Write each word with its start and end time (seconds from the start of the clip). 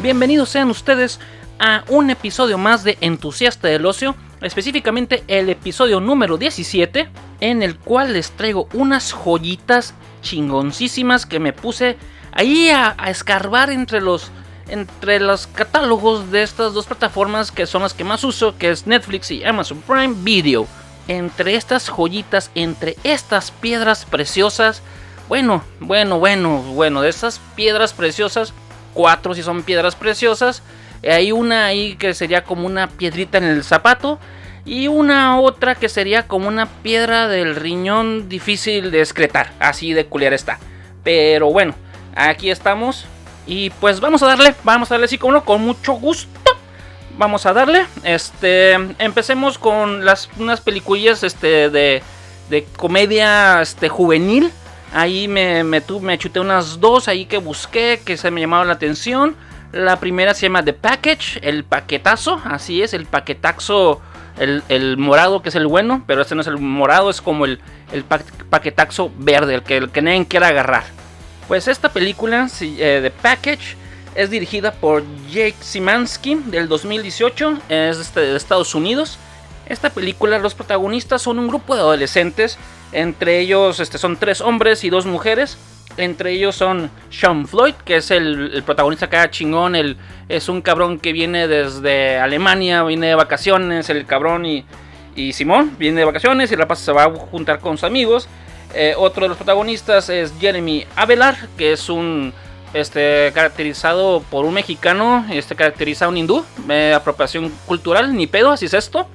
Bienvenidos 0.00 0.50
sean 0.50 0.70
ustedes 0.70 1.18
a 1.58 1.82
un 1.88 2.10
episodio 2.10 2.56
más 2.56 2.84
de 2.84 2.96
Entusiasta 3.00 3.66
del 3.66 3.84
Ocio, 3.84 4.14
específicamente 4.40 5.24
el 5.26 5.50
episodio 5.50 5.98
número 5.98 6.38
17, 6.38 7.08
en 7.40 7.64
el 7.64 7.76
cual 7.76 8.12
les 8.12 8.30
traigo 8.30 8.68
unas 8.74 9.12
joyitas 9.12 9.94
chingoncísimas 10.22 11.26
que 11.26 11.40
me 11.40 11.52
puse 11.52 11.96
ahí 12.30 12.70
a, 12.70 12.94
a 12.96 13.10
escarbar 13.10 13.70
entre 13.70 14.00
los 14.00 14.30
entre 14.68 15.18
los 15.18 15.48
catálogos 15.48 16.30
de 16.30 16.44
estas 16.44 16.74
dos 16.74 16.86
plataformas 16.86 17.50
que 17.50 17.66
son 17.66 17.82
las 17.82 17.92
que 17.92 18.04
más 18.04 18.22
uso, 18.22 18.56
que 18.56 18.70
es 18.70 18.86
Netflix 18.86 19.32
y 19.32 19.42
Amazon 19.42 19.80
Prime 19.80 20.14
Video. 20.18 20.68
Entre 21.08 21.56
estas 21.56 21.88
joyitas, 21.88 22.52
entre 22.54 22.96
estas 23.02 23.50
piedras 23.50 24.04
preciosas, 24.04 24.80
bueno, 25.28 25.64
bueno, 25.80 26.20
bueno, 26.20 26.62
bueno, 26.62 27.00
de 27.00 27.08
esas 27.08 27.40
piedras 27.56 27.94
preciosas, 27.94 28.52
cuatro 28.98 29.32
si 29.32 29.44
son 29.44 29.62
piedras 29.62 29.94
preciosas, 29.94 30.60
hay 31.08 31.30
una 31.30 31.66
ahí 31.66 31.94
que 31.94 32.14
sería 32.14 32.42
como 32.42 32.66
una 32.66 32.88
piedrita 32.88 33.38
en 33.38 33.44
el 33.44 33.62
zapato 33.62 34.18
y 34.64 34.88
una 34.88 35.38
otra 35.38 35.76
que 35.76 35.88
sería 35.88 36.26
como 36.26 36.48
una 36.48 36.66
piedra 36.66 37.28
del 37.28 37.54
riñón 37.54 38.28
difícil 38.28 38.90
de 38.90 38.98
excretar, 38.98 39.52
así 39.60 39.92
de 39.92 40.06
culiar 40.06 40.32
está. 40.32 40.58
Pero 41.04 41.46
bueno, 41.52 41.76
aquí 42.16 42.50
estamos 42.50 43.06
y 43.46 43.70
pues 43.70 44.00
vamos 44.00 44.20
a 44.24 44.26
darle, 44.26 44.52
vamos 44.64 44.90
a 44.90 44.94
darle 44.94 45.04
así 45.04 45.16
como 45.16 45.44
con 45.44 45.60
mucho 45.60 45.92
gusto. 45.92 46.50
Vamos 47.16 47.46
a 47.46 47.52
darle. 47.52 47.86
Este, 48.02 48.72
empecemos 48.98 49.58
con 49.58 50.04
las 50.04 50.28
unas 50.38 50.60
peliculillas 50.60 51.22
este 51.22 51.70
de, 51.70 52.02
de 52.50 52.64
comedia 52.76 53.62
este 53.62 53.88
juvenil. 53.88 54.50
Ahí 54.92 55.28
me, 55.28 55.64
me, 55.64 55.82
me 56.00 56.18
chuté 56.18 56.40
unas 56.40 56.80
dos 56.80 57.08
ahí 57.08 57.26
que 57.26 57.38
busqué 57.38 58.00
que 58.04 58.16
se 58.16 58.30
me 58.30 58.40
llamaron 58.40 58.68
la 58.68 58.74
atención. 58.74 59.36
La 59.72 60.00
primera 60.00 60.32
se 60.32 60.46
llama 60.46 60.64
The 60.64 60.72
Package, 60.72 61.40
el 61.42 61.64
paquetazo, 61.64 62.40
así 62.44 62.82
es, 62.82 62.94
el 62.94 63.04
paquetazo, 63.04 64.00
el, 64.38 64.96
morado 64.96 65.42
que 65.42 65.50
es 65.50 65.54
el 65.56 65.66
bueno, 65.66 66.04
pero 66.06 66.22
este 66.22 66.34
no 66.34 66.40
es 66.40 66.46
el 66.46 66.56
morado, 66.56 67.10
es 67.10 67.20
como 67.20 67.44
el, 67.44 67.60
el 67.92 68.04
paquetazo 68.04 69.12
verde, 69.18 69.56
el 69.56 69.62
que, 69.62 69.76
el 69.76 69.90
que 69.90 70.00
nadie 70.00 70.26
quiera 70.26 70.48
agarrar. 70.48 70.84
Pues 71.48 71.68
esta 71.68 71.90
película, 71.90 72.48
eh, 72.60 73.00
The 73.02 73.10
Package, 73.10 73.76
es 74.14 74.30
dirigida 74.30 74.72
por 74.72 75.04
Jake 75.30 75.56
Simansky 75.60 76.36
del 76.46 76.66
2018, 76.68 77.58
es 77.68 78.14
de 78.14 78.36
Estados 78.36 78.74
Unidos. 78.74 79.18
Esta 79.66 79.90
película, 79.90 80.38
los 80.38 80.54
protagonistas 80.54 81.20
son 81.20 81.38
un 81.38 81.48
grupo 81.48 81.74
de 81.74 81.82
adolescentes, 81.82 82.58
entre 82.92 83.40
ellos 83.40 83.80
este, 83.80 83.98
son 83.98 84.16
tres 84.16 84.40
hombres 84.40 84.84
y 84.84 84.90
dos 84.90 85.06
mujeres. 85.06 85.58
Entre 85.96 86.32
ellos 86.32 86.54
son 86.54 86.90
Sean 87.10 87.48
Floyd, 87.48 87.74
que 87.84 87.96
es 87.96 88.12
el, 88.12 88.62
protagonista 88.64 89.08
cada 89.08 89.30
chingón, 89.30 89.74
el, 89.74 89.96
es 90.28 90.48
un 90.48 90.62
cabrón 90.62 91.00
que 91.00 91.12
viene 91.12 91.48
desde 91.48 92.18
Alemania, 92.18 92.84
viene 92.84 93.08
de 93.08 93.14
vacaciones, 93.16 93.90
el 93.90 94.06
cabrón 94.06 94.46
y, 94.46 94.64
y 95.16 95.32
Simón 95.32 95.74
viene 95.76 95.98
de 95.98 96.04
vacaciones 96.04 96.52
y 96.52 96.56
la 96.56 96.68
pasa 96.68 96.84
se 96.84 96.92
va 96.92 97.04
a 97.04 97.10
juntar 97.10 97.58
con 97.58 97.76
sus 97.76 97.84
amigos. 97.84 98.28
Eh, 98.74 98.94
otro 98.96 99.22
de 99.22 99.28
los 99.28 99.38
protagonistas 99.38 100.08
es 100.08 100.32
Jeremy 100.38 100.86
Avelar, 100.94 101.36
que 101.56 101.72
es 101.72 101.88
un 101.88 102.32
este 102.74 103.32
caracterizado 103.34 104.22
por 104.30 104.44
un 104.44 104.54
mexicano, 104.54 105.24
este 105.30 105.56
caracteriza 105.56 106.04
a 106.04 106.08
un 106.08 106.18
hindú, 106.18 106.44
eh, 106.68 106.92
apropiación 106.94 107.50
cultural, 107.66 108.14
ni 108.14 108.26
pedo, 108.26 108.52
así 108.52 108.66
es 108.66 108.74
esto. 108.74 109.08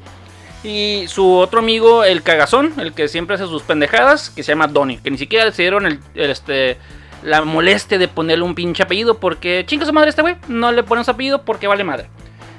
Y 0.64 1.06
su 1.08 1.34
otro 1.34 1.60
amigo, 1.60 2.06
el 2.06 2.24
cagazón, 2.24 2.74
el 2.78 2.94
que 2.94 3.10
siempre 3.10 3.36
hace 3.36 3.46
sus 3.46 3.64
pendejadas, 3.64 4.30
que 4.30 4.44
se 4.44 4.54
llama 4.54 4.68
Donnie, 4.68 5.00
que 5.04 5.12
ni 5.12 5.18
siquiera 5.18 5.46
le 5.46 5.52
dieron 5.52 6.00
este, 6.16 6.78
la 7.22 7.44
molestia 7.44 7.98
de 7.98 8.08
ponerle 8.08 8.46
un 8.46 8.56
pinche 8.56 8.84
apellido, 8.84 9.18
porque 9.18 9.66
chinga 9.68 9.86
su 9.86 9.92
madre 9.92 10.10
este 10.10 10.22
güey, 10.22 10.36
no 10.48 10.72
le 10.72 10.84
ponen 10.84 11.04
su 11.04 11.12
apellido 11.12 11.44
porque 11.44 11.68
vale 11.68 11.84
madre. 11.84 12.08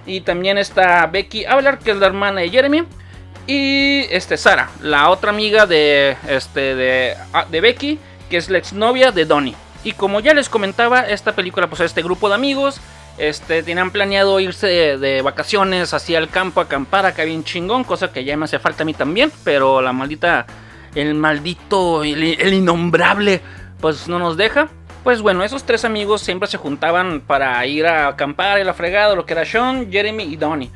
Y 0.07 0.21
también 0.21 0.59
está 0.59 1.07
Becky 1.07 1.47
Avelar, 1.47 1.79
que 1.79 1.93
es 1.93 1.97
la 1.97 2.07
hermana 2.07 2.43
de 2.43 2.51
Jeremy. 2.51 2.85
Y 3.47 4.01
este, 4.11 4.37
Sara, 4.37 4.71
la 4.83 5.11
otra 5.11 5.31
amiga 5.31 5.67
de, 5.67 6.17
este, 6.29 7.15
ah, 7.33 7.47
de 7.51 7.61
Becky, 7.61 7.99
que 8.29 8.37
es 8.37 8.51
la 8.51 8.59
exnovia 8.59 9.13
de 9.13 9.25
Donnie. 9.25 9.55
Y 9.83 9.93
como 9.93 10.21
ya 10.21 10.33
les 10.33 10.49
comentaba, 10.49 11.01
esta 11.01 11.33
película, 11.33 11.69
pues 11.69 11.81
este 11.81 12.03
grupo 12.03 12.29
de 12.29 12.35
amigos, 12.35 12.81
este, 13.19 13.63
tenían 13.63 13.91
planeado 13.91 14.41
irse 14.41 14.67
de, 14.67 15.23
vacaciones 15.23 15.95
hacia 15.95 16.19
el 16.19 16.29
campo 16.29 16.61
acampar 16.61 17.07
acá 17.07 17.25
bien 17.25 17.45
chingón, 17.45 17.85
cosa 17.85 18.13
que 18.13 18.25
ya 18.25 18.37
me 18.37 18.45
hace 18.45 18.59
falta 18.59 18.83
a 18.83 18.87
mí 18.87 18.95
también, 18.95 19.31
pero 19.45 19.81
la 19.81 19.93
maldita, 19.93 20.47
el 20.95 21.15
maldito, 21.15 22.03
el, 22.05 22.23
el 22.23 22.55
innombrable, 22.55 23.41
pues 23.81 24.09
no 24.09 24.19
nos 24.19 24.37
deja. 24.37 24.69
Pues 25.05 25.21
bueno, 25.21 25.45
esos 25.45 25.65
tres 25.65 25.85
amigos 25.85 26.23
siempre 26.23 26.49
se 26.49 26.57
juntaban 26.57 27.21
para 27.21 27.65
ir 27.67 27.87
a 27.87 28.09
acampar 28.09 28.59
en 28.59 28.67
la 28.67 28.75
fregada, 28.75 29.15
lo 29.15 29.27
que 29.27 29.35
era 29.35 29.45
Sean, 29.45 29.93
Jeremy 29.93 30.25
y 30.25 30.37
Donnie. 30.37 30.71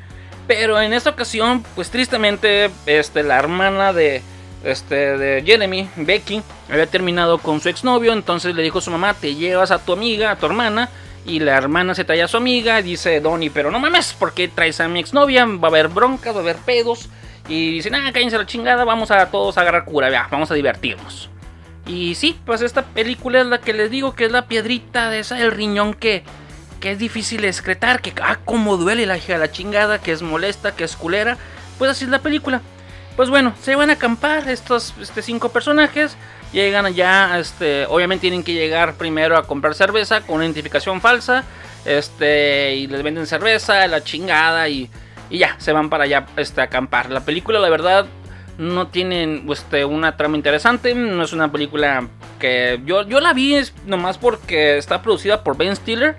Pero 0.49 0.79
en 0.81 0.93
esta 0.93 1.11
ocasión, 1.11 1.63
pues 1.75 1.89
tristemente, 1.89 2.69
este, 2.85 3.23
la 3.23 3.37
hermana 3.37 3.93
de, 3.93 4.21
este, 4.63 5.17
de 5.17 5.43
Jeremy, 5.43 5.89
Becky, 5.95 6.41
había 6.69 6.87
terminado 6.87 7.37
con 7.37 7.59
su 7.59 7.69
exnovio. 7.69 8.13
Entonces 8.13 8.55
le 8.55 8.63
dijo 8.63 8.79
a 8.79 8.81
su 8.81 8.91
mamá: 8.91 9.13
Te 9.13 9.35
llevas 9.35 9.71
a 9.71 9.77
tu 9.77 9.93
amiga, 9.93 10.31
a 10.31 10.35
tu 10.37 10.45
hermana. 10.45 10.89
Y 11.25 11.39
la 11.39 11.57
hermana 11.57 11.93
se 11.95 12.03
trae 12.03 12.21
a 12.21 12.27
su 12.27 12.37
amiga. 12.37 12.81
Dice 12.81 13.19
Donnie: 13.21 13.51
Pero 13.51 13.71
no 13.71 13.79
mames, 13.79 14.13
¿por 14.13 14.33
qué 14.33 14.47
traes 14.47 14.79
a 14.79 14.87
mi 14.87 14.99
exnovia? 14.99 15.45
Va 15.45 15.67
a 15.67 15.71
haber 15.71 15.87
broncas, 15.89 16.33
va 16.33 16.39
a 16.39 16.41
haber 16.41 16.57
pedos. 16.57 17.09
Y 17.47 17.71
dice: 17.71 17.89
Nada, 17.89 18.11
cállense 18.11 18.37
la 18.37 18.45
chingada. 18.45 18.83
Vamos 18.83 19.11
a 19.11 19.29
todos 19.29 19.57
a 19.57 19.61
agarrar 19.61 19.85
cura. 19.85 20.09
Ya, 20.09 20.27
vamos 20.31 20.49
a 20.51 20.55
divertirnos. 20.55 21.29
Y 21.85 22.15
sí, 22.15 22.39
pues 22.45 22.61
esta 22.61 22.83
película 22.83 23.41
es 23.41 23.47
la 23.47 23.59
que 23.59 23.73
les 23.73 23.89
digo 23.89 24.13
que 24.13 24.25
es 24.25 24.31
la 24.31 24.45
piedrita 24.45 25.09
de 25.09 25.19
esa 25.19 25.35
del 25.35 25.51
riñón 25.51 25.93
que 25.93 26.23
que 26.79 26.91
es 26.91 26.99
difícil 26.99 27.45
excretar, 27.45 28.01
que 28.01 28.13
ah, 28.21 28.39
como 28.45 28.77
duele 28.77 29.05
la 29.05 29.17
hija 29.17 29.33
de 29.33 29.39
la 29.39 29.51
chingada, 29.51 29.99
que 29.99 30.11
es 30.11 30.21
molesta, 30.21 30.75
que 30.75 30.83
es 30.83 30.95
culera. 30.95 31.37
Pues 31.77 31.91
así 31.91 32.05
es 32.05 32.09
la 32.09 32.19
película. 32.19 32.61
Pues 33.15 33.29
bueno, 33.29 33.53
se 33.61 33.75
van 33.75 33.89
a 33.89 33.93
acampar 33.93 34.47
estos 34.49 34.93
este, 34.99 35.21
cinco 35.21 35.49
personajes. 35.49 36.15
Llegan 36.51 36.85
allá, 36.85 37.37
este, 37.39 37.85
obviamente 37.85 38.21
tienen 38.21 38.43
que 38.43 38.53
llegar 38.53 38.95
primero 38.95 39.37
a 39.37 39.43
comprar 39.43 39.75
cerveza 39.75 40.21
con 40.21 40.37
una 40.37 40.45
identificación 40.45 41.01
falsa. 41.01 41.43
Este, 41.85 42.75
y 42.75 42.87
les 42.87 43.03
venden 43.03 43.25
cerveza, 43.25 43.87
la 43.87 44.03
chingada, 44.03 44.67
y, 44.67 44.89
y 45.29 45.37
ya, 45.37 45.55
se 45.59 45.71
van 45.71 45.89
para 45.89 46.05
allá 46.05 46.25
este, 46.37 46.61
a 46.61 46.65
acampar. 46.65 47.09
La 47.09 47.21
película, 47.21 47.59
la 47.59 47.69
verdad, 47.69 48.05
no 48.57 48.87
tiene 48.87 49.43
este, 49.49 49.85
una 49.85 50.17
trama 50.17 50.35
interesante. 50.35 50.93
No 50.93 51.23
es 51.23 51.33
una 51.33 51.51
película 51.51 52.07
que 52.39 52.79
yo, 52.85 53.03
yo 53.03 53.19
la 53.19 53.33
vi 53.33 53.59
nomás 53.85 54.17
porque 54.17 54.77
está 54.77 55.01
producida 55.01 55.43
por 55.43 55.57
Ben 55.57 55.75
Stiller 55.75 56.15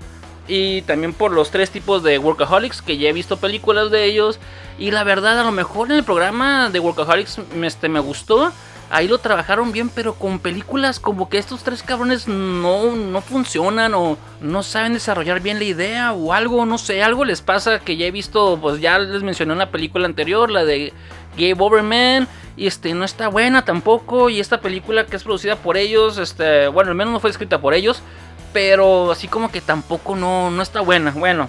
y 0.48 0.82
también 0.82 1.12
por 1.12 1.32
los 1.32 1.50
tres 1.50 1.70
tipos 1.70 2.02
de 2.02 2.18
Workaholics 2.18 2.82
que 2.82 2.98
ya 2.98 3.08
he 3.08 3.12
visto 3.12 3.36
películas 3.36 3.90
de 3.90 4.04
ellos 4.04 4.40
y 4.78 4.90
la 4.90 5.04
verdad 5.04 5.38
a 5.38 5.44
lo 5.44 5.52
mejor 5.52 5.90
en 5.90 5.98
el 5.98 6.04
programa 6.04 6.70
de 6.70 6.80
Workaholics 6.80 7.40
este, 7.62 7.88
me 7.88 8.00
gustó 8.00 8.52
ahí 8.90 9.08
lo 9.08 9.18
trabajaron 9.18 9.72
bien 9.72 9.88
pero 9.88 10.14
con 10.14 10.38
películas 10.38 11.00
como 11.00 11.28
que 11.28 11.38
estos 11.38 11.62
tres 11.62 11.82
cabrones 11.82 12.28
no, 12.28 12.94
no 12.94 13.20
funcionan 13.20 13.94
o 13.94 14.18
no 14.40 14.62
saben 14.62 14.92
desarrollar 14.92 15.40
bien 15.40 15.58
la 15.58 15.64
idea 15.64 16.12
o 16.12 16.32
algo 16.32 16.66
no 16.66 16.76
sé 16.76 17.02
algo 17.02 17.24
les 17.24 17.40
pasa 17.40 17.78
que 17.78 17.96
ya 17.96 18.06
he 18.06 18.10
visto 18.10 18.58
pues 18.60 18.80
ya 18.80 18.98
les 18.98 19.22
mencioné 19.22 19.52
una 19.52 19.70
película 19.70 20.06
anterior 20.06 20.50
la 20.50 20.64
de 20.64 20.92
Gabe 21.36 21.56
Overman 21.58 22.28
y 22.56 22.66
este 22.66 22.92
no 22.94 23.04
está 23.04 23.28
buena 23.28 23.64
tampoco 23.64 24.28
y 24.28 24.40
esta 24.40 24.60
película 24.60 25.06
que 25.06 25.16
es 25.16 25.24
producida 25.24 25.56
por 25.56 25.76
ellos 25.76 26.18
este 26.18 26.68
bueno 26.68 26.90
al 26.90 26.96
menos 26.96 27.12
no 27.12 27.20
fue 27.20 27.30
escrita 27.30 27.60
por 27.60 27.74
ellos 27.74 28.02
pero 28.52 29.10
así 29.10 29.28
como 29.28 29.50
que 29.50 29.60
tampoco 29.60 30.16
no, 30.16 30.50
no 30.50 30.62
está 30.62 30.80
buena. 30.80 31.12
Bueno, 31.12 31.48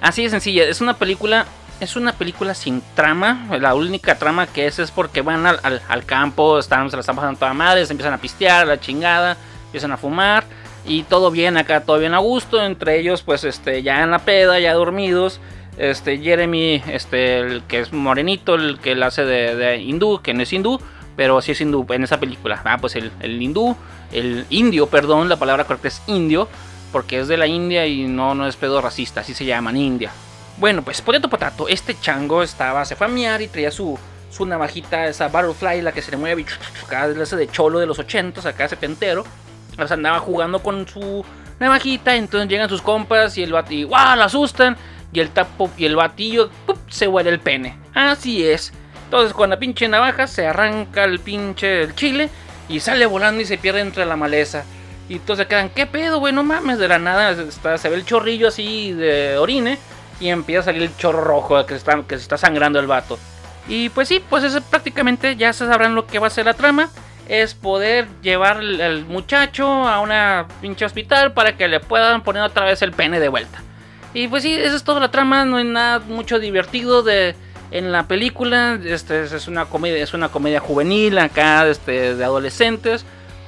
así 0.00 0.24
de 0.24 0.30
sencilla. 0.30 0.64
Es 0.64 0.80
una 0.80 0.94
película, 0.94 1.46
es 1.80 1.96
una 1.96 2.12
película 2.12 2.54
sin 2.54 2.82
trama. 2.94 3.48
La 3.58 3.74
única 3.74 4.16
trama 4.16 4.46
que 4.46 4.66
es 4.66 4.78
es 4.78 4.90
porque 4.90 5.22
van 5.22 5.46
al, 5.46 6.04
campo, 6.04 6.58
están, 6.58 6.90
se 6.90 6.96
la 6.96 7.00
están 7.00 7.16
pasando 7.16 7.38
toda 7.38 7.54
madre, 7.54 7.84
se 7.86 7.92
empiezan 7.92 8.14
a 8.14 8.18
pistear, 8.18 8.66
la 8.66 8.78
chingada, 8.78 9.36
empiezan 9.66 9.92
a 9.92 9.96
fumar. 9.96 10.44
Y 10.84 11.02
todo 11.02 11.30
bien 11.30 11.56
acá, 11.56 11.80
todo 11.80 11.98
bien 11.98 12.14
a 12.14 12.18
gusto. 12.18 12.62
Entre 12.62 12.98
ellos, 12.98 13.22
pues, 13.22 13.44
este, 13.44 13.82
ya 13.82 14.02
en 14.02 14.10
la 14.10 14.20
peda, 14.20 14.60
ya 14.60 14.74
dormidos. 14.74 15.40
Este, 15.78 16.18
Jeremy, 16.18 16.82
este, 16.88 17.38
el 17.40 17.62
que 17.64 17.80
es 17.80 17.92
morenito, 17.92 18.54
el 18.54 18.78
que 18.78 18.94
la 18.94 19.06
hace 19.06 19.24
de, 19.24 19.56
de 19.56 19.78
hindú, 19.78 20.20
que 20.22 20.34
no 20.34 20.42
es 20.42 20.52
hindú 20.52 20.80
pero 21.16 21.42
sí 21.42 21.52
es 21.52 21.60
hindú 21.60 21.84
en 21.90 22.02
esa 22.02 22.18
película. 22.18 22.62
Ah, 22.64 22.78
pues 22.80 22.96
el, 22.96 23.12
el 23.20 23.42
hindú, 23.42 23.76
el 24.10 24.46
indio, 24.48 24.86
perdón, 24.86 25.28
la 25.28 25.36
palabra 25.36 25.64
correcta 25.64 25.88
es 25.88 26.00
indio, 26.06 26.48
porque 26.92 27.20
es 27.20 27.28
de 27.28 27.36
la 27.36 27.46
India 27.46 27.86
y 27.86 28.06
no, 28.06 28.34
no 28.34 28.46
es 28.46 28.56
pedo 28.56 28.80
racista, 28.80 29.20
así 29.20 29.34
se 29.34 29.44
llaman 29.44 29.76
India. 29.76 30.12
Bueno, 30.60 30.82
pues 30.82 31.00
potato 31.00 31.30
potato, 31.30 31.68
este 31.68 31.98
chango 31.98 32.42
estaba, 32.42 32.84
se 32.84 32.94
fue 32.94 33.06
a 33.06 33.10
miar 33.10 33.40
y 33.40 33.48
traía 33.48 33.70
su, 33.70 33.98
su 34.30 34.44
navajita, 34.44 35.06
esa 35.06 35.28
butterfly, 35.28 35.80
la 35.80 35.92
que 35.92 36.02
se 36.02 36.10
le 36.10 36.18
mueve, 36.18 36.44
acá 36.86 37.06
ese 37.06 37.36
de 37.36 37.48
cholo 37.48 37.78
de 37.78 37.86
los 37.86 37.98
80, 37.98 38.46
acá 38.46 38.66
ese 38.66 38.76
pentero. 38.76 39.24
Pues 39.74 39.90
andaba 39.90 40.18
jugando 40.18 40.62
con 40.62 40.86
su 40.86 41.24
navajita, 41.58 42.14
entonces 42.14 42.50
llegan 42.50 42.68
sus 42.68 42.82
compas 42.82 43.38
y 43.38 43.42
el 43.42 43.54
batillo, 43.54 43.88
¡guau! 43.88 44.18
La 44.18 44.26
asustan 44.26 44.76
y 45.14 45.20
el 45.20 45.30
tapo 45.30 45.70
y 45.78 45.86
el 45.86 45.96
batillo 45.96 46.50
se 46.90 47.08
huele 47.08 47.30
el 47.30 47.40
pene. 47.40 47.78
Así 47.94 48.46
es. 48.46 48.74
Entonces 49.04 49.32
con 49.32 49.48
la 49.48 49.58
pinche 49.58 49.88
navaja 49.88 50.26
se 50.26 50.46
arranca 50.46 51.04
el 51.04 51.20
pinche 51.20 51.88
chile 51.94 52.28
y 52.68 52.80
sale 52.80 53.06
volando 53.06 53.40
y 53.40 53.46
se 53.46 53.56
pierde 53.56 53.80
entre 53.80 54.04
la 54.04 54.16
maleza. 54.16 54.64
Y 55.08 55.22
se 55.26 55.46
quedan, 55.46 55.70
¿qué 55.70 55.86
pedo, 55.86 56.18
güey? 56.18 56.34
No 56.34 56.44
mames, 56.44 56.78
de 56.78 56.86
la 56.86 56.98
nada 56.98 57.34
se 57.78 57.88
ve 57.88 57.96
el 57.96 58.04
chorrillo 58.04 58.48
así 58.48 58.92
de 58.92 59.38
orine 59.38 59.78
y 60.20 60.28
empieza 60.28 60.60
a 60.60 60.64
salir 60.64 60.82
el 60.82 60.96
chorro 60.96 61.22
rojo 61.22 61.64
que 61.66 61.74
está, 61.74 62.02
que 62.02 62.16
se 62.16 62.22
está 62.22 62.38
sangrando 62.38 62.78
el 62.78 62.86
vato. 62.86 63.18
Y 63.68 63.88
pues 63.88 64.08
sí, 64.08 64.22
pues 64.28 64.44
eso 64.44 64.60
prácticamente 64.60 65.36
ya 65.36 65.52
se 65.52 65.66
sabrán 65.66 65.94
lo 65.94 66.06
que 66.06 66.18
va 66.18 66.26
a 66.28 66.30
ser 66.30 66.46
la 66.46 66.54
trama. 66.54 66.90
Es 67.28 67.54
poder 67.54 68.08
llevar 68.22 68.58
al 68.58 69.04
muchacho 69.06 69.66
a 69.66 70.00
una 70.00 70.46
pinche 70.60 70.84
hospital 70.84 71.32
para 71.32 71.56
que 71.56 71.68
le 71.68 71.80
puedan 71.80 72.22
poner 72.22 72.42
otra 72.42 72.64
vez 72.64 72.82
el 72.82 72.92
pene 72.92 73.20
de 73.20 73.28
vuelta. 73.28 73.62
Y 74.12 74.28
pues 74.28 74.42
sí, 74.42 74.54
esa 74.54 74.74
es 74.74 74.82
toda 74.82 75.00
la 75.00 75.10
trama, 75.10 75.44
no 75.44 75.56
hay 75.56 75.64
nada 75.64 76.00
mucho 76.00 76.40
divertido 76.40 77.02
de 77.02 77.36
en 77.70 77.92
la 77.92 78.08
película. 78.08 78.78
Este 78.84 79.22
es 79.22 79.48
una 79.48 79.66
comedia, 79.66 80.02
es 80.02 80.14
una 80.14 80.28
comedia 80.28 80.60
juvenil 80.60 81.18
acá, 81.18 81.66
este, 81.68 82.16
de 82.16 82.24
adolescentes. 82.24 83.04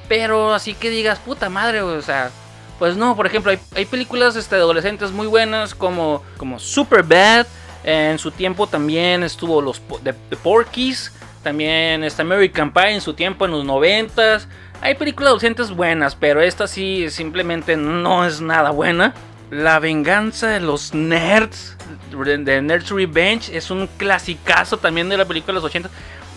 Pero 0.07 0.53
así 0.53 0.73
que 0.73 0.89
digas, 0.89 1.19
puta 1.19 1.49
madre, 1.49 1.81
o 1.81 2.01
sea, 2.01 2.31
pues 2.79 2.97
no, 2.97 3.15
por 3.15 3.25
ejemplo, 3.25 3.51
hay, 3.75 3.85
películas 3.85 4.35
este, 4.35 4.55
adolescentes 4.55 5.11
muy 5.11 5.27
buenas 5.27 5.75
como, 5.75 6.23
como 6.37 6.59
Super 6.59 7.03
Bad. 7.03 7.47
En 7.83 8.17
su 8.17 8.31
tiempo 8.31 8.67
también 8.67 9.23
estuvo 9.23 9.61
los 9.61 9.81
de, 10.01 10.13
Porkies. 10.13 11.11
También 11.43 12.03
está 12.03 12.21
American 12.21 12.71
Pie 12.71 12.91
en 12.91 13.01
su 13.01 13.13
tiempo 13.13 13.45
en 13.45 13.51
los 13.51 13.65
noventas. 13.65 14.47
Hay 14.81 14.95
películas 14.95 15.27
adolescentes 15.27 15.71
buenas, 15.71 16.15
pero 16.15 16.41
esta 16.41 16.67
sí 16.67 17.09
simplemente 17.09 17.75
no 17.75 18.25
es 18.25 18.41
nada 18.41 18.71
buena. 18.71 19.13
La 19.49 19.79
venganza 19.79 20.47
de 20.47 20.61
los 20.61 20.93
nerds 20.93 21.77
de 22.11 22.61
Nerds 22.61 22.89
Revenge 22.89 23.55
es 23.55 23.71
un 23.71 23.87
clasicazo 23.97 24.77
también 24.77 25.09
de 25.09 25.17
la 25.17 25.25
película 25.25 25.53
de 25.53 25.55
los 25.55 25.63
80. 25.63 25.89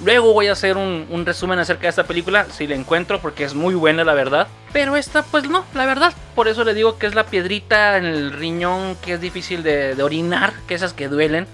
Luego 0.04 0.32
voy 0.34 0.48
a 0.48 0.52
hacer 0.52 0.76
un, 0.76 1.24
resumen 1.24 1.58
acerca 1.58 1.82
de 1.82 1.88
esta 1.88 2.04
película, 2.04 2.46
si 2.50 2.66
la 2.66 2.74
encuentro, 2.74 3.20
porque 3.20 3.44
es 3.44 3.54
muy 3.54 3.74
buena 3.74 4.04
la 4.04 4.14
verdad. 4.14 4.46
Pero 4.72 4.96
esta, 4.96 5.22
pues 5.22 5.48
no, 5.48 5.64
la 5.74 5.86
verdad. 5.86 6.12
Por 6.34 6.48
eso 6.48 6.64
le 6.64 6.74
digo 6.74 6.98
que 6.98 7.06
es 7.06 7.14
la 7.14 7.24
piedrita 7.24 7.96
en 7.96 8.04
el 8.04 8.32
riñón 8.32 8.96
que 8.96 9.14
es 9.14 9.20
difícil 9.20 9.62
de, 9.62 10.00
orinar, 10.02 10.52
que 10.68 10.74
esas 10.74 10.92
que 10.92 11.08
duelen. 11.08 11.46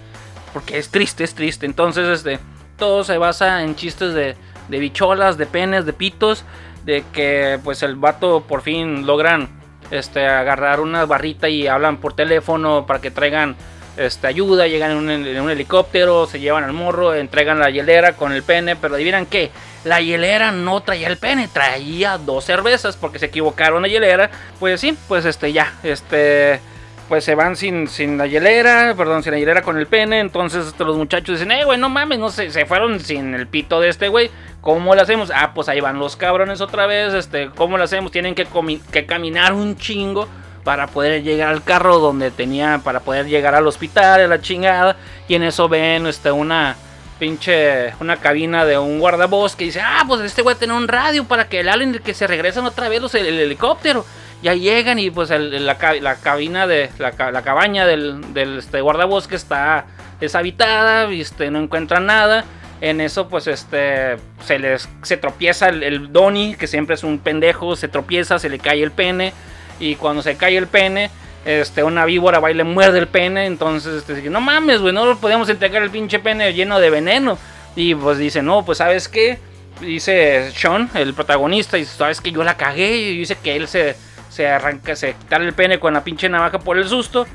Porque 0.53 0.79
es 0.79 0.91
triste, 0.91 1.25
es 1.25 1.35
triste. 1.35 1.67
Entonces, 1.67 2.09
este, 2.09 2.41
todo 2.77 3.05
se 3.05 3.17
basa 3.17 3.62
en 3.62 3.77
chistes 3.77 4.12
de, 4.12 4.37
de 4.69 4.79
bicholas, 4.79 5.39
de 5.39 5.47
penes, 5.47 5.87
de 5.87 5.93
pitos. 5.93 6.44
De 6.85 7.05
que 7.12 7.61
pues 7.62 7.85
el 7.85 7.94
vato 7.94 8.43
por 8.43 8.62
fin 8.62 9.06
logran 9.06 9.49
este, 9.93 10.27
agarrar 10.27 10.81
una 10.81 11.05
barrita 11.05 11.49
y 11.49 11.69
hablan 11.69 11.99
por 11.99 12.15
teléfono 12.15 12.87
para 12.87 13.00
que 13.00 13.11
traigan 13.11 13.56
este, 13.97 14.27
ayuda, 14.27 14.67
llegan 14.67 15.09
en 15.09 15.41
un, 15.41 15.50
helicóptero, 15.50 16.27
se 16.27 16.41
llevan 16.41 16.65
al 16.65 16.73
morro, 16.73 17.15
entregan 17.15 17.59
la 17.59 17.71
hielera 17.71 18.15
con 18.15 18.33
el 18.33 18.43
pene, 18.43 18.77
pero 18.77 18.94
adivinan 18.94 19.27
qué, 19.27 19.50
la 19.85 20.00
hielera 20.00 20.53
no 20.53 20.81
traía 20.81 21.09
el 21.09 21.19
pene, 21.19 21.49
traía 21.49 22.19
dos 22.19 22.44
cervezas 22.44 22.97
porque 22.97 23.19
se 23.19 23.27
equivocaron 23.27 23.83
la 23.83 23.89
hielera, 23.89 24.31
pues 24.59 24.81
sí, 24.81 24.97
pues 25.09 25.25
este 25.25 25.53
ya, 25.53 25.75
este 25.83 26.61
pues 27.09 27.25
se 27.25 27.35
van 27.35 27.56
sin, 27.56 27.89
sin 27.89 28.17
la 28.17 28.27
hielera, 28.27 28.94
perdón, 28.97 29.23
sin 29.23 29.33
la 29.33 29.39
hielera 29.39 29.61
con 29.61 29.77
el 29.77 29.87
pene, 29.87 30.21
entonces 30.21 30.69
este, 30.69 30.83
los 30.85 30.97
muchachos 30.97 31.39
dicen, 31.39 31.53
eh, 31.53 31.65
güey, 31.65 31.79
no 31.79 31.91
mames, 31.91 32.19
no 32.19 32.31
sé, 32.31 32.50
se 32.50 32.65
fueron 32.65 33.00
sin 33.00 33.35
el 33.35 33.47
pito 33.47 33.81
de 33.81 33.91
este 33.91 34.09
güey, 34.09 34.31
¿cómo 34.62 34.94
lo 34.94 35.03
hacemos? 35.03 35.31
Ah, 35.35 35.53
pues 35.55 35.69
ahí 35.69 35.81
van 35.81 35.99
los 35.99 36.17
cabrones 36.17 36.62
otra 36.62 36.87
vez, 36.87 37.12
este, 37.12 37.50
¿cómo 37.55 37.77
lo 37.77 37.85
hacemos? 37.85 38.12
Tienen 38.12 38.35
que, 38.35 38.47
que 38.91 39.05
caminar 39.05 39.53
un 39.53 39.77
chingo 39.77 40.27
para 40.64 40.87
poder 40.87 41.23
llegar 41.23 41.49
al 41.49 41.62
carro 41.62 41.99
donde 41.99 42.31
tenía, 42.31 42.81
para 42.85 43.00
poder 43.00 43.26
llegar 43.26 43.55
al 43.55 43.67
hospital, 43.67 44.20
a 44.20 44.26
la 44.26 44.41
chingada. 44.41 44.97
Y 45.29 45.35
en 45.35 45.43
eso 45.43 45.69
ven 45.69 46.06
este, 46.06 46.31
una 46.31 46.76
pinche, 47.19 47.94
una 48.00 48.17
cabina 48.17 48.64
de 48.64 48.79
un 48.79 48.99
guardabosque 48.99 49.59
que 49.59 49.64
dice, 49.67 49.81
ah, 49.81 50.05
pues 50.06 50.20
este 50.23 50.43
güey 50.43 50.56
tiene 50.56 50.75
un 50.75 50.88
radio 50.88 51.25
para 51.25 51.49
que 51.49 51.61
el 51.61 51.69
alien 51.69 51.99
que 51.99 52.14
se 52.14 52.26
regresan 52.26 52.64
otra 52.67 52.88
vez 52.88 53.00
los, 53.00 53.14
el, 53.14 53.26
helicóptero. 53.26 54.05
Ya 54.43 54.55
llegan 54.55 54.99
y 54.99 55.09
pues 55.11 55.31
la, 55.31 55.76
cabina 56.17 56.67
de 56.67 56.91
la, 56.99 57.12
cabaña 57.12 57.87
del, 57.87 58.35
del 58.35 58.58
este, 58.58 58.81
guardabosque 58.81 59.37
está 59.37 59.87
deshabitada 60.19 61.11
este, 61.12 61.50
no 61.50 61.61
encuentran 61.61 62.06
nada. 62.06 62.44
En 62.81 63.00
eso, 63.00 63.29
pues, 63.29 63.47
este, 63.47 64.17
se 64.44 64.58
les, 64.58 64.88
se 65.03 65.17
tropieza 65.17 65.69
el, 65.69 65.85
el 65.85 66.12
Donnie, 66.12 66.56
que 66.56 66.67
siempre 66.67 66.97
es 66.97 67.05
un 67.05 67.20
pendejo, 67.20 67.76
se 67.76 67.87
tropieza, 67.87 68.41
se 68.41 68.49
le 68.49 68.58
cae 68.58 68.82
el 68.82 68.91
pene 68.91 69.32
y 69.81 69.97
cuando 69.97 70.23
se 70.23 70.37
cae 70.37 70.57
el 70.57 70.67
pene, 70.67 71.11
este, 71.45 71.83
una 71.83 72.05
víbora 72.05 72.39
va 72.41 72.51
y 72.51 72.55
le 72.55 72.65
muerde 72.65 72.99
el 72.99 73.09
pene. 73.09 73.47
Entonces, 73.47 74.05
este, 74.09 74.29
no 74.31 74.41
mames, 74.41 74.81
güey, 74.81 74.93
no 74.93 75.17
podíamos 75.19 75.49
entregar 75.49 75.83
el 75.83 75.91
pinche 75.91 76.19
pene 76.19 76.53
lleno 76.53 76.81
de 76.81 76.91
veneno. 76.91 77.39
Y 77.75 77.95
pues 77.95 78.19
dice, 78.19 78.43
no, 78.43 78.65
pues 78.65 78.79
sabes 78.79 79.09
qué, 79.09 79.39
dice 79.81 80.51
Sean, 80.55 80.91
el 80.95 81.15
protagonista, 81.15 81.79
y 81.79 81.85
sabes 81.85 82.21
que 82.21 82.33
yo 82.33 82.45
la 82.45 82.57
cagué. 82.57 82.97
Y 82.97 83.19
dice 83.19 83.37
que 83.43 83.57
él 83.57 83.69
se, 83.69 83.97
se 84.29 84.49
arranca, 84.49 84.95
se 84.97 85.15
quita 85.15 85.37
el 85.37 85.53
pene 85.53 85.81
con 85.81 85.95
la 85.95 86.05
pinche 86.05 86.29
navaja 86.29 86.59
por 86.59 86.77
el 86.79 86.89
susto. 86.89 87.27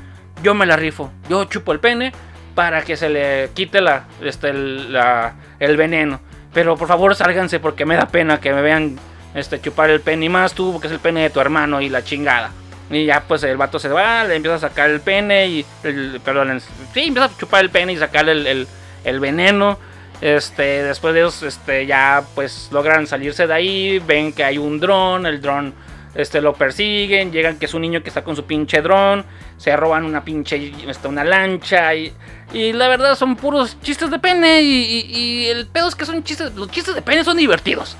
Yo 0.42 0.54
me 0.54 0.66
la 0.66 0.76
rifo, 0.76 1.10
yo 1.28 1.44
chupo 1.44 1.72
el 1.72 1.80
pene 1.80 2.12
para 2.54 2.82
que 2.82 2.96
se 2.96 3.08
le 3.08 3.50
quite 3.54 3.80
la, 3.80 4.06
este, 4.22 4.50
el, 4.50 4.92
la, 4.92 5.34
el 5.58 5.76
veneno. 5.76 6.20
Pero 6.54 6.76
por 6.76 6.88
favor 6.88 7.14
sálganse 7.14 7.60
porque 7.60 7.84
me 7.84 7.96
da 7.96 8.06
pena 8.06 8.40
que 8.40 8.52
me 8.52 8.62
vean 8.62 8.98
este, 9.38 9.60
chupar 9.60 9.90
el 9.90 10.00
pene 10.00 10.26
y 10.26 10.28
más 10.28 10.52
tú, 10.54 10.72
porque 10.72 10.86
es 10.88 10.92
el 10.92 11.00
pene 11.00 11.22
de 11.22 11.30
tu 11.30 11.40
hermano 11.40 11.80
y 11.80 11.88
la 11.88 12.04
chingada. 12.04 12.50
Y 12.90 13.04
ya 13.04 13.24
pues 13.26 13.42
el 13.42 13.56
vato 13.56 13.78
se 13.78 13.88
va, 13.88 14.24
le 14.24 14.36
empieza 14.36 14.56
a 14.56 14.60
sacar 14.60 14.90
el 14.90 15.00
pene 15.00 15.46
y, 15.46 15.66
el, 15.82 16.20
perdón, 16.24 16.60
sí, 16.94 17.04
empieza 17.04 17.26
a 17.26 17.36
chupar 17.36 17.62
el 17.62 17.70
pene 17.70 17.92
y 17.92 17.96
sacar 17.96 18.28
el, 18.28 18.66
el, 19.04 19.20
veneno. 19.20 19.78
Este, 20.20 20.82
después 20.82 21.14
de 21.14 21.26
eso, 21.26 21.46
este, 21.46 21.86
ya 21.86 22.24
pues 22.34 22.68
logran 22.72 23.06
salirse 23.06 23.46
de 23.46 23.54
ahí, 23.54 23.98
ven 24.00 24.32
que 24.32 24.42
hay 24.42 24.58
un 24.58 24.80
dron, 24.80 25.26
el 25.26 25.40
dron 25.40 25.74
este, 26.14 26.40
lo 26.40 26.54
persiguen, 26.54 27.30
llegan 27.30 27.58
que 27.58 27.66
es 27.66 27.74
un 27.74 27.82
niño 27.82 28.02
que 28.02 28.08
está 28.08 28.24
con 28.24 28.34
su 28.34 28.44
pinche 28.44 28.82
dron, 28.82 29.24
se 29.56 29.76
roban 29.76 30.04
una 30.04 30.24
pinche, 30.24 30.72
este, 30.88 31.06
una 31.06 31.22
lancha 31.22 31.94
y, 31.94 32.12
y 32.52 32.72
la 32.72 32.88
verdad 32.88 33.14
son 33.14 33.36
puros 33.36 33.76
chistes 33.82 34.10
de 34.10 34.18
pene 34.18 34.62
y, 34.62 35.06
y, 35.08 35.46
el 35.46 35.66
pedo 35.66 35.88
es 35.88 35.94
que 35.94 36.04
son 36.04 36.24
chistes, 36.24 36.54
los 36.54 36.70
chistes 36.70 36.94
de 36.94 37.02
pene 37.02 37.22
son 37.22 37.36
divertidos. 37.36 37.96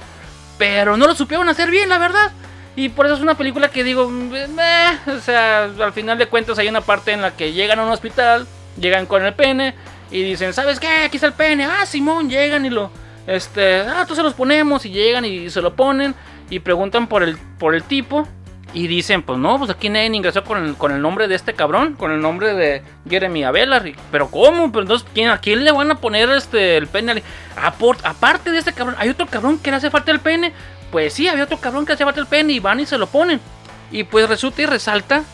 Pero 0.58 0.96
no 0.96 1.06
lo 1.06 1.14
supieron 1.14 1.48
hacer 1.48 1.70
bien, 1.70 1.88
la 1.88 1.98
verdad. 1.98 2.32
Y 2.76 2.90
por 2.90 3.06
eso 3.06 3.16
es 3.16 3.20
una 3.20 3.36
película 3.36 3.70
que 3.70 3.82
digo, 3.82 4.08
o 4.08 5.20
sea, 5.20 5.64
al 5.64 5.92
final 5.92 6.18
de 6.18 6.26
cuentas 6.26 6.58
hay 6.58 6.68
una 6.68 6.80
parte 6.80 7.12
en 7.12 7.22
la 7.22 7.32
que 7.32 7.52
llegan 7.52 7.78
a 7.78 7.84
un 7.84 7.90
hospital, 7.90 8.46
llegan 8.78 9.06
con 9.06 9.24
el 9.24 9.34
pene 9.34 9.74
y 10.10 10.22
dicen, 10.22 10.52
¿sabes 10.52 10.78
qué? 10.78 11.04
Aquí 11.04 11.16
está 11.16 11.26
el 11.26 11.32
pene. 11.32 11.64
Ah, 11.64 11.86
Simón, 11.86 12.30
llegan 12.30 12.64
y 12.64 12.70
lo, 12.70 12.90
este, 13.26 13.80
ah, 13.80 14.06
se 14.08 14.22
los 14.22 14.34
ponemos 14.34 14.86
y 14.86 14.90
llegan 14.90 15.24
y 15.24 15.50
se 15.50 15.60
lo 15.60 15.74
ponen 15.74 16.14
y 16.50 16.60
preguntan 16.60 17.08
por 17.08 17.22
el, 17.22 17.36
por 17.58 17.74
el 17.74 17.82
tipo. 17.82 18.28
Y 18.74 18.86
dicen, 18.86 19.22
pues 19.22 19.38
no, 19.38 19.58
pues 19.58 19.70
aquí 19.70 19.88
nadie 19.88 20.06
ingresó 20.06 20.44
con 20.44 20.62
el, 20.62 20.74
con 20.74 20.92
el 20.92 21.00
nombre 21.00 21.26
de 21.26 21.34
este 21.34 21.54
cabrón, 21.54 21.94
con 21.94 22.12
el 22.12 22.20
nombre 22.20 22.54
de 22.54 22.82
Jeremy 23.08 23.44
Avelar. 23.44 23.92
Pero 24.10 24.30
¿cómo? 24.30 24.70
Pero 24.70 24.82
entonces, 24.82 25.08
¿quién, 25.14 25.30
¿a 25.30 25.40
quién 25.40 25.64
le 25.64 25.72
van 25.72 25.90
a 25.90 25.94
poner 25.96 26.28
este 26.30 26.76
el 26.76 26.86
pene? 26.86 27.22
aparte 27.56 28.50
de 28.50 28.58
este 28.58 28.72
cabrón, 28.72 28.96
¿hay 28.98 29.08
otro 29.08 29.26
cabrón 29.26 29.58
que 29.58 29.70
le 29.70 29.78
hace 29.78 29.90
falta 29.90 30.10
el 30.10 30.20
pene? 30.20 30.52
Pues 30.92 31.14
sí, 31.14 31.28
había 31.28 31.44
otro 31.44 31.58
cabrón 31.58 31.84
que 31.84 31.90
le 31.90 31.94
hace 31.94 32.04
falta 32.04 32.20
el 32.20 32.26
pene 32.26 32.52
y 32.52 32.60
van 32.60 32.80
y 32.80 32.86
se 32.86 32.98
lo 32.98 33.06
ponen. 33.06 33.40
Y 33.90 34.04
pues 34.04 34.28
resulta 34.28 34.62
y 34.62 34.66
resalta 34.66 35.24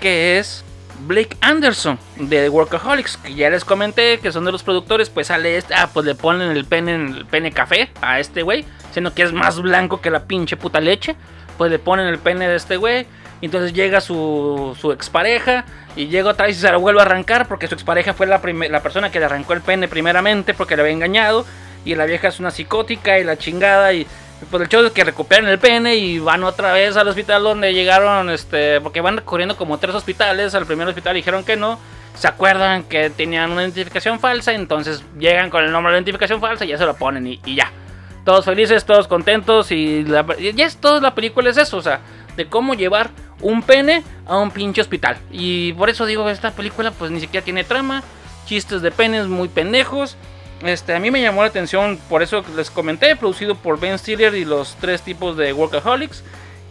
que 0.00 0.38
es 0.38 0.64
Blake 1.00 1.36
Anderson 1.40 1.98
de 2.16 2.48
Workaholics, 2.48 3.18
que 3.18 3.34
ya 3.34 3.50
les 3.50 3.64
comenté 3.64 4.18
que 4.18 4.32
son 4.32 4.44
de 4.44 4.52
los 4.52 4.62
productores, 4.62 5.10
pues 5.10 5.28
sale 5.28 5.56
este, 5.56 5.74
ah, 5.74 5.90
pues 5.92 6.06
le 6.06 6.14
ponen 6.14 6.50
el 6.50 6.64
pene, 6.64 6.94
el 6.94 7.26
pene 7.26 7.52
café 7.52 7.90
a 8.00 8.18
este 8.18 8.42
güey, 8.42 8.64
siendo 8.92 9.14
que 9.14 9.22
es 9.22 9.32
más 9.32 9.60
blanco 9.60 10.00
que 10.00 10.10
la 10.10 10.24
pinche 10.24 10.56
puta 10.56 10.80
leche 10.80 11.16
pues 11.58 11.70
le 11.70 11.78
ponen 11.78 12.06
el 12.06 12.18
pene 12.18 12.48
de 12.48 12.56
este 12.56 12.76
güey. 12.76 13.06
Entonces 13.42 13.72
llega 13.72 14.00
su, 14.00 14.76
su 14.80 14.90
expareja 14.92 15.64
y 15.94 16.06
llega 16.06 16.30
otra 16.30 16.46
vez 16.46 16.56
y 16.56 16.60
se 16.60 16.72
lo 16.72 16.80
vuelve 16.80 17.00
a 17.00 17.04
arrancar 17.04 17.46
porque 17.46 17.68
su 17.68 17.74
expareja 17.74 18.14
fue 18.14 18.26
la, 18.26 18.40
la 18.70 18.82
persona 18.82 19.10
que 19.10 19.18
le 19.18 19.26
arrancó 19.26 19.52
el 19.52 19.60
pene 19.60 19.86
primeramente 19.88 20.54
porque 20.54 20.76
le 20.76 20.82
había 20.82 20.94
engañado. 20.94 21.44
Y 21.84 21.94
la 21.94 22.06
vieja 22.06 22.28
es 22.28 22.40
una 22.40 22.50
psicótica 22.50 23.18
y 23.18 23.24
la 23.24 23.36
chingada 23.36 23.92
y 23.92 24.06
pues 24.50 24.62
el 24.62 24.68
show 24.68 24.84
es 24.84 24.92
que 24.92 25.04
recuperan 25.04 25.46
el 25.48 25.58
pene 25.58 25.96
y 25.96 26.18
van 26.18 26.44
otra 26.44 26.72
vez 26.72 26.96
al 26.96 27.08
hospital 27.08 27.42
donde 27.42 27.74
llegaron, 27.74 28.30
este, 28.30 28.80
porque 28.80 29.00
van 29.00 29.20
corriendo 29.24 29.56
como 29.56 29.78
tres 29.78 29.94
hospitales. 29.94 30.54
Al 30.54 30.66
primer 30.66 30.88
hospital 30.88 31.14
dijeron 31.14 31.44
que 31.44 31.56
no. 31.56 31.78
Se 32.14 32.26
acuerdan 32.26 32.82
que 32.82 33.10
tenían 33.10 33.52
una 33.52 33.62
identificación 33.62 34.18
falsa, 34.18 34.52
entonces 34.52 35.04
llegan 35.20 35.50
con 35.50 35.64
el 35.64 35.70
nombre 35.70 35.92
de 35.92 35.98
identificación 35.98 36.40
falsa 36.40 36.64
y 36.64 36.68
ya 36.68 36.78
se 36.78 36.84
lo 36.84 36.96
ponen 36.96 37.24
y 37.28 37.54
ya 37.54 37.70
todos 38.28 38.44
felices, 38.44 38.84
todos 38.84 39.08
contentos 39.08 39.72
y, 39.72 40.04
ya 40.04 40.66
es 40.66 40.76
toda 40.76 41.00
la 41.00 41.14
película 41.14 41.48
es 41.48 41.56
eso, 41.56 41.78
o 41.78 41.80
sea, 41.80 42.00
de 42.36 42.44
cómo 42.44 42.74
llevar 42.74 43.08
un 43.40 43.62
pene 43.62 44.04
a 44.26 44.36
un 44.36 44.50
pinche 44.50 44.82
hospital. 44.82 45.16
Y 45.32 45.72
por 45.72 45.88
eso 45.88 46.04
digo, 46.04 46.28
esta 46.28 46.50
película 46.50 46.90
pues 46.90 47.10
ni 47.10 47.20
siquiera 47.20 47.42
tiene 47.42 47.64
trama, 47.64 48.02
chistes 48.44 48.82
de 48.82 48.90
penes 48.90 49.28
muy 49.28 49.48
pendejos. 49.48 50.18
Este, 50.62 50.94
a 50.94 51.00
mí 51.00 51.10
me 51.10 51.22
llamó 51.22 51.40
la 51.40 51.48
atención, 51.48 51.98
por 52.10 52.22
eso 52.22 52.44
les 52.54 52.70
comenté, 52.70 53.16
producido 53.16 53.54
por 53.54 53.80
Ben 53.80 53.98
Stiller 53.98 54.34
y 54.34 54.44
los 54.44 54.76
tres 54.78 55.00
tipos 55.00 55.38
de 55.38 55.54
Workaholics, 55.54 56.22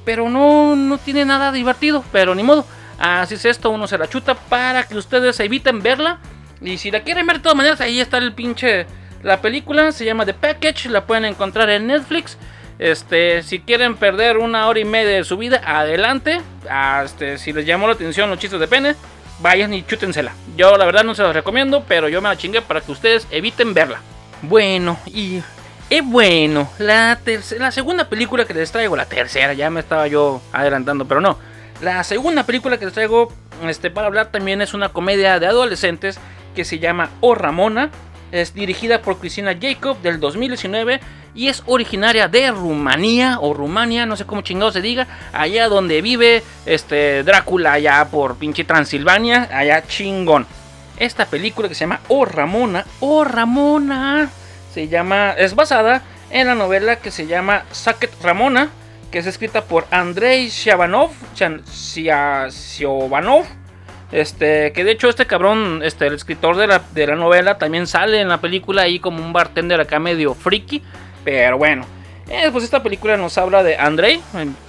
pero 0.06 0.30
no, 0.30 0.76
no 0.76 1.00
tiene 1.00 1.26
nada 1.26 1.52
divertido, 1.52 2.04
pero 2.12 2.36
ni 2.36 2.44
modo. 2.44 2.68
Así 3.00 3.34
es 3.34 3.46
esto, 3.46 3.72
uno 3.72 3.88
se 3.88 3.98
la 3.98 4.08
chuta 4.08 4.36
para 4.36 4.84
que 4.84 4.96
ustedes 4.96 5.40
eviten 5.40 5.82
verla. 5.82 6.20
Y 6.62 6.78
si 6.78 6.92
la 6.92 7.02
quieren 7.02 7.26
ver 7.26 7.38
de 7.38 7.42
todas 7.42 7.58
maneras, 7.58 7.82
ahí 7.82 8.00
está 8.00 8.20
el 8.20 8.34
pinche 8.34 8.86
la 9.24 9.42
película 9.42 9.92
se 9.92 10.06
llama 10.06 10.26
The 10.26 10.34
Package, 10.34 10.90
la 10.90 11.06
pueden 11.06 11.26
encontrar 11.26 11.70
en 11.70 11.88
Netflix. 11.88 12.38
Este, 12.80 13.42
si 13.42 13.60
quieren 13.60 13.96
perder 13.96 14.38
una 14.38 14.68
hora 14.68 14.80
y 14.80 14.86
media 14.86 15.16
de 15.16 15.24
su 15.24 15.38
vida, 15.38 15.62
adelante. 15.66 16.42
Ah, 16.70 17.02
este, 17.04 17.38
si 17.38 17.54
les 17.54 17.66
llamó 17.66 17.88
la 17.88 17.94
atención 17.94 18.30
los 18.30 18.40
chistes 18.40 18.60
de 18.60 18.68
pene, 18.68 18.96
vayan 19.40 19.74
y 19.74 19.84
chútensela. 19.84 20.34
Yo 20.56 20.78
la 20.78 20.86
verdad 20.86 21.04
no 21.04 21.16
se 21.16 21.24
los 21.24 21.34
recomiendo, 21.34 21.84
pero 21.88 22.10
yo 22.10 22.22
me 22.22 22.30
la 22.30 22.38
chingué 22.38 22.62
para 22.62 22.82
que 22.82 22.92
ustedes 22.92 23.28
eviten 23.32 23.74
verla. 23.74 24.00
Bueno, 24.44 25.00
y 25.08 25.42
es 25.90 26.06
bueno, 26.06 26.70
la, 26.78 27.18
la 27.58 27.72
segunda 27.72 28.10
película 28.10 28.46
que 28.46 28.54
les 28.54 28.72
traigo, 28.72 28.96
la 28.96 29.06
tercera, 29.06 29.54
ya 29.54 29.70
me 29.70 29.80
estaba 29.80 30.08
yo 30.08 30.42
adelantando, 30.54 31.08
pero 31.08 31.22
no. 31.22 31.40
La 31.82 32.04
segunda 32.04 32.44
película 32.44 32.78
que 32.78 32.86
les 32.86 32.94
traigo 32.94 33.32
este, 33.64 33.90
para 33.90 34.08
hablar 34.08 34.28
también 34.32 34.62
es 34.62 34.74
una 34.74 34.90
comedia 34.90 35.40
de 35.40 35.48
adolescentes 35.48 36.20
que 36.56 36.66
se 36.66 36.80
llama 36.80 37.10
O 37.22 37.36
Ramona. 37.36 37.90
Es 38.32 38.54
dirigida 38.54 39.02
por 39.02 39.20
Cristina 39.20 39.58
Jacob 39.60 40.02
del 40.02 40.20
2019 40.20 41.00
y 41.34 41.48
es 41.48 41.64
originaria 41.66 42.28
de 42.28 42.52
Rumanía 42.52 43.38
o 43.40 43.54
Rumania, 43.54 44.06
no 44.06 44.16
sé 44.16 44.26
cómo 44.26 44.42
chingado 44.42 44.72
se 44.72 44.82
diga, 44.82 45.08
allá 45.32 45.70
donde 45.70 46.02
vive 46.02 46.44
este 46.66 47.24
Drácula, 47.24 47.74
allá 47.74 48.06
por 48.10 48.38
pinche 48.38 48.64
Transilvania, 48.64 49.48
allá 49.52 49.86
chingón. 49.88 50.48
Esta 50.98 51.26
película 51.26 51.70
que 51.70 51.76
se 51.76 51.82
llama 51.82 52.02
O 52.08 52.26
Ramona, 52.26 52.86
O 53.00 53.24
Ramona, 53.24 54.30
se 54.74 54.88
llama, 54.88 55.34
es 55.34 55.56
basada 55.56 56.02
en 56.32 56.48
la 56.48 56.56
novela 56.56 56.98
que 56.98 57.12
se 57.12 57.28
llama 57.28 57.64
Saket 57.72 58.12
Ramona, 58.22 58.70
que 59.12 59.20
es 59.20 59.28
escrita 59.28 59.66
por 59.66 59.86
Andrei 59.92 60.50
Shabanov, 60.50 61.12
este, 64.12 64.72
que 64.72 64.84
de 64.84 64.92
hecho 64.92 65.10
este 65.10 65.26
cabrón, 65.26 65.82
este, 65.84 66.08
el 66.08 66.14
escritor 66.14 66.56
de 66.56 66.68
la, 66.68 66.82
de 66.94 67.08
la 67.08 67.16
novela, 67.16 67.58
también 67.58 67.88
sale 67.88 68.22
en 68.22 68.30
la 68.30 68.40
película 68.40 68.84
ahí 68.84 69.00
como 69.00 69.24
un 69.24 69.34
bartender 69.34 69.80
acá 69.82 70.00
medio 70.00 70.34
friki. 70.34 70.82
Pero 71.26 71.58
bueno, 71.58 71.86
eh, 72.30 72.50
pues 72.52 72.64
esta 72.64 72.82
película 72.82 73.18
nos 73.18 73.38
habla 73.38 73.64
de 73.64 73.78
Andrei. 73.78 74.22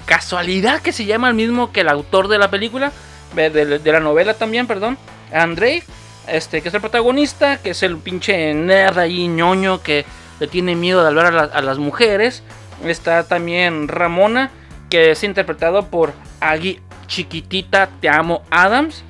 Casualidad 0.06 0.80
que 0.82 0.92
se 0.92 1.04
llama 1.04 1.28
el 1.28 1.34
mismo 1.34 1.72
que 1.72 1.80
el 1.80 1.88
autor 1.88 2.28
de 2.28 2.38
la 2.38 2.50
película, 2.50 2.92
de, 3.34 3.80
la 3.84 4.00
novela 4.00 4.34
también, 4.34 4.66
perdón. 4.66 4.98
Andrei, 5.32 5.82
este, 6.26 6.60
que 6.60 6.68
es 6.68 6.74
el 6.74 6.80
protagonista, 6.80 7.58
que 7.58 7.70
es 7.70 7.82
el 7.82 7.98
pinche 7.98 8.54
nerd 8.54 8.98
ahí 8.98 9.28
ñoño 9.28 9.82
que 9.82 10.04
le 10.40 10.46
tiene 10.48 10.74
miedo 10.74 11.02
de 11.02 11.08
hablar 11.08 11.36
a, 11.36 11.42
a 11.42 11.62
las 11.62 11.78
mujeres. 11.78 12.42
Está 12.84 13.24
también 13.24 13.86
Ramona, 13.88 14.50
que 14.90 15.10
es 15.10 15.22
interpretado 15.22 15.86
por 15.86 16.12
Agui 16.40 16.80
Chiquitita 17.06 17.88
Te 18.00 18.08
Amo 18.08 18.42
Adams. 18.50 19.04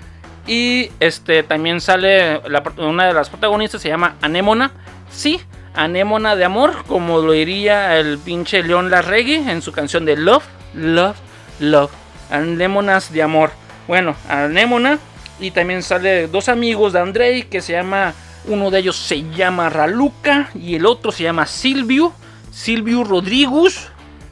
Y 0.49 0.91
este 0.99 1.43
también 1.43 1.83
sale 1.83 2.41
una 2.79 3.07
de 3.07 3.13
las 3.13 3.29
protagonistas, 3.29 3.83
se 3.83 3.91
llama 3.91 4.17
Anémona. 4.23 4.73
Sí, 5.11 5.41
Anémona 5.75 6.37
de 6.37 6.45
amor, 6.45 6.73
como 6.87 7.21
lo 7.21 7.33
diría 7.33 7.99
el 7.99 8.19
pinche 8.19 8.63
León 8.63 8.91
Larregui 8.91 9.35
en 9.35 9.61
su 9.61 9.73
canción 9.73 10.07
de 10.07 10.17
Love, 10.17 10.45
Love, 10.75 11.17
Love. 11.61 11.91
Anémonas 12.31 13.13
de 13.13 13.23
amor. 13.23 13.51
Bueno, 13.87 14.17
Anémona. 14.29 14.99
Y 15.39 15.51
también 15.51 15.83
sale 15.83 16.27
dos 16.27 16.49
amigos 16.49 16.95
de 16.95 17.01
Andrei 17.01 17.43
que 17.45 17.61
se 17.61 17.73
llama. 17.73 18.15
Uno 18.47 18.71
de 18.71 18.79
ellos 18.79 18.97
se 18.97 19.29
llama 19.31 19.69
Raluca 19.69 20.49
y 20.55 20.77
el 20.77 20.87
otro 20.87 21.13
se 21.13 21.25
llama 21.25 21.45
Silvio. 21.45 22.15
Silvio 22.51 23.05
Rodríguez. 23.05 23.89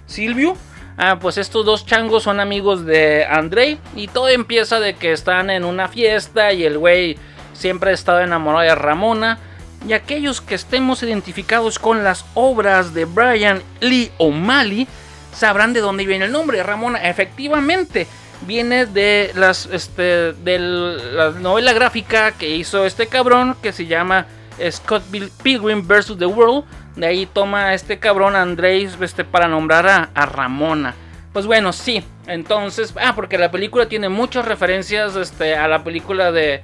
Silvio. 0.07 0.57
Ah, 0.99 1.19
pues 1.21 1.37
estos 1.37 1.67
dos 1.67 1.85
changos 1.85 2.23
son 2.23 2.41
amigos 2.41 2.87
de 2.87 3.27
Andrei 3.27 3.79
y 3.95 4.09
todo 4.09 4.29
empieza 4.29 4.81
de 4.81 4.95
que 4.95 5.13
están 5.13 5.51
en 5.51 5.65
una 5.65 5.89
fiesta 5.89 6.53
y 6.53 6.65
el 6.65 6.79
güey 6.79 7.19
siempre 7.53 7.91
ha 7.91 7.95
estado 7.95 8.21
enamorado 8.21 8.65
de 8.65 8.75
Ramona. 8.75 9.39
Y 9.87 9.93
aquellos 9.93 10.41
que 10.41 10.55
estemos 10.55 11.03
identificados 11.03 11.79
con 11.79 12.03
las 12.03 12.25
obras 12.35 12.95
de 12.95 13.05
Brian 13.05 13.63
Lee 13.81 14.11
O'Malley 14.17 14.89
sabrán 15.33 15.75
de 15.75 15.81
dónde 15.81 16.07
viene 16.07 16.25
el 16.25 16.33
nombre. 16.33 16.63
Ramona 16.63 16.99
efectivamente 17.07 18.07
viene 18.47 18.87
de, 18.87 19.33
las, 19.35 19.67
este, 19.67 20.33
de 20.33 20.59
la 20.59 21.31
novela 21.31 21.73
gráfica 21.75 22.33
que 22.33 22.57
hizo 22.57 22.87
este 22.87 23.07
cabrón 23.07 23.55
que 23.63 23.73
se 23.73 23.87
llama 23.87 24.27
Scott 24.71 25.03
Pilgrim 25.43 25.87
vs. 25.87 26.17
The 26.19 26.27
World 26.27 26.65
de 26.97 27.07
ahí 27.07 27.27
toma 27.27 27.75
este 27.75 27.99
cabrón 27.99 28.35
Andrés 28.35 28.97
este, 29.01 29.23
para 29.23 29.49
nombrar 29.49 30.11
a, 30.15 30.27
Ramona. 30.27 30.95
Pues 31.33 31.47
bueno, 31.47 31.73
sí. 31.75 32.03
Entonces, 32.27 32.95
ah, 33.01 33.15
porque 33.15 33.37
la 33.37 33.51
película 33.51 33.87
tiene 33.87 34.09
muchas 34.09 34.47
referencias 34.47 35.15
este, 35.15 35.55
a 35.55 35.69
la 35.69 35.85
película 35.85 36.33
de, 36.33 36.63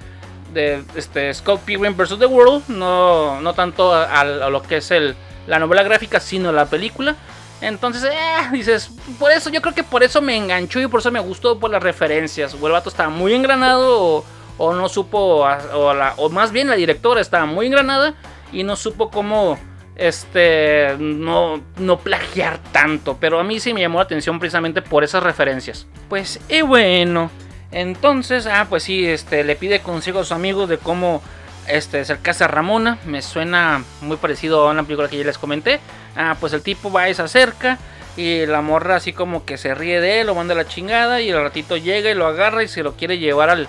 de 0.55 0.83
este, 0.97 1.33
Scott 1.35 1.61
Pilgrim 1.61 1.95
vs. 1.95 2.19
The 2.19 2.27
World. 2.27 2.65
No, 2.69 3.43
no 3.43 3.53
tanto 3.53 3.93
a, 3.95 4.25
lo 4.25 4.63
que 4.63 4.79
es 4.79 4.91
el, 4.91 5.15
la 5.47 5.59
novela 5.59 5.83
gráfica, 5.83 6.19
sino 6.19 6.51
la 6.51 6.65
película. 6.65 7.15
Entonces, 7.61 8.05
eh, 8.05 8.49
dices, 8.53 8.91
por 9.19 9.31
eso, 9.31 9.51
yo 9.51 9.61
creo 9.61 9.75
que 9.75 9.85
por 9.85 10.03
eso 10.03 10.23
me 10.23 10.35
enganchó 10.35 10.81
y 10.81 10.87
por 10.87 11.01
eso 11.01 11.11
me 11.13 11.21
gustó 11.21 11.61
por 11.61 11.71
las 11.71 11.83
referencias. 11.83 12.57
O 12.59 12.67
el 12.67 12.73
vato 12.73 12.89
estaba 12.89 13.11
muy 13.11 13.35
engranado 13.35 14.25
no 14.71 14.89
supo, 14.89 15.19
o, 15.19 15.93
o 16.17 16.31
más 16.31 16.53
bien 16.53 16.69
la 16.69 16.77
directora 16.77 17.21
estaba 17.21 17.47
muy 17.47 17.67
engranada 17.67 18.15
y 18.53 18.63
no 18.63 18.77
supo 18.77 19.11
cómo 19.11 19.59
este 19.97 20.97
no, 20.99 21.63
no 21.79 21.99
plagiar 21.99 22.59
tanto. 22.73 23.17
Pero 23.21 23.41
a 23.41 23.45
mí 23.45 23.61
sí 23.61 23.75
me 23.75 23.81
llamó 23.81 23.99
la 23.99 24.05
atención 24.05 24.39
precisamente 24.39 24.83
por 24.83 25.05
esas 25.05 25.23
referencias. 25.23 25.87
Pues, 26.09 26.41
y 26.49 26.63
bueno. 26.63 27.31
Entonces, 27.71 28.47
ah, 28.47 28.67
pues 28.69 28.83
sí, 28.83 29.07
este, 29.07 29.45
le 29.45 29.57
pide 29.57 29.81
consejo 29.81 30.19
a 30.19 30.25
sus 30.25 30.33
amigos 30.33 30.69
de 30.69 30.77
cómo 30.77 31.23
este, 31.67 32.01
acercarse 32.01 32.45
a 32.45 32.49
Ramona. 32.49 32.99
Me 33.07 33.23
suena 33.23 33.83
muy 34.03 34.19
parecido 34.19 34.69
a 34.69 34.73
una 34.73 34.83
película 34.83 35.09
que 35.09 35.17
ya 35.17 35.25
les 35.25 35.39
comenté. 35.39 35.81
Ah, 36.15 36.37
pues 36.39 36.53
el 36.53 36.63
tipo 36.63 36.93
va 36.93 37.09
y 37.09 37.15
se 37.15 37.23
acerca. 37.23 37.79
Y 38.15 38.45
la 38.45 38.61
morra 38.61 38.97
así 38.97 39.15
como 39.15 39.47
que 39.47 39.57
se 39.57 39.75
ríe 39.75 40.03
de 40.03 40.21
él, 40.21 40.27
lo 40.27 40.35
manda 40.35 40.53
a 40.53 40.57
la 40.59 40.67
chingada. 40.67 41.23
Y 41.23 41.31
el 41.31 41.43
ratito 41.43 41.79
llega 41.79 42.11
y 42.11 42.15
lo 42.15 42.27
agarra 42.27 42.63
y 42.63 42.69
se 42.69 42.83
lo 42.83 42.93
quiere 42.95 43.19
llevar 43.19 43.49
al, 43.49 43.69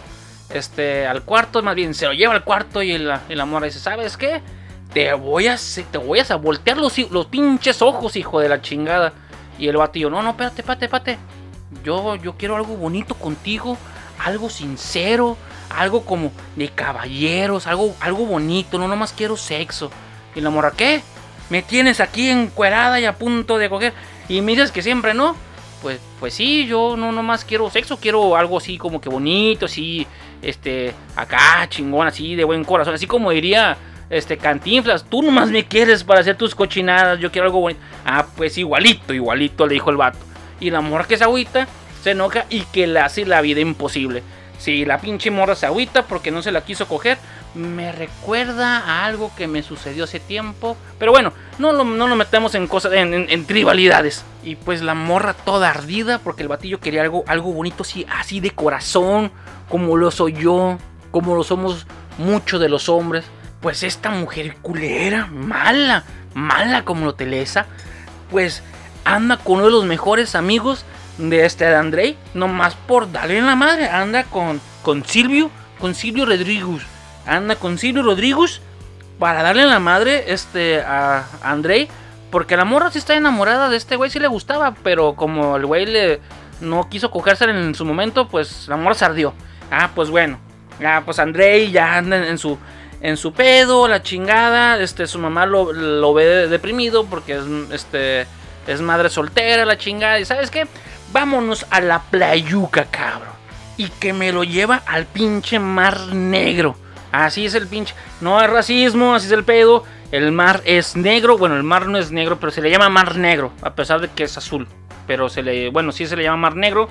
este, 0.54 1.06
al 1.06 1.24
cuarto. 1.24 1.62
Más 1.62 1.76
bien, 1.76 1.94
se 1.94 2.06
lo 2.06 2.14
lleva 2.14 2.34
al 2.34 2.44
cuarto 2.44 2.82
y 2.82 2.98
la, 2.98 3.22
y 3.30 3.36
la 3.36 3.46
dice, 3.62 3.80
¿sabes 3.80 4.18
qué? 4.18 4.42
Te 4.94 5.14
voy 5.14 5.48
a, 5.48 5.58
te 5.92 5.98
voy 5.98 6.20
a 6.20 6.36
voltear 6.36 6.78
los, 6.78 6.98
los 7.12 7.26
pinches 7.26 7.82
ojos, 7.82 8.16
hijo 8.16 8.40
de 8.40 8.50
la 8.50 8.62
chingada. 8.62 9.14
Y 9.58 9.68
el 9.68 9.78
batillo, 9.78 10.10
no, 10.10 10.22
no, 10.22 10.32
espérate, 10.32 10.62
espérate, 10.62 10.86
espérate. 10.86 11.18
Yo, 11.84 12.16
yo 12.16 12.38
quiero 12.38 12.56
algo 12.56 12.76
bonito 12.76 13.16
contigo, 13.16 13.78
algo 14.20 14.50
sincero, 14.50 15.38
algo 15.70 16.06
como 16.06 16.32
de 16.56 16.70
caballeros, 16.70 17.68
algo, 17.68 17.96
algo 18.00 18.26
bonito, 18.26 18.78
no 18.78 18.88
nomás 18.88 19.14
quiero 19.14 19.38
sexo. 19.38 19.92
Y 20.36 20.42
la 20.42 20.50
morra, 20.50 20.72
¿qué? 20.76 21.02
Me 21.50 21.62
tienes 21.62 22.00
aquí 22.00 22.30
encuerada 22.30 23.00
y 23.00 23.06
a 23.06 23.18
punto 23.18 23.58
de 23.58 23.70
coger. 23.70 23.94
Y 24.30 24.42
me 24.42 24.54
dices 24.54 24.72
que 24.72 24.82
siempre 24.82 25.14
no. 25.14 25.36
Pues, 25.82 26.00
pues 26.20 26.34
sí, 26.34 26.66
yo 26.66 26.96
no 26.96 27.12
nomás 27.12 27.44
quiero 27.44 27.70
sexo, 27.70 27.98
quiero 27.98 28.38
algo 28.38 28.58
así 28.58 28.78
como 28.78 29.02
que 29.02 29.10
bonito, 29.10 29.66
así, 29.66 30.08
este, 30.44 30.94
acá, 31.16 31.68
chingón, 31.70 32.08
así, 32.08 32.36
de 32.36 32.44
buen 32.44 32.64
corazón. 32.64 32.94
Así 32.94 33.08
como 33.08 33.32
diría 33.32 33.78
este, 34.10 34.38
cantinflas, 34.38 35.06
tú 35.06 35.24
nomás 35.24 35.50
me 35.50 35.66
quieres 35.66 36.04
para 36.04 36.20
hacer 36.20 36.38
tus 36.38 36.54
cochinadas, 36.54 37.20
yo 37.20 37.32
quiero 37.32 37.48
algo 37.48 37.62
bonito. 37.62 37.82
Ah, 38.06 38.26
pues 38.36 38.58
igualito, 38.58 39.14
igualito, 39.14 39.66
le 39.66 39.74
dijo 39.74 39.90
el 39.90 39.98
vato. 39.98 40.20
Y 40.60 40.70
la 40.70 40.82
morra 40.82 41.06
que 41.06 41.18
se 41.18 41.24
agüita, 41.24 41.68
se 42.04 42.12
enoja 42.12 42.46
y 42.50 42.62
que 42.62 42.86
le 42.86 43.00
hace 43.00 43.26
la 43.26 43.42
vida 43.42 43.62
imposible. 43.62 44.22
Si 44.60 44.86
la 44.86 45.00
pinche 45.00 45.32
morra 45.32 45.56
se 45.56 45.66
agüita 45.66 46.04
porque 46.04 46.32
no 46.32 46.42
se 46.42 46.52
la 46.52 46.62
quiso 46.62 46.88
coger, 46.88 47.18
me 47.56 47.92
recuerda 47.92 48.80
a 48.80 49.06
algo 49.06 49.32
que 49.36 49.48
me 49.48 49.64
sucedió 49.64 50.06
hace 50.06 50.20
tiempo. 50.20 50.78
Pero 51.00 51.12
bueno, 51.12 51.34
no 51.60 51.72
lo, 51.72 51.84
no 51.84 52.16
metemos 52.16 52.56
en 52.56 52.68
cosas, 52.68 52.94
en, 52.94 53.46
tribalidades. 53.46 54.24
Y 54.44 54.56
pues 54.56 54.82
la 54.82 54.94
morra 54.94 55.34
toda 55.34 55.70
ardida 55.70 56.20
porque 56.20 56.44
el 56.44 56.50
batillo 56.50 56.80
quería 56.80 57.02
algo, 57.02 57.24
algo 57.28 57.54
bonito 57.54 57.84
así, 57.84 58.06
así 58.10 58.40
de 58.40 58.52
corazón, 58.52 59.32
como 59.70 59.98
lo 59.98 60.12
soy 60.12 60.34
yo, 60.34 60.78
como 61.12 61.36
lo 61.36 61.44
somos 61.44 61.88
muchos 62.18 62.60
de 62.60 62.70
los 62.70 62.90
hombres 62.90 63.26
pues 63.64 63.82
esta 63.82 64.10
mujer 64.10 64.58
culera, 64.62 65.28
mala, 65.28 66.04
mala 66.34 66.84
como 66.84 67.06
lo 67.06 67.16
telesa, 67.16 67.66
pues 68.30 68.62
anda 69.06 69.38
con 69.38 69.56
uno 69.56 69.66
de 69.66 69.72
los 69.72 69.86
mejores 69.86 70.36
amigos 70.36 70.86
de 71.18 71.46
este 71.46 71.64
de 71.64 71.76
Andrei, 71.76 72.18
nomás 72.34 72.76
por 72.76 73.10
darle 73.10 73.38
en 73.38 73.46
la 73.46 73.56
madre, 73.56 73.88
anda 73.88 74.26
con, 74.26 74.60
con 74.84 75.06
Silvio, 75.06 75.50
con 75.80 75.96
Silvio 75.96 76.26
Rodríguez, 76.26 76.82
anda 77.26 77.56
con 77.56 77.78
Silvio 77.78 78.04
Rodríguez 78.04 78.62
para 79.20 79.44
darle 79.44 79.66
la 79.66 79.80
madre 79.80 80.26
este, 80.28 80.82
a 80.82 81.26
Andrei, 81.42 81.88
porque 82.32 82.58
la 82.58 82.66
morra 82.66 82.92
sí 82.92 82.98
está 82.98 83.16
enamorada 83.16 83.70
de 83.70 83.78
este 83.78 83.96
güey, 83.96 84.10
sí 84.10 84.20
le 84.20 84.28
gustaba, 84.28 84.74
pero 84.84 85.16
como 85.16 85.56
el 85.56 85.66
güey 85.66 85.86
le 85.86 86.20
no 86.62 86.90
quiso 86.90 87.12
cogérsela 87.12 87.54
en 87.54 87.76
su 87.76 87.86
momento, 87.86 88.28
pues 88.28 88.68
la 88.68 88.78
morra 88.78 88.96
se 88.96 89.06
ardió. 89.06 89.34
Ah, 89.72 89.92
pues 89.94 90.10
bueno, 90.10 90.40
ah, 90.86 91.02
pues 91.06 91.20
Andrei 91.20 91.72
ya 91.72 91.98
anda 91.98 92.28
en 92.28 92.38
su 92.38 92.58
en 93.04 93.18
su 93.18 93.34
pedo, 93.34 93.88
la 93.88 94.02
chingada. 94.02 94.80
Este, 94.80 95.06
su 95.06 95.20
mamá 95.20 95.46
lo, 95.46 96.14
ve 96.14 96.48
deprimido 96.48 97.06
porque 97.06 97.34
es, 97.34 97.44
este, 97.72 98.26
es 98.66 98.82
madre 98.82 99.10
soltera, 99.10 99.66
la 99.66 99.78
chingada. 99.78 100.20
Y 100.20 100.26
sabes 100.26 100.50
qué? 100.50 100.68
Vámonos 101.12 101.68
a 101.70 101.82
la 101.82 102.02
playuca, 102.02 102.86
cabrón. 102.86 103.34
Y 103.78 103.90
que 103.90 104.14
me 104.14 104.32
lo 104.32 104.44
lleva 104.44 104.82
al 104.88 105.06
pinche 105.06 105.60
mar 105.60 106.00
negro. 106.14 106.76
Así 107.14 107.46
es 107.46 107.54
el 107.54 107.68
pinche. 107.68 107.94
No 108.22 108.42
es 108.42 108.50
racismo, 108.50 109.14
así 109.14 109.28
es 109.28 109.32
el 109.32 109.44
pedo. 109.44 109.86
El 110.12 110.32
mar 110.32 110.64
es 110.66 110.96
negro. 110.96 111.38
Bueno, 111.38 111.56
el 111.56 111.62
mar 111.62 111.86
no 111.86 112.00
es 112.00 112.12
negro, 112.12 112.40
pero 112.40 112.52
se 112.52 112.60
le 112.60 112.72
llama 112.72 112.90
mar 112.90 113.16
negro. 113.18 113.54
A 113.62 113.76
pesar 113.76 114.02
de 114.02 114.10
que 114.10 114.24
es 114.24 114.36
azul. 114.36 114.68
Pero 115.06 115.30
se 115.30 115.44
le. 115.44 115.70
Bueno, 115.70 115.92
sí 115.92 116.08
se 116.08 116.18
le 116.18 116.24
llama 116.24 116.38
mar 116.38 116.56
negro. 116.56 116.90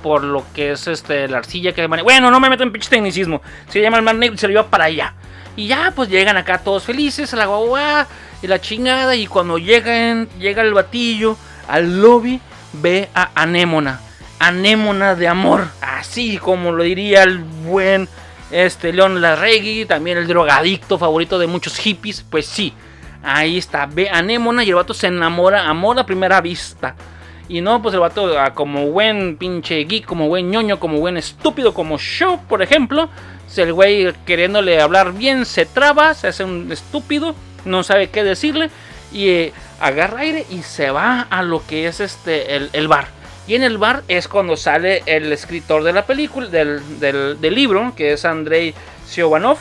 Por 0.00 0.22
lo 0.22 0.44
que 0.54 0.72
es 0.72 0.86
este 0.86 1.26
la 1.26 1.38
arcilla 1.38 1.72
que 1.72 1.86
Bueno, 1.88 2.30
no 2.30 2.38
me 2.38 2.48
meto 2.48 2.62
en 2.62 2.70
pinche 2.70 2.88
tecnicismo. 2.88 3.42
Se 3.68 3.80
le 3.80 3.84
llama 3.84 3.96
el 3.96 4.04
mar 4.04 4.14
negro 4.14 4.36
y 4.36 4.38
se 4.38 4.46
lo 4.46 4.52
lleva 4.52 4.70
para 4.70 4.84
allá. 4.84 5.14
Y 5.56 5.66
ya, 5.66 5.92
pues 5.94 6.08
llegan 6.08 6.36
acá 6.36 6.58
todos 6.58 6.84
felices 6.84 7.34
a 7.34 7.36
la 7.36 7.46
guagua 7.46 8.06
y 8.42 8.46
la 8.46 8.60
chingada. 8.60 9.16
Y 9.16 9.26
cuando 9.26 9.58
llegan, 9.58 10.28
llega 10.38 10.62
el 10.62 10.72
batillo 10.72 11.36
al 11.66 12.00
lobby, 12.00 12.40
ve 12.74 13.08
a 13.12 13.30
Anémona. 13.34 14.00
Anémona 14.38 15.16
de 15.16 15.26
amor. 15.26 15.66
Así 15.80 16.38
como 16.38 16.70
lo 16.70 16.84
diría 16.84 17.24
el 17.24 17.38
buen 17.38 18.08
este 18.50 18.92
León 18.92 19.20
Larregui, 19.20 19.84
también 19.84 20.18
el 20.18 20.26
drogadicto 20.26 20.98
favorito 20.98 21.38
de 21.38 21.46
muchos 21.46 21.76
hippies. 21.78 22.24
Pues 22.28 22.46
sí, 22.46 22.72
ahí 23.22 23.58
está. 23.58 23.86
Ve 23.86 24.08
Anémona 24.10 24.64
y 24.64 24.68
el 24.68 24.74
vato 24.74 24.94
se 24.94 25.08
enamora, 25.08 25.68
amor 25.68 25.98
a 25.98 26.06
primera 26.06 26.40
vista. 26.40 26.94
Y 27.48 27.60
no, 27.60 27.82
pues 27.82 27.94
el 27.94 28.00
vato, 28.00 28.38
ah, 28.38 28.54
como 28.54 28.86
buen 28.86 29.36
pinche 29.36 29.84
geek, 29.84 30.06
como 30.06 30.28
buen 30.28 30.50
ñoño, 30.50 30.80
como 30.80 30.98
buen 30.98 31.16
estúpido, 31.16 31.74
como 31.74 31.98
yo, 31.98 32.40
por 32.48 32.62
ejemplo, 32.62 33.10
el 33.62 33.72
güey 33.72 34.12
queriéndole 34.24 34.80
hablar 34.80 35.12
bien 35.12 35.46
se 35.46 35.66
traba, 35.66 36.14
se 36.14 36.28
hace 36.28 36.44
un 36.44 36.70
estúpido, 36.72 37.34
no 37.64 37.82
sabe 37.82 38.10
qué 38.10 38.24
decirle 38.24 38.70
y 39.12 39.28
eh, 39.28 39.52
agarra 39.80 40.20
aire 40.20 40.46
y 40.50 40.62
se 40.62 40.90
va 40.90 41.26
a 41.30 41.42
lo 41.42 41.64
que 41.66 41.86
es 41.86 42.00
este 42.00 42.56
el, 42.56 42.88
bar. 42.88 43.08
Y 43.46 43.54
en 43.54 43.62
el 43.62 43.78
bar 43.78 44.02
es 44.08 44.26
cuando 44.26 44.56
sale 44.56 45.02
el 45.06 45.32
escritor 45.32 45.82
de 45.82 45.92
la 45.92 46.06
película, 46.06 46.48
del, 46.48 46.80
del, 46.98 47.54
libro, 47.54 47.92
que 47.94 48.12
es 48.12 48.24
Andrei 48.24 48.74
Siovanov. 49.06 49.58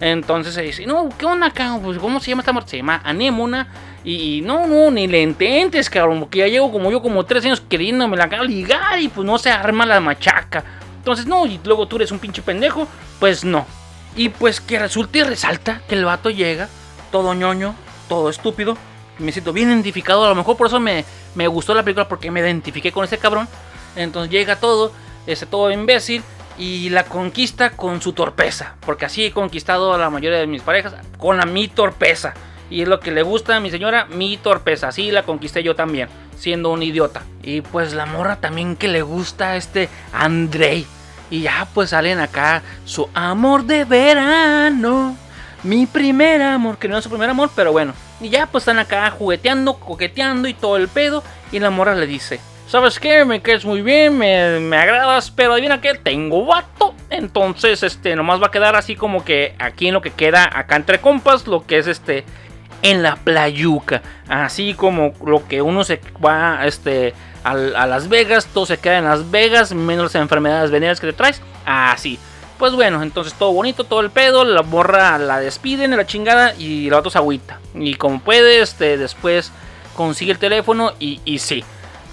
Entonces 0.00 0.54
se 0.54 0.62
dice, 0.62 0.86
no, 0.86 1.08
¿qué 1.18 1.26
onda 1.26 1.48
acá? 1.48 1.78
Pues, 1.82 1.98
¿cómo 1.98 2.20
se 2.20 2.30
llama 2.30 2.42
esta 2.42 2.52
muerte? 2.52 2.70
Se 2.70 2.76
llama 2.78 3.00
Anémona. 3.04 3.68
Y, 4.04 4.40
no, 4.42 4.66
no, 4.66 4.90
ni 4.90 5.06
le 5.06 5.20
intentes, 5.20 5.90
cabrón, 5.90 6.20
porque 6.20 6.38
ya 6.38 6.46
llevo 6.46 6.70
como 6.70 6.90
yo 6.90 7.02
como 7.02 7.24
tres 7.24 7.44
años 7.44 7.60
queriéndome 7.60 8.16
la 8.16 8.26
ligar 8.44 9.00
y 9.00 9.08
pues 9.08 9.26
no 9.26 9.36
se 9.36 9.50
arma 9.50 9.84
la 9.84 10.00
machaca. 10.00 10.62
Entonces, 10.98 11.26
no, 11.26 11.44
y 11.46 11.60
luego 11.64 11.86
tú 11.86 11.96
eres 11.96 12.12
un 12.12 12.18
pinche 12.18 12.40
pendejo. 12.40 12.88
Pues 13.18 13.44
no. 13.44 13.66
Y 14.14 14.30
pues 14.30 14.60
que 14.60 14.78
resulta 14.78 15.18
y 15.18 15.22
resalta 15.22 15.82
que 15.88 15.94
el 15.94 16.04
vato 16.04 16.30
llega, 16.30 16.68
todo 17.12 17.34
ñoño, 17.34 17.74
todo 18.08 18.30
estúpido. 18.30 18.78
Me 19.18 19.32
siento 19.32 19.52
bien 19.52 19.68
identificado. 19.68 20.24
A 20.24 20.28
lo 20.28 20.34
mejor 20.34 20.56
por 20.56 20.66
eso 20.66 20.80
me, 20.80 21.04
me 21.34 21.48
gustó 21.48 21.74
la 21.74 21.82
película, 21.82 22.08
porque 22.08 22.30
me 22.30 22.40
identifiqué 22.40 22.92
con 22.92 23.04
ese 23.04 23.18
cabrón. 23.18 23.48
Entonces 23.94 24.30
llega 24.30 24.56
todo, 24.56 24.92
ese 25.26 25.46
todo 25.46 25.70
imbécil. 25.70 26.22
Y 26.58 26.88
la 26.88 27.04
conquista 27.04 27.70
con 27.70 28.00
su 28.00 28.12
torpeza. 28.12 28.76
Porque 28.80 29.04
así 29.04 29.26
he 29.26 29.32
conquistado 29.32 29.92
a 29.92 29.98
la 29.98 30.08
mayoría 30.08 30.38
de 30.38 30.46
mis 30.46 30.62
parejas. 30.62 30.94
Con 31.18 31.52
mi 31.52 31.68
torpeza. 31.68 32.34
Y 32.70 32.82
es 32.82 32.88
lo 32.88 33.00
que 33.00 33.10
le 33.10 33.22
gusta 33.22 33.56
a 33.56 33.60
mi 33.60 33.70
señora, 33.70 34.06
mi 34.06 34.36
torpeza. 34.36 34.88
Así 34.88 35.10
la 35.10 35.22
conquisté 35.22 35.62
yo 35.62 35.76
también, 35.76 36.08
siendo 36.36 36.70
un 36.70 36.82
idiota. 36.82 37.22
Y 37.42 37.60
pues 37.60 37.92
la 37.92 38.06
morra 38.06 38.36
también 38.36 38.76
que 38.76 38.88
le 38.88 39.02
gusta 39.02 39.50
a 39.50 39.56
este 39.56 39.88
Andrei. 40.12 40.86
Y 41.30 41.42
ya 41.42 41.68
pues 41.74 41.90
salen 41.90 42.20
acá 42.20 42.62
su 42.84 43.08
amor 43.14 43.64
de 43.64 43.84
verano. 43.84 45.16
Mi 45.62 45.86
primer 45.86 46.42
amor, 46.42 46.78
que 46.78 46.88
no 46.88 46.98
es 46.98 47.04
su 47.04 47.10
primer 47.10 47.30
amor, 47.30 47.50
pero 47.54 47.72
bueno. 47.72 47.92
Y 48.20 48.28
ya 48.30 48.46
pues 48.46 48.62
están 48.62 48.78
acá 48.78 49.10
jugueteando, 49.10 49.74
coqueteando 49.74 50.48
y 50.48 50.54
todo 50.54 50.76
el 50.76 50.88
pedo. 50.88 51.22
Y 51.52 51.58
la 51.58 51.70
morra 51.70 51.94
le 51.94 52.06
dice, 52.06 52.40
¿sabes 52.66 52.98
qué? 52.98 53.24
Me 53.24 53.40
quedas 53.40 53.64
muy 53.64 53.82
bien, 53.82 54.16
me, 54.16 54.60
me 54.60 54.76
agradas, 54.76 55.30
pero 55.30 55.52
adivina 55.52 55.80
que 55.80 55.94
tengo 55.94 56.46
vato. 56.46 56.94
Entonces, 57.10 57.82
este, 57.82 58.16
nomás 58.16 58.42
va 58.42 58.48
a 58.48 58.50
quedar 58.50 58.74
así 58.76 58.96
como 58.96 59.24
que 59.24 59.54
aquí 59.58 59.88
en 59.88 59.94
lo 59.94 60.02
que 60.02 60.10
queda 60.10 60.50
acá 60.52 60.76
entre 60.76 61.00
compas, 61.00 61.46
lo 61.46 61.66
que 61.66 61.78
es 61.78 61.86
este, 61.86 62.24
en 62.82 63.02
la 63.02 63.16
playuca. 63.16 64.02
Así 64.28 64.74
como 64.74 65.12
lo 65.24 65.46
que 65.46 65.62
uno 65.62 65.84
se 65.84 66.00
va, 66.24 66.66
este, 66.66 67.14
a, 67.44 67.54
Las 67.54 68.08
Vegas, 68.08 68.46
todo 68.46 68.66
se 68.66 68.78
queda 68.78 68.98
en 68.98 69.04
Las 69.04 69.30
Vegas, 69.30 69.72
menos 69.72 70.14
las 70.14 70.22
enfermedades 70.22 70.70
venéreas 70.70 71.00
que 71.00 71.08
te 71.08 71.12
traes. 71.12 71.40
Así. 71.64 72.18
Pues 72.58 72.72
bueno, 72.72 73.02
entonces 73.02 73.34
todo 73.34 73.52
bonito, 73.52 73.84
todo 73.84 74.00
el 74.00 74.10
pedo, 74.10 74.44
la 74.44 74.62
borra 74.62 75.18
la 75.18 75.40
despiden 75.40 75.96
la 75.96 76.06
chingada 76.06 76.54
y 76.54 76.88
la 76.88 76.98
otro 76.98 77.10
se 77.10 77.18
agüita. 77.18 77.60
Y 77.74 77.94
como 77.94 78.20
puede, 78.20 78.62
este, 78.62 78.96
después 78.96 79.52
consigue 79.94 80.32
el 80.32 80.38
teléfono 80.38 80.92
y, 80.98 81.20
y 81.24 81.38
sí. 81.38 81.64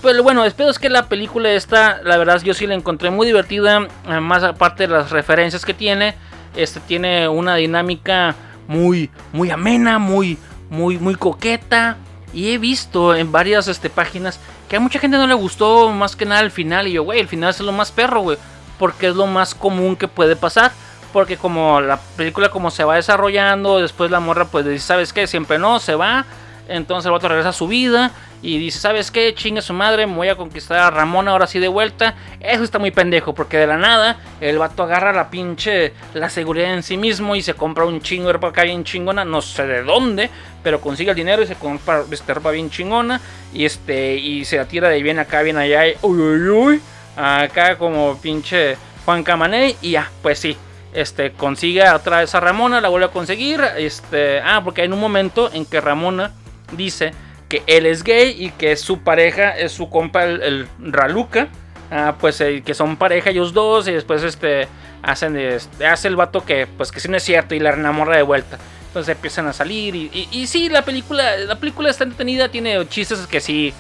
Pues 0.01 0.21
bueno, 0.21 0.43
espero 0.43 0.69
es 0.69 0.79
que 0.79 0.89
la 0.89 1.07
película 1.07 1.51
esta, 1.51 2.01
la 2.03 2.17
verdad 2.17 2.41
yo 2.43 2.53
sí 2.53 2.67
la 2.67 2.75
encontré 2.75 3.09
muy 3.09 3.25
divertida, 3.25 3.87
más 4.21 4.43
aparte 4.43 4.87
de 4.87 4.93
las 4.93 5.11
referencias 5.11 5.63
que 5.63 5.73
tiene, 5.73 6.15
este 6.57 6.81
tiene 6.81 7.29
una 7.29 7.55
dinámica 7.55 8.35
muy, 8.67 9.09
muy 9.31 9.49
amena, 9.49 9.99
muy, 9.99 10.37
muy, 10.69 10.97
muy 10.97 11.15
coqueta. 11.15 11.97
Y 12.33 12.51
he 12.51 12.57
visto 12.57 13.15
en 13.15 13.31
varias 13.31 13.67
este, 13.67 13.89
páginas 13.89 14.39
que 14.67 14.75
a 14.75 14.79
mucha 14.79 14.99
gente 14.99 15.17
no 15.17 15.27
le 15.27 15.35
gustó 15.35 15.89
más 15.91 16.15
que 16.15 16.25
nada 16.25 16.41
el 16.41 16.51
final. 16.51 16.87
Y 16.87 16.93
yo, 16.93 17.03
güey, 17.03 17.19
el 17.19 17.27
final 17.27 17.51
es 17.51 17.59
lo 17.59 17.71
más 17.71 17.91
perro, 17.91 18.21
güey. 18.21 18.37
Porque 18.83 19.07
es 19.07 19.15
lo 19.15 19.27
más 19.27 19.55
común 19.55 19.95
que 19.95 20.09
puede 20.09 20.35
pasar. 20.35 20.73
Porque 21.13 21.37
como 21.37 21.79
la 21.79 22.01
película 22.17 22.49
como 22.49 22.69
se 22.69 22.83
va 22.83 22.95
desarrollando, 22.95 23.79
después 23.79 24.11
la 24.11 24.19
morra 24.19 24.43
pues 24.43 24.65
dice, 24.65 24.85
¿sabes 24.85 25.13
qué? 25.13 25.25
Siempre 25.25 25.57
no, 25.57 25.79
se 25.79 25.95
va. 25.95 26.25
Entonces 26.67 27.05
el 27.05 27.13
vato 27.13 27.29
regresa 27.29 27.49
a 27.49 27.53
su 27.53 27.69
vida 27.69 28.11
y 28.41 28.57
dice, 28.57 28.79
¿sabes 28.79 29.09
qué? 29.09 29.33
Chinga 29.33 29.61
su 29.61 29.71
madre, 29.71 30.05
me 30.05 30.15
voy 30.17 30.27
a 30.27 30.35
conquistar 30.35 30.79
a 30.79 30.91
Ramón 30.91 31.29
ahora 31.29 31.47
sí 31.47 31.59
de 31.59 31.69
vuelta. 31.69 32.15
Eso 32.41 32.65
está 32.65 32.77
muy 32.77 32.91
pendejo, 32.91 33.33
porque 33.33 33.55
de 33.55 33.67
la 33.67 33.77
nada 33.77 34.17
el 34.41 34.57
vato 34.57 34.83
agarra 34.83 35.13
la 35.13 35.29
pinche, 35.29 35.93
la 36.13 36.29
seguridad 36.29 36.73
en 36.73 36.83
sí 36.83 36.97
mismo 36.97 37.37
y 37.37 37.41
se 37.41 37.53
compra 37.53 37.85
un 37.85 38.01
chingo 38.01 38.27
de 38.27 38.33
ropa 38.33 38.49
acá 38.49 38.63
bien 38.63 38.83
chingona, 38.83 39.23
no 39.23 39.41
sé 39.41 39.65
de 39.65 39.83
dónde, 39.83 40.29
pero 40.61 40.81
consigue 40.81 41.11
el 41.11 41.15
dinero 41.15 41.41
y 41.41 41.47
se 41.47 41.55
compra 41.55 42.03
esta 42.11 42.33
ropa 42.33 42.51
bien 42.51 42.69
chingona 42.69 43.21
y 43.53 43.63
este, 43.63 44.15
y 44.15 44.43
se 44.43 44.57
la 44.57 44.65
tira 44.65 44.89
de 44.89 45.01
bien 45.01 45.19
acá, 45.19 45.41
bien 45.41 45.55
allá, 45.55 45.87
y 45.87 45.95
uy, 46.01 46.19
uy, 46.19 46.49
uy, 46.49 46.81
acá 47.15 47.77
como 47.77 48.17
pinche 48.17 48.77
Juan 49.05 49.23
Camaney 49.23 49.75
y 49.81 49.91
ya, 49.91 50.09
pues 50.21 50.39
sí. 50.39 50.57
Este, 50.93 51.31
consigue 51.31 51.89
otra 51.89 52.19
vez 52.19 52.35
a 52.35 52.39
Ramona, 52.39 52.79
la 52.79 52.89
vuelve 52.89 53.07
a 53.07 53.11
conseguir. 53.11 53.61
Este, 53.77 54.39
ah, 54.41 54.61
porque 54.63 54.81
hay 54.81 54.87
un 54.87 54.99
momento 54.99 55.49
en 55.51 55.65
que 55.65 55.81
Ramona 55.81 56.31
dice 56.71 57.11
que 57.49 57.63
él 57.67 57.85
es 57.85 58.03
gay 58.03 58.35
y 58.37 58.51
que 58.51 58.75
su 58.75 58.99
pareja 58.99 59.57
es 59.57 59.71
su 59.71 59.89
compa, 59.89 60.23
el, 60.23 60.67
Raluca. 60.79 61.47
Ah, 61.91 62.15
pues 62.19 62.41
eh, 62.41 62.63
que 62.65 62.73
son 62.73 62.97
pareja 62.97 63.29
ellos 63.29 63.53
dos 63.53 63.87
y 63.87 63.91
después 63.91 64.23
este 64.23 64.67
hacen 65.03 65.37
este, 65.37 65.85
hace 65.85 66.07
el 66.07 66.15
vato 66.15 66.43
que 66.43 66.65
pues 66.65 66.91
que 66.91 66.99
si 66.99 67.07
no 67.07 67.17
es 67.17 67.23
cierto 67.23 67.53
y 67.53 67.59
la 67.59 67.71
enamora 67.71 68.15
de 68.15 68.23
vuelta. 68.23 68.57
Entonces 68.87 69.15
empiezan 69.15 69.47
a 69.47 69.53
salir 69.53 69.95
y, 69.95 70.27
y, 70.31 70.47
sí, 70.47 70.69
la 70.69 70.83
película 70.83 71.35
la 71.37 71.55
película 71.55 71.89
está 71.89 72.03
entretenida, 72.03 72.49
tiene 72.49 72.87
chistes 72.87 73.25
que 73.27 73.39
sí, 73.39 73.73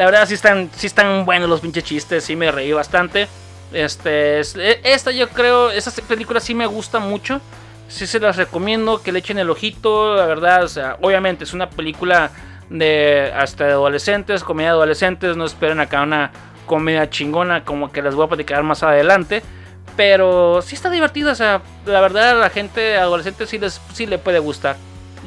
la 0.00 0.06
verdad 0.06 0.26
sí 0.26 0.32
están 0.32 0.70
sí 0.74 0.86
están 0.86 1.26
buenos 1.26 1.46
los 1.50 1.60
pinches 1.60 1.84
chistes, 1.84 2.24
sí 2.24 2.34
me 2.34 2.50
reí 2.50 2.72
bastante. 2.72 3.28
Este, 3.70 4.40
e, 4.40 4.80
esta 4.82 5.10
yo 5.10 5.28
creo, 5.28 5.70
esa 5.70 5.90
película 6.08 6.40
sí 6.40 6.54
me 6.54 6.64
gusta 6.64 7.00
mucho. 7.00 7.42
Sí 7.86 8.06
se 8.06 8.18
las 8.18 8.36
recomiendo 8.36 9.02
que 9.02 9.12
le 9.12 9.18
echen 9.18 9.38
el 9.38 9.50
ojito, 9.50 10.14
la 10.14 10.24
verdad, 10.24 10.96
obviamente 11.02 11.44
es 11.44 11.52
una 11.52 11.68
película 11.68 12.30
de 12.70 13.30
hasta 13.36 13.66
de 13.66 13.72
adolescentes, 13.72 14.42
comedia 14.42 14.70
de 14.70 14.76
adolescentes, 14.76 15.36
no 15.36 15.44
esperen 15.44 15.80
acá 15.80 16.00
una 16.00 16.30
comedia 16.64 17.10
chingona 17.10 17.66
como 17.66 17.92
que 17.92 18.00
les 18.00 18.14
voy 18.14 18.24
a 18.24 18.28
platicar 18.28 18.62
más 18.62 18.82
adelante. 18.82 19.42
Pero 19.98 20.62
sí 20.62 20.76
está 20.76 20.88
divertida, 20.88 21.32
o 21.32 21.34
sea, 21.34 21.60
la 21.84 22.00
verdad 22.00 22.30
a 22.30 22.34
la 22.36 22.48
gente 22.48 22.96
adolescente 22.96 23.46
sí, 23.46 23.58
les, 23.58 23.78
sí 23.92 24.06
le 24.06 24.16
puede 24.16 24.38
gustar. 24.38 24.76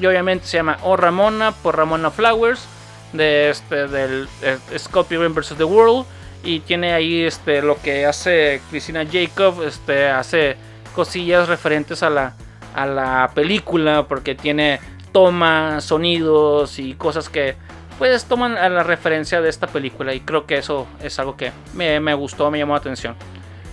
Y 0.01 0.07
obviamente 0.07 0.47
se 0.47 0.57
llama 0.57 0.79
O 0.81 0.97
Ramona 0.97 1.51
por 1.51 1.77
Ramona 1.77 2.09
Flowers, 2.09 2.67
de 3.13 3.49
este, 3.49 3.87
del 3.87 4.27
eh, 4.41 4.57
Scorpion 4.77 5.33
vs. 5.33 5.55
The 5.57 5.63
World. 5.63 6.05
Y 6.43 6.59
tiene 6.59 6.93
ahí 6.93 7.23
este, 7.23 7.61
lo 7.61 7.81
que 7.81 8.05
hace 8.05 8.61
Cristina 8.69 9.05
Jacob, 9.09 9.63
este, 9.63 10.09
hace 10.09 10.57
cosillas 10.93 11.47
referentes 11.47 12.03
a 12.03 12.09
la, 12.09 12.33
a 12.75 12.85
la 12.85 13.31
película, 13.33 14.05
porque 14.07 14.35
tiene 14.35 14.81
toma, 15.13 15.79
sonidos 15.79 16.79
y 16.79 16.95
cosas 16.95 17.29
que 17.29 17.55
pues 17.97 18.25
toman 18.25 18.57
a 18.57 18.67
la 18.67 18.83
referencia 18.83 19.39
de 19.39 19.49
esta 19.49 19.67
película 19.67 20.13
y 20.13 20.19
creo 20.19 20.45
que 20.45 20.57
eso 20.57 20.87
es 21.01 21.19
algo 21.19 21.37
que 21.37 21.51
me, 21.73 22.13
gustó, 22.15 22.51
me 22.51 22.57
llamó 22.57 22.73
la 22.73 22.79
atención. 22.79 23.15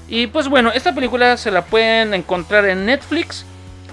Y 0.09 0.27
pues 0.27 0.49
bueno, 0.49 0.71
esta 0.73 0.95
película 0.95 1.37
se 1.37 1.51
la 1.51 1.65
pueden 1.65 2.15
encontrar 2.15 2.67
en 2.67 2.85
Netflix. 2.87 3.45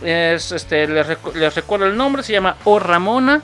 Es, 0.03 0.51
este, 0.51 0.88
les, 0.88 1.55
recuerdo 1.55 1.86
el 1.86 1.95
nombre, 1.97 2.23
se 2.23 2.33
llama 2.33 2.57
O 2.65 2.77
Ramona. 2.77 3.41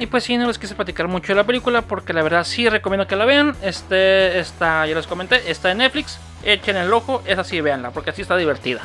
Y 0.00 0.06
pues 0.06 0.24
sí, 0.24 0.38
no 0.38 0.46
les 0.46 0.58
quise 0.58 0.74
platicar 0.74 1.08
mucho 1.08 1.34
de 1.34 1.36
la 1.36 1.44
película 1.44 1.82
porque 1.82 2.14
la 2.14 2.22
verdad 2.22 2.44
sí 2.44 2.66
recomiendo 2.70 3.06
que 3.06 3.16
la 3.16 3.26
vean. 3.26 3.54
Este, 3.60 4.38
está, 4.38 4.86
ya 4.86 4.94
les 4.94 5.06
comenté, 5.06 5.50
está 5.50 5.70
en 5.70 5.76
Netflix. 5.78 6.18
Echen 6.42 6.78
el 6.78 6.90
ojo, 6.90 7.22
es 7.26 7.38
así, 7.38 7.60
véanla, 7.60 7.90
porque 7.90 8.08
así 8.08 8.22
está 8.22 8.38
divertida. 8.38 8.80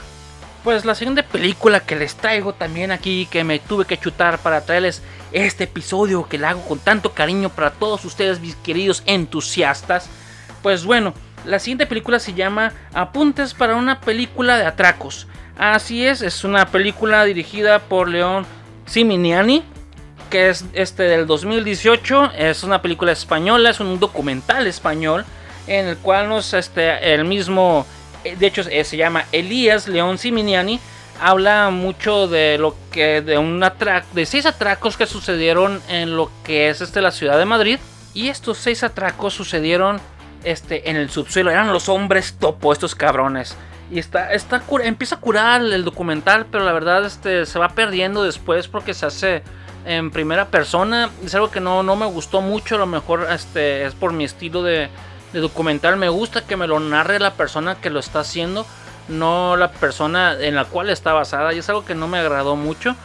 Pues 0.66 0.84
la 0.84 0.94
siguiente 0.94 1.24
película 1.24 1.80
que 1.80 1.96
les 1.96 2.16
traigo 2.16 2.52
también 2.52 2.92
aquí, 2.92 3.30
que 3.32 3.46
me 3.46 3.60
tuve 3.60 3.86
que 3.86 3.98
chutar 3.98 4.40
para 4.40 4.66
traerles 4.66 5.02
este 5.32 5.64
episodio 5.64 6.28
que 6.28 6.38
le 6.38 6.48
hago 6.48 6.68
con 6.68 6.80
tanto 6.80 7.14
cariño 7.14 7.48
para 7.48 7.72
todos 7.72 8.04
ustedes, 8.04 8.42
mis 8.42 8.58
queridos 8.58 9.02
entusiastas. 9.06 10.10
Pues 10.62 10.84
bueno, 10.84 11.14
la 11.46 11.60
siguiente 11.60 11.88
película 11.88 12.20
se 12.20 12.34
llama 12.34 12.74
Apuntes 12.94 13.54
para 13.54 13.78
una 13.78 14.02
película 14.02 14.58
de 14.58 14.66
atracos. 14.66 15.28
Así 15.58 16.06
es, 16.06 16.22
es 16.22 16.44
una 16.44 16.66
película 16.66 17.24
dirigida 17.24 17.80
por 17.80 18.10
León 18.10 18.46
Siminiani, 18.86 19.64
que 20.36 20.50
es 20.50 20.66
este 20.74 21.04
del 21.04 21.28
2018. 21.28 22.34
Es 22.38 22.64
una 22.64 22.82
película 22.82 23.14
española, 23.14 23.70
es 23.70 23.80
un 23.80 24.02
documental 24.02 24.68
español 24.68 25.24
en 25.66 25.86
el 25.86 25.96
cual 25.96 26.28
nos 26.28 26.54
este 26.54 27.14
el 27.14 27.24
mismo 27.24 27.86
eh, 28.26 28.36
de 28.36 28.48
hecho 28.48 28.62
eh, 28.70 28.84
se 28.84 28.98
llama 28.98 29.24
Elías 29.32 29.88
León 29.88 30.18
Siminiani, 30.18 30.82
habla 31.22 31.70
mucho 31.70 32.28
de 32.28 32.58
lo 32.58 32.76
que 32.92 33.22
de 33.22 33.38
un 33.38 33.64
de 34.12 34.26
seis 34.26 34.46
atracos 34.46 34.98
que 34.98 35.06
sucedieron 35.06 35.82
en 35.88 36.18
lo 36.18 36.30
que 36.44 36.68
es 36.68 36.82
este 36.82 37.02
la 37.02 37.12
ciudad 37.12 37.38
de 37.38 37.46
Madrid 37.46 37.80
y 38.14 38.28
estos 38.28 38.58
seis 38.58 38.84
atracos 38.84 39.34
sucedieron 39.34 40.02
este 40.44 40.90
en 40.90 40.98
el 40.98 41.10
subsuelo, 41.10 41.50
eran 41.50 41.72
los 41.72 41.88
hombres 41.88 42.36
topo 42.38 42.74
estos 42.74 42.94
cabrones. 42.94 43.56
Y 43.90 44.00
está, 44.00 44.34
está 44.34 44.62
empieza 44.84 45.16
a 45.16 45.20
curar 45.22 45.62
el 45.62 45.86
documental, 45.86 46.46
pero 46.52 46.66
la 46.66 46.74
verdad 46.74 47.06
este, 47.06 47.46
se 47.46 47.58
va 47.58 47.70
perdiendo 47.70 48.26
después 48.26 48.68
porque 48.68 48.94
se 48.94 49.06
hace 49.06 49.44
en 49.86 50.12
primera 50.12 50.46
persona. 50.48 51.10
Es 51.24 51.36
algo 51.36 51.52
que 51.52 51.60
no, 51.60 51.84
no 51.84 51.96
me 51.96 52.06
gustó 52.06 52.42
mucho, 52.42 52.76
a 52.76 52.80
lo 52.80 52.88
mejor 52.88 53.28
este, 53.32 53.86
es 53.86 53.94
por 53.94 54.12
mi 54.12 54.24
estilo 54.24 54.64
de, 54.64 54.90
documental 55.34 55.98
me 55.98 56.10
gusta 56.10 56.46
que 56.46 56.56
me 56.56 56.68
lo 56.68 56.80
narre 56.80 57.20
la 57.20 57.34
persona 57.34 57.76
que 57.76 57.90
lo 57.90 58.00
está 58.00 58.22
haciendo, 58.22 58.66
no 59.10 59.58
la 59.58 59.72
persona 59.72 60.38
en 60.40 60.56
la 60.56 60.66
cual 60.66 60.90
está 60.90 61.14
basada. 61.14 61.54
Y 61.54 61.60
es 61.60 61.70
algo 61.70 61.86
que 61.86 61.96
no 61.96 62.08
me 62.08 62.20
agradó 62.20 62.56
mucho. 62.56 62.96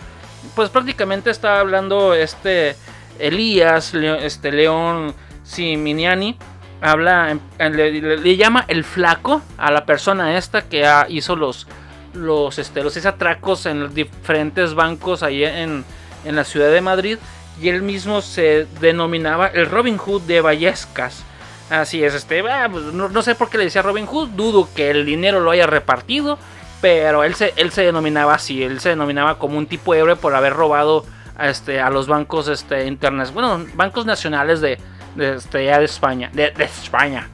Pues 0.55 0.71
prácticamente 0.71 1.31
está 1.31 1.61
hablando 1.61 2.15
este 2.15 2.77
Elías, 3.19 3.95
este 3.95 4.53
León 4.53 5.15
Siminiani. 5.43 6.37
Habla, 6.81 7.37
le, 7.59 8.37
llama 8.39 8.65
el 8.69 8.85
flaco 8.85 9.43
a 9.59 9.71
la 9.71 9.85
persona 9.85 10.39
esta 10.39 10.63
que 10.63 10.89
hizo 11.09 11.37
los, 11.37 11.67
los, 12.15 12.59
este, 12.59 12.83
los 12.83 12.97
atracos 13.05 13.67
en 13.67 13.81
los 13.81 13.95
diferentes 13.95 14.73
bancos 14.73 15.23
ahí 15.23 15.45
en, 15.45 15.85
en 16.25 16.37
la 16.37 16.45
ciudad 16.45 16.71
de 16.71 16.81
Madrid. 16.81 17.19
Y 17.61 17.69
él 17.69 17.83
mismo 17.83 18.23
se 18.23 18.67
denominaba 18.81 19.49
el 19.49 19.67
Robin 19.67 19.99
Hood 19.99 20.23
de 20.23 20.41
Vallescas. 20.41 21.25
Así 21.71 22.03
es, 22.03 22.15
este, 22.15 22.41
ah, 22.51 22.69
pues, 22.71 22.85
no, 22.87 23.23
sé 23.23 23.37
por 23.37 23.49
qué 23.49 23.57
le 23.57 23.65
decía 23.65 23.81
Robin 23.81 24.05
Hood, 24.05 24.31
dudo 24.31 24.69
que 24.75 24.91
el 24.91 25.07
dinero 25.07 25.39
lo 25.39 25.53
haya 25.53 25.69
repartido, 25.69 26.37
pero 26.81 27.23
él 27.23 27.37
se, 27.37 27.55
él 27.57 27.71
se 27.71 27.83
denominaba 27.83 28.35
así, 28.35 28.65
él 28.65 28.81
se 28.81 28.89
denominaba 28.89 29.39
como 29.39 29.57
un 29.57 29.69
tipo 29.69 29.95
héroe 29.95 30.17
por 30.17 30.35
haber 30.35 30.53
robado 30.53 31.05
a, 31.39 31.49
este, 31.49 31.81
a 31.81 31.89
los 31.91 32.09
bancos 32.09 32.49
este, 32.49 32.87
internos, 32.87 33.33
bueno, 33.33 33.65
bancos 33.75 34.05
nacionales 34.05 34.61
de, 34.61 34.79
de, 35.15 35.37
este, 35.37 35.59
de 35.59 35.85
España, 35.85 36.29
de, 36.33 36.53
España. 36.59 37.29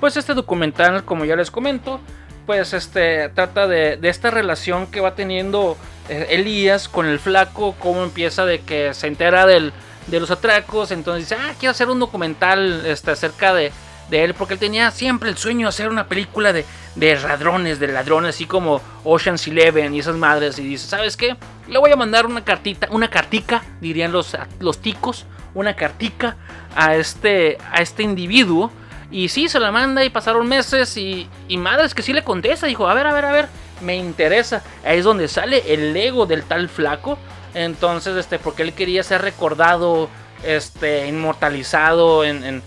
Pues 0.00 0.16
este 0.16 0.32
documental, 0.32 1.04
como 1.04 1.26
ya 1.26 1.36
les 1.36 1.50
comento, 1.50 2.00
pues 2.46 2.72
este 2.72 3.28
trata 3.28 3.66
de, 3.66 3.98
de 3.98 4.08
esta 4.08 4.30
relación 4.30 4.86
que 4.86 5.00
va 5.00 5.14
teniendo 5.14 5.76
Elías 6.08 6.88
con 6.88 7.06
el 7.06 7.18
flaco, 7.18 7.74
cómo 7.78 8.02
empieza 8.02 8.44
de 8.44 8.60
que 8.60 8.94
se 8.94 9.06
entera 9.06 9.46
del 9.46 9.72
de 10.06 10.20
los 10.20 10.30
atracos. 10.30 10.90
Entonces 10.90 11.28
dice, 11.28 11.40
ah, 11.40 11.54
quiero 11.58 11.70
hacer 11.70 11.88
un 11.88 12.00
documental 12.00 12.84
este, 12.86 13.10
acerca 13.12 13.54
de, 13.54 13.72
de 14.10 14.24
él, 14.24 14.34
porque 14.34 14.54
él 14.54 14.60
tenía 14.60 14.90
siempre 14.90 15.30
el 15.30 15.36
sueño 15.36 15.66
de 15.66 15.68
hacer 15.68 15.88
una 15.88 16.06
película 16.06 16.52
de, 16.52 16.64
de 16.94 17.16
ladrones, 17.20 17.78
de 17.78 17.88
ladrones, 17.88 18.34
así 18.34 18.46
como 18.46 18.80
Ocean's 19.04 19.46
Eleven 19.46 19.94
y 19.94 20.00
esas 20.00 20.16
madres. 20.16 20.58
Y 20.58 20.62
dice, 20.62 20.86
¿sabes 20.88 21.16
qué? 21.16 21.36
Le 21.68 21.78
voy 21.78 21.90
a 21.92 21.96
mandar 21.96 22.26
una 22.26 22.44
cartita, 22.44 22.88
una 22.90 23.08
cartica, 23.08 23.62
dirían 23.80 24.12
los, 24.12 24.36
los 24.60 24.80
ticos, 24.80 25.26
una 25.54 25.76
cartica 25.76 26.36
a 26.74 26.96
este, 26.96 27.58
a 27.70 27.82
este 27.82 28.02
individuo. 28.02 28.72
Y 29.10 29.28
sí, 29.28 29.46
se 29.46 29.60
la 29.60 29.70
manda 29.70 30.02
y 30.04 30.08
pasaron 30.08 30.48
meses 30.48 30.96
y, 30.96 31.28
y 31.46 31.58
madres 31.58 31.94
que 31.94 32.00
sí 32.02 32.14
le 32.14 32.24
contesta. 32.24 32.66
Dijo, 32.66 32.88
a 32.88 32.94
ver, 32.94 33.06
a 33.06 33.12
ver, 33.12 33.26
a 33.26 33.32
ver, 33.32 33.48
me 33.82 33.96
interesa. 33.96 34.62
Ahí 34.84 34.98
es 34.98 35.04
donde 35.04 35.28
sale 35.28 35.74
el 35.74 35.96
ego 35.96 36.26
del 36.26 36.42
tal 36.44 36.68
flaco 36.68 37.18
entonces, 37.54 38.16
este, 38.16 38.38
porque 38.38 38.62
él 38.62 38.72
quería 38.72 39.02
ser 39.02 39.22
recordado, 39.22 40.08
este, 40.42 41.06
inmortalizado 41.06 42.24
en, 42.24 42.62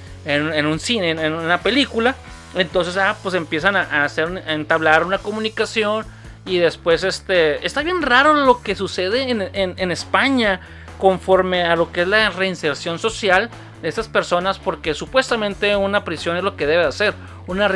un 0.65 0.79
cine, 0.79 1.11
en, 1.11 1.33
una 1.33 1.59
película. 1.61 2.15
Entonces, 2.55 2.95
ah, 2.97 3.17
pues 3.21 3.35
empiezan 3.35 3.75
a, 3.75 4.03
hacer, 4.03 4.43
entablar 4.47 5.03
una 5.03 5.17
comunicación. 5.17 6.05
Y 6.45 6.59
después, 6.59 7.03
este, 7.03 7.65
está 7.65 7.81
bien 7.81 8.03
raro 8.03 8.35
lo 8.35 8.61
que 8.61 8.75
sucede 8.75 9.29
en, 9.29 9.91
España 9.91 10.61
conforme 10.99 11.63
a 11.63 11.75
lo 11.75 11.91
que 11.91 12.03
es 12.03 12.07
la 12.07 12.29
reinserción 12.29 12.99
social 12.99 13.49
de 13.81 13.89
estas 13.89 14.07
personas, 14.07 14.59
porque 14.59 14.93
supuestamente 14.93 15.75
una 15.75 16.05
prisión 16.05 16.37
es 16.37 16.43
lo 16.43 16.55
que 16.55 16.67
debe 16.67 16.85
hacer, 16.85 17.15
una, 17.47 17.69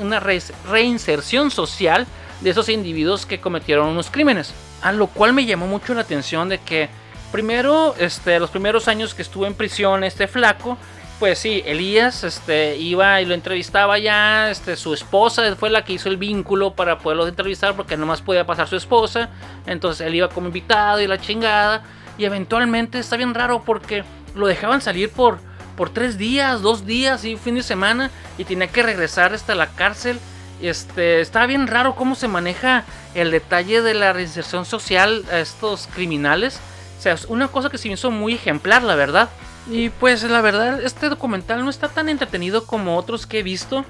una 0.00 0.20
reinserción 0.20 1.50
social 1.50 2.06
de 2.40 2.50
esos 2.50 2.68
individuos 2.68 3.26
que 3.26 3.40
cometieron 3.40 3.88
unos 3.88 4.10
crímenes. 4.10 4.52
A 4.82 4.92
lo 4.92 5.06
cual 5.06 5.32
me 5.32 5.46
llamó 5.46 5.66
mucho 5.66 5.94
la 5.94 6.02
atención 6.02 6.48
de 6.48 6.58
que 6.58 6.88
primero, 7.32 7.94
este, 7.98 8.38
los 8.38 8.50
primeros 8.50 8.88
años 8.88 9.14
que 9.14 9.22
estuvo 9.22 9.46
en 9.46 9.54
prisión 9.54 10.04
este 10.04 10.26
flaco, 10.26 10.78
pues 11.18 11.38
sí, 11.38 11.62
Elías 11.64 12.24
este, 12.24 12.76
iba 12.76 13.22
y 13.22 13.24
lo 13.24 13.34
entrevistaba 13.34 13.98
ya, 13.98 14.50
este, 14.50 14.76
su 14.76 14.92
esposa 14.92 15.56
fue 15.56 15.70
la 15.70 15.82
que 15.82 15.94
hizo 15.94 16.10
el 16.10 16.18
vínculo 16.18 16.74
para 16.74 16.98
poderlo 16.98 17.26
entrevistar 17.26 17.74
porque 17.74 17.96
nomás 17.96 18.20
podía 18.20 18.44
pasar 18.44 18.68
su 18.68 18.76
esposa, 18.76 19.30
entonces 19.66 20.06
él 20.06 20.14
iba 20.14 20.28
como 20.28 20.48
invitado 20.48 21.00
y 21.00 21.06
la 21.06 21.18
chingada, 21.18 21.82
y 22.18 22.26
eventualmente 22.26 22.98
está 22.98 23.16
bien 23.16 23.34
raro 23.34 23.62
porque 23.64 24.04
lo 24.34 24.46
dejaban 24.46 24.82
salir 24.82 25.10
por, 25.10 25.38
por 25.74 25.88
tres 25.88 26.18
días, 26.18 26.60
dos 26.60 26.84
días 26.84 27.24
y 27.24 27.36
fin 27.36 27.54
de 27.54 27.62
semana 27.62 28.10
y 28.36 28.44
tenía 28.44 28.68
que 28.68 28.82
regresar 28.82 29.32
hasta 29.32 29.54
la 29.54 29.68
cárcel 29.68 30.18
este, 30.62 31.20
está 31.20 31.46
bien 31.46 31.66
raro 31.66 31.94
cómo 31.94 32.14
se 32.14 32.28
maneja 32.28 32.84
el 33.14 33.30
detalle 33.30 33.82
de 33.82 33.94
la 33.94 34.12
reinserción 34.12 34.64
social 34.64 35.24
a 35.30 35.38
estos 35.40 35.88
criminales. 35.88 36.60
O 36.98 37.02
sea, 37.02 37.12
es 37.12 37.26
una 37.26 37.48
cosa 37.48 37.70
que 37.70 37.78
se 37.78 37.88
me 37.88 37.94
hizo 37.94 38.10
muy 38.10 38.34
ejemplar, 38.34 38.82
la 38.82 38.94
verdad. 38.94 39.28
Y 39.70 39.90
pues 39.90 40.22
la 40.22 40.40
verdad, 40.40 40.82
este 40.82 41.08
documental 41.08 41.64
no 41.64 41.70
está 41.70 41.88
tan 41.88 42.08
entretenido 42.08 42.66
como 42.66 42.96
otros 42.96 43.26
que 43.26 43.40
he 43.40 43.42
visto. 43.42 43.84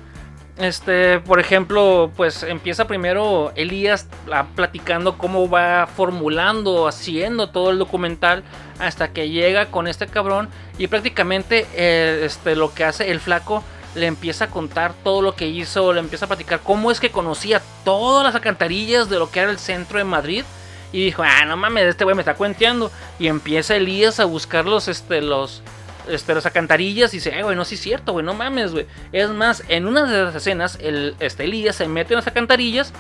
Este, 0.59 1.20
por 1.20 1.38
ejemplo, 1.38 2.11
pues 2.16 2.42
empieza 2.42 2.87
primero 2.87 3.52
Elías 3.57 4.07
platicando 4.55 5.18
cómo 5.18 5.50
va 5.50 5.87
formulando, 5.87 6.88
haciendo 6.88 7.50
todo 7.50 7.70
el 7.70 7.79
documental 7.79 8.42
hasta 8.79 9.12
que 9.12 9.29
llega 9.29 9.66
con 9.66 9.87
este 9.87 10.07
cabrón 10.07 10.48
y 10.79 10.87
prácticamente 10.87 11.66
eh, 11.74 12.22
este, 12.24 12.57
lo 12.57 12.72
que 12.72 12.85
hace 12.85 13.11
el 13.11 13.20
flaco 13.20 13.62
le 13.94 14.07
empieza 14.07 14.44
a 14.46 14.51
contar 14.51 14.94
todo 15.05 15.22
lo 15.22 15.35
que 15.35 15.46
hizo, 15.49 15.92
le 15.92 16.01
empieza 16.01 16.27
a 16.27 16.29
platicar 16.29 16.61
cómo 16.61 16.90
es 16.90 17.01
que 17.01 17.11
conocía 17.11 17.62
todas 17.85 18.25
las 18.25 18.35
alcantarillas 18.35 19.09
de 19.09 19.18
lo 19.18 19.31
que 19.31 19.40
era 19.40 19.51
el 19.51 19.59
centro 19.59 19.99
de 19.99 20.05
Madrid. 20.05 20.44
Y 20.92 21.05
dijo, 21.05 21.22
ah, 21.22 21.44
no 21.46 21.57
mames, 21.57 21.85
este 21.85 22.05
güey 22.05 22.14
me 22.14 22.22
está 22.22 22.35
cuenteando. 22.35 22.90
Y 23.18 23.27
empieza 23.27 23.77
Elías 23.77 24.20
a 24.20 24.25
buscar 24.25 24.64
los, 24.64 24.88
este, 24.88 25.20
los, 25.20 25.62
este, 26.09 26.35
las 26.35 26.46
alcantarillas 26.46 27.12
y 27.12 27.18
dice, 27.18 27.38
eh, 27.38 27.42
güey, 27.42 27.57
no, 27.57 27.64
sí 27.64 27.75
es 27.75 27.81
cierto, 27.81 28.12
güey, 28.12 28.25
no 28.25 28.35
mames, 28.35 28.72
güey. 28.72 28.87
Es 29.12 29.31
más, 29.31 29.62
en 29.68 29.87
una 29.87 30.05
de 30.05 30.25
las 30.25 30.35
escenas, 30.35 30.79
el, 30.81 31.16
este, 31.20 31.44
Elías 31.44 31.77
se 31.77 31.88
mete 31.88 32.14
en 32.14 32.18
las 32.18 32.27
alcantarillas 32.27 32.92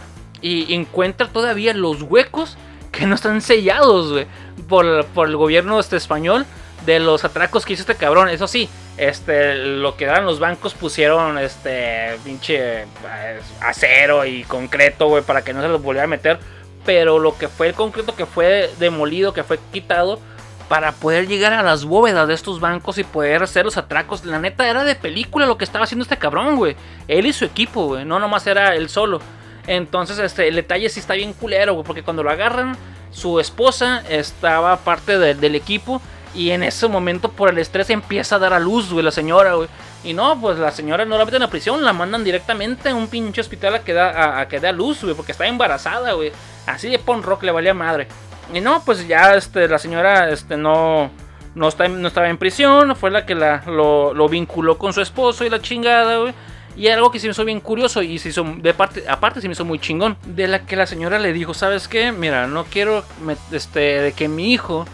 y 0.42 0.74
encuentra 0.74 1.28
todavía 1.28 1.72
los 1.74 2.02
huecos 2.02 2.56
que 2.92 3.06
no 3.06 3.14
están 3.14 3.40
sellados, 3.40 4.12
güey, 4.12 4.26
por, 4.68 5.06
por 5.06 5.28
el 5.28 5.36
gobierno 5.36 5.78
este, 5.78 5.96
español 5.96 6.46
de 6.84 7.00
los 7.00 7.24
atracos 7.24 7.64
que 7.64 7.72
hizo 7.72 7.82
este 7.82 7.96
cabrón. 7.96 8.28
Eso 8.28 8.46
sí, 8.46 8.68
este, 8.96 9.54
lo 9.54 9.96
que 9.96 10.04
eran 10.04 10.24
los 10.24 10.38
bancos 10.38 10.74
pusieron 10.74 11.38
este 11.38 12.18
pinche 12.24 12.82
eh, 12.82 13.40
acero 13.60 14.24
y 14.24 14.44
concreto, 14.44 15.08
güey, 15.08 15.22
para 15.22 15.42
que 15.42 15.52
no 15.52 15.62
se 15.62 15.68
los 15.68 15.82
volviera 15.82 16.04
a 16.04 16.08
meter. 16.08 16.38
Pero 16.84 17.18
lo 17.18 17.36
que 17.36 17.48
fue 17.48 17.68
el 17.68 17.74
concreto 17.74 18.14
que 18.14 18.26
fue 18.26 18.70
demolido, 18.78 19.32
que 19.32 19.42
fue 19.42 19.58
quitado, 19.72 20.20
para 20.68 20.92
poder 20.92 21.28
llegar 21.28 21.52
a 21.52 21.62
las 21.62 21.84
bóvedas 21.84 22.26
de 22.26 22.34
estos 22.34 22.60
bancos 22.60 22.98
y 22.98 23.04
poder 23.04 23.42
hacer 23.42 23.64
los 23.64 23.76
atracos. 23.76 24.24
La 24.24 24.38
neta 24.38 24.68
era 24.68 24.84
de 24.84 24.94
película 24.94 25.46
lo 25.46 25.58
que 25.58 25.64
estaba 25.64 25.84
haciendo 25.84 26.02
este 26.02 26.16
cabrón, 26.16 26.56
güey. 26.56 26.76
Él 27.08 27.26
y 27.26 27.32
su 27.32 27.44
equipo, 27.44 27.86
güey. 27.86 28.04
No 28.04 28.18
nomás 28.18 28.46
era 28.46 28.74
él 28.74 28.88
solo. 28.88 29.20
Entonces, 29.66 30.18
este, 30.18 30.48
el 30.48 30.56
detalle 30.56 30.88
sí 30.88 31.00
está 31.00 31.14
bien 31.14 31.32
culero, 31.32 31.74
güey. 31.74 31.84
Porque 31.84 32.02
cuando 32.02 32.22
lo 32.22 32.30
agarran, 32.30 32.76
su 33.12 33.38
esposa 33.38 34.02
estaba 34.08 34.76
parte 34.78 35.18
del 35.18 35.54
equipo. 35.54 36.00
Y 36.36 36.50
en 36.50 36.62
ese 36.62 36.86
momento, 36.86 37.30
por 37.30 37.48
el 37.48 37.56
estrés, 37.56 37.88
empieza 37.88 38.36
a 38.36 38.38
dar 38.38 38.52
a 38.52 38.60
luz, 38.60 38.92
güey, 38.92 39.02
la 39.02 39.10
señora, 39.10 39.54
güey. 39.54 39.68
Y 40.04 40.12
no, 40.12 40.38
pues 40.38 40.58
la 40.58 40.70
señora 40.70 41.06
no 41.06 41.16
la 41.16 41.24
meten 41.24 41.42
a 41.42 41.48
prisión, 41.48 41.82
la 41.82 41.94
mandan 41.94 42.24
directamente 42.24 42.90
a 42.90 42.94
un 42.94 43.08
pinche 43.08 43.40
hospital 43.40 43.76
a 43.76 43.78
que 43.80 43.94
da 43.94 44.40
a, 44.40 44.46
que 44.46 44.60
dé 44.60 44.68
a 44.68 44.72
luz, 44.72 45.02
güey, 45.02 45.14
porque 45.14 45.32
está 45.32 45.46
embarazada, 45.46 46.12
güey. 46.12 46.32
Así 46.66 46.90
de 46.90 46.98
pon 46.98 47.22
rock 47.22 47.44
le 47.44 47.52
valía 47.52 47.72
madre. 47.72 48.06
Y 48.52 48.60
no, 48.60 48.82
pues 48.84 49.08
ya 49.08 49.34
este, 49.34 49.66
la 49.66 49.78
señora 49.78 50.28
este, 50.30 50.58
no, 50.58 51.10
no, 51.54 51.68
está, 51.68 51.88
no 51.88 52.06
estaba 52.06 52.28
en 52.28 52.36
prisión, 52.36 52.94
fue 52.96 53.10
la 53.10 53.24
que 53.24 53.34
la, 53.34 53.62
lo, 53.66 54.12
lo 54.12 54.28
vinculó 54.28 54.76
con 54.76 54.92
su 54.92 55.00
esposo 55.00 55.44
y 55.44 55.48
la 55.48 55.62
chingada, 55.62 56.18
güey. 56.18 56.34
Y 56.76 56.88
algo 56.88 57.10
que 57.10 57.18
se 57.18 57.26
me 57.26 57.30
hizo 57.30 57.46
bien 57.46 57.60
curioso 57.60 58.02
y 58.02 58.18
se 58.18 58.28
hizo 58.28 58.44
de 58.58 58.74
parte, 58.74 59.04
aparte 59.08 59.40
se 59.40 59.48
me 59.48 59.52
hizo 59.52 59.64
muy 59.64 59.78
chingón. 59.78 60.18
De 60.26 60.46
la 60.46 60.66
que 60.66 60.76
la 60.76 60.86
señora 60.86 61.18
le 61.18 61.32
dijo, 61.32 61.54
¿sabes 61.54 61.88
qué? 61.88 62.12
Mira, 62.12 62.46
no 62.46 62.64
quiero 62.64 63.02
este, 63.50 63.80
de 64.02 64.12
que 64.12 64.28
mi 64.28 64.52
hijo 64.52 64.86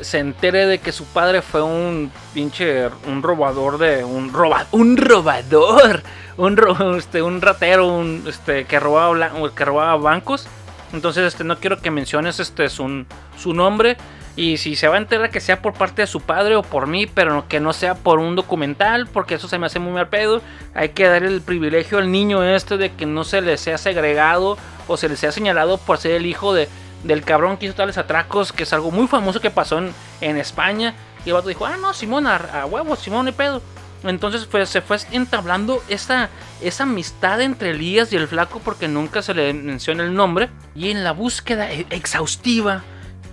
se 0.00 0.18
entere 0.18 0.66
de 0.66 0.78
que 0.78 0.92
su 0.92 1.04
padre 1.04 1.42
fue 1.42 1.62
un 1.62 2.10
pinche 2.34 2.88
un 3.06 3.22
robador 3.22 3.78
de 3.78 4.04
un 4.04 4.32
roba, 4.32 4.66
un 4.70 4.96
robador, 4.96 6.02
un 6.36 6.96
este 6.96 7.22
un 7.22 7.40
ratero, 7.40 7.86
un 7.88 8.24
este 8.26 8.64
que 8.64 8.80
robaba 8.80 9.30
que 9.54 9.64
robaba 9.64 9.96
bancos. 9.96 10.46
Entonces, 10.92 11.24
este 11.24 11.44
no 11.44 11.58
quiero 11.58 11.80
que 11.80 11.90
menciones 11.90 12.40
este 12.40 12.68
su, 12.68 13.04
su 13.38 13.54
nombre 13.54 13.96
y 14.36 14.56
si 14.56 14.76
se 14.76 14.88
va 14.88 14.94
a 14.94 14.98
enterar 14.98 15.30
que 15.30 15.40
sea 15.40 15.60
por 15.60 15.74
parte 15.74 16.02
de 16.02 16.06
su 16.06 16.20
padre 16.20 16.56
o 16.56 16.62
por 16.62 16.86
mí, 16.86 17.06
pero 17.06 17.46
que 17.48 17.60
no 17.60 17.72
sea 17.72 17.94
por 17.94 18.18
un 18.18 18.36
documental, 18.36 19.06
porque 19.06 19.34
eso 19.34 19.48
se 19.48 19.58
me 19.58 19.66
hace 19.66 19.78
muy 19.78 19.92
mal 19.92 20.08
pedo. 20.08 20.40
Hay 20.74 20.90
que 20.90 21.04
dar 21.06 21.24
el 21.24 21.42
privilegio 21.42 21.98
al 21.98 22.10
niño 22.10 22.42
este 22.42 22.76
de 22.76 22.92
que 22.92 23.06
no 23.06 23.24
se 23.24 23.40
le 23.40 23.56
sea 23.56 23.76
segregado 23.76 24.56
o 24.88 24.96
se 24.96 25.08
le 25.08 25.16
sea 25.16 25.32
señalado 25.32 25.78
por 25.78 25.98
ser 25.98 26.12
el 26.12 26.26
hijo 26.26 26.54
de, 26.54 26.68
del 27.04 27.22
cabrón 27.22 27.56
que 27.56 27.66
hizo 27.66 27.74
tales 27.74 27.98
atracos, 27.98 28.52
que 28.52 28.64
es 28.64 28.72
algo 28.72 28.90
muy 28.90 29.06
famoso 29.06 29.40
que 29.40 29.50
pasó 29.50 29.80
en, 30.20 30.36
España. 30.36 30.94
Y 31.24 31.28
el 31.28 31.34
vato 31.34 31.48
dijo, 31.48 31.66
ah, 31.66 31.76
no, 31.76 31.92
Simón, 31.92 32.26
a, 32.26 32.36
a 32.36 32.66
huevo, 32.66 32.96
Simón, 32.96 33.28
y 33.28 33.32
pedo. 33.32 33.62
Entonces 34.02 34.48
se 34.68 34.80
fue 34.80 34.96
entablando 35.12 35.82
esa, 35.88 36.30
esa 36.62 36.84
amistad 36.84 37.40
entre 37.40 37.70
Elías 37.70 38.12
y 38.12 38.16
el 38.16 38.28
flaco 38.28 38.60
porque 38.64 38.88
nunca 38.88 39.20
se 39.20 39.34
le 39.34 39.52
menciona 39.52 40.04
el 40.04 40.14
nombre. 40.14 40.48
Y 40.74 40.90
en 40.90 41.04
la 41.04 41.12
búsqueda 41.12 41.70
e, 41.70 41.86
exhaustiva 41.90 42.82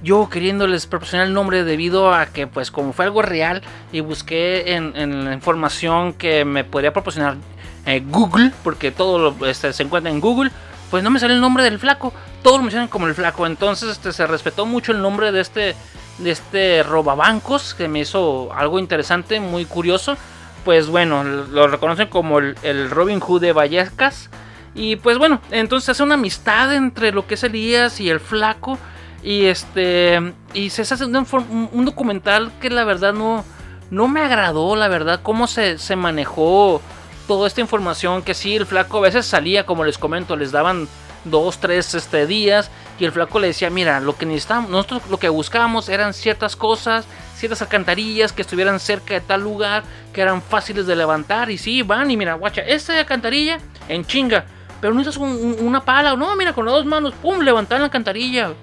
yo 0.04 0.30
queriéndoles 0.30 0.86
proporcionar 0.86 1.28
el 1.28 1.34
nombre 1.34 1.64
debido 1.64 2.14
a 2.14 2.28
que 2.28 2.48
pues 2.48 2.70
como 2.70 2.94
fue 2.94 3.06
algo 3.06 3.22
real 3.22 3.62
y 3.92 4.02
busqué 4.02 4.76
en, 4.76 5.26
la 5.26 5.34
información 5.34 6.14
que 6.14 6.46
me 6.46 6.64
podría 6.64 6.94
proporcionar 6.94 7.38
eh, 7.86 8.04
Google, 8.06 8.52
porque 8.64 8.92
todo 8.92 9.36
este, 9.48 9.74
se 9.74 9.84
encuentra 9.84 10.12
en 10.12 10.20
Google, 10.20 10.52
pues 10.90 11.04
no 11.04 11.10
me 11.10 11.20
sale 11.20 11.34
el 11.34 11.42
nombre 11.42 11.64
del 11.64 11.80
flaco, 11.80 12.14
todos 12.44 12.58
lo 12.58 12.64
mencionan 12.64 12.88
como 12.88 13.08
el 13.08 13.16
flaco, 13.16 13.46
entonces 13.46 13.92
este, 13.92 14.14
se 14.14 14.28
respetó 14.28 14.66
mucho 14.66 14.92
el 14.92 15.02
nombre 15.02 15.32
de 15.32 15.42
este, 15.42 15.76
de 16.20 16.32
este 16.32 16.84
robabancos, 16.84 17.74
que 17.74 17.88
me 17.88 18.00
hizo 18.00 18.54
algo 18.54 18.80
interesante, 18.80 19.40
muy 19.40 19.66
curioso, 19.66 20.18
pues 20.64 20.88
bueno, 20.88 21.24
lo 21.24 21.68
reconocen 21.68 22.08
como 22.08 22.40
el, 22.40 22.90
Robin 22.90 23.20
Hood 23.20 23.42
de 23.42 23.54
Vallecas, 23.54 24.30
y 24.76 24.98
pues 24.98 25.18
bueno, 25.18 25.42
entonces 25.52 25.90
hace 25.90 26.04
una 26.04 26.16
amistad 26.16 26.74
entre 26.76 27.12
lo 27.12 27.26
que 27.26 27.34
es 27.34 27.44
Elías 27.44 28.00
y 28.00 28.10
el 28.10 28.20
flaco, 28.20 28.78
y 29.24 29.46
este. 29.46 30.34
Y 30.54 30.70
se 30.70 30.84
hace 30.84 31.04
un, 31.04 31.28
un, 31.72 31.86
documental 31.86 32.52
que 32.62 32.70
la 32.70 32.84
verdad 32.84 33.14
no. 33.14 33.44
No 33.90 34.10
me 34.10 34.20
agradó, 34.20 34.76
la 34.76 34.90
verdad, 34.90 35.22
cómo 35.24 35.48
se, 35.48 35.78
se 35.78 35.96
manejó 35.96 36.82
toda 37.28 37.48
esta 37.48 37.62
información. 37.62 38.22
Que 38.22 38.34
sí, 38.34 38.56
el 38.56 38.66
flaco 38.66 38.98
a 38.98 39.02
veces 39.02 39.26
salía, 39.26 39.66
como 39.66 39.84
les 39.84 39.98
comento, 39.98 40.36
les 40.36 40.52
daban 40.52 40.88
dos, 41.26 41.60
tres 41.60 41.94
este, 41.94 42.26
días. 42.26 42.72
Y 43.00 43.06
el 43.06 43.12
flaco 43.12 43.40
le 43.40 43.48
decía: 43.48 43.70
Mira, 43.70 44.00
lo 44.00 44.16
que 44.16 44.26
necesitamos, 44.26 44.70
nosotros 44.70 45.04
lo 45.10 45.18
que 45.18 45.30
buscábamos 45.30 45.90
eran 45.90 46.14
ciertas 46.14 46.56
cosas, 46.56 47.06
ciertas 47.36 47.62
alcantarillas 47.62 48.32
que 48.32 48.42
estuvieran 48.42 48.80
cerca 48.80 49.14
de 49.14 49.22
tal 49.22 49.42
lugar, 49.42 49.84
que 50.14 50.22
eran 50.22 50.42
fáciles 50.42 50.88
de 50.88 50.96
levantar. 50.96 51.52
Y 51.52 51.58
sí, 51.58 51.84
van 51.84 52.10
y 52.10 52.18
mira, 52.18 52.34
guacha, 52.36 52.62
esta 52.62 52.98
alcantarilla 52.98 53.60
en 53.88 54.06
chinga. 54.06 54.46
Pero 54.80 54.94
no 54.94 55.00
necesitas 55.00 55.28
una 55.60 55.84
pala, 55.84 56.16
no, 56.16 56.36
mira, 56.36 56.54
con 56.54 56.66
las 56.66 56.76
dos 56.76 56.86
manos, 56.86 57.14
pum, 57.16 57.40
levantar 57.40 57.80
la 57.80 57.86
alcantarilla. 57.86 58.54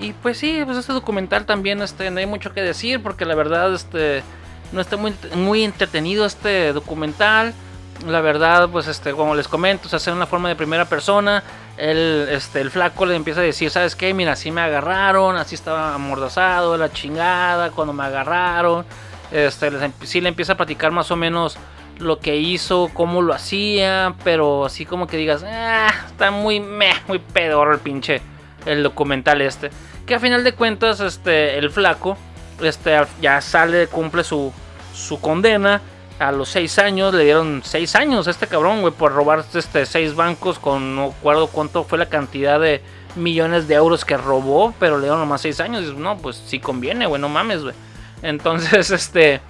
Y 0.00 0.12
pues 0.12 0.38
sí, 0.38 0.62
pues 0.64 0.78
este 0.78 0.92
documental 0.92 1.44
también 1.44 1.82
este, 1.82 2.10
no 2.10 2.20
hay 2.20 2.26
mucho 2.26 2.52
que 2.52 2.62
decir 2.62 3.02
porque 3.02 3.24
la 3.24 3.34
verdad 3.34 3.74
este, 3.74 4.22
no 4.72 4.80
está 4.80 4.96
muy, 4.96 5.12
muy 5.34 5.64
entretenido 5.64 6.24
este 6.24 6.72
documental. 6.72 7.52
La 8.06 8.20
verdad, 8.20 8.68
pues 8.70 8.86
este, 8.86 9.12
como 9.12 9.34
les 9.34 9.48
comento, 9.48 9.88
se 9.88 9.96
hace 9.96 10.12
una 10.12 10.26
forma 10.26 10.48
de 10.48 10.56
primera 10.56 10.84
persona. 10.84 11.42
El, 11.76 12.28
este, 12.30 12.60
el 12.60 12.70
flaco 12.70 13.06
le 13.06 13.16
empieza 13.16 13.40
a 13.40 13.44
decir, 13.44 13.70
¿sabes 13.70 13.96
qué? 13.96 14.14
Mira, 14.14 14.32
así 14.32 14.50
me 14.50 14.60
agarraron, 14.60 15.36
así 15.36 15.54
estaba 15.54 15.94
amordazado, 15.94 16.76
la 16.76 16.92
chingada, 16.92 17.70
cuando 17.70 17.92
me 17.92 18.04
agarraron. 18.04 18.84
Este, 19.32 19.70
sí 20.04 20.20
le 20.20 20.28
empieza 20.28 20.54
a 20.54 20.56
platicar 20.56 20.90
más 20.90 21.10
o 21.10 21.16
menos 21.16 21.58
lo 21.98 22.20
que 22.20 22.36
hizo, 22.36 22.90
cómo 22.94 23.22
lo 23.22 23.34
hacía, 23.34 24.14
pero 24.24 24.64
así 24.64 24.86
como 24.86 25.06
que 25.06 25.16
digas, 25.16 25.44
ah, 25.46 25.92
está 26.06 26.30
muy 26.30 26.60
meh, 26.60 26.94
muy 27.08 27.18
pedor 27.18 27.72
el 27.72 27.80
pinche 27.80 28.22
el 28.66 28.82
documental 28.82 29.40
este. 29.40 29.70
Que 30.06 30.14
a 30.14 30.20
final 30.20 30.44
de 30.44 30.52
cuentas, 30.52 31.00
este, 31.00 31.58
el 31.58 31.70
flaco, 31.70 32.16
este, 32.62 32.98
ya 33.20 33.40
sale, 33.40 33.88
cumple 33.88 34.24
su, 34.24 34.52
su 34.94 35.20
condena. 35.20 35.80
A 36.18 36.32
los 36.32 36.48
6 36.48 36.78
años, 36.78 37.14
le 37.14 37.24
dieron 37.24 37.62
6 37.64 37.94
años 37.94 38.26
a 38.26 38.32
este 38.32 38.46
cabrón, 38.46 38.80
güey, 38.80 38.92
por 38.92 39.12
robar 39.12 39.44
este, 39.54 39.86
6 39.86 40.14
bancos 40.16 40.58
con 40.58 40.96
no 40.96 41.08
recuerdo 41.08 41.46
cuánto 41.46 41.84
fue 41.84 41.98
la 41.98 42.08
cantidad 42.08 42.58
de 42.58 42.82
millones 43.14 43.68
de 43.68 43.74
euros 43.74 44.04
que 44.04 44.16
robó, 44.16 44.74
pero 44.80 44.96
le 44.96 45.02
dieron 45.04 45.20
nomás 45.20 45.42
6 45.42 45.60
años. 45.60 45.84
Y, 45.84 45.92
no, 45.94 46.18
pues 46.18 46.42
sí 46.46 46.58
conviene, 46.58 47.06
güey, 47.06 47.20
no 47.20 47.28
mames, 47.28 47.62
güey. 47.62 47.74
Entonces, 48.22 48.90
este, 48.90 49.40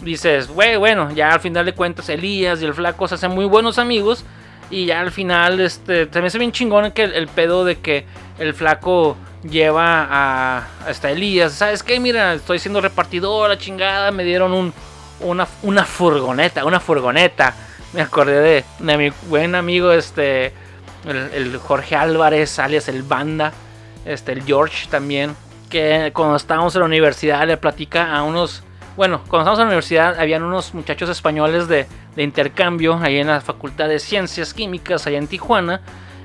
dices, 0.00 0.48
güey, 0.48 0.76
bueno, 0.76 1.10
ya 1.12 1.30
al 1.30 1.40
final 1.40 1.66
de 1.66 1.74
cuentas 1.74 2.08
Elías 2.08 2.62
y 2.62 2.64
el 2.64 2.74
flaco 2.74 3.08
se 3.08 3.16
hacen 3.16 3.32
muy 3.32 3.44
buenos 3.44 3.78
amigos. 3.78 4.24
Y 4.70 4.86
ya 4.86 5.00
al 5.00 5.12
final, 5.12 5.60
este, 5.60 6.08
se 6.10 6.20
me 6.20 6.28
hace 6.28 6.38
bien 6.38 6.52
chingón 6.52 6.90
que 6.92 7.04
el, 7.04 7.28
pedo 7.28 7.64
de 7.64 7.78
que 7.80 8.06
el 8.38 8.54
flaco 8.54 9.16
lleva 9.48 10.08
a 10.10 10.68
hasta 10.86 11.10
Elías. 11.10 11.52
¿Sabes 11.52 11.82
qué? 11.82 12.00
Mira, 12.00 12.34
estoy 12.34 12.58
siendo 12.58 12.80
repartidor, 12.80 13.50
la 13.50 13.58
chingada. 13.58 14.10
Me 14.10 14.24
dieron 14.24 14.52
un, 14.52 14.72
una, 15.20 15.46
una 15.62 15.84
furgoneta, 15.84 16.64
una 16.64 16.80
furgoneta. 16.80 17.54
Me 17.92 18.02
acordé 18.02 18.40
de, 18.40 18.64
de 18.78 18.98
mi 18.98 19.10
buen 19.28 19.54
amigo, 19.54 19.92
este, 19.92 20.52
el, 21.06 21.58
Jorge 21.58 21.96
Álvarez, 21.96 22.58
alias 22.58 22.88
el 22.88 23.02
Banda. 23.02 23.52
Este, 24.04 24.32
el 24.32 24.44
George 24.44 24.88
también. 24.90 25.36
Que 25.70 26.12
cuando 26.14 26.36
estábamos 26.36 26.74
en 26.74 26.80
la 26.80 26.86
universidad 26.86 27.46
le 27.46 27.56
platica 27.56 28.14
a 28.14 28.22
unos. 28.22 28.62
Bueno, 28.96 29.22
cuando 29.28 29.50
estábamos 29.50 29.58
en 29.58 29.64
la 29.64 29.68
universidad 29.68 30.20
habían 30.20 30.42
unos 30.42 30.74
muchachos 30.74 31.08
españoles 31.08 31.66
de 31.68 31.86
de 32.16 32.22
intercambio 32.22 32.98
ahí 33.02 33.18
en 33.18 33.26
la 33.28 33.40
Facultad 33.40 33.88
de 33.88 33.98
Ciencias 33.98 34.54
Químicas, 34.54 35.06
allá 35.06 35.18
en 35.18 35.26
Tijuana. 35.26 35.80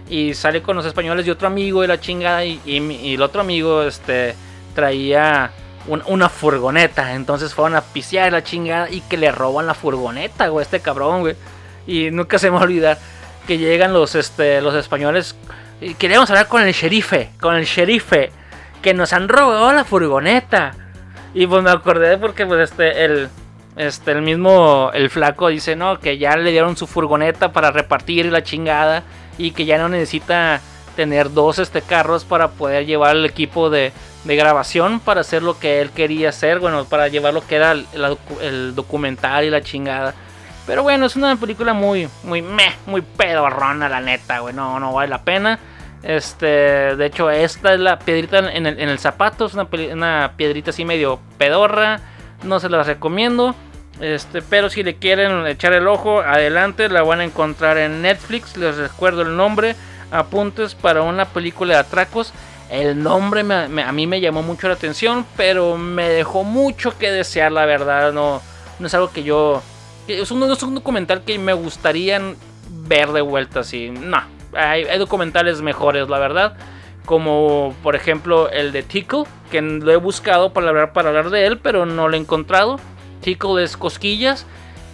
Y 0.10 0.34
sale 0.34 0.62
con 0.62 0.76
los 0.76 0.86
españoles 0.86 1.28
y 1.28 1.30
otro 1.30 1.48
amigo 1.48 1.82
de 1.82 1.88
la 1.88 2.00
chingada. 2.00 2.44
Y, 2.44 3.14
el 3.14 3.22
otro 3.22 3.42
amigo 3.42 3.84
este, 3.84 4.36
traía 4.74 5.52
una 5.90 6.30
furgoneta. 6.30 7.14
Entonces 7.14 7.54
fueron 7.54 7.76
a 7.76 7.82
pisear 7.82 8.32
la 8.32 8.44
chingada 8.44 8.90
y 8.90 9.02
que 9.02 9.18
le 9.18 9.32
roban 9.32 9.68
la 9.68 9.74
furgoneta, 9.74 10.48
güey, 10.48 10.64
este 10.64 10.80
cabrón, 10.80 11.22
güey. 11.22 11.36
Y 11.88 12.12
nunca 12.12 12.38
se 12.38 12.50
me 12.50 12.56
va 12.56 12.62
a 12.62 12.64
olvidar 12.66 12.98
que 13.48 13.58
llegan 13.58 13.94
los, 13.94 14.16
este, 14.16 14.62
los 14.62 14.76
españoles. 14.76 15.36
Y 15.82 15.96
queríamos 15.96 16.30
hablar 16.30 16.48
con 16.48 16.62
el 16.62 16.74
sherife, 16.74 17.32
con 17.40 17.56
el 17.56 17.66
sherife, 17.66 18.32
que 18.82 18.94
nos 18.94 19.14
han 19.14 19.28
robado 19.28 19.72
la 19.74 19.84
furgoneta. 19.84 20.74
Y 21.34 21.48
pues 21.48 21.64
me 21.64 21.72
acordé 21.72 22.18
porque 22.18 22.46
pues 22.46 22.70
este, 22.70 23.06
el, 23.06 23.30
este, 23.76 24.12
el 24.12 24.22
mismo, 24.22 24.92
el 24.94 25.10
flaco 25.10 25.48
dice, 25.48 25.76
no, 25.76 26.00
que 26.00 26.18
ya 26.18 26.36
le 26.38 26.52
dieron 26.52 26.78
su 26.78 26.86
furgoneta 26.86 27.52
para 27.52 27.72
repartir 27.72 28.26
la 28.28 28.44
chingada 28.44 29.04
y 29.38 29.52
que 29.52 29.66
ya 29.66 29.78
no 29.78 29.90
necesita 29.90 30.62
tener 30.96 31.32
dos 31.32 31.60
este, 31.60 31.82
carros 31.82 32.26
para 32.26 32.50
poder 32.50 32.86
llevar 32.86 33.16
el 33.16 33.26
equipo 33.26 33.70
de, 33.70 33.94
grabación 34.26 35.00
para 35.00 35.22
hacer 35.22 35.44
lo 35.44 35.60
que 35.60 35.82
él 35.82 35.92
quería 35.92 36.30
hacer, 36.30 36.60
bueno, 36.60 36.86
para 36.86 37.08
llevar 37.08 37.34
lo 37.34 37.46
que 37.46 37.56
era 37.56 37.72
el, 37.72 38.76
documental 38.76 39.44
y 39.46 39.50
la 39.50 39.62
chingada. 39.62 40.14
Pero 40.68 40.84
bueno, 40.84 41.06
es 41.06 41.16
una 41.16 41.36
película 41.36 41.74
muy, 41.74 42.08
muy 42.24 42.42
meh, 42.42 42.76
muy 42.86 43.02
pedorrona, 43.02 43.90
la 43.90 44.02
neta, 44.02 44.40
güey, 44.40 44.54
no, 44.54 44.80
no 44.80 44.94
vale 44.94 45.10
la 45.10 45.24
pena. 45.24 45.60
Este, 46.04 46.46
de 46.96 47.06
hecho, 47.06 47.30
esta 47.30 47.74
es 47.74 47.80
la 47.80 48.00
piedrita 48.00 48.40
en 48.40 48.66
el, 48.66 48.80
en 48.80 48.90
el 48.90 49.00
zapato, 49.00 49.46
es 49.48 49.54
una, 49.54 49.68
una 49.92 50.34
piedrita 50.38 50.70
así 50.70 50.86
medio 50.86 51.20
pedorra, 51.38 52.00
no 52.44 52.60
se 52.60 52.70
las 52.70 52.88
recomiendo. 52.88 53.56
Este, 54.00 54.42
pero 54.42 54.70
si 54.70 54.84
le 54.84 54.96
quieren 54.96 55.46
echar 55.48 55.74
el 55.74 55.88
ojo, 55.88 56.22
adelante, 56.22 56.88
la 56.88 57.04
van 57.04 57.20
a 57.20 57.26
encontrar 57.26 57.78
en 57.78 58.02
Netflix. 58.02 58.56
Les 58.56 58.78
recuerdo 58.78 59.24
el 59.24 59.36
nombre, 59.36 59.76
apuntes 60.12 60.76
para 60.76 61.02
una 61.02 61.26
película 61.26 61.74
de 61.74 61.80
atracos. 61.82 62.34
El 62.70 63.02
nombre 63.02 63.42
a 63.52 63.92
mí 63.92 64.08
me 64.08 64.22
llamó 64.22 64.44
mucho 64.44 64.68
la 64.68 64.76
atención, 64.76 65.26
pero 65.36 65.76
me 65.78 66.08
dejó 66.10 66.44
mucho 66.44 66.98
que 66.98 67.12
desear, 67.12 67.52
la 67.52 67.66
verdad. 67.66 68.14
No, 68.14 68.42
no 68.78 68.88
es 68.88 68.94
algo 68.94 69.12
que 69.12 69.24
yo. 69.24 69.62
es, 70.08 70.30
un, 70.30 70.44
es 70.52 70.62
un 70.62 70.76
documental 70.76 71.24
que 71.24 71.40
me 71.40 71.54
gustaría 71.54 72.22
ver 72.70 73.12
de 73.12 73.22
vuelta 73.22 73.62
así. 73.62 73.90
No, 73.90 74.22
hay, 74.54 74.86
documentales 74.98 75.62
mejores, 75.62 76.10
la 76.10 76.20
verdad 76.20 76.58
como 77.06 77.74
por 77.82 77.96
ejemplo 77.96 78.52
el 78.52 78.72
de 78.72 78.84
Tickle, 78.84 79.24
que 79.50 79.64
lo 79.64 79.92
he 79.92 79.96
buscado 79.96 80.54
para 80.54 80.70
hablar, 80.70 80.94
para 80.94 81.10
hablar 81.10 81.32
de 81.32 81.48
él, 81.48 81.58
pero 81.58 81.88
no 81.88 82.08
lo 82.08 82.16
he 82.16 82.20
encontrado. 82.20 82.80
Tickle 83.22 83.64
es 83.64 83.78
Cosquillas, 83.78 84.46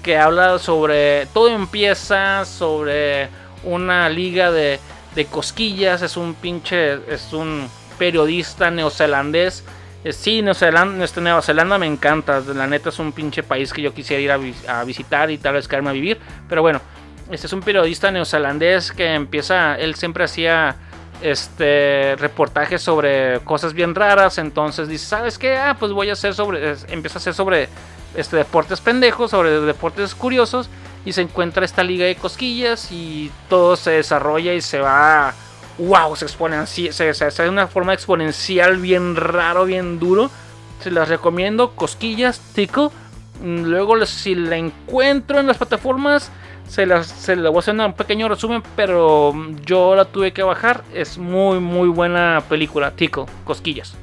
que 0.02 0.18
habla 0.18 0.58
sobre. 0.60 1.26
Todo 1.34 1.50
empieza 1.50 2.46
sobre 2.46 3.28
una 3.66 4.08
liga 4.08 4.50
de, 4.50 4.80
de 5.16 5.26
cosquillas. 5.26 6.02
Es 6.02 6.18
un 6.18 6.34
pinche. 6.34 7.00
Es 7.12 7.34
un 7.34 7.68
periodista 7.98 8.70
neozelandés. 8.70 9.64
Sí, 10.12 10.44
Nueva 10.44 10.54
Zelanda, 10.54 11.08
Nueva 11.18 11.42
Zelanda 11.42 11.78
me 11.80 11.88
encanta. 11.88 12.42
La 12.54 12.68
neta 12.68 12.90
es 12.90 13.00
un 13.00 13.12
pinche 13.12 13.42
país 13.42 13.74
que 13.74 13.82
yo 13.82 13.94
quisiera 13.94 14.22
ir 14.22 14.54
a, 14.68 14.84
visitar 14.84 15.32
y 15.32 15.38
tal 15.40 15.56
vez 15.56 15.68
quedarme 15.68 15.90
a 15.90 15.94
vivir. 15.94 16.20
Pero 16.48 16.62
bueno, 16.62 16.82
Este 17.32 17.48
es 17.48 17.54
un 17.54 17.62
periodista 17.62 18.12
neozelandés 18.12 18.92
que 18.92 19.16
empieza, 19.16 19.76
él 19.80 19.96
siempre 19.96 20.26
hacía 20.26 20.76
este 21.24 22.16
reportajes 22.18 22.84
sobre 22.84 23.40
cosas 23.40 23.74
bien 23.74 23.96
raras, 23.96 24.38
entonces 24.38 24.88
dice, 24.88 25.08
¿sabes 25.08 25.40
qué? 25.40 25.58
Ah, 25.58 25.76
pues 25.80 25.92
voy 25.92 26.10
a 26.10 26.14
hacer 26.14 26.36
sobre 26.36 26.76
empieza 26.90 27.18
a 27.18 27.22
hacer 27.22 27.34
sobre 27.34 27.68
este 28.16 28.38
deportes 28.38 28.80
pendejos, 28.80 29.32
sobre 29.32 29.60
deportes 29.62 30.14
curiosos 30.14 30.70
y 31.06 31.14
se 31.14 31.22
encuentra 31.22 31.64
esta 31.64 31.84
liga 31.84 32.06
de 32.06 32.16
cosquillas 32.16 32.92
y 32.92 33.32
todo 33.48 33.76
se 33.76 33.92
desarrolla 33.92 34.54
y 34.54 34.62
se 34.62 34.80
va 34.80 35.34
wow, 35.78 36.16
se 36.16 36.26
expone 36.26 36.66
se, 36.68 36.92
se, 36.92 37.10
hace 37.10 37.44
de 37.44 37.50
una 37.50 37.68
forma 37.68 37.94
exponencial 37.94 38.78
bien 38.78 39.16
raro, 39.16 39.66
bien 39.66 40.00
duro. 40.00 40.30
Se 40.82 40.92
las 40.92 41.10
recomiendo, 41.10 41.72
cosquillas, 41.72 42.40
tickle. 42.54 42.90
Luego 43.44 44.06
si 44.06 44.36
la 44.36 44.58
encuentro 44.58 45.40
en 45.40 45.48
las 45.48 45.58
plataformas 45.58 46.32
se 46.68 46.86
las, 46.86 47.08
se 47.08 47.36
voy 47.36 47.56
a 47.56 47.60
hacer 47.60 47.76
un 47.76 47.94
pequeño 47.94 48.30
resumen, 48.30 48.64
pero 48.76 49.34
yo 49.66 49.96
la 49.96 50.06
tuve 50.06 50.32
que 50.32 50.44
bajar. 50.44 50.84
Es 50.94 51.18
muy, 51.18 51.60
muy 51.60 51.90
buena 51.90 52.44
película. 52.48 52.92
Tico, 52.92 53.28
cosquillas. 53.44 53.96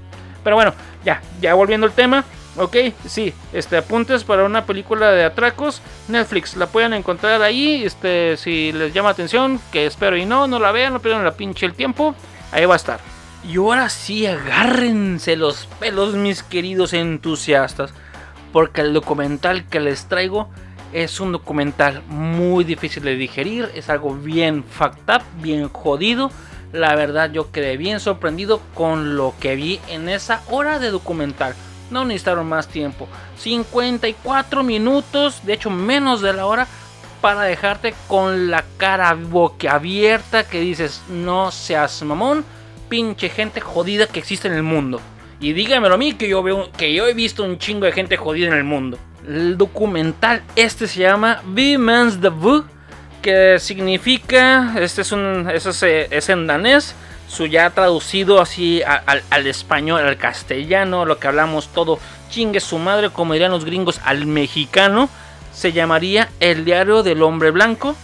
Pero 0.45 0.57
bueno, 0.57 0.75
ya, 1.05 1.23
ya 1.41 1.55
volviendo 1.55 1.87
al 1.87 1.93
tema. 1.93 2.25
Ok, 2.57 2.77
sí, 3.07 3.33
este, 3.55 3.79
apuntes 3.79 4.25
para 4.25 4.45
una 4.45 4.67
película 4.67 5.11
de 5.11 5.25
atracos. 5.25 5.81
Netflix, 6.09 6.55
la 6.57 6.67
pueden 6.67 6.93
encontrar 6.93 7.41
ahí. 7.41 7.83
Este, 7.83 8.37
si 8.37 8.73
les 8.73 8.93
llama 8.93 9.11
atención, 9.11 9.59
que 9.73 9.87
espero 9.87 10.17
y 10.17 10.27
no, 10.27 10.47
no 10.47 10.59
la 10.59 10.71
vean, 10.71 10.93
no 10.93 11.01
pierdan 11.01 11.25
la 11.25 11.33
pinche 11.33 11.65
el 11.65 11.73
tiempo. 11.73 12.15
Ahí 12.51 12.67
va 12.67 12.75
a 12.75 12.77
estar. 12.77 13.01
Y 13.49 13.57
ahora 13.57 13.89
sí, 13.89 14.27
agárrense 14.27 15.37
los 15.37 15.67
pelos, 15.81 16.15
mis 16.15 16.43
queridos 16.43 16.93
entusiastas. 16.93 17.95
Porque 18.53 18.83
el 18.83 18.93
documental 18.93 19.67
que 19.67 19.81
les 19.81 20.07
traigo 20.07 20.51
es 20.93 21.21
un 21.21 21.33
documental 21.33 22.03
muy 22.09 22.65
difícil 22.65 23.03
de 23.05 23.17
digerir, 23.17 23.71
es 23.75 23.89
algo 23.89 24.15
bien 24.15 24.63
fucked 24.63 25.15
up, 25.15 25.23
bien 25.41 25.71
jodido. 25.71 26.31
La 26.73 26.95
verdad 26.97 27.33
yo 27.33 27.51
quedé 27.51 27.79
bien 27.79 27.99
sorprendido 27.99 28.61
con 28.75 29.17
lo 29.17 29.35
que 29.41 29.57
vi 29.57 29.81
en 29.89 30.11
esa 30.11 30.43
hora 30.51 30.79
de 30.79 30.91
documental. 30.91 31.55
No 31.93 32.05
necesitaron 32.05 32.49
más 32.49 32.67
tiempo. 32.69 33.09
54 33.37 34.63
minutos, 34.63 35.45
de 35.45 35.53
hecho 35.53 35.71
menos 35.71 36.21
de 36.21 36.33
la 36.33 36.47
hora, 36.47 36.67
para 37.21 37.43
dejarte 37.43 37.95
con 38.09 38.51
la 38.51 38.65
cara 38.79 39.15
boquiabierta 39.15 40.45
que 40.49 40.61
dices, 40.61 41.03
no 41.09 41.53
seas 41.53 42.03
mamón, 42.03 42.45
pinche 42.89 43.29
gente 43.29 43.61
jodida 43.61 44.07
que 44.09 44.19
existe 44.19 44.49
en 44.49 44.55
el 44.55 44.65
mundo. 44.65 45.01
Y 45.39 45.53
dígamelo 45.53 45.95
a 45.95 45.99
mí 45.99 46.15
que 46.15 46.29
yo 46.29 46.43
veo 46.43 46.73
que 46.73 46.93
yo 46.93 47.07
he 47.07 47.15
visto 47.15 47.45
un 47.45 47.59
chingo 47.59 47.87
de 47.87 47.93
gente 47.93 48.17
jodida 48.17 48.49
en 48.49 48.55
el 48.55 48.65
mundo 48.65 48.99
el 49.27 49.57
documental 49.57 50.43
este 50.57 50.87
se 50.87 51.01
llama 51.01 51.43
The 51.55 51.79
Man's 51.79 52.21
Debut, 52.21 52.65
que 53.21 53.59
significa, 53.59 54.75
este 54.79 55.03
es, 55.03 55.13
un, 55.13 55.49
es, 55.49 56.29
en 56.29 56.47
danés, 56.47 56.95
su 57.33 57.47
ya 57.47 57.71
traducido 57.71 58.43
así 58.43 58.83
al, 58.83 59.47
español, 59.47 60.07
al 60.07 60.19
castellano, 60.19 61.07
lo 61.07 61.19
que 61.19 61.29
hablamos 61.29 61.69
todo, 61.69 61.99
chingue 62.29 62.61
su 62.61 62.79
madre, 62.79 63.09
como 63.09 63.33
dirían 63.33 63.53
los 63.53 63.65
gringos, 63.65 64.01
al 64.05 64.27
mexicano, 64.27 65.09
se 65.51 65.73
llamaría 65.73 66.29
El 66.41 66.67
Diario 66.67 67.03
del 67.03 67.23
Hombre 67.23 67.51
Blanco. 67.51 67.97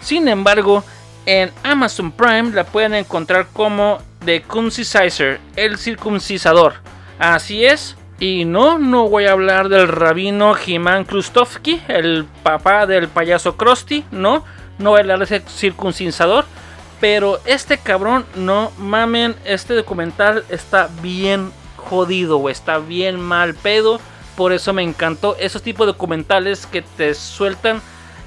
Sin 0.00 0.28
embargo, 0.28 0.84
en 1.24 1.50
Amazon 1.62 2.12
Prime 2.12 2.50
la 2.50 2.64
pueden 2.64 2.92
encontrar 2.92 3.46
como 3.54 4.02
The 4.22 4.40
Circumciser, 4.40 5.40
el 5.56 5.78
circuncisador. 5.78 6.74
Así 7.18 7.64
es, 7.64 7.96
y 8.20 8.44
no, 8.44 8.78
no 8.78 9.08
voy 9.08 9.24
a 9.24 9.32
hablar 9.32 9.70
del 9.70 9.88
rabino 9.88 10.52
Jimán 10.52 11.04
Krustovsky, 11.04 11.80
el 11.88 12.26
papá 12.42 12.86
del 12.86 13.08
payaso 13.08 13.56
Krusty, 13.56 14.04
no, 14.10 14.44
no 14.78 14.90
voy 14.90 14.98
a 14.98 15.00
hablar 15.00 15.20
de 15.20 15.24
ese 15.24 15.40
circuncisador. 15.48 16.44
Pero 17.04 17.38
este 17.44 17.76
cabrón, 17.76 18.24
no 18.34 18.72
mamen, 18.78 19.36
este 19.44 19.74
documental 19.74 20.42
está 20.48 20.88
bien 21.02 21.52
jodido, 21.76 22.38
o 22.38 22.48
está 22.48 22.78
bien 22.78 23.20
mal 23.20 23.52
pedo. 23.52 24.00
Por 24.38 24.54
eso 24.54 24.72
me 24.72 24.82
encantó 24.82 25.36
esos 25.38 25.60
tipos 25.60 25.86
de 25.86 25.92
documentales 25.92 26.64
que 26.64 26.80
te 26.80 27.12
sueltan 27.12 27.82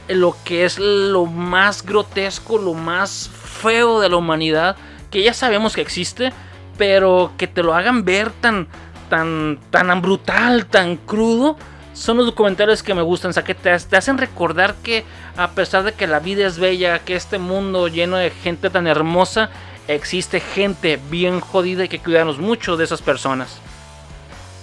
lo 0.09 0.37
que 0.43 0.63
es 0.63 0.77
lo 0.77 1.25
más 1.25 1.83
grotesco, 1.83 2.59
lo 2.59 2.75
más 2.75 3.31
feo 3.33 3.99
de 3.99 4.09
la 4.09 4.17
humanidad, 4.17 4.75
que 5.09 5.23
ya 5.23 5.33
sabemos 5.33 5.73
que 5.73 5.81
existe, 5.81 6.31
pero 6.77 7.31
que 7.35 7.47
te 7.47 7.63
lo 7.63 7.73
hagan 7.73 8.05
ver 8.05 8.29
tan 8.29 8.67
tan, 9.09 9.57
tan 9.71 10.03
brutal, 10.03 10.67
tan 10.67 10.97
crudo, 10.97 11.57
son 11.97 12.17
los 12.17 12.27
documentales 12.27 12.83
que 12.83 12.93
me 12.93 13.01
gustan, 13.01 13.31
o 13.31 13.33
sea, 13.33 13.43
que 13.43 13.55
te, 13.55 13.71
hacen 13.71 14.17
recordar 14.17 14.75
que 14.75 15.03
a 15.35 15.51
pesar 15.51 15.83
de 15.83 15.93
que 15.93 16.05
la 16.05 16.19
vida 16.19 16.45
es 16.45 16.59
bella, 16.59 16.99
que 16.99 17.15
este 17.15 17.39
mundo 17.39 17.87
lleno 17.87 18.17
de 18.17 18.29
gente 18.29 18.69
tan 18.69 18.87
hermosa, 18.87 19.49
existe 19.87 20.39
gente 20.39 20.99
bien 21.09 21.39
jodida 21.39 21.85
y 21.85 21.89
que 21.89 21.99
cuidarnos 21.99 22.37
mucho 22.37 22.77
de 22.77 22.83
esas 22.83 23.01
personas. 23.01 23.59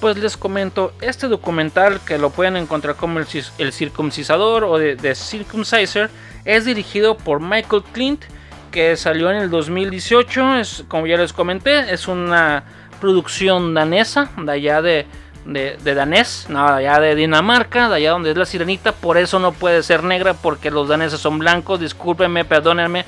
Pues 0.00 0.16
les 0.16 0.36
comento, 0.36 0.92
este 1.00 1.26
documental 1.26 2.00
que 2.06 2.18
lo 2.18 2.30
pueden 2.30 2.56
encontrar 2.56 2.94
como 2.94 3.18
el, 3.18 3.26
el 3.58 3.72
circuncisador 3.72 4.64
o 4.64 4.78
de, 4.78 4.96
de 4.96 5.14
Circumciser 5.14 6.10
es 6.44 6.64
dirigido 6.64 7.16
por 7.16 7.40
Michael 7.40 7.82
Clint, 7.92 8.22
que 8.70 8.96
salió 8.96 9.30
en 9.30 9.38
el 9.38 9.50
2018, 9.50 10.56
es, 10.56 10.84
como 10.88 11.06
ya 11.06 11.16
les 11.16 11.32
comenté, 11.32 11.92
es 11.92 12.06
una 12.06 12.64
producción 13.00 13.74
danesa, 13.74 14.30
de 14.36 14.52
allá 14.52 14.82
de, 14.82 15.06
de, 15.44 15.76
danés, 15.94 16.46
no, 16.48 16.66
allá 16.66 16.98
de 17.00 17.14
Dinamarca, 17.14 17.88
de 17.88 17.96
allá 17.96 18.12
donde 18.12 18.30
es 18.30 18.36
la 18.36 18.46
sirenita, 18.46 18.92
por 18.92 19.18
eso 19.18 19.38
no 19.38 19.52
puede 19.52 19.82
ser 19.82 20.02
negra, 20.02 20.34
porque 20.34 20.70
los 20.70 20.88
daneses 20.88 21.20
son 21.20 21.38
blancos, 21.38 21.80
discúlpenme, 21.80 22.44
perdónenme, 22.44 23.04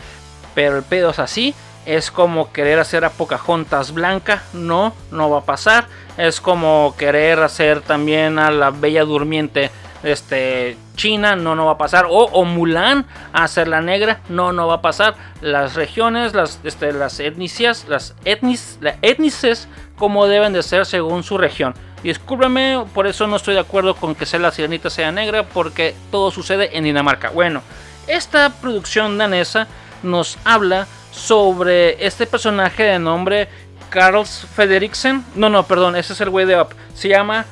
pero 0.55 0.77
el 0.77 0.83
pedo 0.83 1.11
es 1.11 1.19
así, 1.19 1.55
es 1.87 2.11
como 2.11 2.53
querer 2.53 2.79
hacer 2.79 3.05
a 3.05 3.11
Pocahontas 3.11 3.93
blanca, 3.93 4.43
no, 4.53 4.95
no 5.11 5.31
va 5.31 5.39
a 5.39 5.45
pasar, 5.45 5.87
es 6.17 6.41
como 6.41 6.95
querer 6.99 7.41
hacer 7.41 7.81
también 7.81 8.39
a 8.39 8.51
la 8.51 8.71
Bella 8.71 9.05
Durmiente 9.05 9.71
este, 10.03 10.77
China, 10.95 11.37
no, 11.37 11.55
no 11.55 11.67
va 11.67 11.73
a 11.73 11.79
pasar. 11.79 12.07
O, 12.07 12.25
o 12.25 12.45
Mulan, 12.45 13.07
hacerla 13.33 13.81
negra, 13.81 14.21
no, 14.29 14.53
no 14.53 14.67
va 14.67 14.75
a 14.75 14.83
pasar. 14.83 15.15
Las 15.41 15.75
regiones, 15.75 16.35
las, 16.35 16.61
este, 16.65 16.93
las 16.93 17.21
etnicias, 17.21 17.87
las 17.89 18.15
etnis, 18.25 18.79
las 18.81 18.97
etnices, 19.03 19.69
como 19.97 20.27
deben 20.27 20.53
de 20.53 20.63
ser 20.63 20.87
según 20.87 21.23
su 21.23 21.39
región. 21.39 21.75
Discúlpeme, 22.03 22.85
por 22.95 23.07
eso 23.07 23.27
no 23.27 23.37
estoy 23.37 23.55
de 23.55 23.61
acuerdo 23.61 23.97
con 23.97 24.15
que 24.15 24.27
sea 24.27 24.39
la 24.39 24.53
sirenita 24.53 24.91
sea 24.91 25.11
negra, 25.13 25.45
porque 25.45 25.95
todo 26.11 26.31
sucede 26.31 26.77
en 26.77 26.85
Dinamarca. 26.85 27.31
Bueno, 27.31 27.63
esta 28.07 28.51
producción 28.51 29.19
danesa 29.19 29.67
nos 30.03 30.39
habla 30.45 30.87
sobre 31.11 32.05
este 32.07 32.27
personaje 32.27 32.83
de 32.85 32.99
nombre 32.99 33.49
Carls 33.91 34.47
Federiksen. 34.55 35.25
No, 35.35 35.49
no, 35.49 35.65
perdón, 35.65 35.97
ese 35.97 36.13
es 36.13 36.21
el 36.21 36.31
güey 36.31 36.47
de 36.47 36.61
Up. 36.61 36.69
Se 36.95 37.09
llama 37.09 37.45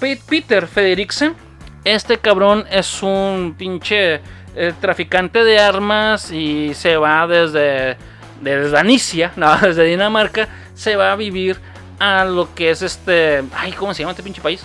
Peter 0.00 0.66
Federiksen 0.66 1.34
este 1.84 2.18
cabrón 2.18 2.64
es 2.70 3.02
un 3.02 3.56
pinche 3.58 4.20
eh, 4.54 4.72
traficante 4.80 5.42
de 5.42 5.58
armas 5.58 6.30
y 6.30 6.74
se 6.74 6.96
va 6.96 7.26
desde, 7.26 7.96
desde 8.40 8.70
Danicia, 8.70 9.32
no, 9.36 9.56
desde 9.58 9.84
Dinamarca, 9.84 10.48
se 10.74 10.94
va 10.94 11.12
a 11.12 11.16
vivir 11.16 11.58
a 12.02 12.24
lo 12.24 12.52
que 12.52 12.70
es 12.70 12.82
este... 12.82 13.44
Ay, 13.54 13.70
¿cómo 13.72 13.94
se 13.94 14.02
llama 14.02 14.10
este 14.10 14.24
pinche 14.24 14.42
país? 14.42 14.60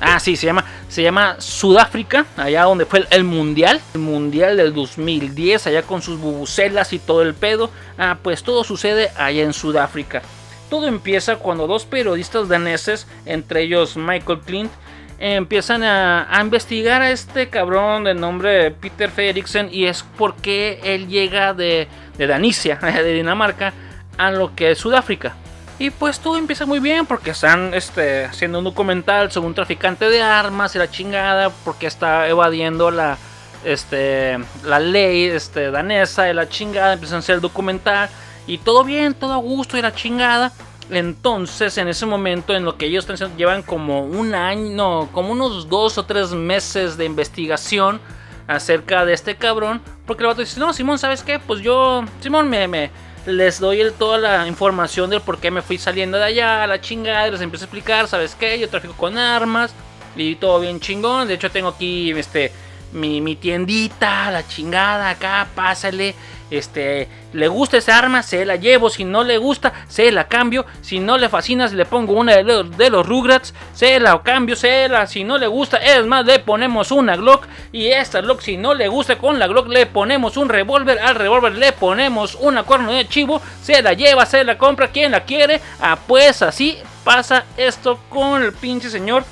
Ah, 0.00 0.18
sí, 0.18 0.34
se 0.34 0.46
llama, 0.46 0.64
se 0.88 1.04
llama 1.04 1.36
Sudáfrica, 1.38 2.26
allá 2.36 2.64
donde 2.64 2.84
fue 2.84 3.06
el, 3.10 3.22
mundial, 3.22 3.80
el 3.94 4.00
mundial 4.00 4.56
del 4.56 4.74
2010, 4.74 5.68
allá 5.68 5.82
con 5.82 6.02
sus 6.02 6.18
bubucelas 6.18 6.92
y 6.92 6.98
todo 6.98 7.22
el 7.22 7.34
pedo. 7.34 7.70
Ah, 7.96 8.18
pues 8.20 8.42
todo 8.42 8.64
sucede 8.64 9.10
allá 9.16 9.44
en 9.44 9.52
Sudáfrica. 9.52 10.22
Todo 10.68 10.88
empieza 10.88 11.36
cuando 11.36 11.68
dos 11.68 11.84
periodistas 11.84 12.48
daneses, 12.48 13.06
entre 13.24 13.62
ellos 13.62 13.96
Michael 13.96 14.40
Clint, 14.40 14.72
empiezan 15.20 15.84
a, 15.84 16.26
investigar 16.40 17.02
a 17.02 17.12
este 17.12 17.50
cabrón 17.50 18.02
de 18.02 18.14
nombre 18.14 18.72
Peter 18.72 19.10
Frederiksen 19.10 19.68
y 19.70 19.84
es 19.84 20.04
porque 20.18 20.80
él 20.82 21.06
llega 21.06 21.54
de, 21.54 21.86
de 22.18 22.26
Danicia, 22.26 22.76
de 22.82 23.12
Dinamarca, 23.12 23.74
a 24.18 24.32
lo 24.32 24.56
que 24.56 24.72
es 24.72 24.78
Sudáfrica. 24.78 25.36
Y 25.80 25.88
pues 25.88 26.20
todo 26.20 26.36
empieza 26.36 26.66
muy 26.66 26.78
bien 26.78 27.06
porque 27.06 27.30
están 27.30 27.72
este, 27.72 28.26
haciendo 28.26 28.58
un 28.58 28.64
documental 28.64 29.32
sobre 29.32 29.46
un 29.46 29.54
traficante 29.54 30.10
de 30.10 30.20
armas 30.20 30.74
y 30.74 30.78
la 30.78 30.90
chingada 30.90 31.48
porque 31.64 31.86
está 31.86 32.28
evadiendo 32.28 32.90
la, 32.90 33.16
este, 33.64 34.38
la 34.62 34.78
ley 34.78 35.24
este, 35.24 35.70
danesa 35.70 36.28
y 36.28 36.34
la 36.34 36.50
chingada. 36.50 36.92
Empiezan 36.92 37.16
a 37.16 37.18
hacer 37.20 37.36
el 37.36 37.40
documental 37.40 38.10
y 38.46 38.58
todo 38.58 38.84
bien, 38.84 39.14
todo 39.14 39.32
a 39.32 39.38
gusto 39.38 39.78
y 39.78 39.80
la 39.80 39.94
chingada. 39.94 40.52
Entonces, 40.90 41.78
en 41.78 41.88
ese 41.88 42.04
momento, 42.04 42.54
en 42.54 42.66
lo 42.66 42.76
que 42.76 42.84
ellos 42.84 43.06
llevan 43.38 43.62
como 43.62 44.02
un 44.04 44.34
año, 44.34 44.74
no, 44.74 45.08
como 45.12 45.32
unos 45.32 45.70
dos 45.70 45.96
o 45.96 46.04
tres 46.04 46.32
meses 46.32 46.98
de 46.98 47.06
investigación 47.06 48.02
acerca 48.46 49.06
de 49.06 49.14
este 49.14 49.34
cabrón. 49.36 49.80
Porque 50.04 50.24
el 50.24 50.26
vato 50.26 50.42
dice: 50.42 50.60
No, 50.60 50.74
Simón, 50.74 50.98
¿sabes 50.98 51.22
qué? 51.22 51.38
Pues 51.38 51.60
yo, 51.62 52.04
Simón, 52.20 52.50
me, 52.50 52.90
les 53.26 53.60
doy 53.60 53.82
toda 53.98 54.18
la 54.18 54.46
información 54.46 55.10
del 55.10 55.20
por 55.20 55.38
qué 55.38 55.50
me 55.50 55.62
fui 55.62 55.78
saliendo 55.78 56.18
de 56.18 56.24
allá, 56.24 56.62
a 56.62 56.66
la 56.66 56.80
chingada, 56.80 57.30
les 57.30 57.40
empiezo 57.40 57.64
a 57.64 57.66
explicar: 57.66 58.08
¿Sabes 58.08 58.34
qué? 58.34 58.58
Yo 58.58 58.68
trafico 58.68 58.94
con 58.94 59.18
armas 59.18 59.74
y 60.16 60.34
todo 60.36 60.60
bien 60.60 60.80
chingón. 60.80 61.28
De 61.28 61.34
hecho, 61.34 61.50
tengo 61.50 61.68
aquí 61.68 62.10
este 62.12 62.52
mi, 62.92 63.20
mi 63.20 63.36
tiendita, 63.36 64.30
la 64.30 64.46
chingada 64.46 65.10
acá, 65.10 65.46
pásale. 65.54 66.14
Este, 66.50 67.06
le 67.32 67.46
gusta 67.46 67.76
esa 67.76 67.96
arma, 67.96 68.24
se 68.24 68.44
la 68.44 68.56
llevo. 68.56 68.90
Si 68.90 69.04
no 69.04 69.22
le 69.22 69.38
gusta, 69.38 69.72
se 69.88 70.10
la 70.10 70.26
cambio. 70.26 70.66
Si 70.80 70.98
no 70.98 71.16
le 71.16 71.28
fascina, 71.28 71.68
le 71.68 71.86
pongo 71.86 72.14
una 72.14 72.34
de 72.34 72.42
los, 72.42 72.76
de 72.76 72.90
los 72.90 73.06
Rugrats, 73.06 73.54
se 73.72 74.00
la 74.00 74.20
cambio, 74.22 74.56
se 74.56 74.88
la. 74.88 75.06
Si 75.06 75.22
no 75.22 75.38
le 75.38 75.46
gusta, 75.46 75.76
es 75.76 76.04
más, 76.06 76.26
le 76.26 76.40
ponemos 76.40 76.90
una 76.90 77.16
Glock. 77.16 77.46
Y 77.70 77.88
esta 77.88 78.20
Glock, 78.20 78.40
si 78.40 78.56
no 78.56 78.74
le 78.74 78.88
gusta 78.88 79.16
con 79.18 79.38
la 79.38 79.46
Glock, 79.46 79.68
le 79.68 79.86
ponemos 79.86 80.36
un 80.36 80.48
revólver. 80.48 80.98
Al 80.98 81.14
revólver 81.14 81.52
le 81.52 81.72
ponemos 81.72 82.34
una 82.34 82.64
cuerno 82.64 82.92
de 82.92 83.06
chivo. 83.06 83.40
Se 83.62 83.80
la 83.80 83.92
lleva, 83.92 84.26
se 84.26 84.42
la 84.42 84.58
compra. 84.58 84.88
Quien 84.88 85.12
la 85.12 85.24
quiere, 85.24 85.60
ah, 85.80 85.96
pues 86.06 86.42
así 86.42 86.78
pasa 87.04 87.44
esto 87.56 88.00
con 88.08 88.42
el 88.42 88.52
pinche 88.52 88.90
señor 88.90 89.24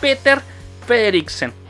Peter 0.00 0.40
Frederiksen. 0.86 1.67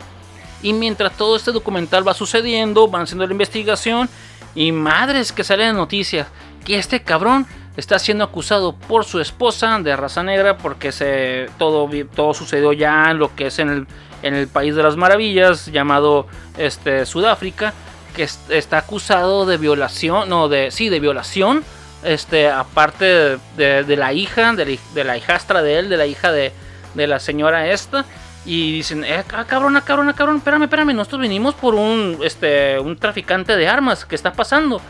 Y 0.62 0.72
mientras 0.72 1.16
todo 1.16 1.36
este 1.36 1.52
documental 1.52 2.06
va 2.06 2.14
sucediendo, 2.14 2.88
van 2.88 3.02
haciendo 3.02 3.26
la 3.26 3.32
investigación 3.32 4.08
y 4.54 4.72
madres 4.72 5.32
que 5.32 5.44
salen 5.44 5.76
noticias 5.76 6.26
que 6.64 6.78
este 6.78 7.02
cabrón 7.02 7.46
está 7.76 7.98
siendo 7.98 8.24
acusado 8.24 8.74
por 8.74 9.04
su 9.04 9.20
esposa 9.20 9.78
de 9.78 9.94
raza 9.94 10.22
negra 10.24 10.58
porque 10.58 10.90
se, 10.90 11.48
todo, 11.58 11.88
todo 12.14 12.34
sucedió 12.34 12.72
ya 12.72 13.10
en 13.10 13.18
lo 13.18 13.34
que 13.36 13.46
es 13.46 13.60
en 13.60 13.68
el, 13.70 13.86
en 14.22 14.34
el 14.34 14.48
país 14.48 14.74
de 14.74 14.82
las 14.82 14.96
maravillas 14.96 15.66
llamado 15.66 16.26
este, 16.56 17.06
Sudáfrica 17.06 17.72
que 18.16 18.28
está 18.48 18.78
acusado 18.78 19.46
de 19.46 19.58
violación, 19.58 20.28
no, 20.28 20.48
de, 20.48 20.72
sí, 20.72 20.88
de 20.88 20.98
violación, 20.98 21.62
este, 22.02 22.50
aparte 22.50 23.38
de, 23.56 23.96
la 23.96 24.12
hija, 24.12 24.52
de 24.54 25.04
la, 25.04 25.16
hijastra 25.16 25.62
de 25.62 25.78
él, 25.78 25.88
de 25.88 25.96
la 25.96 26.06
hija 26.06 26.32
de, 26.32 26.52
de 26.94 27.06
la 27.06 27.20
señora 27.20 27.68
esta, 27.68 28.04
y 28.44 28.72
dicen, 28.72 29.04
eh, 29.04 29.24
ah, 29.32 29.44
cabrón, 29.44 29.80
cabrón, 29.84 30.12
cabrón, 30.14 30.36
espérame, 30.38 30.62
espérame, 30.62 30.94
nosotros 30.94 31.20
venimos 31.20 31.54
por 31.54 31.74
un, 31.74 32.18
este, 32.22 32.78
un 32.78 32.96
traficante 32.96 33.56
de 33.56 33.68
armas 33.68 34.04
que 34.04 34.14
está 34.14 34.32
pasando. 34.32 34.80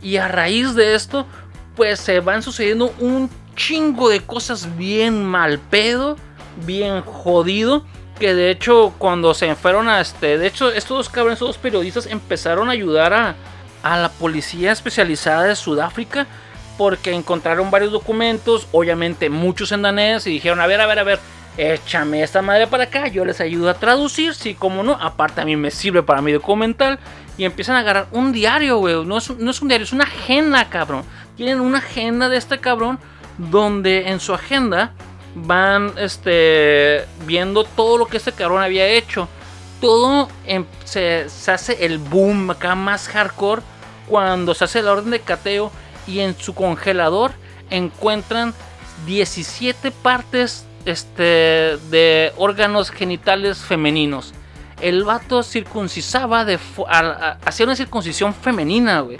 Y 0.00 0.16
a 0.16 0.28
raíz 0.28 0.74
de 0.74 0.94
esto, 0.94 1.26
pues 1.76 2.00
se 2.00 2.20
van 2.20 2.42
sucediendo 2.42 2.94
un 2.98 3.28
chingo 3.56 4.08
de 4.08 4.20
cosas 4.20 4.76
bien 4.76 5.24
mal 5.24 5.58
pedo, 5.58 6.16
bien 6.64 7.02
jodido. 7.02 7.84
Que 8.18 8.34
de 8.34 8.50
hecho, 8.50 8.94
cuando 8.96 9.34
se 9.34 9.54
fueron 9.56 9.88
a 9.88 10.00
este, 10.00 10.38
de 10.38 10.46
hecho, 10.46 10.70
estos 10.70 10.96
dos 10.96 11.08
cabrones, 11.08 11.36
estos 11.36 11.48
dos 11.48 11.58
periodistas 11.58 12.06
empezaron 12.06 12.68
a 12.68 12.72
ayudar 12.72 13.12
a, 13.12 13.34
a 13.82 13.98
la 13.98 14.08
policía 14.08 14.72
especializada 14.72 15.42
de 15.44 15.56
Sudáfrica. 15.56 16.26
Porque 16.76 17.12
encontraron 17.12 17.70
varios 17.70 17.92
documentos, 17.92 18.66
obviamente 18.72 19.30
muchos 19.30 19.70
en 19.70 19.82
danés, 19.82 20.26
y 20.26 20.30
dijeron, 20.30 20.60
a 20.60 20.66
ver, 20.66 20.80
a 20.80 20.86
ver, 20.86 20.98
a 20.98 21.04
ver, 21.04 21.20
échame 21.56 22.22
esta 22.22 22.42
madre 22.42 22.66
para 22.66 22.84
acá, 22.84 23.08
yo 23.08 23.24
les 23.24 23.40
ayudo 23.40 23.70
a 23.70 23.74
traducir, 23.74 24.34
sí, 24.34 24.54
como 24.54 24.82
no, 24.82 24.92
aparte 25.00 25.40
a 25.40 25.44
mí 25.44 25.56
me 25.56 25.70
sirve 25.70 26.02
para 26.02 26.22
mi 26.22 26.32
documental. 26.32 26.98
Y 27.36 27.44
empiezan 27.44 27.76
a 27.76 27.80
agarrar 27.80 28.06
un 28.12 28.32
diario, 28.32 28.78
güey, 28.78 29.04
no 29.04 29.18
es, 29.18 29.28
un 29.28 29.68
diario, 29.68 29.84
es 29.84 29.92
una 29.92 30.04
agenda, 30.04 30.68
cabrón. 30.68 31.04
Tienen 31.36 31.60
una 31.60 31.78
agenda 31.78 32.28
de 32.28 32.36
este 32.36 32.58
cabrón 32.58 32.98
donde 33.38 34.08
en 34.08 34.20
su 34.20 34.32
agenda 34.32 34.92
van 35.34 35.92
este, 35.98 37.04
viendo 37.26 37.64
todo 37.64 37.98
lo 37.98 38.06
que 38.06 38.18
este 38.18 38.30
cabrón 38.30 38.62
había 38.62 38.86
hecho. 38.86 39.28
Todo 39.80 40.28
se, 40.84 41.28
se, 41.28 41.50
hace 41.50 41.84
el 41.84 41.98
boom 41.98 42.50
acá 42.50 42.76
más 42.76 43.08
hardcore 43.08 43.62
cuando 44.08 44.54
se 44.54 44.64
hace 44.64 44.82
la 44.82 44.92
orden 44.92 45.10
de 45.10 45.20
cateo 45.20 45.72
y 46.06 46.20
en 46.20 46.38
su 46.38 46.54
congelador 46.54 47.32
encuentran 47.70 48.54
17 49.06 49.90
partes 49.90 50.66
este, 50.84 51.78
de 51.90 52.32
órganos 52.36 52.90
genitales 52.90 53.58
femeninos. 53.58 54.34
El 54.80 55.04
vato 55.04 55.42
circuncisaba 55.42 56.44
de 56.44 56.58
hacía 57.44 57.66
una 57.66 57.76
circuncisión 57.76 58.34
femenina, 58.34 59.00
güey. 59.00 59.18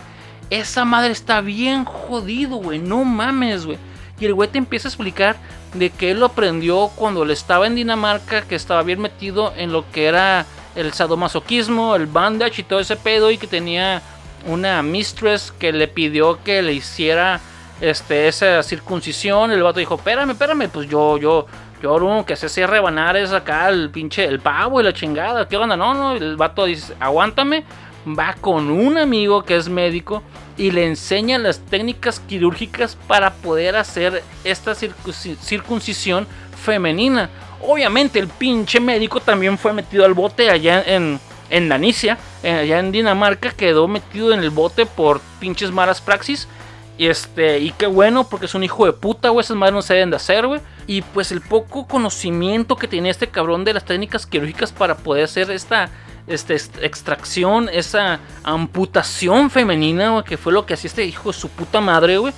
Esa 0.51 0.85
madre 0.85 1.13
está 1.13 1.41
bien 1.41 1.85
jodido, 1.85 2.57
güey. 2.57 2.79
No 2.79 3.05
mames, 3.05 3.65
güey. 3.65 3.79
Y 4.21 4.27
el 4.27 4.35
güey 4.35 4.51
te 4.51 4.59
empieza 4.59 4.89
a 4.89 4.91
explicar 4.91 5.37
de 5.73 5.91
que 5.91 6.11
él 6.11 6.21
lo 6.21 6.27
aprendió 6.27 6.91
cuando 6.95 7.23
él 7.23 7.31
estaba 7.31 7.67
en 7.67 7.75
Dinamarca, 7.75 8.43
que 8.43 8.55
estaba 8.55 8.83
bien 8.83 9.01
metido 9.01 9.53
en 9.57 9.73
lo 9.73 9.91
que 9.91 10.07
era 10.07 10.47
el 10.75 10.93
sadomasoquismo, 10.93 11.97
el 11.97 12.07
bandage 12.07 12.61
y 12.61 12.65
todo 12.65 12.81
ese 12.81 12.97
pedo, 12.97 13.31
y 13.31 13.39
que 13.39 13.47
tenía 13.47 14.03
una 14.47 14.83
mistress 14.83 15.53
que 15.53 15.73
le 15.73 15.89
pidió 15.89 16.43
que 16.45 16.63
le 16.63 16.75
hiciera 16.75 17.41
este, 17.81 18.29
esa 18.29 18.63
circuncisión. 18.63 19.51
El 19.51 19.63
vato 19.63 19.81
dijo, 19.81 19.95
espérame, 19.97 20.31
espérame, 20.31 20.69
pues 20.69 20.89
yo, 20.89 21.17
yo, 21.19 21.47
yo, 21.83 22.25
que 22.27 22.37
se 22.37 22.49
cierre 22.49 22.75
rebanar 22.75 23.17
es 23.17 23.33
acá 23.33 23.69
el 23.69 23.91
pinche, 23.91 24.25
el 24.25 24.41
pavo 24.41 24.81
y 24.81 24.85
la 24.85 24.93
chingada. 24.93 25.49
¿Qué 25.49 25.57
onda? 25.57 25.77
No, 25.77 25.95
no, 25.95 26.13
el 26.13 26.37
vato 26.37 26.65
dice, 26.65 26.95
aguántame. 27.01 27.65
Va 28.07 28.35
con 28.39 28.71
un 28.71 28.99
amigo 28.99 29.45
que 29.45 29.57
es 29.57 29.69
médico 29.69 30.23
y 30.59 30.71
le 30.71 30.87
enseña 30.87 31.39
las 31.39 31.59
técnicas 31.61 32.21
quirúrgicas 32.21 32.97
para 33.07 33.33
poder 33.33 33.77
hacer 33.77 34.23
esta 34.45 34.75
circuncisión 34.75 36.27
femenina. 36.63 37.31
Obviamente 37.63 38.19
el 38.19 38.29
pinche 38.29 38.79
médico 38.79 39.21
también 39.21 39.57
fue 39.57 39.73
metido 39.73 40.05
al 40.05 40.13
bote 40.13 40.51
allá 40.51 40.83
en, 40.87 41.19
en 41.49 41.69
Danicia, 41.69 42.19
eh, 42.43 42.53
allá 42.53 42.79
en 42.79 42.93
Dinamarca, 42.93 43.51
quedó 43.53 43.89
metido 43.89 44.33
en 44.33 44.41
el 44.41 44.51
bote 44.51 44.85
por 44.87 45.21
pinches 45.41 45.71
malas 45.71 46.01
praxis. 46.01 46.47
Y 46.97 47.09
este, 47.09 47.59
y 47.59 47.73
qué 47.73 47.87
bueno, 47.87 48.25
porque 48.29 48.47
es 48.47 48.55
un 48.55 48.63
hijo 48.63 48.87
de 48.87 48.93
puta, 48.93 49.31
güey. 49.31 49.43
Esas 49.45 49.57
madres 49.57 49.75
no 49.75 49.83
se 49.83 49.95
deben 49.95 50.11
de 50.11 50.17
hacer, 50.17 50.47
güey. 50.47 50.61
Y 50.87 51.03
pues 51.03 51.33
el 51.33 51.41
poco 51.41 51.89
conocimiento 51.89 52.77
que 52.77 52.87
tenía 52.87 53.11
este 53.11 53.29
cabrón 53.29 53.65
de 53.65 53.75
las 53.75 53.85
técnicas 53.85 54.27
quirúrgicas 54.27 54.71
para 54.71 54.97
poder 54.97 55.25
hacer 55.25 55.51
esta, 55.51 55.91
este, 56.29 56.55
extracción, 56.55 57.69
esa 57.73 58.21
amputación 58.45 59.51
femenina, 59.51 60.23
que 60.25 60.37
fue 60.37 60.53
lo 60.53 60.67
que 60.67 60.75
hacía 60.75 60.89
este 60.89 61.05
hijo 61.05 61.33
de 61.33 61.39
su 61.39 61.49
puta 61.49 61.81
madre, 61.81 62.19
güey. 62.19 62.33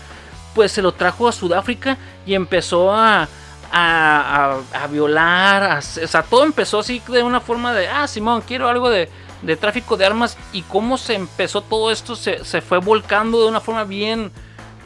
Pues 0.55 0.73
se 0.73 0.81
lo 0.81 0.93
trajo 0.93 1.29
a 1.29 1.33
Sudáfrica 1.33 1.99
y 2.25 2.33
empezó 2.33 2.91
a, 2.91 3.29
a, 3.71 4.59
a, 4.73 4.87
violar. 4.87 5.79
o 5.79 5.83
sea, 5.83 6.23
todo 6.23 6.45
empezó 6.45 6.79
así 6.79 7.03
de 7.09 7.23
una 7.23 7.41
forma 7.41 7.75
de, 7.75 7.89
ah, 7.89 8.07
Simón, 8.07 8.41
quiero 8.41 8.71
algo 8.71 8.89
de, 8.89 9.11
de 9.43 9.57
tráfico 9.57 9.99
de 9.99 10.07
armas. 10.07 10.39
Y 10.55 10.63
cómo 10.63 10.97
se 10.97 11.13
empezó 11.13 11.61
todo 11.61 11.91
esto, 11.91 12.17
se, 12.17 12.43
se 12.43 12.63
fue 12.63 12.79
volcando 12.79 13.43
de 13.43 13.49
una 13.49 13.61
forma 13.61 13.85
bien 13.85 14.33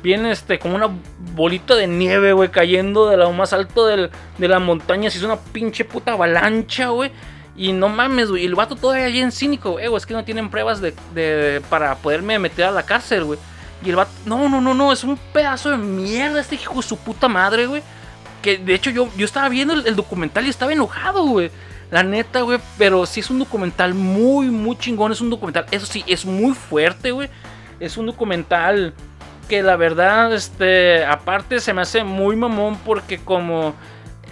viene 0.03 0.31
este, 0.31 0.59
como 0.59 0.77
una 0.77 0.91
bolita 1.35 1.75
de 1.75 1.87
nieve, 1.87 2.33
güey, 2.33 2.51
cayendo 2.51 3.09
de 3.09 3.17
lo 3.17 3.33
más 3.33 3.53
alto 3.53 3.87
de 3.87 4.11
la 4.39 4.59
montaña. 4.59 5.11
Se 5.11 5.19
hizo 5.19 5.27
una 5.27 5.39
pinche 5.39 5.85
puta 5.85 6.13
avalancha, 6.13 6.89
güey. 6.89 7.11
Y 7.57 7.73
no 7.73 7.89
mames, 7.89 8.31
güey. 8.31 8.45
Y 8.45 8.47
el 8.47 8.55
vato 8.55 8.77
todavía 8.77 9.05
allí 9.05 9.21
en 9.21 9.33
cínico, 9.33 9.73
güey. 9.73 9.95
Es 9.95 10.07
que 10.07 10.15
no 10.15 10.25
tienen 10.25 10.51
pruebas 10.51 10.81
de, 10.81 11.63
para 11.69 11.95
poderme 11.97 12.39
meter 12.39 12.67
a 12.67 12.71
la 12.71 12.85
cárcel, 12.85 13.25
güey. 13.25 13.39
Y 13.85 13.91
el 13.91 13.97
vato, 13.97 14.11
no, 14.25 14.49
no, 14.49 14.61
no, 14.61 14.75
no. 14.75 14.93
Es 14.93 15.05
un 15.05 15.19
pedazo 15.33 15.71
de 15.71 15.77
mierda 15.77 16.41
este 16.41 16.55
hijo 16.55 16.77
de 16.77 16.83
su 16.83 16.97
puta 16.97 17.29
madre, 17.29 17.67
güey. 17.67 17.83
Que 18.43 18.57
de 18.57 18.75
hecho 18.75 18.91
yo, 18.91 19.09
yo 19.17 19.27
estaba 19.27 19.49
viendo 19.51 19.75
el 19.75 19.97
documental 19.97 20.47
y 20.47 20.49
estaba 20.49 20.73
enojado, 20.73 21.25
güey. 21.25 21.51
La 21.91 22.03
neta, 22.03 22.41
güey. 22.41 22.59
Pero 22.79 23.05
sí 23.05 23.21
es 23.21 23.29
un 23.29 23.41
documental 23.41 23.93
muy, 23.93 24.47
muy 24.47 24.79
chingón. 24.79 25.13
Es 25.13 25.21
un 25.21 25.29
documental, 25.29 25.67
eso 25.71 25.85
sí, 25.87 26.03
es 26.07 26.25
muy 26.25 26.55
fuerte, 26.55 27.11
güey. 27.11 27.29
Es 27.79 27.97
un 27.97 28.07
documental 28.07 28.95
que 29.51 29.65
la 29.65 29.75
verdad, 29.75 30.33
este, 30.33 31.05
aparte 31.05 31.59
se 31.59 31.75
me 31.75 31.83
hace 31.83 32.05
muy 32.05 32.37
mamón 32.37 32.79
porque 32.87 33.19
como 33.19 33.75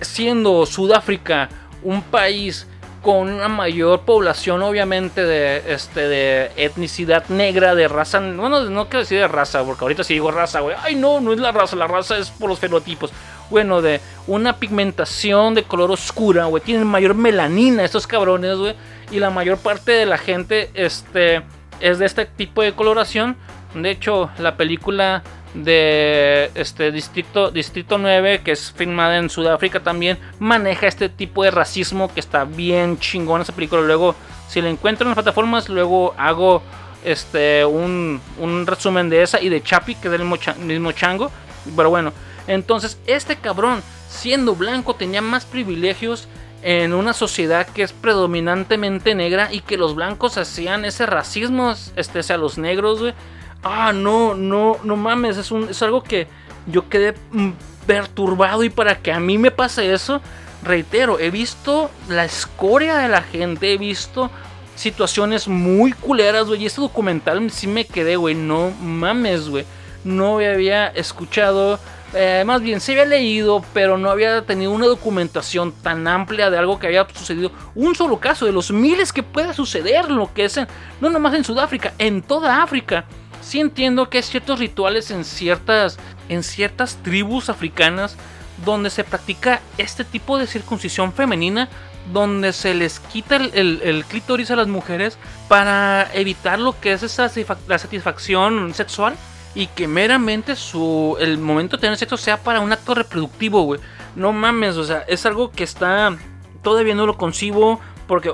siendo 0.01 0.65
Sudáfrica 0.65 1.49
un 1.83 2.03
país 2.03 2.69
con 3.03 3.29
una 3.29 3.49
mayor 3.49 4.03
población 4.03 4.63
obviamente 4.63 5.25
de 5.25 5.75
este 5.75 6.09
de 6.09 6.53
etnicidad 6.55 7.29
negra 7.31 7.75
de 7.75 7.89
raza 7.89 8.21
bueno 8.21 8.65
no 8.65 8.85
quiero 8.85 9.01
decir 9.01 9.19
de 9.19 9.29
raza 9.29 9.65
porque 9.65 9.85
ahorita 9.85 10.05
si 10.05 10.15
digo 10.15 10.31
raza 10.31 10.61
güey 10.61 10.77
ay 10.83 10.95
no 10.97 11.21
no 11.21 11.33
es 11.33 11.39
la 11.39 11.53
raza 11.53 11.75
la 11.75 11.87
raza 11.87 12.17
es 12.17 12.31
por 12.31 12.49
los 12.49 12.61
fenotipos. 12.61 13.11
Bueno 13.51 13.83
de 13.83 14.01
una 14.29 14.57
pigmentación 14.57 15.55
de 15.55 15.65
color 15.65 15.91
oscura 15.91 16.45
güey 16.45 16.63
tienen 16.63 16.87
mayor 16.87 17.15
melanina 17.15 17.85
estos 17.85 18.07
cabrones 18.07 18.57
güey 18.57 18.77
y 19.11 19.19
la 19.19 19.31
mayor 19.31 19.59
parte 19.59 19.91
de 19.93 20.07
la 20.07 20.19
gente 20.19 20.71
este 20.75 21.43
es 21.81 21.99
de 21.99 22.07
este 22.07 22.25
tipo 22.27 22.63
de 22.63 22.73
coloración 22.73 23.37
de 23.83 23.91
hecho, 23.91 24.31
la 24.39 24.57
película 24.57 25.23
de 25.55 26.51
este 26.55 26.93
distrito 26.93 27.51
distrito 27.51 27.99
9 27.99 28.43
que 28.45 28.53
es 28.53 28.73
filmada 28.73 29.17
en 29.17 29.31
Sudáfrica 29.31 29.81
también 29.81 30.19
maneja 30.39 30.87
este 30.87 31.09
tipo 31.09 31.43
de 31.43 31.51
racismo 31.51 32.13
que 32.13 32.21
está 32.21 32.45
bien 32.45 32.99
chingón 32.99 33.41
esa 33.41 33.55
película. 33.55 33.83
Luego 33.83 34.15
si 34.49 34.61
la 34.61 34.69
encuentro 34.69 35.05
en 35.05 35.11
las 35.11 35.17
plataformas 35.17 35.69
luego 35.69 36.15
hago 36.19 36.63
este 37.05 37.65
un, 37.65 38.21
resumen 38.67 39.09
de 39.09 39.23
esa 39.23 39.41
y 39.41 39.49
de 39.49 39.63
Chapi 39.63 39.95
que 39.95 40.09
es 40.09 40.13
del 40.13 40.25
mismo, 40.25 40.93
chango. 40.93 41.31
Pero 41.77 41.91
bueno 41.91 42.13
entonces 42.47 42.99
este 43.07 43.37
cabrón 43.37 43.83
siendo 44.09 44.55
blanco 44.55 44.95
tenía 44.95 45.23
más 45.23 45.45
privilegios 45.45 46.29
en 46.63 46.93
una 46.93 47.13
sociedad 47.13 47.67
que 47.67 47.83
es 47.83 47.93
predominantemente 47.93 49.15
negra 49.15 49.49
y 49.53 49.61
que 49.61 49.77
los 49.77 49.95
blancos 49.95 50.39
hacían 50.39 50.85
ese 50.85 51.07
racismo 51.07 51.75
este 51.95 52.19
hacia 52.19 52.37
los 52.37 52.59
negros 52.59 53.01
güey 53.01 53.15
ah, 53.63 53.93
no, 53.93 54.35
no, 54.35 54.77
no 54.85 54.97
mames, 54.97 55.37
es, 55.37 55.51
un, 55.51 55.69
es 55.69 55.83
algo 55.83 56.03
que 56.03 56.27
yo 56.67 56.89
quedé 56.89 57.15
mm, 57.33 57.51
perturbado 57.87 58.65
y 58.65 58.71
para 58.71 58.99
que 58.99 59.13
a 59.13 59.21
mí 59.21 59.39
me 59.39 59.51
pase 59.51 59.93
eso, 59.93 60.21
reitero, 60.63 61.19
he 61.19 61.31
visto 61.31 61.91
la 62.09 62.25
escoria 62.25 62.99
de 62.99 63.09
la 63.09 63.23
gente, 63.23 63.73
he 63.73 63.79
visto 63.79 64.31
situaciones 64.75 65.49
muy 65.49 65.93
culeras, 65.93 66.47
güey. 66.47 66.63
Y 66.63 66.67
este 66.67 66.81
documental 66.81 67.51
sí 67.51 67.67
me 67.67 67.85
quedé, 67.85 68.17
güey. 68.17 68.37
No 68.37 68.71
mames, 68.81 69.49
güey. 69.49 69.65
No 70.05 70.39
había 70.39 70.87
escuchado 70.89 71.81
eh, 72.15 72.43
más 72.47 72.63
bien, 72.63 72.81
se 72.81 72.93
había 72.93 73.05
leído, 73.05 73.63
pero 73.75 73.99
no 73.99 74.11
había 74.11 74.41
tenido 74.43 74.71
una 74.71 74.87
documentación 74.87 75.73
tan 75.73 76.09
amplia 76.09 76.49
de 76.51 76.57
algo 76.57 76.79
que 76.79 76.87
había 76.87 77.07
sucedido. 77.13 77.53
Un 77.75 77.95
solo 77.95 78.19
caso 78.19 78.47
de 78.47 78.53
los 78.53 78.71
miles 78.71 79.13
que 79.13 79.23
puede 79.23 79.53
suceder, 79.53 80.11
lo 80.11 80.33
que 80.33 80.47
es 80.47 80.57
en, 80.57 80.67
no 81.01 81.11
nomás 81.11 81.35
en 81.35 81.45
Sudáfrica, 81.45 81.93
en 81.99 82.23
toda 82.23 82.63
África. 82.63 83.05
Sí 83.41 83.61
entiendo 83.61 84.11
que 84.11 84.19
hay 84.19 84.23
ciertos 84.23 84.59
rituales 84.59 85.11
en 85.11 85.25
ciertas, 85.25 85.99
en 86.29 86.43
ciertas 86.43 86.97
tribus 87.03 87.49
africanas 87.49 88.17
donde 88.65 88.91
se 88.91 89.05
practica 89.05 89.61
este 89.79 90.05
tipo 90.05 90.39
de 90.39 90.47
circuncisión 90.47 91.13
femenina, 91.13 91.69
donde 92.13 92.53
se 92.53 92.75
les 92.75 93.01
quita 93.01 93.37
el, 93.37 93.81
el, 93.83 94.05
clítoris 94.05 94.51
a 94.51 94.57
las 94.57 94.67
mujeres 94.67 95.19
para 95.47 96.09
evitar 96.15 96.59
lo 96.59 96.79
que 96.81 96.93
es 96.93 97.03
esa, 97.03 97.31
la 97.67 97.79
satisfacción 97.79 98.75
sexual 98.75 99.15
y 99.55 99.67
que 99.67 99.87
meramente 99.87 100.57
su 100.57 101.17
el 101.21 101.39
momento 101.39 101.77
de 101.77 101.83
tener 101.83 101.97
sexo 101.97 102.17
sea 102.17 102.39
para 102.39 102.61
un 102.61 102.73
acto 102.73 102.95
reproductivo, 102.95 103.63
güey. 103.63 103.81
No 104.17 104.33
mames, 104.33 104.77
o 104.77 104.85
sea, 104.85 105.05
es 105.07 105.25
algo 105.27 105.51
que 105.51 105.65
está 105.65 106.17
todavía 106.63 106.95
no 106.95 107.07
lo 107.07 107.17
concibo 107.17 107.81
porque 108.07 108.33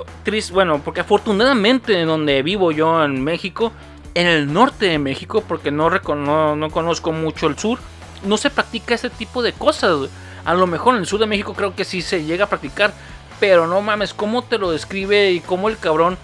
bueno, 0.51 0.81
porque 0.83 1.01
afortunadamente 1.01 1.99
en 1.99 2.07
donde 2.07 2.41
vivo 2.41 2.71
yo 2.71 3.03
en 3.03 3.23
México, 3.23 3.71
en 4.15 4.25
el 4.25 4.51
norte 4.51 4.87
de 4.87 4.97
México, 4.97 5.43
porque 5.47 5.69
no, 5.69 5.89
no, 5.89 6.55
no 6.55 6.69
conozco 6.71 7.11
mucho 7.11 7.47
el 7.47 7.59
sur, 7.59 7.77
no 8.23 8.37
se 8.37 8.49
practica 8.49 8.95
ese 8.95 9.11
tipo 9.11 9.43
de 9.43 9.53
cosas. 9.53 10.09
A 10.43 10.53
lo 10.55 10.65
mejor 10.65 10.95
en 10.95 11.01
el 11.01 11.07
sur 11.07 11.19
de 11.19 11.27
México 11.27 11.53
creo 11.53 11.75
que 11.75 11.85
sí 11.85 12.01
se 12.01 12.23
llega 12.23 12.45
a 12.45 12.49
practicar, 12.49 12.93
pero 13.39 13.67
no 13.67 13.81
mames, 13.81 14.13
cómo 14.13 14.41
te 14.41 14.57
lo 14.57 14.71
describe 14.71 15.31
y 15.31 15.39
cómo 15.39 15.69
el 15.69 15.77
cabrón 15.77 16.17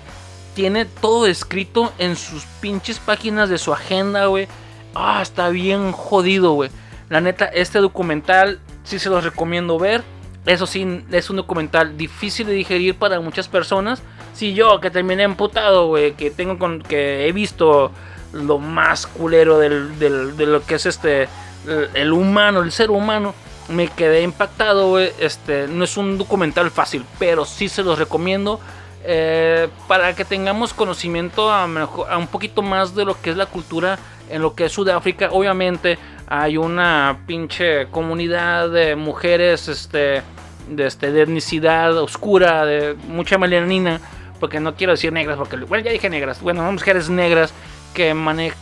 tiene 0.55 0.85
todo 0.85 1.27
escrito 1.27 1.93
en 1.99 2.15
sus 2.15 2.45
pinches 2.59 2.97
páginas 2.97 3.49
de 3.49 3.59
su 3.59 3.71
agenda, 3.71 4.25
güey 4.25 4.47
Ah, 4.93 5.21
está 5.21 5.49
bien 5.49 5.91
jodido, 5.91 6.53
güey. 6.53 6.69
La 7.09 7.21
neta, 7.21 7.45
este 7.45 7.79
documental 7.79 8.59
sí 8.83 8.99
se 8.99 9.09
los 9.09 9.23
recomiendo 9.23 9.79
ver. 9.79 10.03
Eso 10.45 10.65
sí, 10.65 11.03
es 11.11 11.29
un 11.29 11.37
documental 11.37 11.97
difícil 11.97 12.47
de 12.47 12.53
digerir 12.53 12.95
para 12.95 13.19
muchas 13.19 13.47
personas. 13.47 14.01
Si 14.34 14.53
yo, 14.53 14.79
que 14.79 14.89
terminé 14.89 15.23
emputado, 15.23 15.88
güey, 15.88 16.13
que 16.13 16.32
tengo 16.32 16.57
con, 16.57 16.82
que 16.82 17.27
he 17.27 17.32
visto 17.32 17.91
lo 18.34 18.59
más 18.59 19.07
culero 19.07 19.59
del, 19.59 19.99
de 19.99 20.45
lo 20.45 20.63
que 20.63 20.75
es 20.75 20.86
este, 20.86 21.27
el, 21.93 22.13
humano, 22.13 22.61
el 22.61 22.71
ser 22.71 22.91
humano, 22.91 23.34
me 23.69 23.88
quedé 23.88 24.21
impactado, 24.21 24.89
güey. 24.89 25.11
Este, 25.19 25.67
no 25.67 25.84
es 25.84 25.97
un 25.97 26.17
documental 26.17 26.71
fácil, 26.71 27.05
pero 27.19 27.45
sí 27.45 27.69
se 27.69 27.84
los 27.84 27.99
recomiendo. 27.99 28.59
Eh, 29.03 29.67
para 29.88 30.13
que 30.13 30.25
tengamos 30.25 30.73
conocimiento 30.73 31.51
a, 31.51 31.63
a 31.63 32.17
un 32.17 32.27
poquito 32.27 32.61
más 32.61 32.93
de 32.93 33.03
lo 33.03 33.19
que 33.19 33.32
es 33.32 33.38
la 33.38 33.47
cultura 33.47 33.97
en 34.29 34.43
lo 34.43 34.53
que 34.53 34.65
es 34.65 34.71
Sudáfrica, 34.71 35.29
obviamente 35.32 35.97
hay 36.27 36.55
una 36.55 37.19
pinche 37.25 37.88
comunidad 37.88 38.69
de 38.69 38.95
mujeres 38.95 39.67
este, 39.67 40.21
de, 40.69 40.88
este, 40.88 41.11
de 41.11 41.23
etnicidad 41.23 41.97
oscura, 41.97 42.65
de 42.65 42.95
mucha 43.07 43.38
melanina, 43.38 43.99
porque 44.41 44.59
no 44.59 44.75
quiero 44.75 44.91
decir 44.91 45.13
negras, 45.13 45.37
porque 45.37 45.55
bueno, 45.55 45.85
ya 45.85 45.91
dije 45.91 46.09
negras, 46.09 46.41
bueno, 46.41 46.69
mujeres 46.69 47.09
negras 47.09 47.53
que, 47.93 48.13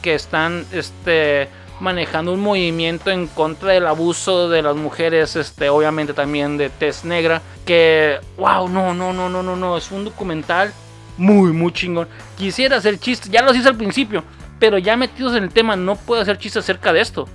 que 0.01 0.13
están 0.13 0.65
este, 0.73 1.47
manejando 1.80 2.34
un 2.34 2.41
movimiento 2.41 3.09
en 3.09 3.27
contra 3.27 3.71
del 3.71 3.88
abuso 3.88 4.49
de 4.49 4.61
las 4.61 4.75
mujeres, 4.75 5.38
este, 5.38 5.69
obviamente 5.69 6.13
también 6.13 6.57
de 6.57 6.69
tez 6.69 7.05
negra, 7.05 7.41
que, 7.65 8.19
wow, 8.38 8.67
no, 8.67 8.93
no, 8.93 9.13
no, 9.13 9.30
no, 9.30 9.41
no, 9.41 9.55
no, 9.55 9.77
es 9.77 9.89
un 9.91 10.03
documental 10.03 10.73
muy, 11.17 11.53
muy 11.53 11.71
chingón. 11.71 12.09
Quisiera 12.38 12.75
hacer 12.75 12.99
chiste, 12.99 13.30
ya 13.30 13.41
lo 13.41 13.55
hice 13.55 13.69
al 13.69 13.77
principio, 13.77 14.25
pero 14.59 14.77
ya 14.77 14.97
metidos 14.97 15.34
en 15.38 15.43
el 15.43 15.49
tema, 15.49 15.77
no 15.77 15.95
puedo 15.95 16.21
hacer 16.21 16.38
chistes 16.38 16.65
acerca 16.65 16.91
de 16.91 16.99
esto. 16.99 17.25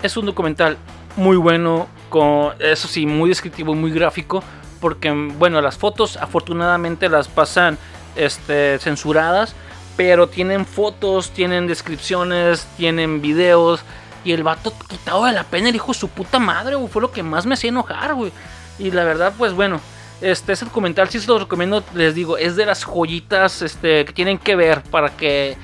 Es 0.00 0.16
un 0.16 0.26
documental 0.26 0.76
muy 1.16 1.36
bueno, 1.36 1.88
con, 2.08 2.52
eso 2.60 2.86
sí, 2.86 3.04
muy 3.04 3.30
descriptivo 3.30 3.74
muy 3.74 3.90
gráfico. 3.90 4.44
Porque, 4.82 5.10
bueno, 5.10 5.62
las 5.62 5.78
fotos 5.78 6.18
afortunadamente 6.18 7.08
las 7.08 7.28
pasan 7.28 7.78
este, 8.16 8.78
censuradas. 8.80 9.54
Pero 9.96 10.28
tienen 10.28 10.66
fotos, 10.66 11.30
tienen 11.30 11.66
descripciones, 11.66 12.66
tienen 12.76 13.22
videos. 13.22 13.80
Y 14.24 14.32
el 14.32 14.42
vato 14.42 14.74
quitado 14.88 15.24
de 15.24 15.32
la 15.32 15.44
pena, 15.44 15.70
el 15.70 15.74
hijo 15.74 15.94
su 15.94 16.08
puta 16.08 16.38
madre, 16.38 16.76
Fue 16.88 17.00
lo 17.00 17.10
que 17.10 17.22
más 17.22 17.46
me 17.46 17.54
hacía 17.54 17.70
enojar, 17.70 18.14
güey. 18.14 18.32
Y 18.78 18.90
la 18.90 19.04
verdad, 19.04 19.32
pues 19.38 19.54
bueno, 19.54 19.80
este, 20.20 20.52
ese 20.52 20.64
documental 20.64 21.08
sí 21.08 21.18
se 21.20 21.26
lo 21.26 21.38
recomiendo, 21.38 21.82
les 21.94 22.14
digo, 22.14 22.36
es 22.38 22.56
de 22.56 22.66
las 22.66 22.84
joyitas 22.84 23.62
este, 23.62 24.04
que 24.04 24.12
tienen 24.12 24.38
que 24.38 24.54
ver 24.56 24.82
para 24.82 25.10
que 25.10 25.56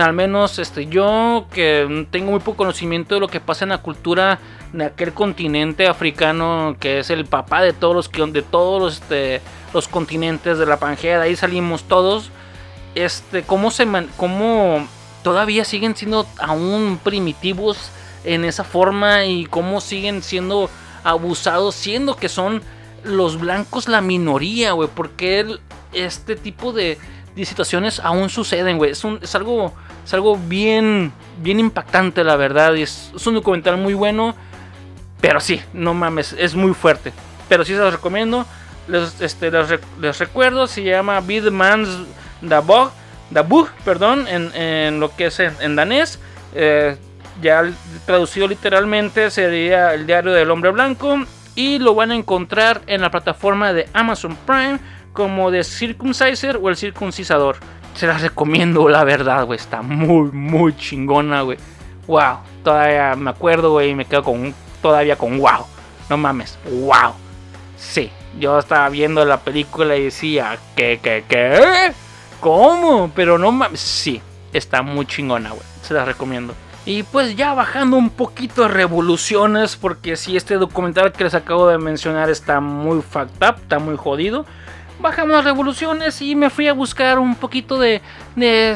al 0.00 0.12
menos 0.12 0.58
este, 0.58 0.86
yo 0.86 1.46
que 1.52 2.06
tengo 2.10 2.30
muy 2.30 2.40
poco 2.40 2.58
conocimiento 2.58 3.14
de 3.14 3.20
lo 3.20 3.28
que 3.28 3.40
pasa 3.40 3.64
en 3.64 3.70
la 3.70 3.78
cultura 3.78 4.38
de 4.72 4.84
aquel 4.84 5.12
continente 5.12 5.86
africano 5.86 6.76
que 6.80 7.00
es 7.00 7.10
el 7.10 7.26
papá 7.26 7.60
de 7.62 7.72
todos 7.72 7.94
los 7.94 8.32
de 8.32 8.42
todos 8.42 8.80
los, 8.80 8.94
este, 8.94 9.40
los 9.74 9.88
continentes 9.88 10.58
de 10.58 10.66
la 10.66 10.78
Pangea, 10.78 11.18
de 11.18 11.24
ahí 11.24 11.36
salimos 11.36 11.84
todos. 11.84 12.30
Este, 12.94 13.42
cómo 13.42 13.70
se 13.70 13.86
cómo 14.16 14.86
todavía 15.22 15.64
siguen 15.64 15.96
siendo 15.96 16.26
aún 16.38 16.98
primitivos 17.02 17.90
en 18.24 18.44
esa 18.44 18.64
forma 18.64 19.24
y 19.24 19.46
cómo 19.46 19.80
siguen 19.80 20.22
siendo 20.22 20.68
abusados 21.04 21.74
siendo 21.74 22.16
que 22.16 22.28
son 22.28 22.62
los 23.04 23.40
blancos 23.40 23.88
la 23.88 24.00
minoría, 24.00 24.72
güey, 24.72 24.88
porque 24.94 25.58
este 25.92 26.36
tipo 26.36 26.72
de 26.72 26.98
situaciones 27.36 28.00
aún 28.00 28.28
suceden, 28.28 28.78
güey. 28.78 28.92
Es, 28.92 29.04
algo, 29.34 29.72
es 30.04 30.14
algo 30.14 30.36
bien, 30.36 31.12
bien 31.38 31.60
impactante, 31.60 32.24
la 32.24 32.36
verdad. 32.36 32.74
Y 32.74 32.82
es, 32.82 33.12
un 33.26 33.34
documental 33.34 33.76
muy 33.76 33.94
bueno. 33.94 34.34
Pero 35.20 35.40
sí, 35.40 35.60
no 35.72 35.94
mames, 35.94 36.34
es 36.38 36.54
muy 36.54 36.74
fuerte. 36.74 37.12
Pero 37.48 37.64
sí 37.64 37.72
se 37.72 37.78
los 37.78 37.92
recomiendo. 37.92 38.44
Les, 38.88 39.20
este, 39.20 39.50
les, 39.50 40.18
recuerdo, 40.18 40.66
se 40.66 40.82
llama 40.82 41.20
Bid 41.20 41.48
Man's 41.50 41.88
Dabog, 42.40 42.90
Dabug, 43.30 43.68
perdón, 43.84 44.26
en, 44.26 44.52
en, 44.54 44.98
lo 44.98 45.14
que 45.14 45.26
es 45.26 45.38
en, 45.38 45.76
danés. 45.76 46.18
Eh, 46.54 46.96
ya 47.40 47.64
traducido 48.04 48.46
literalmente 48.46 49.30
sería 49.30 49.94
el 49.94 50.06
diario 50.06 50.32
del 50.32 50.50
hombre 50.50 50.70
blanco. 50.70 51.24
Y 51.54 51.78
lo 51.78 51.94
van 51.94 52.10
a 52.10 52.16
encontrar 52.16 52.80
en 52.86 53.02
la 53.02 53.10
plataforma 53.10 53.72
de 53.72 53.86
Amazon 53.92 54.36
Prime 54.46 54.80
como 55.12 55.50
de 55.50 55.64
Circumciser 55.64 56.58
o 56.62 56.68
el 56.68 56.76
Circuncisador. 56.76 57.56
Se 57.94 58.06
las 58.06 58.22
recomiendo, 58.22 58.88
la 58.88 59.04
verdad, 59.04 59.44
güey. 59.44 59.58
Está 59.58 59.82
muy, 59.82 60.30
muy 60.32 60.76
chingona, 60.76 61.42
güey. 61.42 61.58
Wow. 62.06 62.38
Todavía 62.64 63.14
me 63.16 63.30
acuerdo, 63.30 63.72
güey, 63.72 63.90
y 63.90 63.94
me 63.94 64.04
quedo 64.04 64.22
con 64.22 64.54
todavía 64.80 65.16
con 65.16 65.38
wow. 65.38 65.66
No 66.08 66.16
mames, 66.16 66.58
wow. 66.64 67.12
Sí, 67.76 68.10
yo 68.38 68.58
estaba 68.58 68.88
viendo 68.88 69.24
la 69.24 69.40
película 69.40 69.96
y 69.96 70.04
decía, 70.04 70.58
¿qué, 70.76 71.00
qué, 71.02 71.24
qué? 71.28 71.92
¿Cómo? 72.40 73.10
Pero 73.14 73.38
no 73.38 73.52
mames. 73.52 73.80
Sí, 73.80 74.20
está 74.52 74.82
muy 74.82 75.06
chingona, 75.06 75.50
güey. 75.50 75.62
Se 75.82 75.94
las 75.94 76.06
recomiendo. 76.06 76.54
Y 76.84 77.04
pues 77.04 77.36
ya 77.36 77.54
bajando 77.54 77.96
un 77.96 78.10
poquito 78.10 78.66
revoluciones, 78.66 79.76
porque 79.76 80.16
si 80.16 80.36
este 80.36 80.56
documental 80.56 81.12
que 81.12 81.24
les 81.24 81.34
acabo 81.34 81.68
de 81.68 81.78
mencionar 81.78 82.28
está 82.28 82.60
muy 82.60 83.02
fucked 83.02 83.48
up, 83.48 83.56
está 83.62 83.78
muy 83.78 83.96
jodido 83.96 84.46
bajamos 85.02 85.32
las 85.32 85.44
revoluciones 85.44 86.22
y 86.22 86.34
me 86.34 86.48
fui 86.48 86.68
a 86.68 86.72
buscar 86.72 87.18
un 87.18 87.34
poquito 87.34 87.78
de, 87.78 88.00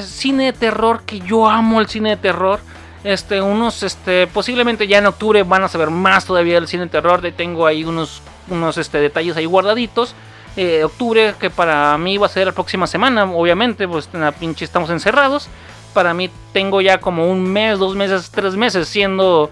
cine 0.01 0.47
de 0.47 0.53
terror, 0.53 1.03
que 1.07 1.21
yo 1.21 1.49
amo 1.49 1.81
el 1.81 1.89
cine 1.89 2.11
de 2.11 2.17
terror. 2.17 2.61
Este, 3.05 3.41
unos, 3.41 3.85
este, 3.85 4.27
posiblemente 4.27 4.89
ya 4.89 4.99
en 4.99 5.07
octubre 5.07 5.45
van 5.45 5.63
a 5.63 5.69
saber 5.69 5.91
más 5.91 6.27
todavía 6.27 6.55
del 6.55 6.67
cine 6.67 6.85
de 6.85 6.91
terror. 6.91 7.21
De 7.21 7.33
tengo 7.33 7.67
ahí 7.67 7.85
unos, 7.85 8.21
unos 8.51 8.77
este, 8.77 8.99
detalles 8.99 9.37
ahí 9.37 9.47
guardaditos. 9.47 10.15
Eh, 10.57 10.85
octubre, 10.85 11.35
que 11.39 11.51
para 11.51 11.97
mí 11.99 12.17
va 12.19 12.27
a 12.27 12.31
ser 12.31 12.47
la 12.47 12.53
próxima 12.53 12.87
semana, 12.87 13.25
obviamente, 13.25 13.87
pues 13.87 14.09
en 14.13 14.23
la 14.23 14.33
pinche 14.33 14.65
estamos 14.65 14.91
encerrados. 14.91 15.49
Para 15.93 16.15
mí 16.15 16.31
tengo 16.53 16.81
ya 16.81 16.99
como 16.99 17.31
un 17.31 17.45
mes, 17.45 17.79
dos 17.79 17.95
meses, 17.95 18.31
tres 18.31 18.57
meses 18.57 18.89
siendo, 18.89 19.51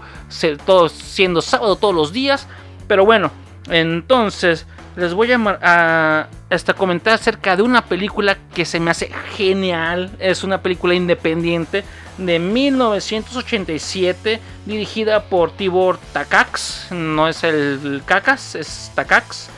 todo, 0.65 0.89
siendo 0.89 1.41
sábado 1.41 1.75
todos 1.75 1.95
los 1.95 2.11
días. 2.11 2.47
Pero 2.87 3.05
bueno, 3.05 3.31
entonces 3.69 4.65
les 4.95 5.13
voy 5.13 5.31
a, 5.31 5.59
a 5.61 6.27
hasta 6.55 6.73
comentar 6.73 7.13
acerca 7.13 7.55
de 7.55 7.63
una 7.63 7.85
película 7.85 8.37
que 8.53 8.65
se 8.65 8.79
me 8.79 8.91
hace 8.91 9.11
genial. 9.35 10.11
Es 10.19 10.43
una 10.43 10.61
película 10.61 10.93
independiente 10.93 11.83
de 12.17 12.39
1987 12.39 14.39
dirigida 14.65 15.23
por 15.23 15.51
Tibor 15.51 15.97
Takacs. 16.13 16.87
No 16.91 17.27
es 17.27 17.43
el 17.43 18.01
Cacas, 18.05 18.55
es 18.55 18.91
Takacs. 18.95 19.49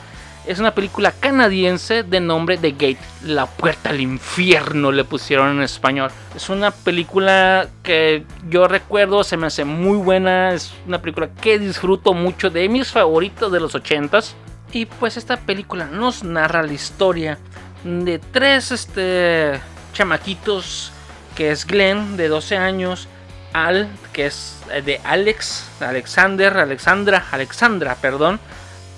Es 0.48 0.58
una 0.58 0.74
película 0.74 1.12
canadiense 1.12 2.04
de 2.04 2.20
nombre 2.20 2.56
The 2.56 2.70
Gate, 2.70 2.98
La 3.22 3.44
Puerta 3.44 3.90
al 3.90 4.00
Infierno 4.00 4.92
le 4.92 5.04
pusieron 5.04 5.50
en 5.50 5.62
español. 5.62 6.10
Es 6.34 6.48
una 6.48 6.70
película 6.70 7.68
que 7.82 8.24
yo 8.48 8.66
recuerdo, 8.66 9.24
se 9.24 9.36
me 9.36 9.48
hace 9.48 9.66
muy 9.66 9.98
buena, 9.98 10.54
es 10.54 10.72
una 10.86 11.02
película 11.02 11.28
que 11.28 11.58
disfruto 11.58 12.14
mucho, 12.14 12.48
de 12.48 12.66
mis 12.70 12.90
favoritos 12.90 13.52
de 13.52 13.60
los 13.60 13.74
80s. 13.74 14.32
Y 14.72 14.86
pues 14.86 15.16
esta 15.16 15.38
película 15.38 15.86
nos 15.86 16.24
narra 16.24 16.62
la 16.62 16.72
historia 16.72 17.38
de 17.84 18.18
tres 18.18 18.70
este, 18.70 19.60
chamaquitos, 19.92 20.92
que 21.34 21.50
es 21.50 21.66
Glenn, 21.66 22.16
de 22.16 22.28
12 22.28 22.56
años, 22.56 23.08
Al, 23.52 23.88
que 24.12 24.26
es 24.26 24.60
eh, 24.72 24.82
de 24.82 25.00
Alex, 25.04 25.68
Alexander, 25.80 26.58
Alexandra, 26.58 27.24
Alexandra, 27.30 27.96
perdón, 28.00 28.40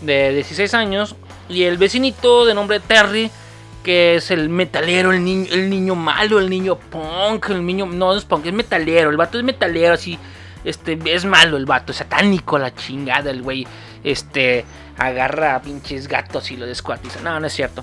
de 0.01 0.33
16 0.35 0.75
años, 0.75 1.15
y 1.49 1.65
el 1.65 1.79
vecinito 1.79 2.47
de 2.47 2.55
nombre 2.55 2.81
Terry, 2.81 3.31
que 3.85 4.17
es 4.17 4.31
el 4.31 4.49
metalero, 4.49 5.13
el 5.13 5.25
niño, 5.25 5.47
el 5.53 5.71
niño 5.71 5.95
malo, 5.95 6.39
el 6.39 6.51
niño 6.51 6.77
punk, 6.77 7.51
el 7.51 7.65
niño, 7.65 7.87
no 7.87 8.17
es 8.17 8.25
punk, 8.25 8.47
es 8.47 8.53
metalero, 8.53 9.11
el 9.11 9.17
vato 9.17 9.39
es 9.39 9.45
metalero, 9.45 9.95
así, 9.95 10.19
este, 10.65 10.99
es 11.05 11.25
malo 11.25 11.57
el 11.57 11.65
vato, 11.65 11.93
satánico 11.93 12.59
la 12.59 12.75
chingada, 12.75 13.31
el 13.31 13.43
güey, 13.43 13.67
este, 14.05 14.65
agarra 14.97 15.55
a 15.55 15.63
pinches 15.63 16.09
gatos 16.09 16.51
y 16.51 16.57
lo 16.57 16.67
descuartiza, 16.67 17.21
no, 17.21 17.39
no 17.41 17.47
es 17.47 17.53
cierto, 17.53 17.83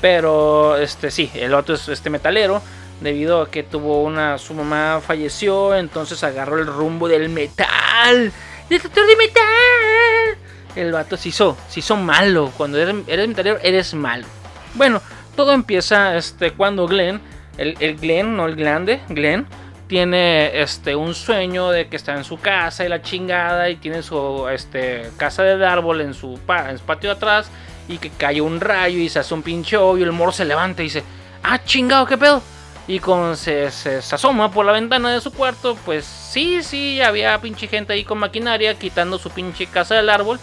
pero, 0.00 0.76
este, 0.76 1.10
sí, 1.10 1.30
el 1.34 1.54
otro 1.54 1.74
es 1.74 1.88
este 1.88 2.10
metalero, 2.10 2.62
debido 3.00 3.42
a 3.42 3.50
que 3.50 3.62
tuvo 3.62 4.02
una, 4.02 4.38
su 4.38 4.54
mamá 4.54 5.00
falleció, 5.04 5.74
entonces 5.74 6.22
agarró 6.24 6.58
el 6.58 6.66
rumbo 6.66 7.08
del 7.08 7.28
metal, 7.28 8.32
detector 8.68 9.06
de 9.06 9.16
metal, 9.16 10.38
el 10.76 10.92
vato 10.92 11.16
se 11.16 11.30
hizo, 11.30 11.56
se 11.68 11.80
hizo 11.80 11.96
malo, 11.96 12.52
cuando 12.56 12.78
eres, 12.78 12.94
metalero, 13.28 13.58
eres 13.62 13.94
malo, 13.94 14.26
bueno, 14.74 15.02
todo 15.36 15.52
empieza 15.52 16.16
este, 16.16 16.52
cuando 16.52 16.86
Glenn, 16.86 17.20
el, 17.56 17.76
el 17.80 17.96
Glenn, 17.96 18.36
no 18.36 18.46
el 18.46 18.56
grande, 18.56 19.00
Glenn, 19.08 19.46
tiene 19.88 20.60
este, 20.60 20.94
un 20.94 21.14
sueño 21.14 21.70
de 21.70 21.88
que 21.88 21.96
está 21.96 22.14
en 22.14 22.24
su 22.24 22.38
casa 22.38 22.84
y 22.84 22.88
la 22.88 23.02
chingada 23.02 23.70
y 23.70 23.76
tiene 23.76 24.02
su 24.02 24.46
este, 24.48 25.10
casa 25.16 25.42
de 25.42 25.64
árbol 25.66 26.02
en 26.02 26.14
su, 26.14 26.38
en 26.68 26.78
su 26.78 26.84
patio 26.84 27.10
de 27.10 27.16
atrás 27.16 27.50
y 27.88 27.98
que 27.98 28.10
cae 28.10 28.40
un 28.40 28.60
rayo 28.60 28.98
y 28.98 29.08
se 29.08 29.18
hace 29.18 29.32
un 29.32 29.42
pinche 29.42 29.76
y 29.98 30.02
el 30.02 30.12
morro 30.12 30.32
se 30.32 30.44
levanta 30.44 30.82
y 30.82 30.84
dice, 30.84 31.02
ah 31.42 31.58
chingado, 31.64 32.06
¿qué 32.06 32.18
pedo? 32.18 32.42
Y 32.86 33.00
se, 33.34 33.70
se, 33.70 34.02
se, 34.02 34.14
asoma 34.14 34.50
por 34.50 34.64
la 34.64 34.72
ventana 34.72 35.12
de 35.12 35.20
su 35.20 35.32
cuarto, 35.32 35.76
pues 35.84 36.04
sí, 36.04 36.62
sí, 36.62 37.00
había 37.02 37.38
pinche 37.40 37.66
gente 37.66 37.92
ahí 37.92 38.04
con 38.04 38.18
maquinaria 38.18 38.78
quitando 38.78 39.18
su 39.18 39.30
pinche 39.30 39.66
casa 39.66 39.94
del 39.94 40.08
árbol 40.08 40.38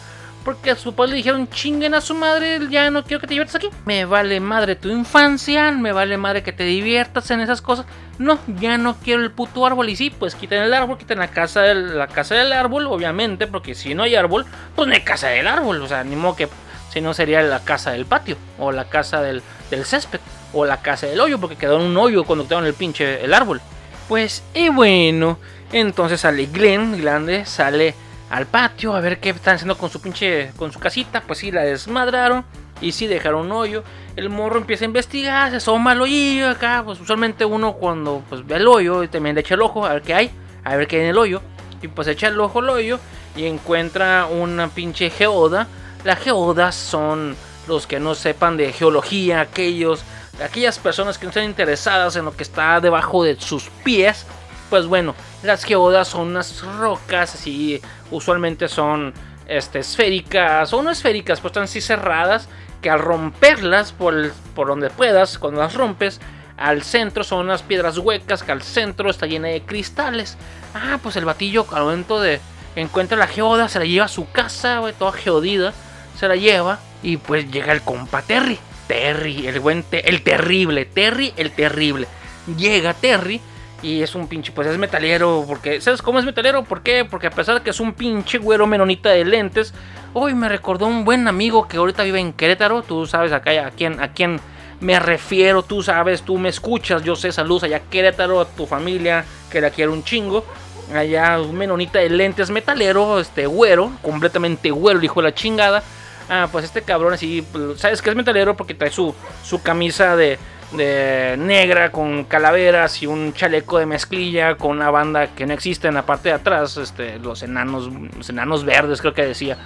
porque 0.46 0.70
a 0.70 0.76
su 0.76 0.94
papá 0.94 1.08
le 1.08 1.16
dijeron 1.16 1.50
chinguen 1.50 1.96
a 1.96 2.02
su 2.02 2.14
madre, 2.14 2.60
ya 2.70 2.92
no 2.92 3.04
quiero 3.04 3.20
que 3.20 3.28
te 3.28 3.34
diviertas 3.34 3.56
aquí. 3.56 3.70
Me 3.86 4.06
vale 4.06 4.40
madre 4.40 4.76
tu 4.76 4.90
infancia, 4.90 5.72
me 5.72 5.92
vale 5.92 6.18
madre 6.18 6.44
que 6.44 6.54
te 6.54 6.64
diviertas 6.64 7.32
en 7.32 7.40
esas 7.42 7.64
cosas. 7.64 7.88
No, 8.20 8.38
ya 8.60 8.78
no 8.78 8.96
quiero 8.98 9.24
el 9.24 9.32
puto 9.32 9.66
árbol. 9.66 9.90
Y 9.90 9.96
sí, 9.96 10.12
pues 10.12 10.36
quiten 10.36 10.62
el 10.62 10.74
árbol, 10.74 11.00
quiten 11.00 11.18
la 11.18 11.30
casa 11.30 11.62
del, 11.62 11.98
la 11.98 12.08
casa 12.08 12.36
del 12.36 12.54
árbol, 12.54 12.86
obviamente, 12.86 13.48
porque 13.48 13.74
si 13.74 13.96
no 13.96 14.04
hay 14.04 14.16
árbol, 14.16 14.46
pues 14.76 14.88
no 14.88 14.94
hay 14.94 15.02
casa 15.02 15.30
del 15.30 15.48
árbol. 15.48 15.82
O 15.82 15.88
sea, 15.88 16.04
ni 16.04 16.16
modo 16.16 16.36
que 16.36 16.48
si 16.94 17.02
no 17.02 17.16
sería 17.16 17.42
la 17.42 17.62
casa 17.62 17.92
del 17.92 18.06
patio, 18.06 18.38
o 18.60 18.72
la 18.72 18.86
casa 18.86 19.22
del, 19.22 19.42
césped, 19.84 20.20
o 20.54 20.64
la 20.64 20.78
casa 20.78 21.08
del 21.08 21.20
hoyo, 21.20 21.40
porque 21.40 21.56
quedó 21.56 21.78
en 21.78 21.88
un 21.88 21.98
hoyo 21.98 22.24
cuando 22.24 22.46
quitaron 22.46 22.68
el 22.68 22.76
pinche 22.76 23.26
el 23.26 23.34
árbol. 23.34 23.62
Pues, 24.08 24.44
y 24.54 24.70
bueno, 24.70 25.40
entonces 25.72 26.22
sale 26.22 26.46
Glenn, 26.46 27.02
grande, 27.02 27.46
sale 27.46 27.96
al 28.30 28.46
patio 28.46 28.96
a 28.96 29.00
ver 29.00 29.20
qué 29.20 29.30
están 29.30 29.56
haciendo 29.56 29.78
con 29.78 29.90
su 29.90 30.02
pinche, 30.02 30.52
con 30.58 30.72
su 30.72 30.80
casita. 30.80 31.22
Pues 31.22 31.40
sí, 31.40 31.52
la 31.52 31.62
desmadraron 31.62 32.46
y 32.82 32.92
sí 32.92 33.08
dejaron 33.08 33.48
un 33.48 33.52
hoyo. 33.52 33.84
El 34.16 34.30
morro 34.30 34.58
empieza 34.58 34.86
a 34.86 34.88
investigar, 34.88 35.52
se 35.52 35.58
asoma 35.58 35.92
al 35.92 36.02
hoyo 36.02 36.50
acá. 36.50 36.82
Pues 36.86 37.00
usualmente 37.00 37.46
uno 37.46 37.74
cuando 37.74 38.24
pues, 38.30 38.46
ve 38.46 38.56
el 38.56 38.68
hoyo 38.68 39.04
y 39.04 39.08
también 39.08 39.36
le 39.36 39.42
echa 39.42 39.56
el 39.56 39.62
ojo 39.62 39.86
a 39.86 39.94
ver 39.94 40.02
qué 40.02 40.14
hay, 40.14 40.32
a 40.64 40.76
ver 40.76 40.88
qué 40.88 40.98
hay 40.98 41.04
en 41.04 41.10
el 41.10 41.18
hoyo. 41.18 41.42
Y 41.82 41.88
pues 41.88 42.08
echa 42.08 42.28
el 42.28 42.40
ojo 42.40 42.60
al 42.60 42.70
hoyo 42.70 43.00
y 43.36 43.46
encuentra 43.46 44.26
una 44.26 44.68
pinche 44.70 45.10
geoda. 45.10 45.68
Las 46.04 46.20
geodas 46.20 46.76
son 46.76 47.36
los 47.68 47.88
que 47.88 48.00
no 48.00 48.16
sepan 48.16 48.58
de 48.58 48.72
geología, 48.72 49.42
aquellos, 49.42 50.04
aquellas 50.44 50.78
personas 50.78 51.18
que 51.18 51.26
no 51.26 51.30
están 51.30 51.46
interesadas 51.46 52.16
en 52.16 52.26
lo 52.26 52.36
que 52.36 52.44
está 52.44 52.80
debajo 52.80 53.24
de 53.24 53.40
sus 53.40 53.70
pies 53.84 54.26
pues 54.70 54.86
bueno, 54.86 55.16
las 55.44 55.64
geodas 55.64 56.08
son 56.08 56.30
unas 56.30 56.62
rocas 56.78 57.36
así, 57.36 57.82
usualmente 58.12 58.68
son 58.68 59.14
este, 59.48 59.80
esféricas 59.80 60.74
o 60.74 60.82
no 60.82 60.92
esféricas, 60.92 61.40
pues 61.40 61.52
están 61.52 61.64
así 61.64 61.82
cerradas, 61.82 62.48
que 62.82 62.90
al 62.90 63.00
romperlas 63.00 63.92
por, 63.92 64.32
por 64.54 64.68
donde 64.68 64.90
puedas, 64.90 65.38
cuando 65.38 65.62
las 65.62 65.74
rompes, 65.74 66.20
al 66.58 66.84
centro 66.84 67.24
son 67.24 67.46
unas 67.46 67.64
piedras 67.64 67.98
huecas 67.98 68.44
que 68.44 68.52
al 68.52 68.62
centro 68.62 69.10
está 69.10 69.26
llena 69.26 69.50
de 69.50 69.62
cristales. 69.62 70.38
Ah, 70.74 71.00
pues 71.02 71.16
el 71.16 71.26
batillo 71.26 71.66
al 71.72 71.84
momento 71.84 72.22
de 72.22 72.40
encuentra 72.76 73.18
la 73.18 73.28
geoda, 73.28 73.70
se 73.70 73.80
la 73.80 73.86
lleva 73.86 74.06
a 74.06 74.10
su 74.10 74.30
casa, 74.32 74.82
toda 74.98 75.12
geodida, 75.12 75.74
se 76.18 76.28
la 76.28 76.36
lleva 76.36 76.80
y 77.04 77.18
pues 77.18 77.52
llega 77.52 77.74
el 77.74 77.82
compa 77.82 78.22
Terry. 78.22 78.60
Terry, 78.88 79.48
el 79.48 79.60
buen, 79.60 79.84
el 79.92 80.22
terrible, 80.22 80.86
Terry, 80.86 81.34
el 81.38 81.52
terrible. 81.52 82.08
Llega 82.56 82.94
Terry 82.94 83.42
y 83.86 84.02
es 84.02 84.16
un 84.16 84.28
pinche, 84.28 84.52
pues 84.52 84.68
es 84.68 84.80
metalero. 84.80 85.46
Porque, 85.48 85.80
¿sabes 85.80 86.02
cómo 86.02 86.18
es 86.18 86.26
metalero? 86.26 86.64
¿Por 86.64 86.82
qué? 86.82 87.06
Porque 87.06 87.28
a 87.28 87.30
pesar 87.30 87.56
de 87.56 87.62
que 87.62 87.70
es 87.70 87.80
un 87.80 87.94
pinche 87.94 88.40
güero 88.40 88.66
menonita 88.66 89.10
de 89.10 89.24
lentes, 89.24 89.76
hoy 90.14 90.34
me 90.34 90.50
recordó 90.50 90.88
un 90.88 91.06
buen 91.06 91.28
amigo 91.28 91.68
que 91.68 91.78
ahorita 91.78 92.02
vive 92.02 92.20
en 92.20 92.34
Querétaro. 92.34 92.82
Tú 92.82 93.06
sabes 93.06 93.32
acá 93.32 93.52
a 93.68 93.70
quién, 93.70 94.02
a 94.02 94.12
quién 94.12 94.40
me 94.80 95.00
refiero, 95.00 95.62
tú 95.62 95.84
sabes, 95.84 96.24
tú 96.24 96.40
me 96.40 96.50
escuchas. 96.50 97.04
Yo 97.04 97.16
sé, 97.16 97.32
saludos 97.32 97.64
allá 97.64 97.80
Querétaro, 97.80 98.42
a 98.42 98.46
tu 98.46 98.66
familia, 98.66 99.24
que 99.52 99.62
la 99.62 99.70
quiero 99.70 99.94
un 99.94 100.04
chingo. 100.04 100.44
Allá 100.92 101.40
un 101.40 101.56
menonita 101.56 102.00
de 102.00 102.10
lentes 102.10 102.50
metalero, 102.50 103.20
este 103.20 103.46
güero, 103.46 103.92
completamente 104.02 104.72
güero, 104.72 105.00
hijo 105.04 105.22
de 105.22 105.30
la 105.30 105.36
chingada. 105.36 105.84
Ah, 106.28 106.50
pues 106.52 106.66
este 106.66 106.82
cabrón 106.82 107.14
así, 107.14 107.46
pues, 107.52 107.80
¿sabes 107.80 108.02
qué 108.02 108.10
es 108.10 108.16
metalero? 108.16 108.58
Porque 108.58 108.74
trae 108.74 108.90
su, 108.90 109.14
su 109.44 109.62
camisa 109.62 110.16
de, 110.16 110.40
de 110.72 111.36
negra 111.38 111.92
con 111.92 112.24
calaveras 112.26 113.02
y 113.02 113.08
un 113.08 113.34
chaleco 113.34 113.78
de 113.78 113.86
mezclilla 113.86 114.56
con 114.56 114.72
una 114.72 114.90
banda 114.90 115.28
que 115.28 115.46
no 115.46 115.54
existe 115.54 115.88
en 115.88 115.94
la 115.94 116.06
parte 116.06 116.30
de 116.30 116.36
atrás, 116.36 116.78
este, 116.78 117.20
los 117.20 117.44
enanos, 117.44 117.90
enanos 118.30 118.66
verdes 118.66 119.02
creo 119.02 119.14
que 119.14 119.26
decía. 119.26 119.58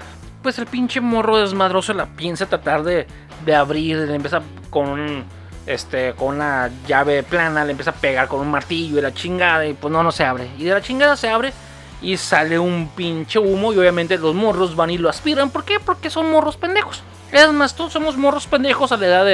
Pues 0.43 0.57
el 0.57 0.67
pinche 0.67 1.01
morro 1.01 1.37
desmadroso 1.37 1.93
la 1.93 2.05
piensa 2.05 2.45
tratar 2.45 2.83
de, 2.83 3.07
de 3.45 3.55
abrir, 3.55 3.97
le 3.97 4.15
empieza 4.15 4.41
con 4.69 5.25
este, 5.65 6.13
con 6.13 6.35
una 6.35 6.71
llave 6.87 7.23
plana, 7.23 7.65
le 7.65 7.71
empieza 7.71 7.91
a 7.91 7.95
pegar 7.95 8.27
con 8.27 8.39
un 8.39 8.49
martillo 8.49 8.97
y 8.97 9.01
la 9.01 9.13
chingada 9.13 9.67
y 9.67 9.73
pues 9.73 9.91
no, 9.91 10.01
no 10.01 10.11
se 10.11 10.23
abre. 10.23 10.49
Y 10.57 10.63
de 10.63 10.71
la 10.71 10.81
chingada 10.81 11.15
se 11.15 11.29
abre 11.29 11.53
y 12.01 12.17
sale 12.17 12.57
un 12.57 12.89
pinche 12.95 13.39
humo 13.39 13.73
y 13.73 13.77
obviamente 13.77 14.17
los 14.17 14.33
morros 14.33 14.75
van 14.75 14.89
y 14.89 14.97
lo 14.97 15.09
aspiran. 15.09 15.49
¿Por 15.49 15.65
qué? 15.65 15.79
Porque 15.79 16.09
son 16.09 16.31
morros 16.31 16.57
pendejos. 16.57 17.03
Es 17.31 17.51
más, 17.51 17.75
todos 17.75 17.93
somos 17.93 18.17
morros 18.17 18.47
pendejos 18.47 18.91
a 18.91 18.97
la 18.97 19.05
edad 19.05 19.25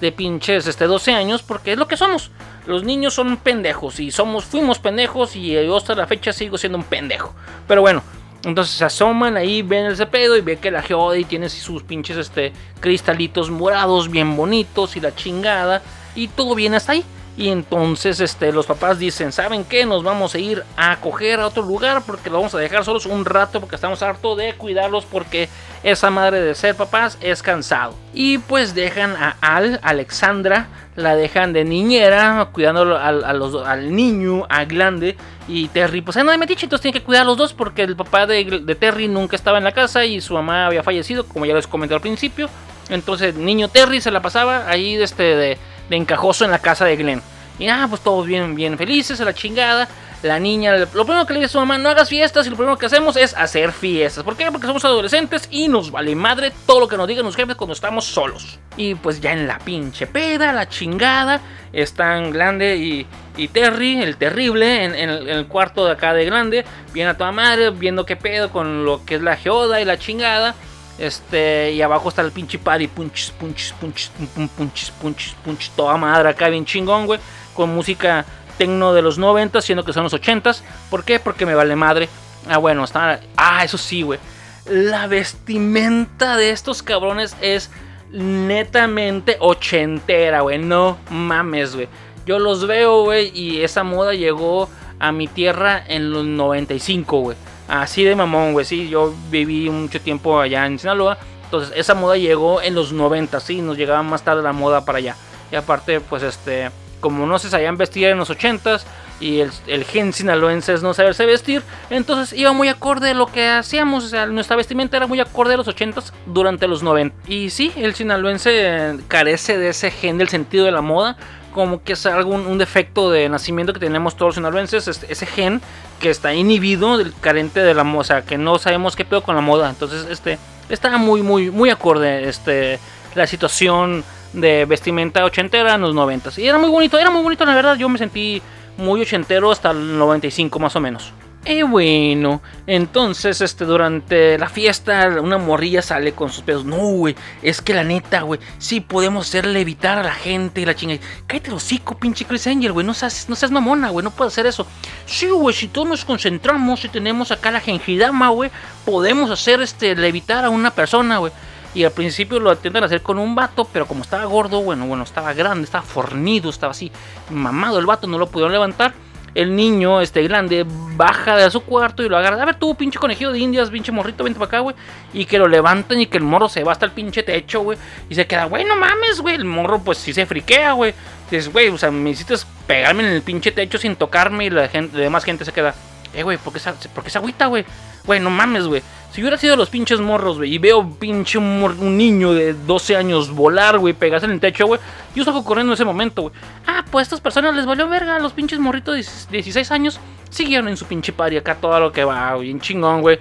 de, 0.00 0.12
pinches 0.12 0.66
este, 0.66 0.84
12 0.84 1.12
años, 1.12 1.42
porque 1.42 1.72
es 1.72 1.78
lo 1.78 1.88
que 1.88 1.96
somos. 1.96 2.30
Los 2.66 2.84
niños 2.84 3.14
son 3.14 3.38
pendejos 3.38 4.00
y 4.00 4.10
somos, 4.10 4.44
fuimos 4.44 4.78
pendejos 4.78 5.34
y 5.34 5.52
yo 5.52 5.76
hasta 5.76 5.94
la 5.94 6.06
fecha 6.06 6.32
sigo 6.32 6.58
siendo 6.58 6.76
un 6.76 6.84
pendejo. 6.84 7.34
Pero 7.66 7.80
bueno, 7.80 8.02
entonces 8.44 8.74
se 8.74 8.84
asoman 8.84 9.36
ahí, 9.36 9.62
ven 9.62 9.86
ese 9.86 10.06
pedo 10.06 10.36
y 10.36 10.42
ve 10.42 10.58
que 10.58 10.70
la 10.70 10.84
y 11.16 11.24
tiene 11.24 11.48
sus 11.48 11.82
pinches 11.82 12.18
este, 12.18 12.52
cristalitos 12.80 13.50
morados 13.50 14.10
bien 14.10 14.36
bonitos 14.36 14.96
y 14.96 15.00
la 15.00 15.14
chingada. 15.14 15.82
Y 16.14 16.28
todo 16.28 16.54
viene 16.54 16.76
hasta 16.76 16.92
ahí. 16.92 17.04
Y 17.38 17.50
entonces 17.50 18.18
este, 18.18 18.50
los 18.52 18.66
papás 18.66 18.98
dicen, 18.98 19.30
¿saben 19.30 19.64
qué? 19.64 19.86
Nos 19.86 20.02
vamos 20.02 20.34
a 20.34 20.38
ir 20.38 20.64
a 20.76 20.96
coger 21.00 21.38
a 21.38 21.46
otro 21.46 21.62
lugar 21.62 22.02
porque 22.04 22.30
lo 22.30 22.38
vamos 22.38 22.54
a 22.54 22.58
dejar 22.58 22.84
solos 22.84 23.06
un 23.06 23.24
rato 23.24 23.60
porque 23.60 23.76
estamos 23.76 24.02
hartos 24.02 24.36
de 24.36 24.54
cuidarlos 24.54 25.04
porque 25.04 25.48
esa 25.82 26.10
madre 26.10 26.40
de 26.40 26.54
ser 26.54 26.74
papás 26.74 27.18
es 27.20 27.42
cansado. 27.42 27.94
Y 28.12 28.38
pues 28.38 28.74
dejan 28.74 29.14
a 29.16 29.36
Al, 29.40 29.80
Alexandra, 29.82 30.68
la 30.96 31.14
dejan 31.14 31.52
de 31.52 31.64
niñera, 31.64 32.48
cuidando 32.52 32.98
al, 32.98 33.24
al 33.24 33.94
niño, 33.94 34.46
a 34.48 34.64
Glande 34.64 35.16
y 35.46 35.68
Terry. 35.68 36.00
Pues 36.00 36.16
no 36.16 36.30
de 36.30 36.38
metiche, 36.38 36.66
entonces 36.66 36.82
tienen 36.82 37.00
que 37.00 37.04
cuidar 37.04 37.22
a 37.22 37.26
los 37.26 37.36
dos 37.36 37.52
porque 37.52 37.82
el 37.82 37.96
papá 37.96 38.26
de, 38.26 38.62
de 38.62 38.74
Terry 38.74 39.08
nunca 39.08 39.36
estaba 39.36 39.58
en 39.58 39.64
la 39.64 39.72
casa 39.72 40.04
y 40.04 40.20
su 40.20 40.34
mamá 40.34 40.66
había 40.66 40.82
fallecido, 40.82 41.26
como 41.26 41.46
ya 41.46 41.54
les 41.54 41.66
comenté 41.66 41.94
al 41.94 42.00
principio. 42.00 42.48
Entonces, 42.90 43.34
niño 43.34 43.68
Terry 43.68 44.00
se 44.00 44.10
la 44.10 44.22
pasaba 44.22 44.68
ahí 44.68 44.94
este, 44.94 45.22
de, 45.22 45.36
de 45.36 45.58
de 45.88 45.96
encajoso 45.96 46.44
en 46.44 46.50
la 46.50 46.58
casa 46.58 46.84
de 46.84 46.96
Glenn. 46.96 47.22
Y 47.58 47.68
ah, 47.68 47.86
pues 47.88 48.02
todos 48.02 48.26
bien, 48.26 48.54
bien 48.54 48.78
felices, 48.78 49.20
a 49.20 49.24
la 49.24 49.34
chingada. 49.34 49.88
La 50.22 50.40
niña, 50.40 50.76
lo 50.76 50.88
primero 50.88 51.26
que 51.26 51.32
le 51.32 51.38
dice 51.38 51.46
a 51.46 51.52
su 51.52 51.58
mamá, 51.58 51.78
no 51.78 51.88
hagas 51.88 52.08
fiestas 52.08 52.44
y 52.46 52.50
lo 52.50 52.56
primero 52.56 52.76
que 52.76 52.86
hacemos 52.86 53.16
es 53.16 53.34
hacer 53.34 53.70
fiestas. 53.70 54.24
¿Por 54.24 54.36
qué? 54.36 54.50
Porque 54.50 54.66
somos 54.66 54.84
adolescentes 54.84 55.46
y 55.48 55.68
nos 55.68 55.92
vale 55.92 56.16
madre 56.16 56.52
todo 56.66 56.80
lo 56.80 56.88
que 56.88 56.96
nos 56.96 57.06
digan 57.06 57.24
los 57.24 57.36
jefes 57.36 57.54
cuando 57.54 57.72
estamos 57.72 58.04
solos. 58.04 58.58
Y 58.76 58.96
pues 58.96 59.20
ya 59.20 59.32
en 59.32 59.46
la 59.46 59.60
pinche 59.60 60.08
peda, 60.08 60.52
la 60.52 60.68
chingada, 60.68 61.40
están 61.72 62.32
Grande 62.32 62.76
y, 62.78 63.06
y 63.36 63.46
Terry, 63.46 64.02
el 64.02 64.16
terrible, 64.16 64.84
en, 64.84 64.94
el, 64.94 65.46
cuarto 65.46 65.86
de 65.86 65.92
acá 65.92 66.12
de 66.14 66.24
Grande, 66.24 66.64
viene 66.92 67.10
a 67.10 67.16
toda 67.16 67.30
madre, 67.30 67.70
viendo 67.70 68.04
qué 68.04 68.16
pedo 68.16 68.50
con 68.50 68.84
lo 68.84 69.04
que 69.04 69.14
es 69.14 69.22
la 69.22 69.36
geoda 69.36 69.80
y 69.80 69.84
la 69.84 69.98
chingada. 69.98 70.56
Este, 70.98 71.70
y 71.70 71.80
abajo 71.80 72.08
está 72.08 72.22
el 72.22 72.32
pinche 72.32 72.58
paddy, 72.58 72.88
punches, 72.88 73.30
punches, 73.30 73.72
punches, 73.80 74.10
punches, 74.56 74.90
punches, 74.90 75.36
punches, 75.44 75.70
toda 75.76 75.96
madre 75.96 76.30
acá 76.30 76.48
bien 76.48 76.64
chingón, 76.64 77.06
güey, 77.06 77.20
con 77.54 77.72
música 77.72 78.26
tecno 78.58 78.92
de 78.92 79.02
los 79.02 79.18
90, 79.18 79.60
siendo 79.62 79.84
que 79.84 79.92
son 79.92 80.02
los 80.02 80.12
80 80.12 80.52
¿Por 80.90 81.04
qué? 81.04 81.18
Porque 81.18 81.46
me 81.46 81.54
vale 81.54 81.76
madre. 81.76 82.08
Ah, 82.48 82.58
bueno, 82.58 82.84
está. 82.84 83.20
Ah, 83.36 83.64
eso 83.64 83.78
sí, 83.78 84.02
güey. 84.02 84.18
La 84.66 85.06
vestimenta 85.06 86.36
de 86.36 86.50
estos 86.50 86.82
cabrones 86.82 87.36
es 87.40 87.70
netamente 88.10 89.36
ochentera, 89.40 90.40
güey. 90.42 90.58
No 90.58 90.98
mames, 91.10 91.74
güey. 91.74 91.88
Yo 92.26 92.38
los 92.38 92.66
veo, 92.66 93.04
güey, 93.04 93.30
y 93.34 93.62
esa 93.62 93.84
moda 93.84 94.12
llegó 94.12 94.68
a 94.98 95.12
mi 95.12 95.28
tierra 95.28 95.82
en 95.86 96.10
los 96.10 96.24
95, 96.24 97.20
güey. 97.20 97.36
Así 97.68 98.04
de 98.04 98.16
mamón, 98.16 98.52
güey. 98.52 98.66
Sí, 98.66 98.88
yo 98.88 99.14
viví 99.30 99.70
mucho 99.70 100.00
tiempo 100.00 100.38
allá 100.38 100.66
en 100.66 100.78
Sinaloa. 100.78 101.18
Entonces, 101.44 101.72
esa 101.76 101.94
moda 101.94 102.18
llegó 102.18 102.60
en 102.60 102.74
los 102.74 102.92
90, 102.92 103.40
sí, 103.40 103.62
nos 103.62 103.78
llegaba 103.78 104.02
más 104.02 104.22
tarde 104.22 104.42
la 104.42 104.52
moda 104.52 104.84
para 104.84 104.98
allá. 104.98 105.16
Y 105.50 105.56
aparte, 105.56 106.00
pues 106.00 106.22
este, 106.22 106.70
como 107.00 107.26
no 107.26 107.38
se 107.38 107.50
sabían 107.50 107.76
vestir 107.76 108.06
en 108.06 108.18
los 108.18 108.30
80s 108.30 108.82
y 109.20 109.40
el, 109.40 109.84
gen 109.84 110.12
sinaloense 110.12 110.72
es 110.72 110.82
no 110.82 110.94
saberse 110.94 111.26
vestir, 111.26 111.62
entonces 111.90 112.38
iba 112.38 112.52
muy 112.52 112.68
acorde 112.68 113.10
a 113.10 113.14
lo 113.14 113.26
que 113.26 113.48
hacíamos. 113.48 114.04
O 114.04 114.08
sea, 114.08 114.26
nuestra 114.26 114.56
vestimenta 114.56 114.96
era 114.96 115.06
muy 115.06 115.18
acorde 115.20 115.54
a 115.54 115.56
los 115.56 115.66
80s 115.66 116.12
durante 116.26 116.68
los 116.68 116.82
90. 116.82 117.16
Y 117.26 117.50
sí, 117.50 117.72
el 117.76 117.94
sinaloense 117.94 118.96
carece 119.08 119.58
de 119.58 119.70
ese 119.70 119.90
gen 119.90 120.18
del 120.18 120.28
sentido 120.28 120.64
de 120.64 120.72
la 120.72 120.82
moda 120.82 121.16
como 121.52 121.82
que 121.82 121.94
es 121.94 122.06
algún 122.06 122.46
un 122.46 122.58
defecto 122.58 123.10
de 123.10 123.28
nacimiento 123.28 123.72
que 123.72 123.80
tenemos 123.80 124.14
todos 124.14 124.28
los 124.28 124.34
sinaloenses, 124.36 124.86
ese 124.86 125.26
gen 125.26 125.60
que 125.98 126.10
está 126.10 126.32
inhibido, 126.32 126.98
del 126.98 127.12
carente 127.20 127.60
de 127.60 127.74
la 127.74 127.82
moda, 127.82 128.00
o 128.00 128.04
sea, 128.04 128.22
que 128.22 128.38
no 128.38 128.58
sabemos 128.58 128.94
qué 128.94 129.04
pedo 129.04 129.22
con 129.22 129.34
la 129.34 129.40
moda. 129.40 129.68
Entonces, 129.68 130.06
este, 130.08 130.38
está 130.68 130.96
muy, 130.98 131.22
muy, 131.22 131.50
muy 131.50 131.70
acorde, 131.70 132.28
este, 132.28 132.78
la 133.14 133.26
situación 133.26 134.04
de 134.32 134.64
vestimenta 134.64 135.24
ochentera 135.24 135.74
en 135.74 135.80
los 135.80 135.94
noventas. 135.94 136.38
Y 136.38 136.46
era 136.46 136.58
muy 136.58 136.68
bonito, 136.68 136.98
era 136.98 137.10
muy 137.10 137.22
bonito, 137.22 137.44
la 137.44 137.54
verdad. 137.54 137.76
Yo 137.76 137.88
me 137.88 137.98
sentí 137.98 138.42
muy 138.76 139.00
ochentero 139.02 139.50
hasta 139.50 139.70
el 139.70 139.98
95 139.98 140.58
más 140.58 140.76
o 140.76 140.80
menos. 140.80 141.12
Y 141.44 141.62
bueno, 141.62 142.42
entonces, 142.66 143.40
este, 143.40 143.64
durante 143.64 144.36
la 144.36 144.50
fiesta, 144.50 145.08
una 145.22 145.38
morrilla 145.38 145.80
sale 145.80 146.12
con 146.12 146.30
sus 146.30 146.42
pedos. 146.42 146.66
No, 146.66 146.76
güey, 146.76 147.16
es 147.42 147.62
que 147.62 147.72
la 147.72 147.84
neta, 147.84 148.20
güey, 148.20 148.38
sí 148.58 148.80
podemos 148.80 149.26
hacerle 149.26 149.60
evitar 149.60 149.98
a 149.98 150.02
la 150.02 150.12
gente 150.12 150.60
y 150.60 150.66
la 150.66 150.74
chingada. 150.74 151.00
Cállate 151.26 151.50
los 151.50 151.64
hocico, 151.64 151.96
pinche 151.98 152.26
Chris 152.26 152.46
Angel, 152.48 152.72
güey, 152.72 152.84
no 152.84 152.92
seas, 152.92 153.30
no 153.30 153.34
seas 153.34 153.50
mamona, 153.50 153.88
güey, 153.88 154.04
no 154.04 154.10
puedes 154.10 154.34
hacer 154.34 154.44
eso. 154.44 154.66
Sí, 155.06 155.28
güey, 155.28 155.54
si 155.54 155.68
todos 155.68 155.88
nos 155.88 156.04
concentramos 156.04 156.84
y 156.84 156.88
tenemos 156.88 157.30
acá 157.30 157.50
la 157.50 157.60
gengidama, 157.60 158.28
güey, 158.28 158.50
podemos 158.84 159.30
hacer, 159.30 159.62
este, 159.62 159.96
levitar 159.96 160.44
a 160.44 160.50
una 160.50 160.72
persona, 160.72 161.16
güey. 161.16 161.32
Y 161.74 161.84
al 161.84 161.92
principio 161.92 162.40
lo 162.40 162.52
intentan 162.52 162.84
hacer 162.84 163.02
con 163.02 163.18
un 163.18 163.34
vato, 163.34 163.66
pero 163.72 163.86
como 163.86 164.02
estaba 164.02 164.24
gordo, 164.24 164.62
bueno, 164.62 164.86
bueno, 164.86 165.04
estaba 165.04 165.34
grande, 165.34 165.64
estaba 165.64 165.84
fornido, 165.84 166.50
estaba 166.50 166.70
así 166.70 166.90
mamado 167.30 167.78
el 167.78 167.86
vato, 167.86 168.06
no 168.06 168.18
lo 168.18 168.28
pudieron 168.28 168.52
levantar 168.52 168.94
el 169.34 169.54
niño, 169.54 170.00
este 170.00 170.22
grande, 170.22 170.66
baja 170.96 171.36
de 171.36 171.50
su 171.50 171.60
cuarto 171.60 172.02
y 172.02 172.08
lo 172.08 172.16
agarra. 172.16 172.42
A 172.42 172.44
ver, 172.44 172.56
tú, 172.56 172.74
pinche 172.74 172.98
conejillo 172.98 173.30
de 173.30 173.38
indias, 173.38 173.70
pinche 173.70 173.92
morrito, 173.92 174.24
vente 174.24 174.38
para 174.38 174.48
acá, 174.48 174.58
güey. 174.60 174.74
Y 175.12 175.26
que 175.26 175.38
lo 175.38 175.46
levantan 175.46 176.00
y 176.00 176.06
que 176.06 176.18
el 176.18 176.24
morro 176.24 176.48
se 176.48 176.64
va 176.64 176.72
hasta 176.72 176.86
el 176.86 176.92
pinche 176.92 177.22
techo, 177.22 177.60
güey. 177.60 177.78
Y 178.08 178.14
se 178.14 178.26
queda, 178.26 178.46
güey, 178.46 178.64
no 178.64 178.74
mames, 178.74 179.20
güey. 179.20 179.36
El 179.36 179.44
morro, 179.44 179.78
pues 179.80 179.98
sí 179.98 180.12
se 180.12 180.26
friquea, 180.26 180.72
güey. 180.72 180.94
Dices, 181.30 181.52
güey, 181.52 181.68
o 181.68 181.78
sea, 181.78 181.90
me 181.90 182.10
hiciste 182.10 182.34
pegarme 182.66 183.04
en 183.04 183.10
el 183.10 183.22
pinche 183.22 183.52
techo 183.52 183.78
sin 183.78 183.96
tocarme 183.96 184.46
y 184.46 184.50
la, 184.50 184.66
gente, 184.68 184.96
la 184.96 185.04
demás 185.04 185.24
gente 185.24 185.44
se 185.44 185.52
queda, 185.52 185.74
eh, 186.14 186.22
güey, 186.22 186.38
¿por 186.38 186.52
qué, 186.52 186.60
¿por 186.94 187.06
esa 187.06 187.18
agüita, 187.18 187.46
güey? 187.46 187.64
Güey, 188.04 188.18
no 188.18 188.30
mames, 188.30 188.66
güey. 188.66 188.82
Si 189.12 189.22
hubiera 189.22 189.38
sido 189.38 189.56
los 189.56 189.70
pinches 189.70 190.00
morros, 190.00 190.36
güey, 190.36 190.54
y 190.54 190.58
veo 190.58 190.88
pinche 190.90 191.38
un, 191.38 191.96
niño 191.96 192.34
de 192.34 192.52
12 192.52 192.96
años 192.96 193.30
volar, 193.30 193.78
güey, 193.78 193.94
pegarse 193.94 194.26
en 194.26 194.32
el 194.32 194.40
techo, 194.40 194.66
güey, 194.66 194.80
yo 195.14 195.24
salgo 195.24 195.44
corriendo 195.44 195.72
en 195.72 195.74
ese 195.74 195.84
momento, 195.84 196.22
güey. 196.22 196.34
Ah, 196.66 196.84
pues 196.90 197.02
a 197.02 197.04
estas 197.04 197.20
personas 197.20 197.54
les 197.56 197.66
valió 197.66 197.88
verga, 197.88 198.18
los 198.18 198.32
pinches 198.32 198.58
morritos 198.58 199.26
de 199.30 199.36
16 199.38 199.70
años 199.72 199.98
siguieron 200.30 200.68
en 200.68 200.76
su 200.76 200.84
pinche 200.84 201.12
party 201.12 201.38
acá 201.38 201.54
todo 201.54 201.80
lo 201.80 201.90
que 201.90 202.04
va, 202.04 202.36
bien 202.36 202.60
chingón, 202.60 203.00
güey. 203.00 203.18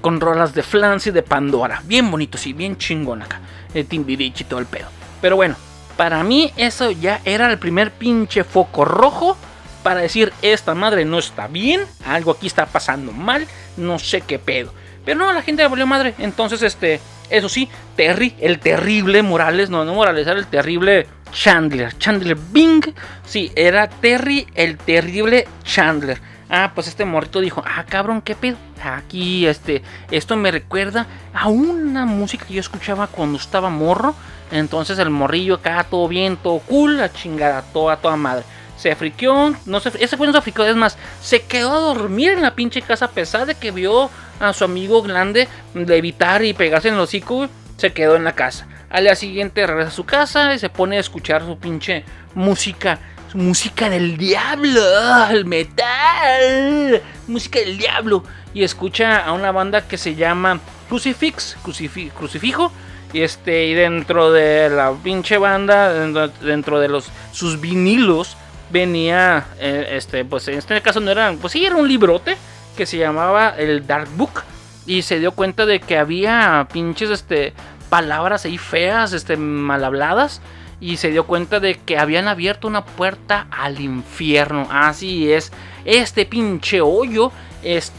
Con 0.00 0.20
rolas 0.20 0.52
de 0.52 0.62
Flans 0.62 1.06
y 1.06 1.12
de 1.12 1.22
Pandora. 1.22 1.80
Bien 1.84 2.10
bonito, 2.10 2.36
sí, 2.36 2.52
bien 2.52 2.76
chingón 2.76 3.22
acá. 3.22 3.40
El 3.72 3.86
Timbiriche 3.86 4.44
y 4.44 4.46
todo 4.46 4.60
el 4.60 4.66
pedo. 4.66 4.88
Pero 5.20 5.36
bueno, 5.36 5.54
para 5.96 6.22
mí 6.24 6.52
eso 6.56 6.90
ya 6.90 7.20
era 7.24 7.50
el 7.50 7.58
primer 7.58 7.90
pinche 7.92 8.44
foco 8.44 8.84
rojo 8.84 9.36
para 9.82 10.00
decir, 10.00 10.32
esta 10.42 10.74
madre 10.74 11.04
no 11.04 11.18
está 11.18 11.48
bien, 11.48 11.82
algo 12.04 12.32
aquí 12.32 12.46
está 12.46 12.66
pasando 12.66 13.12
mal, 13.12 13.46
no 13.76 13.98
sé 13.98 14.20
qué 14.20 14.38
pedo. 14.38 14.72
Pero 15.04 15.18
no, 15.18 15.32
la 15.32 15.42
gente 15.42 15.62
le 15.62 15.68
volvió 15.68 15.86
madre. 15.86 16.14
Entonces, 16.18 16.62
este, 16.62 17.00
eso 17.30 17.48
sí, 17.48 17.68
Terry, 17.96 18.34
el 18.40 18.58
terrible 18.58 19.22
Morales, 19.22 19.70
no, 19.70 19.84
no 19.84 19.94
Morales, 19.94 20.26
era 20.26 20.38
el 20.38 20.46
terrible 20.46 21.06
Chandler. 21.32 21.96
Chandler 21.98 22.36
Bing, 22.36 22.84
sí, 23.24 23.50
era 23.56 23.88
Terry, 23.88 24.46
el 24.54 24.76
terrible 24.76 25.48
Chandler. 25.64 26.20
Ah, 26.50 26.72
pues 26.74 26.86
este 26.86 27.06
morrito 27.06 27.40
dijo, 27.40 27.64
ah, 27.66 27.84
cabrón, 27.88 28.20
qué 28.20 28.34
pedo. 28.34 28.58
Aquí, 28.84 29.46
este, 29.46 29.82
esto 30.10 30.36
me 30.36 30.50
recuerda 30.50 31.06
a 31.32 31.48
una 31.48 32.04
música 32.04 32.44
que 32.44 32.54
yo 32.54 32.60
escuchaba 32.60 33.06
cuando 33.06 33.38
estaba 33.38 33.70
morro. 33.70 34.14
Entonces 34.50 34.98
el 34.98 35.08
morrillo 35.08 35.54
acá, 35.54 35.86
todo 35.88 36.08
bien, 36.08 36.36
todo 36.36 36.58
cool, 36.58 36.98
la 36.98 37.10
chingada, 37.10 37.62
toda, 37.62 37.96
toda 37.96 38.16
madre. 38.16 38.44
Se 38.82 38.96
friqueó, 38.96 39.54
no 39.64 39.78
se, 39.78 39.92
ese 40.02 40.16
fue 40.16 40.26
no 40.26 40.32
se 40.32 40.42
friqueó, 40.42 40.64
es 40.64 40.74
más, 40.74 40.98
se 41.20 41.42
quedó 41.42 41.72
a 41.72 41.94
dormir 41.94 42.32
en 42.32 42.42
la 42.42 42.56
pinche 42.56 42.82
casa 42.82 43.04
a 43.04 43.10
pesar 43.10 43.46
de 43.46 43.54
que 43.54 43.70
vio 43.70 44.10
a 44.40 44.52
su 44.52 44.64
amigo 44.64 45.02
grande 45.02 45.46
levitar 45.72 46.44
y 46.44 46.52
pegarse 46.52 46.88
en 46.88 46.94
el 46.94 47.00
hocico, 47.00 47.48
se 47.76 47.92
quedó 47.92 48.16
en 48.16 48.24
la 48.24 48.32
casa. 48.32 48.66
Al 48.90 49.04
día 49.04 49.14
siguiente 49.14 49.64
regresa 49.68 49.90
a 49.90 49.92
su 49.92 50.04
casa 50.04 50.52
y 50.52 50.58
se 50.58 50.68
pone 50.68 50.96
a 50.96 51.00
escuchar 51.00 51.46
su 51.46 51.56
pinche 51.58 52.04
música. 52.34 52.98
Música 53.34 53.88
del 53.88 54.16
diablo, 54.16 54.82
el 55.30 55.44
metal, 55.44 57.00
música 57.28 57.60
del 57.60 57.78
diablo. 57.78 58.24
Y 58.52 58.64
escucha 58.64 59.24
a 59.24 59.32
una 59.32 59.52
banda 59.52 59.86
que 59.86 59.96
se 59.96 60.16
llama 60.16 60.58
Crucifix, 60.88 61.56
Crucifijo. 61.62 62.72
Y 63.12 63.22
este, 63.22 63.66
y 63.66 63.74
dentro 63.74 64.32
de 64.32 64.68
la 64.70 64.92
pinche 64.92 65.38
banda, 65.38 65.92
dentro 65.92 66.80
de 66.80 66.88
los 66.88 67.10
sus 67.30 67.60
vinilos, 67.60 68.36
venía, 68.72 69.46
eh, 69.60 69.90
este, 69.92 70.24
pues 70.24 70.48
en 70.48 70.58
este 70.58 70.80
caso 70.80 70.98
no 71.00 71.10
era, 71.10 71.32
pues 71.40 71.52
sí, 71.52 71.64
era 71.64 71.76
un 71.76 71.86
librote 71.86 72.36
que 72.76 72.86
se 72.86 72.96
llamaba 72.96 73.50
el 73.50 73.86
Dark 73.86 74.08
Book 74.16 74.42
y 74.86 75.02
se 75.02 75.20
dio 75.20 75.32
cuenta 75.32 75.66
de 75.66 75.78
que 75.80 75.98
había 75.98 76.66
pinches 76.72 77.10
este 77.10 77.52
palabras 77.90 78.46
ahí 78.46 78.56
feas, 78.56 79.12
este 79.12 79.36
mal 79.36 79.84
habladas 79.84 80.40
y 80.80 80.96
se 80.96 81.10
dio 81.10 81.26
cuenta 81.26 81.60
de 81.60 81.74
que 81.74 81.98
habían 81.98 82.26
abierto 82.26 82.66
una 82.66 82.84
puerta 82.84 83.46
al 83.50 83.78
infierno. 83.80 84.66
Así 84.70 85.30
es, 85.30 85.52
este 85.84 86.24
pinche 86.24 86.80
hoyo 86.80 87.30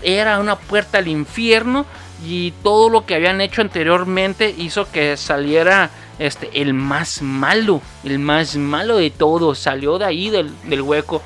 era 0.01 0.39
una 0.39 0.57
puerta 0.57 0.97
al 0.97 1.07
infierno 1.07 1.85
y 2.25 2.51
todo 2.63 2.89
lo 2.89 3.05
que 3.05 3.15
habían 3.15 3.39
hecho 3.39 3.61
anteriormente 3.61 4.53
hizo 4.57 4.91
que 4.91 5.15
saliera 5.15 5.91
este 6.19 6.61
el 6.61 6.73
más 6.73 7.21
malo, 7.21 7.81
el 8.03 8.19
más 8.19 8.55
malo 8.55 8.97
de 8.97 9.09
todos, 9.09 9.59
salió 9.59 9.97
de 9.97 10.05
ahí 10.05 10.29
del, 10.29 10.51
del 10.63 10.81
hueco. 10.81 11.21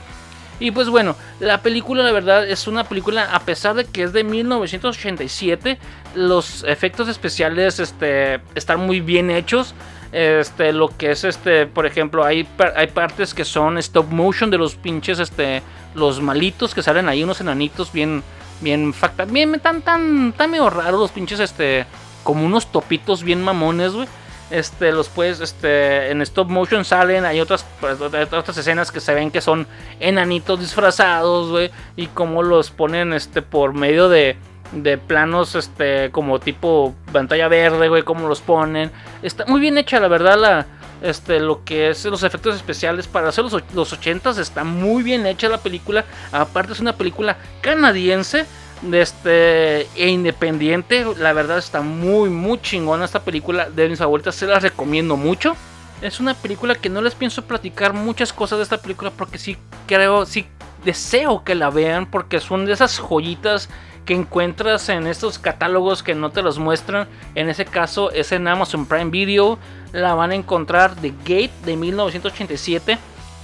Y 0.59 0.71
pues 0.71 0.89
bueno, 0.89 1.15
la 1.39 1.61
película 1.61 2.03
la 2.03 2.11
verdad 2.11 2.47
es 2.47 2.67
una 2.67 2.83
película, 2.83 3.25
a 3.31 3.41
pesar 3.41 3.75
de 3.75 3.85
que 3.85 4.03
es 4.03 4.13
de 4.13 4.23
1987, 4.23 5.77
los 6.15 6.63
efectos 6.63 7.07
especiales 7.09 7.79
este, 7.79 8.39
están 8.55 8.79
muy 8.79 8.99
bien 8.99 9.29
hechos. 9.29 9.75
Este, 10.11 10.71
lo 10.71 10.87
que 10.87 11.11
es 11.11 11.25
este, 11.25 11.67
por 11.67 11.85
ejemplo, 11.85 12.23
hay, 12.23 12.47
hay 12.75 12.87
partes 12.87 13.33
que 13.33 13.45
son 13.45 13.77
stop 13.77 14.09
motion 14.09 14.49
de 14.49 14.57
los 14.57 14.75
pinches, 14.75 15.19
este, 15.19 15.61
los 15.93 16.21
malitos 16.21 16.73
que 16.73 16.81
salen 16.81 17.09
ahí, 17.09 17.23
unos 17.23 17.41
enanitos 17.41 17.91
bien, 17.91 18.23
bien, 18.61 18.93
facta, 18.93 19.25
bien, 19.25 19.59
tan, 19.59 19.81
tan, 19.81 20.31
tan 20.31 20.49
medio 20.49 20.69
raros 20.69 20.99
los 20.99 21.11
pinches, 21.11 21.41
este, 21.41 21.85
como 22.23 22.45
unos 22.45 22.71
topitos 22.71 23.21
bien 23.21 23.43
mamones, 23.43 23.91
güey 23.91 24.07
este 24.49 24.91
los 24.91 25.09
puedes 25.09 25.41
este 25.41 26.09
en 26.09 26.21
stop 26.21 26.49
motion 26.49 26.85
salen 26.85 27.25
hay 27.25 27.41
otras 27.41 27.65
pues, 27.81 27.99
otras 27.99 28.57
escenas 28.57 28.91
que 28.91 29.01
se 29.01 29.13
ven 29.13 29.29
que 29.29 29.41
son 29.41 29.67
enanitos 29.99 30.59
disfrazados 30.59 31.49
güey 31.49 31.69
y 31.97 32.07
cómo 32.07 32.43
los 32.43 32.71
ponen 32.71 33.11
este 33.11 33.41
por 33.41 33.73
medio 33.73 34.07
de 34.07 34.37
de 34.71 34.97
planos 34.97 35.55
este 35.55 36.11
como 36.11 36.39
tipo 36.39 36.95
pantalla 37.11 37.47
verde 37.47 37.89
güey 37.89 38.03
cómo 38.03 38.27
los 38.27 38.41
ponen. 38.41 38.91
Está 39.21 39.45
muy 39.45 39.59
bien 39.59 39.77
hecha 39.77 39.99
la 39.99 40.07
verdad 40.07 40.37
la 40.37 40.65
este 41.01 41.39
lo 41.39 41.63
que 41.63 41.89
es 41.89 42.05
los 42.05 42.23
efectos 42.23 42.55
especiales 42.55 43.07
para 43.07 43.29
hacer 43.29 43.43
los, 43.43 43.63
los 43.73 43.93
80 43.93 44.31
está 44.41 44.63
muy 44.63 45.03
bien 45.03 45.25
hecha 45.25 45.49
la 45.49 45.59
película. 45.59 46.05
Aparte 46.31 46.73
es 46.73 46.79
una 46.79 46.93
película 46.93 47.37
canadiense 47.61 48.45
este 48.91 49.81
e 49.95 50.07
independiente. 50.09 51.05
La 51.17 51.33
verdad 51.33 51.57
está 51.57 51.81
muy, 51.81 52.29
muy 52.29 52.61
chingona 52.61 53.05
esta 53.05 53.21
película 53.21 53.69
de 53.69 53.89
mis 53.89 53.99
favoritas. 53.99 54.35
Se 54.35 54.47
las 54.47 54.63
recomiendo 54.63 55.17
mucho. 55.17 55.55
Es 56.01 56.19
una 56.19 56.33
película 56.35 56.75
que 56.75 56.89
no 56.89 57.01
les 57.01 57.15
pienso 57.15 57.45
platicar 57.45 57.93
muchas 57.93 58.31
cosas 58.31 58.59
de 58.59 58.63
esta 58.63 58.77
película 58.77 59.11
porque 59.11 59.39
sí 59.39 59.57
creo, 59.87 60.25
sí 60.25 60.45
deseo 60.85 61.43
que 61.43 61.55
la 61.55 61.69
vean 61.69 62.05
porque 62.05 62.39
son 62.39 62.65
de 62.65 62.73
esas 62.73 62.99
joyitas 62.99 63.67
que 64.05 64.13
encuentras 64.13 64.87
en 64.89 65.05
estos 65.05 65.37
catálogos 65.37 66.01
que 66.01 66.15
no 66.15 66.31
te 66.31 66.41
los 66.41 66.59
muestran. 66.59 67.07
En 67.35 67.49
ese 67.49 67.65
caso 67.65 68.11
es 68.11 68.31
en 68.31 68.47
Amazon 68.47 68.85
Prime 68.85 69.11
Video. 69.11 69.59
La 69.91 70.13
van 70.13 70.31
a 70.31 70.35
encontrar 70.35 70.95
The 70.95 71.13
Gate 71.25 71.51
de 71.65 71.75
1987. 71.75 72.97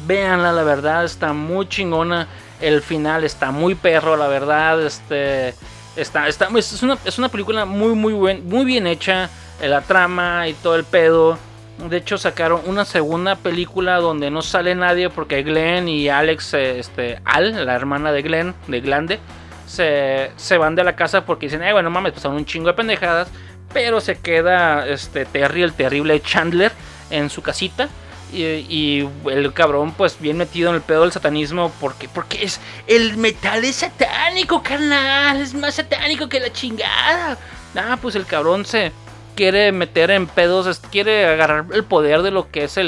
Véanla, 0.07 0.53
la 0.53 0.63
verdad 0.63 1.03
está 1.03 1.33
muy 1.33 1.67
chingona. 1.67 2.27
El 2.61 2.81
final 2.81 3.23
está 3.23 3.51
muy 3.51 3.75
perro, 3.75 4.15
la 4.15 4.27
verdad. 4.27 4.81
Este, 4.85 5.53
está, 5.95 6.27
es, 6.27 6.83
una, 6.83 6.97
es 7.05 7.17
una 7.17 7.29
película 7.29 7.65
muy, 7.65 7.95
muy, 7.95 8.13
buen, 8.13 8.47
muy 8.47 8.65
bien 8.65 8.87
hecha. 8.87 9.29
La 9.61 9.81
trama 9.81 10.47
y 10.47 10.53
todo 10.53 10.75
el 10.75 10.83
pedo. 10.83 11.37
De 11.77 11.97
hecho, 11.97 12.17
sacaron 12.17 12.61
una 12.65 12.85
segunda 12.85 13.35
película 13.35 13.97
donde 13.97 14.29
no 14.29 14.41
sale 14.41 14.75
nadie 14.75 15.09
porque 15.09 15.41
Glenn 15.43 15.87
y 15.87 16.07
Alex, 16.09 16.53
eh, 16.53 16.79
este, 16.79 17.19
Al, 17.25 17.65
la 17.65 17.73
hermana 17.73 18.11
de 18.11 18.21
Glenn, 18.21 18.53
de 18.67 18.81
Glande, 18.81 19.19
se, 19.65 20.31
se 20.35 20.57
van 20.57 20.75
de 20.75 20.83
la 20.83 20.95
casa 20.95 21.25
porque 21.25 21.47
dicen, 21.47 21.63
eh, 21.63 21.73
bueno, 21.73 21.89
mames, 21.89 22.13
pasaron 22.13 22.37
un 22.37 22.45
chingo 22.45 22.67
de 22.67 22.73
pendejadas. 22.73 23.29
Pero 23.73 24.01
se 24.01 24.19
queda 24.19 24.87
este 24.87 25.25
Terry, 25.25 25.63
el 25.63 25.73
terrible 25.73 26.21
Chandler, 26.21 26.71
en 27.09 27.29
su 27.29 27.41
casita. 27.41 27.89
Y, 28.33 29.07
el 29.29 29.53
cabrón, 29.53 29.93
pues 29.93 30.19
bien 30.19 30.37
metido 30.37 30.69
en 30.69 30.75
el 30.75 30.81
pedo 30.81 31.01
del 31.01 31.11
satanismo. 31.11 31.71
Porque, 31.79 32.09
porque 32.09 32.43
es. 32.43 32.59
El 32.87 33.17
metal 33.17 33.63
es 33.63 33.77
satánico, 33.77 34.63
carnal. 34.63 35.41
Es 35.41 35.53
más 35.53 35.75
satánico 35.75 36.27
que 36.29 36.39
la 36.39 36.51
chingada. 36.51 37.37
Ah, 37.75 37.97
pues 38.01 38.15
el 38.15 38.25
cabrón 38.25 38.65
se 38.65 38.91
quiere 39.35 39.71
meter 39.71 40.11
en 40.11 40.27
pedos. 40.27 40.79
Quiere 40.91 41.25
agarrar 41.25 41.65
el 41.73 41.83
poder 41.83 42.21
de 42.21 42.31
lo 42.31 42.49
que 42.49 42.63
es 42.63 42.79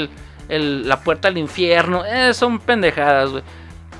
la 0.48 1.00
puerta 1.00 1.28
al 1.28 1.38
infierno. 1.38 2.04
Eh, 2.04 2.34
son 2.34 2.58
pendejadas, 2.58 3.30
güey. 3.30 3.42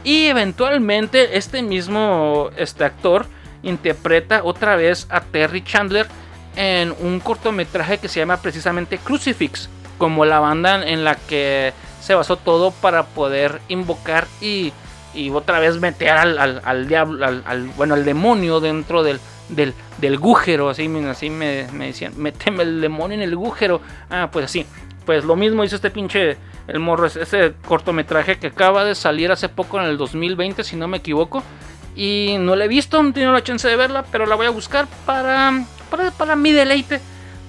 Y 0.05 0.27
eventualmente 0.27 1.37
este 1.37 1.63
mismo 1.63 2.51
este 2.57 2.85
actor 2.85 3.27
interpreta 3.65 4.43
otra 4.45 4.77
vez 4.77 5.09
a 5.11 5.21
Terry 5.21 5.65
Chandler 5.65 6.07
en 6.55 6.95
un 7.01 7.21
cortometraje 7.21 7.99
que 7.99 8.09
se 8.09 8.21
llama 8.21 8.39
precisamente 8.39 8.99
Crucifix, 8.99 9.69
como 9.99 10.25
la 10.25 10.41
banda 10.41 10.87
en 10.87 11.05
la 11.05 11.15
que 11.15 11.73
se 12.01 12.15
basó 12.15 12.37
todo 12.37 12.71
para 12.71 13.05
poder 13.07 13.61
invocar 13.69 14.27
y, 14.41 14.73
otra 15.33 15.61
vez 15.61 15.81
meter 15.81 16.11
al, 16.11 16.61
al, 16.63 16.89
diablo, 16.89 17.25
al, 17.27 17.69
bueno, 17.77 17.95
al 17.95 18.05
demonio 18.05 18.61
dentro 18.61 19.03
del, 19.03 19.19
del, 19.49 19.73
del 19.99 20.21
así, 20.69 20.85
así 21.09 21.31
me, 21.31 21.67
decían, 21.67 22.13
meteme 22.17 22.65
el 22.65 22.81
demonio 22.81 23.17
en 23.17 23.23
el 23.23 23.35
gújero. 23.35 23.81
Ah, 24.11 24.29
pues 24.31 24.45
así, 24.45 24.67
pues 25.05 25.25
lo 25.25 25.37
mismo 25.37 25.65
hizo 25.65 25.77
este 25.77 25.91
pinche, 25.91 26.37
el 26.67 26.81
morro, 26.81 27.07
ese 27.07 27.55
cortometraje 27.67 28.39
que 28.39 28.49
acaba 28.49 28.85
de 28.85 28.95
salir 28.95 29.31
hace 29.31 29.49
poco 29.49 29.81
en 29.81 29.87
el 29.87 29.97
2020, 29.97 30.65
si 30.65 30.77
no 30.77 30.89
me 30.89 30.99
equivoco. 30.99 31.43
Y 31.95 32.37
no 32.41 32.57
la 32.57 32.67
he 32.67 32.69
visto, 32.69 33.03
no 33.03 33.09
he 33.09 33.13
tenido 33.13 33.33
la 33.33 33.43
chance 33.43 33.67
de 33.67 33.77
verla, 33.77 34.05
pero 34.13 34.27
la 34.27 34.35
voy 34.35 34.47
a 34.47 34.51
buscar 34.51 34.87
para, 35.07 35.65
para, 36.19 36.37
mi 36.37 36.53
deleite. 36.53 37.01